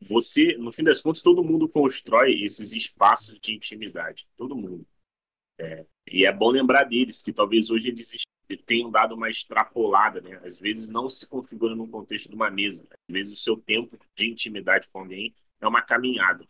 você, 0.00 0.56
no 0.56 0.72
fim 0.72 0.84
das 0.84 1.00
contas, 1.00 1.22
todo 1.22 1.44
mundo 1.44 1.68
constrói 1.68 2.42
esses 2.42 2.72
espaços 2.72 3.38
de 3.40 3.54
intimidade. 3.54 4.28
Todo 4.36 4.56
mundo. 4.56 4.86
É, 5.58 5.84
e 6.06 6.24
é 6.24 6.32
bom 6.32 6.50
lembrar 6.50 6.84
deles, 6.84 7.20
que 7.20 7.32
talvez 7.32 7.68
hoje 7.68 7.88
eles 7.88 8.22
tenham 8.64 8.90
dado 8.90 9.14
uma 9.14 9.28
extrapolada, 9.28 10.20
né? 10.20 10.40
Às 10.44 10.58
vezes 10.58 10.88
não 10.88 11.10
se 11.10 11.26
configura 11.28 11.74
no 11.74 11.88
contexto 11.88 12.28
de 12.28 12.34
uma 12.34 12.50
mesa. 12.50 12.86
Às 12.90 13.12
vezes 13.12 13.32
o 13.32 13.42
seu 13.42 13.56
tempo 13.56 13.98
de 14.14 14.30
intimidade 14.30 14.88
com 14.88 15.00
alguém 15.00 15.34
é 15.60 15.66
uma 15.66 15.82
caminhada. 15.82 16.46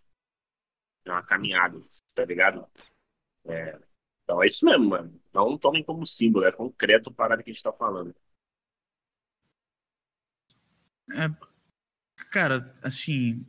É 1.05 1.11
uma 1.11 1.22
caminhada, 1.22 1.80
tá 2.14 2.24
ligado? 2.24 2.68
É... 3.46 3.80
Então 4.24 4.42
é 4.42 4.46
isso 4.46 4.64
mesmo, 4.66 4.90
mano. 4.90 5.18
Não 5.34 5.57
tomem 5.57 5.82
como 5.82 6.07
símbolo, 6.07 6.44
é 6.44 6.53
concreto 6.53 7.11
para 7.11 7.34
o 7.34 7.42
que 7.42 7.51
a 7.51 7.53
gente 7.53 7.62
tá 7.62 7.72
falando. 7.72 8.14
É, 11.11 11.28
cara, 12.31 12.75
assim. 12.83 13.47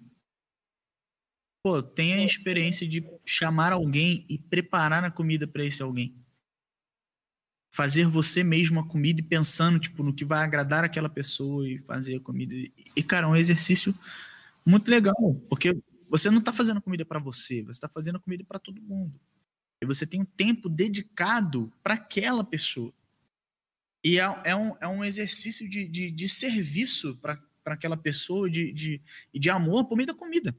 Pô, 1.63 1.84
tem 1.84 2.13
a 2.13 2.24
experiência 2.24 2.88
de 2.88 3.03
chamar 3.26 3.74
alguém 3.74 4.26
e 4.30 4.38
preparar 4.38 5.03
a 5.03 5.11
comida 5.11 5.45
para 5.47 5.63
esse 5.63 5.82
alguém 5.82 6.20
fazer 7.72 8.05
você 8.05 8.43
mesmo 8.43 8.80
a 8.80 8.88
comida 8.88 9.20
e 9.20 9.24
pensando 9.24 9.80
tipo 9.80 10.03
no 10.03 10.13
que 10.13 10.26
vai 10.26 10.43
agradar 10.43 10.84
aquela 10.84 11.09
pessoa 11.09 11.67
e 11.67 11.78
fazer 11.78 12.17
a 12.17 12.20
comida. 12.20 12.53
E 12.95 13.03
cara, 13.03 13.28
é 13.28 13.30
um 13.30 13.36
exercício 13.36 13.93
muito 14.65 14.89
legal, 14.89 15.15
porque 15.49 15.78
você 16.09 16.30
não 16.30 16.39
está 16.39 16.51
fazendo 16.51 16.82
comida 16.82 17.05
para 17.05 17.20
você, 17.20 17.61
você 17.63 17.72
está 17.72 17.88
fazendo 17.88 18.20
comida 18.20 18.43
para 18.43 18.59
todo 18.59 18.82
mundo. 18.82 19.20
E 19.82 19.86
você 19.86 20.05
tem 20.05 20.22
um 20.22 20.26
tempo 20.26 20.67
dedicado 20.67 21.72
para 21.84 21.93
aquela 21.93 22.43
pessoa. 22.43 22.93
E 24.03 24.20
é, 24.20 24.41
é, 24.43 24.55
um, 24.55 24.76
é 24.82 24.88
um 24.88 25.03
exercício 25.03 25.70
de, 25.70 25.88
de, 25.88 26.11
de 26.11 26.30
serviço 26.30 27.15
para 27.17 27.38
aquela 27.74 27.97
pessoa, 27.97 28.49
de, 28.49 28.72
de, 28.72 29.01
de 29.34 29.49
amor 29.49 29.86
por 29.86 29.95
meio 29.95 30.07
da 30.07 30.13
comida. 30.13 30.57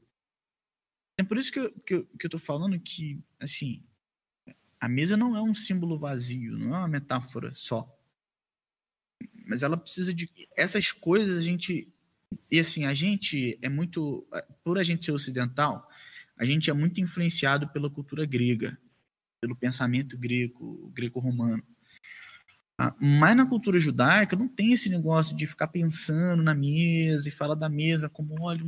É 1.17 1.23
por 1.23 1.37
isso 1.37 1.51
que 1.51 1.59
eu, 1.59 1.71
que 1.81 1.93
eu, 1.93 2.05
que 2.05 2.25
eu 2.25 2.29
tô 2.29 2.39
falando 2.39 2.79
que, 2.79 3.21
assim, 3.39 3.83
a 4.79 4.89
mesa 4.89 5.15
não 5.15 5.35
é 5.35 5.41
um 5.41 5.53
símbolo 5.53 5.97
vazio, 5.97 6.57
não 6.57 6.75
é 6.75 6.79
uma 6.79 6.87
metáfora 6.87 7.51
só. 7.53 7.87
Mas 9.45 9.61
ela 9.61 9.77
precisa 9.77 10.13
de 10.13 10.29
essas 10.55 10.91
coisas 10.91 11.37
a 11.37 11.41
gente 11.41 11.87
e 12.49 12.59
assim, 12.59 12.85
a 12.85 12.93
gente 12.93 13.57
é 13.61 13.69
muito 13.69 14.27
por 14.63 14.77
a 14.77 14.83
gente 14.83 15.05
ser 15.05 15.11
ocidental, 15.11 15.87
a 16.37 16.45
gente 16.45 16.69
é 16.69 16.73
muito 16.73 17.01
influenciado 17.01 17.67
pela 17.69 17.89
cultura 17.89 18.25
grega, 18.25 18.77
pelo 19.39 19.55
pensamento 19.55 20.17
grego, 20.17 20.89
greco-romano. 20.93 21.63
Ah, 22.83 22.95
mas 22.99 23.37
na 23.37 23.45
cultura 23.45 23.79
judaica 23.79 24.35
não 24.35 24.47
tem 24.47 24.73
esse 24.73 24.89
negócio 24.89 25.35
de 25.35 25.45
ficar 25.45 25.67
pensando 25.67 26.41
na 26.41 26.55
mesa 26.55 27.27
e 27.27 27.31
falar 27.31 27.53
da 27.53 27.69
mesa 27.69 28.09
como, 28.09 28.35
olha, 28.41 28.63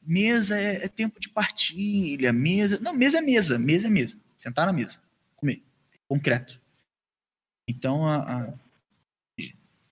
mesa 0.00 0.56
é, 0.56 0.84
é 0.84 0.88
tempo 0.88 1.18
de 1.18 1.28
partilha, 1.28 2.32
mesa. 2.32 2.78
Não, 2.80 2.94
mesa 2.94 3.18
é 3.18 3.20
mesa, 3.20 3.58
mesa 3.58 3.88
é 3.88 3.90
mesa. 3.90 4.16
Sentar 4.38 4.66
na 4.66 4.72
mesa 4.72 5.00
comer, 5.42 5.60
concreto. 6.06 6.60
Então, 7.66 8.06
a, 8.06 8.44
a, 8.44 8.54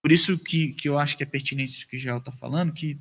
por 0.00 0.12
isso 0.12 0.38
que, 0.38 0.72
que 0.74 0.88
eu 0.88 0.96
acho 0.96 1.16
que 1.16 1.24
é 1.24 1.26
pertinente 1.26 1.72
isso 1.72 1.88
que 1.88 1.96
o 1.96 1.98
Jael 1.98 2.18
está 2.18 2.30
falando, 2.30 2.72
que 2.72 2.96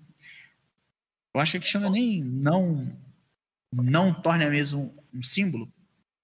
eu 1.32 1.40
acho 1.40 1.52
que 1.52 1.58
a 1.58 1.62
questão 1.62 1.86
é 1.86 1.90
nem 1.92 2.24
não, 2.24 2.92
não 3.72 4.12
torne 4.20 4.46
a 4.46 4.50
mesa 4.50 4.76
um, 4.76 4.92
um, 5.14 5.22
símbolo. 5.22 5.72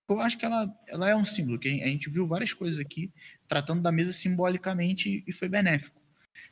Eu 0.10 0.20
acho 0.20 0.38
que 0.38 0.46
ela, 0.46 0.76
ela 0.88 1.10
é 1.10 1.16
um 1.16 1.26
símbolo, 1.26 1.60
que 1.60 1.70
a 1.70 1.88
gente 1.88 2.10
viu 2.10 2.26
várias 2.26 2.54
coisas 2.54 2.80
aqui 2.80 3.12
tratando 3.48 3.82
da 3.82 3.92
mesa 3.92 4.12
simbolicamente 4.12 5.24
e 5.26 5.34
foi 5.34 5.48
benéfico. 5.48 6.02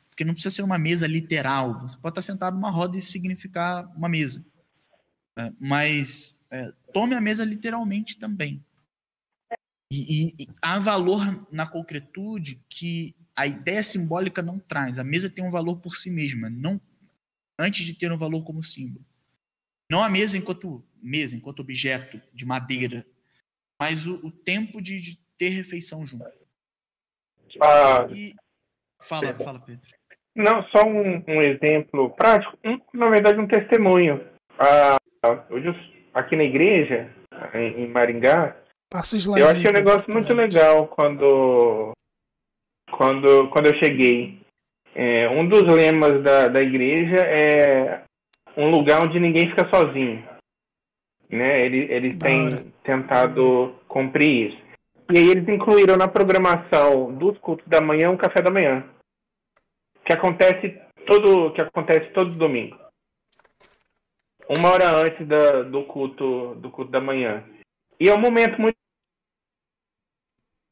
Porque 0.08 0.24
não 0.24 0.34
precisa 0.34 0.54
ser 0.54 0.62
uma 0.62 0.78
mesa 0.78 1.06
literal. 1.06 1.74
Você 1.74 1.96
pode 1.98 2.12
estar 2.12 2.22
sentado 2.22 2.54
numa 2.54 2.70
roda 2.70 2.96
e 2.96 3.02
significar 3.02 3.86
uma 3.96 4.08
mesa. 4.08 4.44
É, 5.36 5.52
mas 5.58 6.46
é, 6.50 6.72
tome 6.92 7.14
a 7.14 7.20
mesa 7.20 7.44
literalmente 7.44 8.16
também. 8.16 8.64
E, 9.90 10.34
e, 10.38 10.46
há 10.62 10.78
valor 10.78 11.46
na 11.50 11.66
concretude 11.66 12.60
que 12.68 13.14
a 13.34 13.46
ideia 13.46 13.82
simbólica 13.82 14.42
não 14.42 14.58
traz. 14.58 14.98
A 14.98 15.04
mesa 15.04 15.28
tem 15.28 15.44
um 15.44 15.50
valor 15.50 15.76
por 15.76 15.96
si 15.96 16.10
mesma, 16.10 16.48
não 16.48 16.80
antes 17.58 17.84
de 17.84 17.94
ter 17.94 18.10
um 18.12 18.18
valor 18.18 18.44
como 18.44 18.62
símbolo. 18.62 19.04
Não 19.90 20.02
a 20.02 20.08
mesa 20.08 20.38
enquanto 20.38 20.84
mesa, 21.02 21.36
enquanto 21.36 21.60
objeto 21.60 22.20
de 22.32 22.46
madeira, 22.46 23.06
mas 23.78 24.06
o, 24.06 24.14
o 24.26 24.30
tempo 24.30 24.80
de, 24.80 25.00
de, 25.00 25.18
ter 25.36 25.50
refeição 25.50 26.06
junto. 26.06 26.24
Ah, 27.60 28.06
e... 28.10 28.32
Fala, 29.00 29.34
fala, 29.34 29.60
Pedro. 29.60 29.88
Não, 30.36 30.62
só 30.64 30.84
um, 30.84 31.22
um 31.28 31.42
exemplo 31.42 32.10
prático, 32.10 32.58
um, 32.64 32.80
na 32.92 33.08
verdade 33.08 33.38
um 33.38 33.46
testemunho. 33.46 34.24
ah, 34.58 34.96
hoje 35.50 35.68
aqui 36.12 36.36
na 36.36 36.44
igreja, 36.44 37.10
em, 37.54 37.84
em 37.84 37.88
Maringá, 37.88 38.56
Passa 38.90 39.16
slide. 39.16 39.40
eu 39.40 39.48
achei 39.48 39.60
um 39.62 39.64
Pedro. 39.72 39.78
negócio 39.78 40.12
muito 40.12 40.34
legal 40.34 40.86
quando, 40.88 41.92
quando, 42.92 43.48
quando 43.50 43.66
eu 43.66 43.78
cheguei. 43.78 44.40
É, 44.94 45.28
um 45.28 45.48
dos 45.48 45.62
lemas 45.62 46.22
da, 46.22 46.46
da 46.48 46.62
igreja 46.62 47.16
é 47.16 48.04
um 48.56 48.70
lugar 48.70 49.02
onde 49.02 49.18
ninguém 49.18 49.48
fica 49.50 49.68
sozinho. 49.68 50.24
Né? 51.28 51.68
Da 52.14 52.26
têm 52.26 52.46
hora. 52.46 52.66
tentado 52.84 53.74
cumprir 53.88 54.50
isso. 54.52 54.63
E 55.12 55.18
aí 55.18 55.30
eles 55.30 55.48
incluíram 55.48 55.96
na 55.96 56.08
programação 56.08 57.12
dos 57.14 57.36
cultos 57.38 57.66
da 57.68 57.80
manhã 57.80 58.10
um 58.10 58.16
café 58.16 58.40
da 58.40 58.50
manhã. 58.50 58.88
Que 60.04 60.12
acontece 60.12 60.80
todo, 61.06 61.52
que 61.52 61.62
acontece 61.62 62.10
todo 62.12 62.38
domingo. 62.38 62.78
Uma 64.48 64.72
hora 64.72 64.90
antes 64.96 65.26
da, 65.26 65.62
do 65.62 65.84
culto 65.84 66.54
do 66.56 66.70
culto 66.70 66.90
da 66.90 67.00
manhã. 67.00 67.44
E 67.98 68.08
é 68.08 68.14
um 68.14 68.20
momento 68.20 68.60
muito 68.60 68.76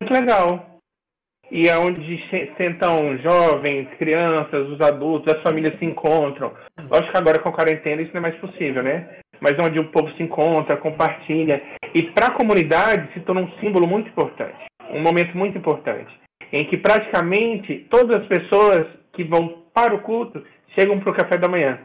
muito 0.03 0.13
legal. 0.13 0.79
E 1.51 1.69
é 1.69 1.77
onde 1.77 2.17
se- 2.29 2.53
sentam 2.57 3.17
jovens, 3.19 3.89
crianças, 3.99 4.69
os 4.69 4.81
adultos, 4.81 5.33
as 5.35 5.43
famílias 5.43 5.79
se 5.79 5.85
encontram. 5.85 6.55
Lógico 6.91 7.13
que 7.13 7.19
agora 7.19 7.39
com 7.43 7.51
a 7.51 7.53
quarentena 7.53 8.01
isso 8.01 8.13
não 8.13 8.21
é 8.21 8.23
mais 8.23 8.41
possível, 8.41 8.83
né? 8.83 9.21
Mas 9.43 9.59
onde 9.59 9.81
o 9.81 9.91
povo 9.91 10.09
se 10.13 10.23
encontra, 10.23 10.77
compartilha. 10.77 11.61
E 11.93 12.05
para 12.05 12.29
a 12.29 12.35
comunidade 12.35 13.13
se 13.13 13.21
torna 13.21 13.41
um 13.41 13.51
símbolo 13.59 13.89
muito 13.89 14.09
importante. 14.09 14.55
Um 14.89 15.01
momento 15.01 15.37
muito 15.37 15.59
importante. 15.59 16.17
Em 16.53 16.65
que 16.67 16.77
praticamente 16.77 17.87
todas 17.91 18.23
as 18.23 18.29
pessoas 18.29 18.87
que 19.13 19.25
vão 19.25 19.65
para 19.75 19.93
o 19.95 20.01
culto 20.03 20.45
chegam 20.79 21.01
para 21.01 21.11
o 21.11 21.15
café 21.15 21.37
da 21.37 21.49
manhã. 21.49 21.81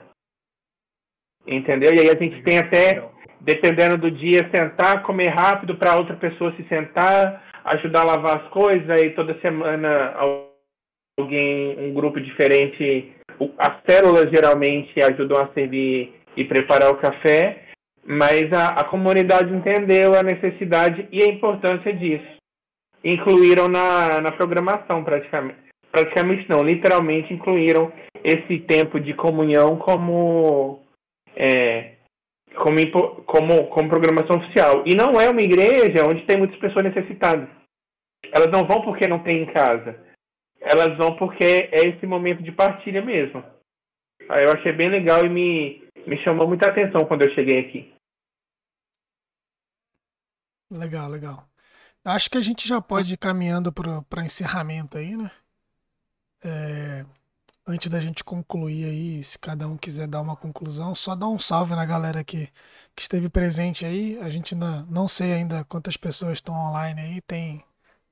Entendeu? 1.47 1.93
E 1.95 1.99
aí 1.99 2.09
a 2.09 2.15
gente 2.15 2.43
tem 2.43 2.59
até 2.59 3.03
dependendo 3.41 3.97
do 3.97 4.11
dia, 4.11 4.49
sentar, 4.55 5.01
comer 5.03 5.29
rápido 5.29 5.75
para 5.77 5.95
outra 5.95 6.15
pessoa 6.15 6.53
se 6.55 6.63
sentar, 6.67 7.43
ajudar 7.63 8.01
a 8.01 8.05
lavar 8.05 8.37
as 8.37 8.47
coisas, 8.49 8.89
aí 8.89 9.11
toda 9.11 9.39
semana 9.39 10.13
al- 10.15 10.53
alguém, 11.19 11.75
um 11.79 11.93
grupo 11.93 12.19
diferente, 12.19 13.13
as 13.57 13.77
células 13.87 14.29
geralmente 14.29 15.01
ajudam 15.01 15.41
a 15.41 15.47
servir 15.53 16.16
e 16.37 16.45
preparar 16.45 16.91
o 16.91 16.97
café, 16.97 17.63
mas 18.05 18.53
a, 18.53 18.69
a 18.69 18.83
comunidade 18.85 19.53
entendeu 19.53 20.13
a 20.15 20.23
necessidade 20.23 21.07
e 21.11 21.23
a 21.23 21.27
importância 21.27 21.91
disso. 21.93 22.37
Incluíram 23.03 23.67
na, 23.67 24.21
na 24.21 24.31
programação 24.31 25.03
praticamente. 25.03 25.59
Praticamente 25.91 26.47
não, 26.49 26.63
literalmente 26.63 27.33
incluíram 27.33 27.91
esse 28.23 28.59
tempo 28.59 28.99
de 28.99 29.13
comunhão 29.13 29.77
como 29.77 30.83
é, 31.35 31.95
como, 32.55 32.75
como, 33.25 33.67
como 33.67 33.89
programação 33.89 34.37
oficial. 34.37 34.83
E 34.85 34.95
não 34.95 35.19
é 35.19 35.29
uma 35.29 35.41
igreja 35.41 36.05
onde 36.07 36.25
tem 36.25 36.37
muitas 36.37 36.57
pessoas 36.59 36.83
necessitadas. 36.83 37.47
Elas 38.31 38.51
não 38.51 38.65
vão 38.65 38.81
porque 38.81 39.07
não 39.07 39.19
tem 39.19 39.43
em 39.43 39.45
casa. 39.47 39.97
Elas 40.59 40.97
vão 40.97 41.15
porque 41.15 41.69
é 41.71 41.87
esse 41.87 42.05
momento 42.05 42.43
de 42.43 42.51
partilha 42.51 43.01
mesmo. 43.01 43.43
Eu 44.19 44.51
achei 44.51 44.73
bem 44.73 44.89
legal 44.89 45.25
e 45.25 45.29
me, 45.29 45.86
me 46.07 46.17
chamou 46.23 46.47
muita 46.47 46.69
atenção 46.69 47.05
quando 47.05 47.23
eu 47.23 47.33
cheguei 47.35 47.59
aqui. 47.59 47.93
Legal, 50.71 51.09
legal. 51.09 51.47
Acho 52.03 52.29
que 52.29 52.37
a 52.37 52.41
gente 52.41 52.67
já 52.67 52.81
pode 52.81 53.13
ir 53.13 53.17
caminhando 53.17 53.71
para 53.71 54.25
encerramento 54.25 54.97
aí, 54.97 55.17
né? 55.17 55.31
É, 56.43 57.05
antes 57.65 57.89
da 57.89 57.99
gente 57.99 58.23
concluir 58.23 58.85
aí, 58.85 59.23
se 59.23 59.37
cada 59.37 59.67
um 59.67 59.77
quiser 59.77 60.07
dar 60.07 60.21
uma 60.21 60.35
conclusão, 60.35 60.95
só 60.95 61.15
dá 61.15 61.27
um 61.27 61.37
salve 61.39 61.75
na 61.75 61.85
galera 61.85 62.23
que, 62.23 62.47
que 62.95 63.01
esteve 63.01 63.29
presente 63.29 63.85
aí. 63.85 64.17
A 64.19 64.29
gente 64.29 64.53
ainda 64.53 64.83
não 64.83 65.07
sei 65.07 65.33
ainda 65.33 65.65
quantas 65.65 65.97
pessoas 65.97 66.33
estão 66.33 66.55
online 66.55 67.01
aí, 67.01 67.21
tem, 67.21 67.63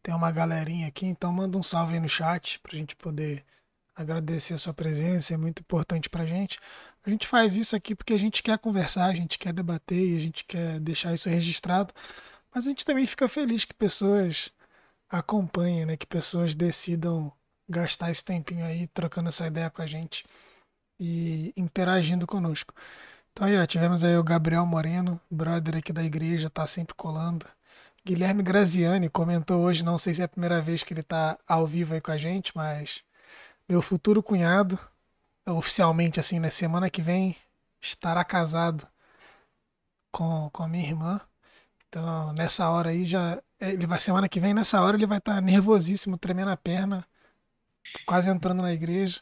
tem 0.03 0.13
uma 0.13 0.31
galerinha 0.31 0.87
aqui, 0.87 1.05
então 1.05 1.31
manda 1.31 1.57
um 1.57 1.63
salve 1.63 1.93
aí 1.93 1.99
no 1.99 2.09
chat 2.09 2.59
para 2.59 2.73
a 2.73 2.77
gente 2.77 2.95
poder 2.97 3.45
agradecer 3.95 4.53
a 4.53 4.57
sua 4.57 4.73
presença, 4.73 5.33
é 5.33 5.37
muito 5.37 5.61
importante 5.61 6.09
para 6.09 6.23
a 6.23 6.25
gente. 6.25 6.59
A 7.05 7.09
gente 7.09 7.27
faz 7.27 7.55
isso 7.55 7.75
aqui 7.75 7.93
porque 7.93 8.13
a 8.13 8.17
gente 8.17 8.41
quer 8.41 8.57
conversar, 8.57 9.05
a 9.05 9.13
gente 9.13 9.37
quer 9.37 9.53
debater 9.53 9.99
e 9.99 10.17
a 10.17 10.19
gente 10.19 10.43
quer 10.45 10.79
deixar 10.79 11.13
isso 11.13 11.29
registrado. 11.29 11.93
Mas 12.53 12.65
a 12.65 12.69
gente 12.69 12.85
também 12.85 13.05
fica 13.05 13.27
feliz 13.27 13.65
que 13.65 13.73
pessoas 13.73 14.51
acompanhem, 15.09 15.85
né? 15.85 15.97
Que 15.97 16.07
pessoas 16.07 16.55
decidam 16.55 17.31
gastar 17.69 18.11
esse 18.11 18.23
tempinho 18.23 18.65
aí 18.65 18.87
trocando 18.87 19.29
essa 19.29 19.47
ideia 19.47 19.69
com 19.69 19.81
a 19.81 19.85
gente 19.85 20.25
e 20.99 21.53
interagindo 21.55 22.25
conosco. 22.25 22.73
Então 23.31 23.47
aí, 23.47 23.57
ó, 23.57 23.65
tivemos 23.65 24.03
aí 24.03 24.17
o 24.17 24.23
Gabriel 24.23 24.65
Moreno, 24.65 25.19
brother 25.29 25.77
aqui 25.77 25.91
da 25.93 26.03
igreja, 26.03 26.49
tá 26.49 26.65
sempre 26.65 26.95
colando. 26.95 27.45
Guilherme 28.05 28.43
Graziani 28.43 29.09
comentou 29.09 29.61
hoje, 29.61 29.83
não 29.83 29.97
sei 29.97 30.13
se 30.13 30.21
é 30.21 30.25
a 30.25 30.27
primeira 30.29 30.61
vez 30.61 30.83
que 30.83 30.93
ele 30.93 31.03
tá 31.03 31.37
ao 31.47 31.67
vivo 31.67 31.93
aí 31.93 32.01
com 32.01 32.11
a 32.11 32.17
gente, 32.17 32.55
mas 32.55 33.03
meu 33.67 33.81
futuro 33.81 34.23
cunhado, 34.23 34.79
oficialmente 35.47 36.19
assim, 36.19 36.39
na 36.39 36.49
semana 36.49 36.89
que 36.89 37.01
vem, 37.01 37.35
estará 37.81 38.23
casado 38.23 38.87
com, 40.11 40.49
com 40.51 40.63
a 40.63 40.67
minha 40.67 40.85
irmã. 40.85 41.21
Então, 41.89 42.33
nessa 42.33 42.69
hora 42.69 42.89
aí 42.89 43.05
já. 43.05 43.41
Ele 43.59 43.87
vai 43.87 43.99
semana 43.99 44.29
que 44.29 44.39
vem, 44.39 44.53
nessa 44.53 44.81
hora 44.81 44.97
ele 44.97 45.05
vai 45.07 45.17
estar 45.19 45.41
nervosíssimo, 45.41 46.17
tremendo 46.17 46.51
a 46.51 46.57
perna, 46.57 47.07
quase 48.05 48.29
entrando 48.29 48.61
na 48.61 48.73
igreja. 48.73 49.21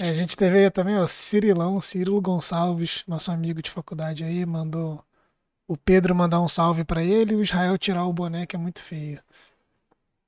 É, 0.00 0.10
a 0.10 0.16
gente 0.16 0.36
teve 0.36 0.70
também, 0.70 0.96
ó, 0.98 1.06
Cirilão, 1.06 1.80
Cirilo 1.80 2.20
Gonçalves, 2.20 3.04
nosso 3.06 3.30
amigo 3.30 3.62
de 3.62 3.70
faculdade 3.70 4.24
aí, 4.24 4.46
mandou 4.46 5.04
o 5.66 5.76
Pedro 5.76 6.14
mandar 6.14 6.40
um 6.40 6.48
salve 6.48 6.84
pra 6.84 7.02
ele 7.04 7.34
e 7.34 7.36
o 7.36 7.42
Israel 7.42 7.78
tirar 7.78 8.04
o 8.06 8.12
boné, 8.12 8.46
que 8.46 8.56
é 8.56 8.58
muito 8.58 8.82
feio. 8.82 9.22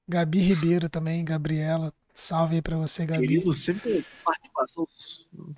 Gabi 0.09 0.41
Ribeiro 0.41 0.89
também, 0.89 1.25
Gabriela, 1.25 1.93
salve 2.15 2.55
aí 2.57 2.63
pra 2.63 2.77
você, 2.77 3.05
Gabi. 3.05 3.21
Querido, 3.27 3.53
sempre 3.53 4.07
participação. 4.25 4.87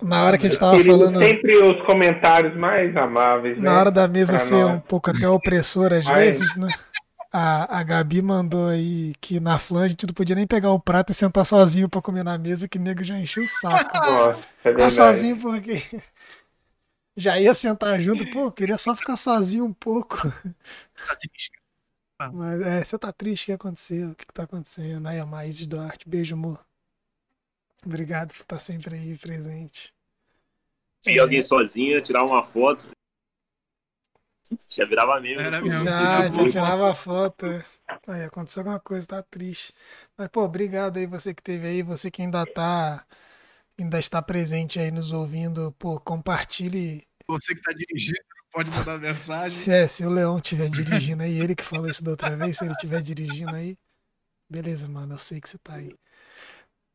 Na 0.01 0.25
hora 0.25 0.37
que 0.37 0.47
a 0.47 0.49
gente 0.49 0.59
tava 0.59 0.75
Querido, 0.77 0.97
falando. 0.97 1.19
Sempre 1.23 1.57
os 1.57 1.85
comentários 1.85 2.55
mais 2.57 2.95
amáveis, 2.97 3.57
né? 3.57 3.63
Na 3.63 3.79
hora 3.79 3.91
da 3.91 4.07
mesa 4.07 4.33
Pra 4.33 4.39
ser 4.39 4.55
nós. 4.55 4.75
um 4.75 4.79
pouco 4.79 5.09
até 5.11 5.27
opressor 5.29 5.93
às 5.93 6.03
Mas- 6.05 6.17
vezes, 6.39 6.55
né? 6.57 6.67
A, 7.31 7.79
a 7.79 7.83
Gabi 7.83 8.21
mandou 8.21 8.67
aí 8.69 9.13
que 9.21 9.39
na 9.39 9.59
Flan 9.59 9.83
a 9.85 9.87
gente 9.89 10.07
não 10.07 10.13
podia 10.13 10.35
nem 10.35 10.47
pegar 10.47 10.71
o 10.71 10.79
prato 10.79 11.11
e 11.11 11.13
sentar 11.13 11.45
sozinho 11.45 11.87
pra 11.89 12.01
comer 12.01 12.23
na 12.23 12.37
mesa, 12.37 12.67
que 12.67 12.77
o 12.77 12.81
nego 12.81 13.03
já 13.03 13.19
encheu 13.19 13.43
o 13.43 13.47
saco. 13.47 13.97
Nossa, 13.97 14.39
é 14.63 14.69
verdade. 14.69 14.93
sozinho 14.93 15.37
porque 15.37 15.83
já 17.17 17.37
ia 17.39 17.53
sentar 17.53 17.99
junto, 17.99 18.25
pô, 18.31 18.49
queria 18.51 18.77
só 18.77 18.95
ficar 18.95 19.17
sozinho 19.17 19.65
um 19.65 19.73
pouco. 19.73 20.17
Tá 21.05 21.15
triste. 21.15 21.51
Mas 22.33 22.61
é, 22.61 22.83
você 22.83 22.97
tá 22.97 23.13
triste, 23.13 23.43
o 23.43 23.45
que 23.47 23.51
aconteceu? 23.51 24.09
O 24.09 24.15
que, 24.15 24.25
que 24.25 24.33
tá 24.33 24.43
acontecendo? 24.43 25.07
Aí, 25.07 25.19
a 25.19 25.25
Maíses 25.25 25.67
Duarte, 25.67 26.09
beijo, 26.09 26.33
amor. 26.33 26.59
Obrigado 27.85 28.33
por 28.33 28.41
estar 28.41 28.59
sempre 28.59 28.95
aí 28.95 29.17
presente. 29.17 29.93
Se 31.05 31.17
alguém 31.19 31.41
sozinho, 31.41 32.01
tirar 32.01 32.23
uma 32.23 32.43
foto. 32.43 32.89
Já 34.67 34.85
virava 34.85 35.19
meme. 35.19 35.41
Era 35.41 35.59
no 35.59 35.67
mesmo. 35.67 35.83
Já, 35.83 36.31
já 36.31 36.49
tirava 36.49 36.91
a 36.91 36.95
foto. 36.95 37.45
é. 37.45 37.65
Aí, 38.07 38.23
aconteceu 38.23 38.61
alguma 38.61 38.79
coisa, 38.79 39.07
tá 39.07 39.23
triste. 39.23 39.73
Mas, 40.17 40.27
pô, 40.29 40.43
obrigado 40.43 40.97
aí 40.97 41.05
você 41.05 41.33
que 41.33 41.41
teve 41.41 41.67
aí, 41.67 41.83
você 41.83 42.09
que 42.09 42.21
ainda 42.21 42.45
tá, 42.45 43.05
ainda 43.77 43.99
está 43.99 44.21
presente 44.21 44.79
aí 44.79 44.89
nos 44.89 45.11
ouvindo, 45.11 45.71
pô, 45.73 45.99
compartilhe. 45.99 47.07
Você 47.27 47.55
que 47.55 47.61
tá 47.61 47.73
dirigindo, 47.73 48.19
pode 48.51 48.71
mandar 48.71 48.99
mensagem. 48.99 49.57
Se, 49.57 49.71
é, 49.71 49.87
se 49.87 50.05
o 50.05 50.09
Leão 50.09 50.37
estiver 50.37 50.69
dirigindo 50.69 51.23
aí, 51.23 51.39
ele 51.39 51.55
que 51.55 51.63
falou 51.63 51.89
isso 51.89 52.03
da 52.03 52.11
outra 52.11 52.35
vez, 52.35 52.57
se 52.57 52.65
ele 52.65 52.73
estiver 52.73 53.01
dirigindo 53.01 53.55
aí, 53.55 53.77
beleza, 54.49 54.87
mano, 54.87 55.13
eu 55.13 55.17
sei 55.17 55.39
que 55.39 55.49
você 55.49 55.57
tá 55.57 55.75
aí. 55.75 55.93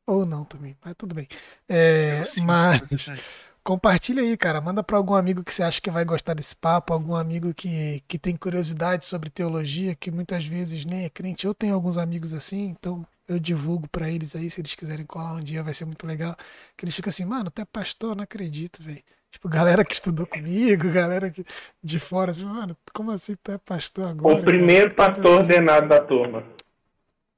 Ou 0.06 0.26
não 0.26 0.44
também, 0.44 0.76
mas 0.84 0.94
tudo 0.96 1.14
bem. 1.14 1.28
É, 1.68 2.24
sinto 2.24 2.46
mas 2.46 3.04
tá. 3.04 3.16
Compartilha 3.64 4.22
aí, 4.22 4.36
cara. 4.36 4.60
Manda 4.60 4.82
para 4.82 4.96
algum 4.96 5.14
amigo 5.14 5.44
que 5.44 5.54
você 5.54 5.62
acha 5.62 5.80
que 5.80 5.90
vai 5.90 6.04
gostar 6.04 6.34
desse 6.34 6.54
papo, 6.56 6.92
algum 6.92 7.14
amigo 7.14 7.54
que, 7.54 8.02
que 8.08 8.18
tem 8.18 8.36
curiosidade 8.36 9.06
sobre 9.06 9.30
teologia, 9.30 9.94
que 9.94 10.10
muitas 10.10 10.44
vezes 10.44 10.84
nem 10.84 11.04
é 11.04 11.10
crente. 11.10 11.46
Eu 11.46 11.54
tenho 11.54 11.74
alguns 11.74 11.96
amigos 11.96 12.34
assim, 12.34 12.64
então 12.64 13.06
eu 13.28 13.38
divulgo 13.38 13.88
para 13.88 14.10
eles 14.10 14.34
aí, 14.34 14.50
se 14.50 14.60
eles 14.60 14.74
quiserem 14.74 15.06
colar 15.06 15.34
um 15.34 15.40
dia, 15.42 15.62
vai 15.62 15.72
ser 15.72 15.84
muito 15.84 16.04
legal. 16.06 16.36
Que 16.76 16.84
eles 16.84 16.94
ficam 16.96 17.10
assim, 17.10 17.24
mano, 17.24 17.50
tu 17.50 17.62
é 17.62 17.64
pastor, 17.64 18.16
não 18.16 18.24
acredito, 18.24 18.82
velho. 18.82 19.02
Tipo, 19.32 19.48
galera 19.48 19.82
que 19.84 19.94
estudou 19.94 20.26
comigo, 20.26 20.90
galera 20.92 21.30
que 21.30 21.42
de 21.82 21.98
fora, 21.98 22.30
assim, 22.32 22.44
mano, 22.44 22.76
como 22.92 23.10
assim 23.10 23.34
tu 23.42 23.50
é 23.50 23.56
pastor 23.58 24.08
agora? 24.08 24.38
O 24.40 24.44
primeiro 24.44 24.94
cara? 24.94 25.14
pastor 25.14 25.38
ordenado 25.40 25.88
da 25.88 25.98
turma. 26.00 26.44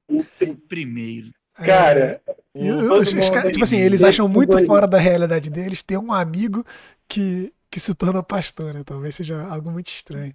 O 0.09 0.23
primeiro. 0.67 1.29
É, 1.57 1.65
Cara, 1.65 2.21
E 2.53 2.69
O- 2.71 2.99
os- 2.99 3.13
os 3.13 3.29
caras, 3.29 3.51
tipo 3.51 3.63
assim, 3.63 3.77
eles 3.77 4.03
acham 4.03 4.27
muito 4.27 4.57
fora 4.65 4.85
da 4.87 4.97
realidade 4.97 5.49
deles 5.49 5.81
ter 5.81 5.97
um 5.97 6.11
amigo 6.11 6.65
que, 7.07 7.53
que 7.71 7.79
se 7.79 7.93
torna 7.95 8.21
pastor, 8.21 8.73
né? 8.73 8.83
Talvez 8.85 9.15
seja 9.15 9.41
algo 9.47 9.71
muito 9.71 9.87
estranho. 9.87 10.33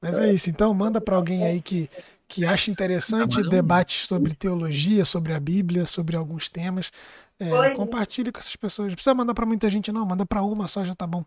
Mas 0.00 0.18
é 0.18 0.32
isso, 0.32 0.48
então 0.50 0.72
manda 0.74 1.00
pra 1.00 1.16
alguém 1.16 1.44
aí 1.44 1.60
que, 1.60 1.90
que 2.28 2.44
acha 2.46 2.70
interessante 2.70 3.42
debates 3.50 4.06
sobre 4.06 4.34
teologia, 4.34 5.04
sobre 5.04 5.32
a 5.34 5.40
Bíblia, 5.40 5.86
sobre 5.86 6.16
alguns 6.16 6.48
temas. 6.48 6.90
É, 7.40 7.70
compartilhe 7.74 8.32
com 8.32 8.38
essas 8.38 8.56
pessoas. 8.56 8.88
Não 8.88 8.94
precisa 8.94 9.14
mandar 9.14 9.34
pra 9.34 9.46
muita 9.46 9.70
gente, 9.70 9.92
não, 9.92 10.04
manda 10.04 10.26
pra 10.26 10.42
uma 10.42 10.66
só 10.66 10.84
já 10.84 10.94
tá 10.94 11.06
bom. 11.06 11.24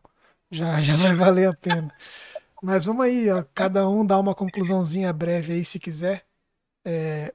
Já, 0.52 0.80
já 0.82 0.94
vai 0.94 1.16
valer 1.16 1.50
a 1.50 1.54
pena. 1.54 1.94
Mas 2.62 2.86
vamos 2.86 3.06
aí, 3.06 3.30
ó, 3.30 3.44
cada 3.56 3.88
um 3.90 4.06
dá 4.06 4.20
uma 4.20 4.36
conclusãozinha 4.36 5.12
breve 5.12 5.54
aí, 5.54 5.66
se 5.66 5.80
quiser, 5.80 6.24
é, 6.86 7.34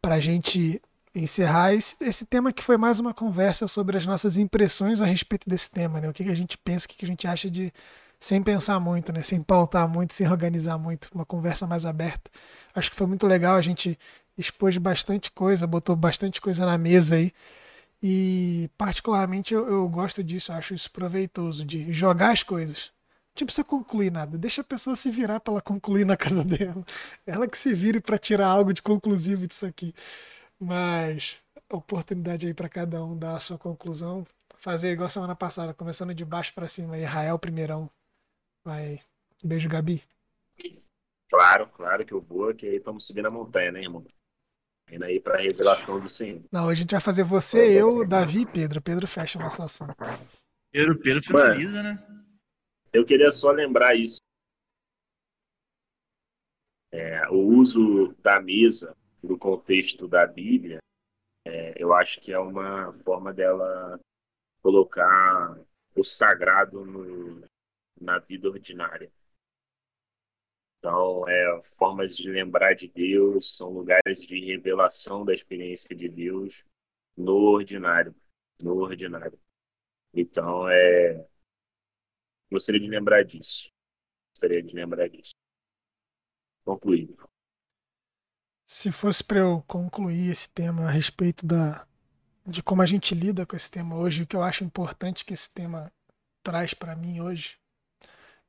para 0.00 0.16
a 0.16 0.20
gente 0.20 0.80
encerrar 1.14 1.74
esse, 1.74 1.96
esse 2.00 2.24
tema 2.24 2.52
que 2.52 2.62
foi 2.62 2.76
mais 2.76 3.00
uma 3.00 3.12
conversa 3.12 3.66
sobre 3.66 3.96
as 3.96 4.06
nossas 4.06 4.36
impressões 4.38 5.00
a 5.00 5.06
respeito 5.06 5.48
desse 5.48 5.70
tema, 5.70 6.00
né? 6.00 6.08
O 6.08 6.12
que, 6.12 6.22
que 6.22 6.30
a 6.30 6.34
gente 6.34 6.56
pensa, 6.58 6.86
o 6.86 6.88
que, 6.88 6.96
que 6.96 7.04
a 7.04 7.08
gente 7.08 7.26
acha 7.26 7.50
de, 7.50 7.72
sem 8.20 8.42
pensar 8.42 8.78
muito, 8.78 9.12
né? 9.12 9.22
Sem 9.22 9.42
pautar 9.42 9.88
muito, 9.88 10.14
sem 10.14 10.28
organizar 10.30 10.78
muito, 10.78 11.10
uma 11.12 11.24
conversa 11.24 11.66
mais 11.66 11.84
aberta. 11.84 12.30
Acho 12.74 12.90
que 12.90 12.96
foi 12.96 13.06
muito 13.06 13.26
legal, 13.26 13.56
a 13.56 13.62
gente 13.62 13.98
expôs 14.36 14.76
bastante 14.78 15.32
coisa, 15.32 15.66
botou 15.66 15.96
bastante 15.96 16.40
coisa 16.40 16.64
na 16.64 16.78
mesa 16.78 17.16
aí. 17.16 17.32
E 18.02 18.70
particularmente 18.78 19.52
eu, 19.54 19.68
eu 19.68 19.88
gosto 19.88 20.22
disso, 20.22 20.52
acho 20.52 20.74
isso 20.74 20.90
proveitoso, 20.90 21.64
de 21.64 21.92
jogar 21.92 22.30
as 22.32 22.42
coisas. 22.42 22.92
Não 23.40 23.46
precisa 23.46 23.64
concluir 23.64 24.10
nada, 24.10 24.36
deixa 24.36 24.62
a 24.62 24.64
pessoa 24.64 24.96
se 24.96 25.10
virar 25.10 25.38
para 25.40 25.54
ela 25.54 25.62
concluir 25.62 26.04
na 26.04 26.16
casa 26.16 26.42
dela. 26.44 26.84
Ela 27.26 27.46
que 27.46 27.56
se 27.58 27.72
vire 27.74 28.00
para 28.00 28.18
tirar 28.18 28.48
algo 28.48 28.72
de 28.72 28.82
conclusivo 28.82 29.46
disso 29.46 29.66
aqui. 29.66 29.94
Mas 30.58 31.38
oportunidade 31.70 32.46
aí 32.46 32.54
para 32.54 32.68
cada 32.68 33.04
um 33.04 33.16
dar 33.16 33.36
a 33.36 33.40
sua 33.40 33.58
conclusão. 33.58 34.26
Fazer 34.56 34.90
igual 34.90 35.08
semana 35.08 35.36
passada, 35.36 35.72
começando 35.72 36.14
de 36.14 36.24
baixo 36.24 36.52
para 36.54 36.66
cima. 36.66 36.98
Israel 36.98 37.38
primeirão. 37.38 37.88
Vai. 38.64 39.00
Beijo, 39.42 39.68
Gabi. 39.68 40.02
Claro, 41.30 41.68
claro 41.68 42.04
que 42.04 42.12
eu 42.12 42.20
vou, 42.20 42.54
que 42.54 42.66
aí 42.66 42.76
estamos 42.76 43.06
subindo 43.06 43.26
a 43.26 43.30
montanha, 43.30 43.70
né, 43.70 43.82
irmão? 43.82 44.04
Indo 44.90 45.04
aí 45.04 45.20
para 45.20 45.38
a 45.38 45.40
revelação 45.40 46.00
do 46.00 46.08
Senhor. 46.08 46.42
Não, 46.50 46.64
hoje 46.64 46.72
a 46.72 46.82
gente 46.82 46.92
vai 46.92 47.00
fazer 47.00 47.22
você, 47.22 47.58
eu, 47.78 48.06
Davi 48.06 48.40
e 48.40 48.46
Pedro. 48.46 48.80
Pedro 48.80 49.06
fecha 49.06 49.38
a 49.38 49.42
nossa 49.42 49.64
ação. 49.64 49.86
Pedro, 50.72 50.98
Pedro 50.98 51.22
finaliza, 51.22 51.82
né? 51.82 51.98
Eu 52.92 53.04
queria 53.04 53.30
só 53.30 53.50
lembrar 53.50 53.94
isso. 53.94 54.18
É, 56.90 57.28
o 57.28 57.36
uso 57.36 58.14
da 58.22 58.40
mesa 58.40 58.96
no 59.22 59.38
contexto 59.38 60.08
da 60.08 60.26
Bíblia, 60.26 60.78
é, 61.46 61.74
eu 61.76 61.92
acho 61.92 62.20
que 62.20 62.32
é 62.32 62.38
uma 62.38 62.92
forma 63.04 63.32
dela 63.32 64.00
colocar 64.62 65.58
o 65.94 66.04
sagrado 66.04 66.84
no, 66.84 67.44
na 68.00 68.18
vida 68.18 68.48
ordinária. 68.48 69.10
Então, 70.88 71.28
é, 71.28 71.62
formas 71.76 72.16
de 72.16 72.30
lembrar 72.30 72.72
de 72.72 72.88
Deus, 72.88 73.54
são 73.58 73.68
lugares 73.70 74.22
de 74.22 74.42
revelação 74.46 75.22
da 75.22 75.34
experiência 75.34 75.94
de 75.94 76.08
Deus 76.08 76.64
no 77.14 77.34
ordinário, 77.34 78.14
no 78.58 78.74
ordinário. 78.78 79.38
Então, 80.14 80.66
é, 80.66 81.26
gostaria 82.50 82.80
de 82.80 82.88
lembrar 82.88 83.22
disso. 83.22 83.70
Gostaria 84.30 84.62
de 84.62 84.74
lembrar 84.74 85.10
disso. 85.10 85.34
Concluído. 86.64 87.18
Se 88.64 88.90
fosse 88.90 89.22
para 89.22 89.40
eu 89.40 89.62
concluir 89.68 90.30
esse 90.30 90.50
tema 90.50 90.86
a 90.86 90.90
respeito 90.90 91.44
da, 91.44 91.86
de 92.46 92.62
como 92.62 92.80
a 92.80 92.86
gente 92.86 93.14
lida 93.14 93.44
com 93.44 93.54
esse 93.54 93.70
tema 93.70 93.94
hoje, 93.94 94.22
o 94.22 94.26
que 94.26 94.36
eu 94.36 94.42
acho 94.42 94.64
importante 94.64 95.22
que 95.26 95.34
esse 95.34 95.52
tema 95.52 95.92
traz 96.42 96.72
para 96.72 96.96
mim 96.96 97.20
hoje 97.20 97.58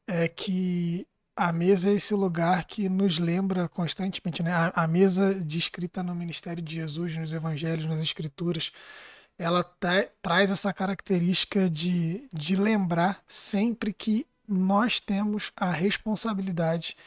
é 0.08 0.30
que 0.30 1.06
a 1.40 1.54
mesa 1.54 1.90
é 1.90 1.94
esse 1.94 2.14
lugar 2.14 2.66
que 2.66 2.90
nos 2.90 3.18
lembra 3.18 3.70
constantemente, 3.70 4.44
né? 4.44 4.52
A, 4.52 4.84
a 4.84 4.88
mesa 4.88 5.34
descrita 5.34 6.04
no 6.04 6.14
ministério 6.14 6.62
de 6.62 6.76
Jesus, 6.76 7.16
nos 7.16 7.32
evangelhos, 7.32 7.86
nas 7.86 8.02
escrituras, 8.02 8.74
ela 9.38 9.64
traz 10.22 10.52
essa 10.52 10.74
característica 10.74 11.70
de, 11.70 12.28
de 12.34 12.58
lembrar 12.58 13.24
sempre 13.26 13.94
que 13.94 14.28
nós 14.46 15.00
temos 15.00 15.54
a 15.56 15.72
responsabilidade 15.72 16.98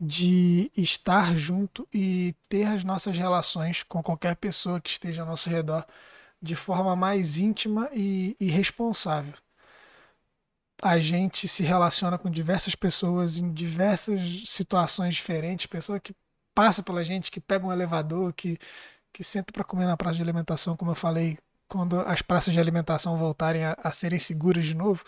de 0.00 0.72
estar 0.76 1.36
junto 1.36 1.86
e 1.94 2.34
ter 2.48 2.64
as 2.64 2.82
nossas 2.82 3.16
relações 3.16 3.84
com 3.84 4.02
qualquer 4.02 4.34
pessoa 4.34 4.80
que 4.80 4.90
esteja 4.90 5.22
ao 5.22 5.28
nosso 5.28 5.48
redor 5.48 5.86
de 6.42 6.56
forma 6.56 6.96
mais 6.96 7.36
íntima 7.36 7.88
e, 7.92 8.36
e 8.40 8.50
responsável. 8.50 9.34
A 10.82 10.98
gente 10.98 11.46
se 11.46 11.62
relaciona 11.62 12.18
com 12.18 12.30
diversas 12.30 12.74
pessoas 12.74 13.36
em 13.36 13.52
diversas 13.52 14.20
situações 14.46 15.14
diferentes, 15.14 15.66
pessoa 15.66 16.00
que 16.00 16.14
passa 16.54 16.82
pela 16.82 17.04
gente, 17.04 17.30
que 17.30 17.40
pega 17.40 17.66
um 17.66 17.72
elevador, 17.72 18.32
que, 18.32 18.58
que 19.12 19.22
senta 19.22 19.52
para 19.52 19.64
comer 19.64 19.86
na 19.86 19.96
praça 19.96 20.16
de 20.16 20.22
alimentação, 20.22 20.76
como 20.76 20.92
eu 20.92 20.94
falei, 20.94 21.38
quando 21.68 22.00
as 22.00 22.22
praças 22.22 22.52
de 22.54 22.60
alimentação 22.60 23.18
voltarem 23.18 23.64
a, 23.64 23.76
a 23.82 23.92
serem 23.92 24.18
seguras 24.18 24.64
de 24.64 24.74
novo 24.74 25.04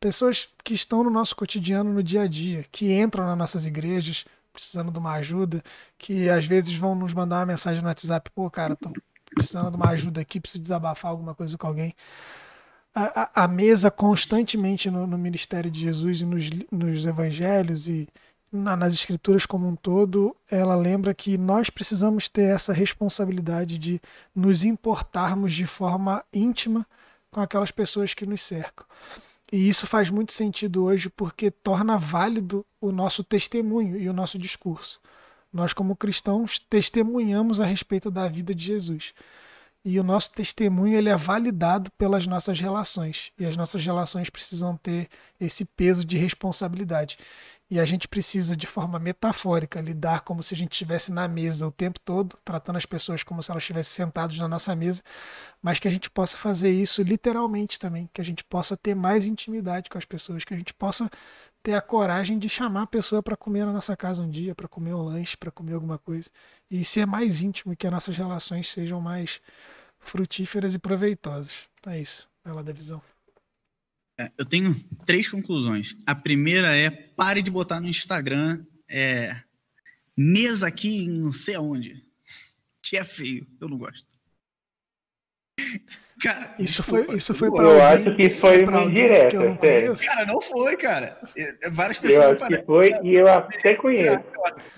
pessoas 0.00 0.48
que 0.64 0.74
estão 0.74 1.02
no 1.02 1.10
nosso 1.10 1.34
cotidiano, 1.34 1.92
no 1.92 2.02
dia 2.02 2.22
a 2.22 2.26
dia, 2.26 2.64
que 2.70 2.92
entram 2.92 3.26
nas 3.26 3.36
nossas 3.36 3.66
igrejas 3.66 4.24
precisando 4.52 4.90
de 4.90 4.98
uma 4.98 5.12
ajuda, 5.12 5.62
que 5.96 6.28
às 6.28 6.44
vezes 6.44 6.74
vão 6.74 6.94
nos 6.94 7.14
mandar 7.14 7.38
uma 7.38 7.46
mensagem 7.46 7.80
no 7.80 7.88
WhatsApp, 7.88 8.28
pô, 8.34 8.50
cara, 8.50 8.74
tô 8.74 8.92
precisando 9.32 9.70
de 9.70 9.76
uma 9.76 9.90
ajuda 9.90 10.20
aqui, 10.20 10.40
preciso 10.40 10.62
desabafar 10.62 11.12
alguma 11.12 11.32
coisa 11.32 11.56
com 11.56 11.66
alguém. 11.68 11.94
A, 12.94 13.44
a, 13.44 13.48
mesa 13.48 13.90
constantemente 13.90 14.90
no, 14.90 15.06
no, 15.06 15.16
ministério 15.16 15.70
de 15.70 15.80
Jesus 15.80 16.20
e 16.20 16.26
nos, 16.26 16.44
nos 16.72 17.06
evangelhos 17.06 17.86
e 17.86 18.08
na, 18.50 18.76
nas 18.76 18.92
escrituras 18.92 19.46
como 19.46 19.68
um 19.68 19.76
todo, 19.76 20.34
ela 20.50 20.74
lembra 20.74 21.14
que 21.14 21.38
nós 21.38 21.70
precisamos 21.70 22.28
ter 22.28 22.54
essa 22.54 22.72
responsabilidade 22.72 23.78
de 23.78 24.00
nos 24.34 24.64
importarmos 24.64 25.52
de 25.52 25.66
forma 25.66 26.24
íntima 26.32 26.86
com 27.30 27.40
aquelas 27.40 27.70
pessoas 27.70 28.14
que 28.14 28.26
nos 28.26 28.40
cercam. 28.40 28.86
E 29.50 29.68
isso 29.68 29.86
faz 29.86 30.10
muito 30.10 30.32
sentido 30.32 30.84
hoje 30.84 31.08
porque 31.08 31.50
torna 31.50 31.96
válido 31.96 32.66
o 32.80 32.92
nosso 32.92 33.24
testemunho 33.24 33.96
e 33.96 34.08
o 34.08 34.12
nosso 34.12 34.38
discurso. 34.38 35.00
Nós, 35.52 35.72
como 35.72 35.96
cristãos, 35.96 36.58
testemunhamos 36.58 37.58
a 37.58 37.64
respeito 37.64 38.10
da 38.10 38.28
vida 38.28 38.54
de 38.54 38.64
Jesus. 38.64 39.14
E 39.90 39.98
o 39.98 40.04
nosso 40.04 40.32
testemunho 40.32 40.98
ele 40.98 41.08
é 41.08 41.16
validado 41.16 41.90
pelas 41.92 42.26
nossas 42.26 42.60
relações. 42.60 43.32
E 43.38 43.46
as 43.46 43.56
nossas 43.56 43.82
relações 43.82 44.28
precisam 44.28 44.76
ter 44.76 45.08
esse 45.40 45.64
peso 45.64 46.04
de 46.04 46.18
responsabilidade. 46.18 47.16
E 47.70 47.80
a 47.80 47.86
gente 47.86 48.06
precisa, 48.06 48.54
de 48.54 48.66
forma 48.66 48.98
metafórica, 48.98 49.80
lidar 49.80 50.20
como 50.20 50.42
se 50.42 50.52
a 50.52 50.58
gente 50.58 50.72
estivesse 50.72 51.10
na 51.10 51.26
mesa 51.26 51.66
o 51.66 51.72
tempo 51.72 51.98
todo, 52.00 52.36
tratando 52.44 52.76
as 52.76 52.84
pessoas 52.84 53.22
como 53.22 53.42
se 53.42 53.50
elas 53.50 53.62
estivessem 53.62 54.04
sentadas 54.04 54.36
na 54.36 54.46
nossa 54.46 54.76
mesa, 54.76 55.02
mas 55.62 55.80
que 55.80 55.88
a 55.88 55.90
gente 55.90 56.10
possa 56.10 56.36
fazer 56.36 56.70
isso 56.70 57.02
literalmente 57.02 57.78
também, 57.78 58.10
que 58.12 58.20
a 58.20 58.24
gente 58.24 58.44
possa 58.44 58.76
ter 58.76 58.94
mais 58.94 59.24
intimidade 59.24 59.88
com 59.88 59.96
as 59.96 60.04
pessoas, 60.04 60.44
que 60.44 60.52
a 60.52 60.56
gente 60.56 60.74
possa 60.74 61.10
ter 61.62 61.72
a 61.72 61.80
coragem 61.80 62.38
de 62.38 62.48
chamar 62.50 62.82
a 62.82 62.86
pessoa 62.86 63.22
para 63.22 63.36
comer 63.38 63.64
na 63.64 63.72
nossa 63.72 63.96
casa 63.96 64.20
um 64.20 64.28
dia, 64.28 64.54
para 64.54 64.68
comer 64.68 64.92
um 64.92 65.02
lanche, 65.02 65.34
para 65.34 65.50
comer 65.50 65.72
alguma 65.72 65.96
coisa, 65.96 66.28
e 66.70 66.84
ser 66.84 67.06
mais 67.06 67.40
íntimo, 67.40 67.74
que 67.74 67.86
as 67.86 67.92
nossas 67.92 68.16
relações 68.18 68.70
sejam 68.70 69.00
mais 69.00 69.40
frutíferas 70.00 70.74
e 70.74 70.78
proveitosas. 70.78 71.68
É 71.86 72.00
isso, 72.00 72.28
ela 72.44 72.62
da 72.62 72.72
visão. 72.72 73.02
É, 74.18 74.32
eu 74.36 74.44
tenho 74.44 74.74
três 75.06 75.28
conclusões. 75.28 75.96
A 76.04 76.14
primeira 76.14 76.76
é 76.76 76.90
pare 76.90 77.40
de 77.40 77.50
botar 77.50 77.80
no 77.80 77.88
Instagram 77.88 78.64
é, 78.88 79.36
mesa 80.16 80.66
aqui 80.66 81.04
em 81.04 81.20
não 81.20 81.32
sei 81.32 81.54
aonde. 81.54 82.04
Que 82.82 82.96
é 82.96 83.04
feio. 83.04 83.46
Eu 83.60 83.68
não 83.68 83.78
gosto. 83.78 84.06
Cara, 86.20 86.56
isso 86.58 86.82
foi, 86.82 87.06
isso 87.14 87.32
foi 87.32 87.48
pra 87.48 87.62
Eu 87.62 87.80
alguém, 87.80 88.08
acho 88.08 88.16
que 88.16 88.30
foi 88.30 88.64
uma 88.64 88.82
indireta, 88.82 89.38
sério. 89.60 89.96
Cara, 89.96 90.26
não 90.26 90.40
foi, 90.40 90.76
cara. 90.76 91.16
É, 91.36 91.70
várias 91.70 91.98
pessoas. 92.00 92.24
Eu 92.24 92.30
acho 92.32 92.48
que 92.48 92.66
foi 92.66 92.90
e 93.04 93.14
eu 93.14 93.28
até 93.28 93.74
conheço. 93.76 94.18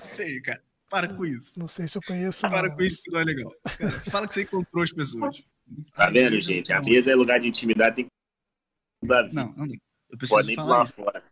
Feio, 0.05 0.43
cara. 0.43 0.63
Para 0.91 1.09
com 1.09 1.25
isso. 1.25 1.59
Não 1.59 1.69
sei 1.69 1.87
se 1.87 1.97
eu 1.97 2.03
conheço. 2.03 2.41
Para 2.41 2.69
não. 2.69 2.75
com 2.75 2.83
isso 2.83 3.01
que 3.03 3.11
não 3.13 3.21
é 3.21 3.25
legal. 3.25 3.55
Cara, 3.79 3.93
fala 4.11 4.27
que 4.27 4.35
você 4.35 4.43
encontrou 4.43 4.83
as 4.83 4.93
pessoas. 4.93 5.43
Tá 5.95 6.11
vendo, 6.11 6.41
gente? 6.41 6.73
A 6.73 6.83
mesa 6.83 7.13
é 7.13 7.15
lugar 7.15 7.39
de 7.39 7.47
intimidade, 7.47 7.95
tem 7.95 8.05
que. 8.05 8.11
Não, 9.33 9.55
não 9.57 9.67
Eu 10.11 10.19
preciso 10.19 10.41
Pode 10.41 10.55
falar 10.57 10.83
isso. 10.83 10.95
fora. 10.95 11.23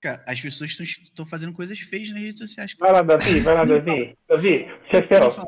Cara, 0.00 0.24
as 0.26 0.40
pessoas 0.40 0.76
estão 0.80 1.24
fazendo 1.24 1.52
coisas 1.52 1.78
feias 1.78 2.10
nas 2.10 2.20
redes 2.20 2.38
sociais. 2.40 2.74
Vai 2.76 2.90
lá, 2.90 3.00
Davi, 3.00 3.38
vai 3.38 3.54
lá, 3.54 3.64
Davi. 3.64 4.18
Davi, 4.28 4.66
Chefel. 4.90 5.46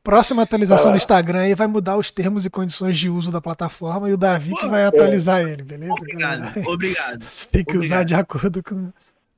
Próxima 0.00 0.42
atualização 0.42 0.92
do 0.92 0.96
Instagram 0.96 1.40
aí 1.40 1.56
vai 1.56 1.66
mudar 1.66 1.96
os 1.96 2.12
termos 2.12 2.46
e 2.46 2.50
condições 2.50 2.96
de 2.96 3.10
uso 3.10 3.32
da 3.32 3.40
plataforma 3.40 4.08
e 4.08 4.12
o 4.12 4.16
Davi 4.16 4.50
Pô, 4.50 4.60
que 4.60 4.68
vai 4.68 4.84
atualizar 4.84 5.40
é. 5.40 5.52
ele, 5.52 5.64
beleza? 5.64 5.92
Obrigado, 5.94 6.68
obrigado. 6.68 7.24
Você 7.24 7.48
tem 7.48 7.64
que 7.64 7.74
obrigado. 7.74 7.98
usar 7.98 8.04
de 8.04 8.14
acordo 8.14 8.62
com, 8.62 8.92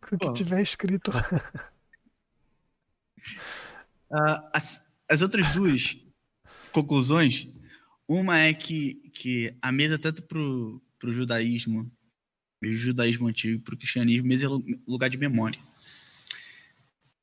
com 0.06 0.16
o 0.16 0.18
que 0.18 0.32
tiver 0.34 0.60
escrito 0.60 1.12
lá. 1.14 1.24
Uh, 4.10 4.50
as, 4.54 4.84
as 5.08 5.22
outras 5.22 5.50
duas 5.52 5.96
conclusões, 6.72 7.48
uma 8.08 8.38
é 8.38 8.54
que, 8.54 8.94
que 9.12 9.54
a 9.60 9.72
mesa, 9.72 9.98
tanto 9.98 10.22
para 10.22 10.38
o 10.38 11.12
judaísmo, 11.12 11.90
o 12.62 12.72
judaísmo 12.72 13.28
antigo, 13.28 13.62
para 13.62 13.74
o 13.74 13.78
cristianismo, 13.78 14.28
mesa 14.28 14.46
é 14.46 14.48
lugar 14.86 15.10
de 15.10 15.16
memória. 15.16 15.58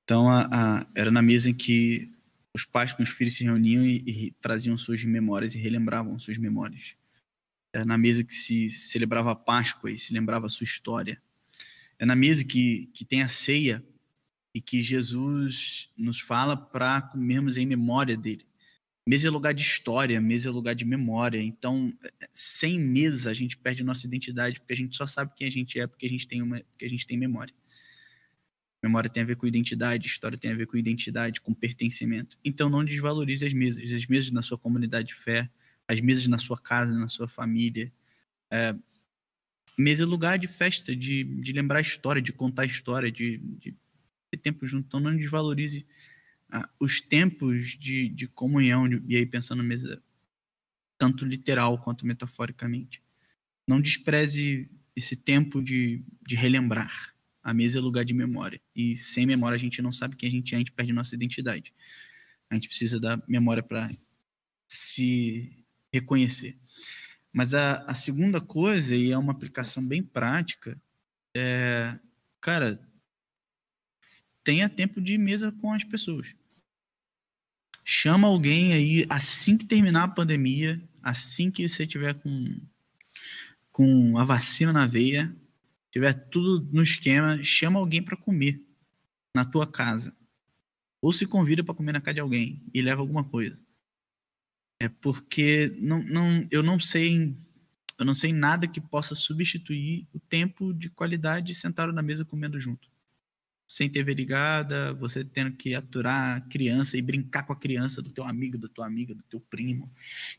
Então, 0.04 0.30
a, 0.30 0.48
a, 0.52 0.88
era 0.96 1.10
na 1.10 1.22
mesa 1.22 1.50
em 1.50 1.54
que 1.54 2.12
os 2.54 2.66
pais 2.66 2.94
com 2.94 3.02
os 3.02 3.10
filhos 3.10 3.36
se 3.36 3.44
reuniam 3.44 3.84
e, 3.84 4.04
e, 4.06 4.32
traziam 4.42 4.78
suas 4.78 5.04
memórias 5.04 5.56
e 5.56 5.58
relembravam 5.58 6.20
suas 6.20 6.38
memórias. 6.38 6.96
É 7.74 7.84
na 7.84 7.98
mesa 7.98 8.24
que 8.24 8.34
se 8.34 8.70
celebrava 8.70 9.32
a 9.32 9.36
Páscoa 9.36 9.90
e 9.90 9.98
se 9.98 10.14
lembrava 10.14 10.46
a 10.46 10.50
sua 10.50 10.66
história. 10.66 11.22
É 11.98 12.06
na 12.06 12.16
mesa 12.16 12.44
que, 12.44 12.88
que 12.94 13.04
tem 13.04 13.24
a 13.24 13.28
ceia 13.28 13.84
e 14.54 14.62
que 14.62 14.82
Jesus 14.82 15.90
nos 15.98 16.20
fala 16.20 16.56
para 16.56 17.02
comermos 17.02 17.58
em 17.58 17.66
memória 17.66 18.16
dele. 18.16 18.46
Mesa 19.06 19.28
é 19.28 19.32
lugar 19.32 19.54
de 19.54 19.62
história, 19.62 20.22
mesa 20.22 20.48
é 20.48 20.52
lugar 20.52 20.76
de 20.76 20.86
memória. 20.86 21.42
Então, 21.42 21.94
sem 22.32 22.80
mesa, 22.80 23.32
a 23.32 23.34
gente 23.34 23.58
perde 23.58 23.84
nossa 23.84 24.08
identidade, 24.08 24.60
porque 24.60 24.74
a 24.74 24.78
gente 24.78 24.96
só 24.96 25.06
sabe 25.06 25.34
quem 25.36 25.48
a 25.48 25.52
gente 25.52 25.78
é, 25.80 25.86
porque 25.88 26.06
a 26.06 26.10
gente 26.10 26.26
tem, 26.26 26.42
uma, 26.42 26.62
porque 26.62 26.86
a 26.86 26.90
gente 26.90 27.06
tem 27.06 27.18
memória. 27.18 27.54
Memória 28.82 29.10
tem 29.10 29.24
a 29.24 29.26
ver 29.26 29.36
com 29.36 29.48
identidade, 29.48 30.08
história 30.08 30.38
tem 30.38 30.52
a 30.52 30.56
ver 30.56 30.68
com 30.68 30.78
identidade, 30.78 31.42
com 31.42 31.54
pertencimento. 31.54 32.38
Então, 32.46 32.70
não 32.70 32.84
desvalorize 32.84 33.46
as 33.46 33.54
mesas. 33.54 33.92
As 33.92 34.08
mesas 34.08 34.32
na 34.32 34.42
sua 34.42 34.58
comunidade 34.58 35.10
de 35.10 35.16
fé, 35.16 35.50
as 35.88 36.00
mesas 36.00 36.28
na 36.28 36.38
sua 36.38 36.58
casa, 36.58 36.98
na 36.98 37.08
sua 37.10 37.28
família. 37.28 37.92
É, 38.50 38.74
mesa 39.78 40.04
é 40.04 40.06
lugar 40.06 40.38
de 40.40 40.48
festa, 40.48 40.96
de, 40.96 41.24
de 41.24 41.52
lembrar 41.52 41.80
a 41.80 41.82
história, 41.82 42.22
de 42.22 42.32
contar 42.32 42.64
a 42.64 42.66
história, 42.66 43.12
de, 43.12 43.38
de 43.38 43.76
tempo 44.38 44.66
junto. 44.66 44.86
Então, 44.88 45.00
não 45.00 45.16
desvalorize 45.16 45.86
ah, 46.50 46.70
os 46.80 47.02
tempos 47.02 47.78
de, 47.80 48.10
de 48.10 48.28
comunhão, 48.28 48.88
e 49.08 49.16
aí 49.16 49.26
pensando 49.26 49.64
mesa 49.64 50.02
tanto 50.98 51.26
literal 51.26 51.78
quanto 51.80 52.06
metaforicamente. 52.06 53.02
Não 53.68 53.82
despreze 53.82 54.70
esse 54.96 55.16
tempo 55.16 55.62
de, 55.62 56.04
de 56.22 56.36
relembrar. 56.36 57.14
A 57.44 57.54
mesa 57.54 57.78
é 57.78 57.82
lugar 57.82 58.06
de 58.06 58.14
memória. 58.14 58.62
E 58.76 58.96
sem 58.96 59.26
memória 59.26 59.56
a 59.56 59.60
gente 59.60 59.82
não 59.82 59.92
sabe 59.92 60.16
quem 60.16 60.30
a 60.30 60.32
gente 60.32 60.54
é, 60.54 60.56
a 60.56 60.60
gente 60.60 60.72
perde 60.72 60.94
nossa 60.94 61.16
identidade. 61.16 61.74
A 62.50 62.56
gente 62.56 62.68
precisa 62.68 63.00
da 63.00 63.22
memória 63.28 63.64
para 63.64 63.92
se 64.68 65.66
reconhecer. 65.92 66.58
Mas 67.34 67.54
a, 67.54 67.78
a 67.86 67.94
segunda 67.94 68.40
coisa, 68.40 68.96
e 68.96 69.12
é 69.12 69.18
uma 69.18 69.32
aplicação 69.32 69.86
bem 69.86 70.04
prática, 70.04 70.80
é, 71.36 72.00
cara, 72.40 72.80
tenha 74.44 74.70
tempo 74.70 75.02
de 75.02 75.18
mesa 75.18 75.52
com 75.52 75.74
as 75.74 75.84
pessoas. 75.84 76.36
Chama 77.84 78.28
alguém 78.28 78.74
aí 78.74 79.06
assim 79.10 79.58
que 79.58 79.66
terminar 79.66 80.04
a 80.04 80.08
pandemia, 80.08 80.82
assim 81.02 81.50
que 81.50 81.68
você 81.68 81.88
tiver 81.88 82.14
com, 82.16 82.62
com 83.72 84.18
a 84.18 84.24
vacina 84.24 84.72
na 84.72 84.86
veia, 84.86 85.36
tiver 85.92 86.14
tudo 86.14 86.68
no 86.72 86.82
esquema, 86.82 87.42
chama 87.44 87.80
alguém 87.80 88.02
para 88.02 88.18
comer 88.18 88.62
na 89.36 89.44
tua 89.44 89.68
casa. 89.68 90.16
Ou 91.02 91.12
se 91.12 91.26
convida 91.26 91.64
para 91.64 91.74
comer 91.74 91.92
na 91.92 92.02
casa 92.02 92.16
de 92.16 92.22
alguém 92.22 92.64
e 92.74 92.82
leva 92.82 93.02
alguma 93.02 93.24
coisa. 93.24 93.60
É 94.80 94.88
porque 94.88 95.76
não, 95.80 96.02
não, 96.04 96.48
eu 96.52 96.64
não 96.64 96.80
sei 96.80 97.34
eu 98.00 98.06
não 98.06 98.14
sei 98.14 98.34
nada 98.34 98.68
que 98.68 98.82
possa 98.82 99.14
substituir 99.14 100.08
o 100.12 100.20
tempo 100.20 100.74
de 100.74 100.90
qualidade 100.90 101.54
sentado 101.54 101.94
na 101.94 102.02
mesa 102.02 102.26
comendo 102.26 102.60
junto 102.60 102.93
sem 103.66 103.90
TV 103.90 104.14
ligada, 104.14 104.94
você 104.94 105.24
tendo 105.24 105.52
que 105.54 105.74
aturar 105.74 106.38
a 106.38 106.42
criança 106.42 106.98
e 106.98 107.02
brincar 107.02 107.44
com 107.44 107.54
a 107.54 107.56
criança 107.56 108.02
do 108.02 108.12
teu 108.12 108.24
amigo, 108.24 108.58
da 108.58 108.68
tua 108.68 108.86
amiga, 108.86 109.16
do 109.16 109.24
teu 109.24 109.40
primo, 109.40 109.92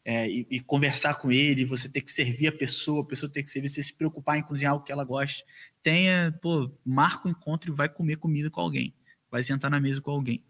é, 0.05 0.29
e, 0.29 0.47
e, 0.51 0.61
conversar 0.61 1.15
com 1.15 1.33
ele, 1.33 1.65
você 1.65 1.89
ter 1.89 2.03
que 2.03 2.13
servir 2.13 2.49
a 2.49 2.53
pessoa, 2.53 3.03
a 3.03 3.07
pessoa 3.07 3.31
ter 3.31 3.43
que 3.43 3.51
servir, 3.51 3.69
você 3.69 3.83
se 3.83 3.95
preocupar 3.95 4.39
em 4.39 4.43
cozinhar 4.43 4.75
o 4.75 4.83
que 4.83 4.93
ela 4.93 5.05
gosta. 5.05 5.45
Tenha, 5.83 6.33
pô, 6.41 6.71
marca 6.85 7.27
o 7.27 7.29
um 7.29 7.33
encontro 7.33 7.73
e 7.73 7.75
vai 7.75 7.89
comer 7.89 8.17
comida 8.17 8.51
com 8.51 8.61
alguém, 8.61 8.95
vai 9.31 9.43
sentar 9.43 9.71
na 9.71 9.81
mesa 9.81 10.01
com 10.01 10.11
alguém. 10.11 10.45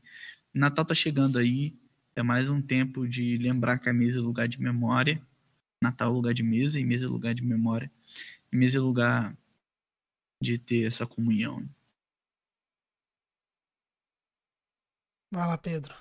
Natal 0.52 0.84
tá 0.84 0.94
chegando 0.94 1.38
aí, 1.38 1.76
é 2.14 2.22
mais 2.22 2.48
um 2.48 2.60
tempo 2.60 3.08
de 3.08 3.36
lembrar 3.38 3.78
que 3.78 3.88
a 3.88 3.92
mesa 3.92 4.18
é 4.18 4.22
lugar 4.22 4.46
de 4.46 4.60
memória, 4.60 5.20
Natal 5.80 6.10
é 6.10 6.14
lugar 6.14 6.34
de 6.34 6.42
mesa 6.42 6.78
e 6.78 6.84
mesa 6.84 7.06
é 7.06 7.08
lugar 7.08 7.34
de 7.34 7.42
memória, 7.44 7.90
e 8.52 8.56
mesa 8.56 8.78
é 8.78 8.80
lugar 8.80 9.36
de 10.40 10.58
ter 10.58 10.86
essa 10.86 11.06
comunhão. 11.06 11.68
Vai 15.34 15.48
lá, 15.48 15.58
Pedro. 15.58 15.92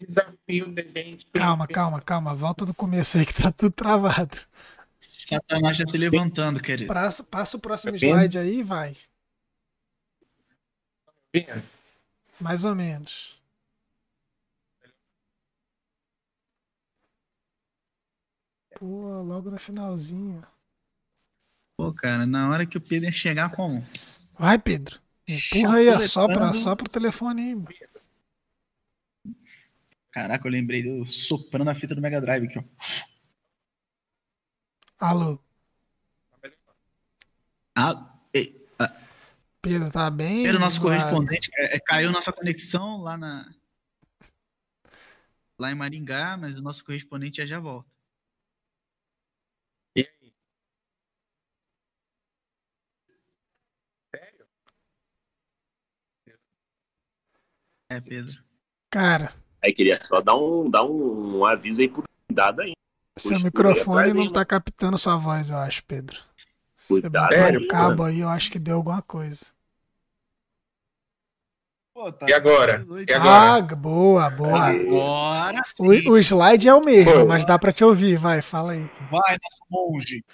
Desafio 0.00 0.74
da 0.74 0.82
gente. 0.82 1.26
Calma, 1.26 1.68
calma, 1.68 2.00
calma. 2.00 2.34
Volta 2.34 2.66
do 2.66 2.74
começo 2.74 3.18
aí 3.18 3.24
que 3.24 3.34
tá 3.34 3.52
tudo 3.52 3.70
travado. 3.72 4.36
Satanás 4.98 5.76
já 5.76 5.86
se 5.86 5.96
levantando, 5.96 6.60
querido. 6.60 6.92
Passa, 6.92 7.22
passa 7.22 7.56
o 7.56 7.60
próximo 7.60 7.96
slide 7.96 8.36
aí 8.36 8.58
e 8.58 8.62
vai. 8.64 8.96
Mais 12.40 12.64
ou 12.64 12.74
menos. 12.74 13.38
Pô, 18.76 19.22
logo 19.22 19.50
no 19.50 19.58
finalzinho. 19.58 20.44
Pô, 21.80 21.94
cara, 21.94 22.26
na 22.26 22.50
hora 22.50 22.66
que 22.66 22.76
o 22.76 22.80
Pedro 22.80 23.06
ia 23.06 23.12
chegar, 23.12 23.50
como? 23.52 23.82
Vai, 24.38 24.58
Pedro. 24.58 25.00
Empurra 25.26 25.76
aí, 25.78 26.00
sopra, 26.06 26.52
sopra 26.52 26.84
o 26.84 26.90
telefone 26.90 27.54
aí. 27.54 29.34
Caraca, 30.10 30.46
eu 30.46 30.52
lembrei 30.52 30.82
do 30.82 31.06
soprando 31.06 31.70
a 31.70 31.74
fita 31.74 31.94
do 31.94 32.02
Mega 32.02 32.20
Drive 32.20 32.44
aqui, 32.44 32.58
ó. 32.58 32.64
Alô. 34.98 35.38
Ah, 37.74 38.14
ei, 38.34 38.62
ah. 38.78 38.94
Pedro, 39.62 39.90
tá 39.90 40.10
bem? 40.10 40.42
Pedro, 40.42 40.60
nosso 40.60 40.82
correspondente, 40.82 41.50
é, 41.56 41.76
é, 41.76 41.80
caiu 41.80 42.12
nossa 42.12 42.30
conexão 42.30 42.98
lá 42.98 43.16
na. 43.16 43.54
Lá 45.58 45.70
em 45.70 45.74
Maringá, 45.74 46.36
mas 46.36 46.58
o 46.58 46.62
nosso 46.62 46.84
correspondente 46.84 47.38
já 47.38 47.46
já 47.46 47.58
volta. 47.58 47.99
É, 57.90 58.00
Pedro. 58.00 58.40
Cara. 58.88 59.32
Aí 59.62 59.72
queria 59.72 59.98
só 59.98 60.20
dar 60.20 60.36
um, 60.36 60.70
dar 60.70 60.84
um, 60.84 61.38
um 61.38 61.44
aviso 61.44 61.80
aí 61.80 61.88
por 61.88 62.04
cuidado 62.28 62.62
aí. 62.62 62.72
Seu 63.18 63.38
microfone 63.40 64.14
não 64.14 64.32
tá 64.32 64.44
captando 64.44 64.96
sua 64.96 65.16
voz, 65.16 65.50
eu 65.50 65.56
acho, 65.56 65.84
Pedro. 65.84 66.16
Cuidado, 66.86 67.34
Você 67.34 67.56
o 67.56 67.68
cabo 67.68 68.04
aí, 68.04 68.20
eu 68.20 68.28
acho 68.28 68.50
que 68.50 68.58
deu 68.58 68.76
alguma 68.76 69.02
coisa. 69.02 69.46
Pô, 71.92 72.10
tá 72.12 72.26
e 72.28 72.32
agora? 72.32 72.84
E 73.06 73.12
agora? 73.12 73.56
Ah, 73.56 73.76
boa, 73.76 74.30
boa. 74.30 74.66
Agora 74.68 75.60
sim. 75.64 76.08
O, 76.08 76.12
o 76.12 76.18
slide 76.18 76.68
é 76.68 76.74
o 76.74 76.80
mesmo, 76.80 77.12
Pô. 77.12 77.26
mas 77.26 77.44
dá 77.44 77.58
pra 77.58 77.72
te 77.72 77.84
ouvir. 77.84 78.18
Vai, 78.18 78.40
fala 78.40 78.72
aí. 78.72 78.88
Vai, 79.10 79.36
nosso 79.42 79.64
monge. 79.68 80.24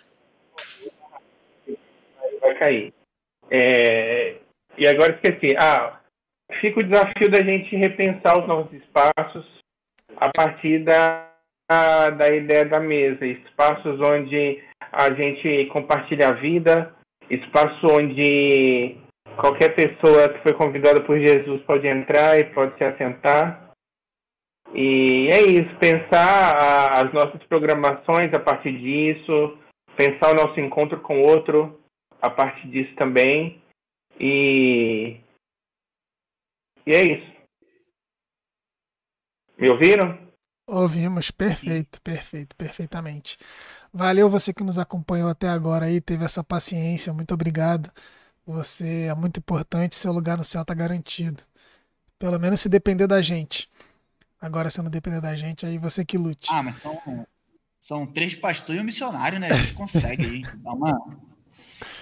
Vai 2.40 2.58
cair. 2.58 2.94
É... 3.50 4.36
E 4.78 4.86
agora 4.86 5.14
esqueci. 5.14 5.56
Ah, 5.56 5.98
fica 6.60 6.80
o 6.80 6.82
desafio 6.82 7.30
da 7.30 7.40
gente 7.40 7.76
repensar 7.76 8.38
os 8.38 8.46
nossos 8.46 8.72
espaços 8.72 9.46
a 10.16 10.30
partir 10.34 10.84
da, 10.84 11.30
da 12.16 12.28
ideia 12.28 12.64
da 12.64 12.80
mesa. 12.80 13.26
Espaços 13.26 14.00
onde 14.00 14.62
a 14.92 15.12
gente 15.12 15.66
compartilha 15.66 16.28
a 16.28 16.32
vida, 16.32 16.94
espaço 17.28 17.86
onde 17.90 18.96
qualquer 19.36 19.74
pessoa 19.74 20.28
que 20.28 20.42
foi 20.42 20.54
convidada 20.54 21.02
por 21.02 21.18
Jesus 21.18 21.62
pode 21.62 21.86
entrar 21.86 22.38
e 22.38 22.44
pode 22.44 22.76
se 22.78 22.84
assentar. 22.84 23.70
E 24.74 25.28
é 25.30 25.42
isso, 25.42 25.74
pensar 25.76 27.04
as 27.04 27.12
nossas 27.12 27.42
programações 27.44 28.32
a 28.34 28.40
partir 28.40 28.72
disso, 28.72 29.56
pensar 29.96 30.32
o 30.32 30.34
nosso 30.34 30.58
encontro 30.60 31.00
com 31.00 31.22
o 31.22 31.26
outro 31.26 31.80
a 32.20 32.30
partir 32.30 32.68
disso 32.68 32.94
também. 32.96 33.60
E 34.18 35.16
e 36.86 36.92
é 36.92 37.02
isso. 37.04 37.36
Me 39.58 39.70
ouviram? 39.70 40.26
Ouvimos, 40.66 41.30
perfeito, 41.30 42.00
perfeito, 42.02 42.54
perfeitamente. 42.56 43.38
Valeu 43.92 44.28
você 44.28 44.52
que 44.52 44.64
nos 44.64 44.78
acompanhou 44.78 45.28
até 45.28 45.48
agora 45.48 45.86
aí, 45.86 46.00
teve 46.00 46.24
essa 46.24 46.42
paciência, 46.42 47.12
muito 47.12 47.32
obrigado. 47.32 47.90
Você 48.44 49.06
é 49.10 49.14
muito 49.14 49.38
importante, 49.38 49.96
seu 49.96 50.12
lugar 50.12 50.36
no 50.36 50.44
céu 50.44 50.62
está 50.62 50.74
garantido. 50.74 51.42
Pelo 52.18 52.38
menos 52.38 52.60
se 52.60 52.68
depender 52.68 53.06
da 53.06 53.22
gente. 53.22 53.70
Agora, 54.40 54.70
se 54.70 54.80
não 54.82 54.90
depender 54.90 55.20
da 55.20 55.34
gente, 55.34 55.64
aí 55.64 55.78
você 55.78 56.04
que 56.04 56.18
lute. 56.18 56.48
Ah, 56.50 56.62
mas 56.62 56.76
são, 56.76 57.26
são 57.80 58.06
três 58.06 58.34
pastores 58.34 58.78
e 58.78 58.82
um 58.82 58.86
missionário, 58.86 59.38
né? 59.38 59.50
A 59.50 59.54
gente 59.54 59.72
consegue 59.72 60.24
aí 60.24 60.42
dar 60.58 60.72
uma. 60.72 60.92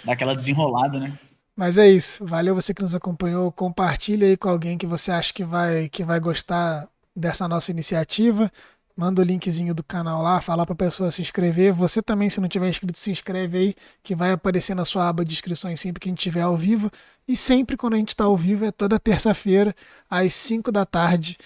dar 0.04 0.12
aquela 0.12 0.34
desenrolada, 0.34 0.98
né? 0.98 1.18
Mas 1.56 1.78
é 1.78 1.88
isso. 1.88 2.24
Valeu 2.26 2.54
você 2.54 2.74
que 2.74 2.82
nos 2.82 2.94
acompanhou. 2.94 3.52
Compartilha 3.52 4.26
aí 4.26 4.36
com 4.36 4.48
alguém 4.48 4.76
que 4.76 4.86
você 4.86 5.12
acha 5.12 5.32
que 5.32 5.44
vai, 5.44 5.88
que 5.88 6.02
vai 6.02 6.18
gostar 6.18 6.88
dessa 7.14 7.46
nossa 7.46 7.70
iniciativa. 7.70 8.50
Manda 8.96 9.22
o 9.22 9.24
linkzinho 9.24 9.74
do 9.74 9.82
canal 9.82 10.22
lá, 10.22 10.40
fala 10.40 10.64
para 10.64 10.72
a 10.72 10.76
pessoa 10.76 11.10
se 11.10 11.20
inscrever. 11.22 11.72
Você 11.72 12.00
também, 12.02 12.30
se 12.30 12.40
não 12.40 12.48
tiver 12.48 12.68
inscrito, 12.68 12.96
se 12.98 13.10
inscreve 13.10 13.58
aí, 13.58 13.74
que 14.02 14.14
vai 14.14 14.32
aparecer 14.32 14.74
na 14.74 14.84
sua 14.84 15.08
aba 15.08 15.24
de 15.24 15.32
inscrições 15.32 15.80
sempre 15.80 16.00
que 16.00 16.08
a 16.08 16.10
gente 16.10 16.18
estiver 16.18 16.42
ao 16.42 16.56
vivo. 16.56 16.90
E 17.26 17.36
sempre 17.36 17.76
quando 17.76 17.94
a 17.94 17.96
gente 17.96 18.10
está 18.10 18.24
ao 18.24 18.36
vivo 18.36 18.64
é 18.64 18.72
toda 18.72 18.98
terça-feira, 18.98 19.74
às 20.08 20.34
5 20.34 20.70
da 20.70 20.84
tarde, 20.86 21.38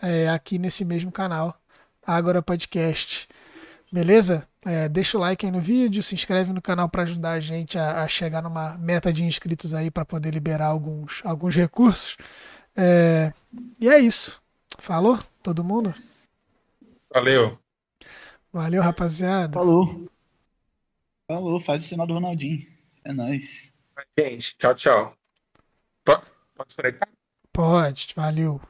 é, 0.00 0.28
aqui 0.28 0.58
nesse 0.58 0.84
mesmo 0.84 1.12
canal, 1.12 1.58
Agora 2.06 2.42
Podcast. 2.42 3.28
Beleza? 3.94 4.44
É, 4.64 4.88
deixa 4.88 5.16
o 5.16 5.20
like 5.20 5.46
aí 5.46 5.52
no 5.52 5.60
vídeo, 5.60 6.02
se 6.02 6.16
inscreve 6.16 6.52
no 6.52 6.60
canal 6.60 6.88
para 6.88 7.04
ajudar 7.04 7.30
a 7.30 7.38
gente 7.38 7.78
a, 7.78 8.02
a, 8.02 8.08
chegar 8.08 8.42
numa 8.42 8.76
meta 8.76 9.12
de 9.12 9.22
inscritos 9.22 9.72
aí 9.72 9.88
para 9.88 10.04
poder 10.04 10.34
liberar 10.34 10.66
alguns, 10.66 11.22
alguns 11.24 11.54
recursos. 11.54 12.16
É, 12.74 13.32
e 13.78 13.88
é 13.88 14.00
isso. 14.00 14.42
Falou? 14.80 15.16
Todo 15.40 15.62
mundo? 15.62 15.94
Valeu. 17.08 17.56
Valeu, 18.52 18.82
rapaziada. 18.82 19.56
Falou. 19.56 20.10
Falou, 21.28 21.60
faz 21.60 21.84
o 21.84 21.86
sinal 21.86 22.04
do 22.04 22.14
Ronaldinho. 22.14 22.66
É 23.04 23.12
nóis. 23.12 23.78
Gente, 24.18 24.58
tchau, 24.58 24.74
tchau. 24.74 25.16
Pode 26.04 26.24
esperar? 26.68 27.08
Pode, 27.52 28.08
valeu. 28.16 28.60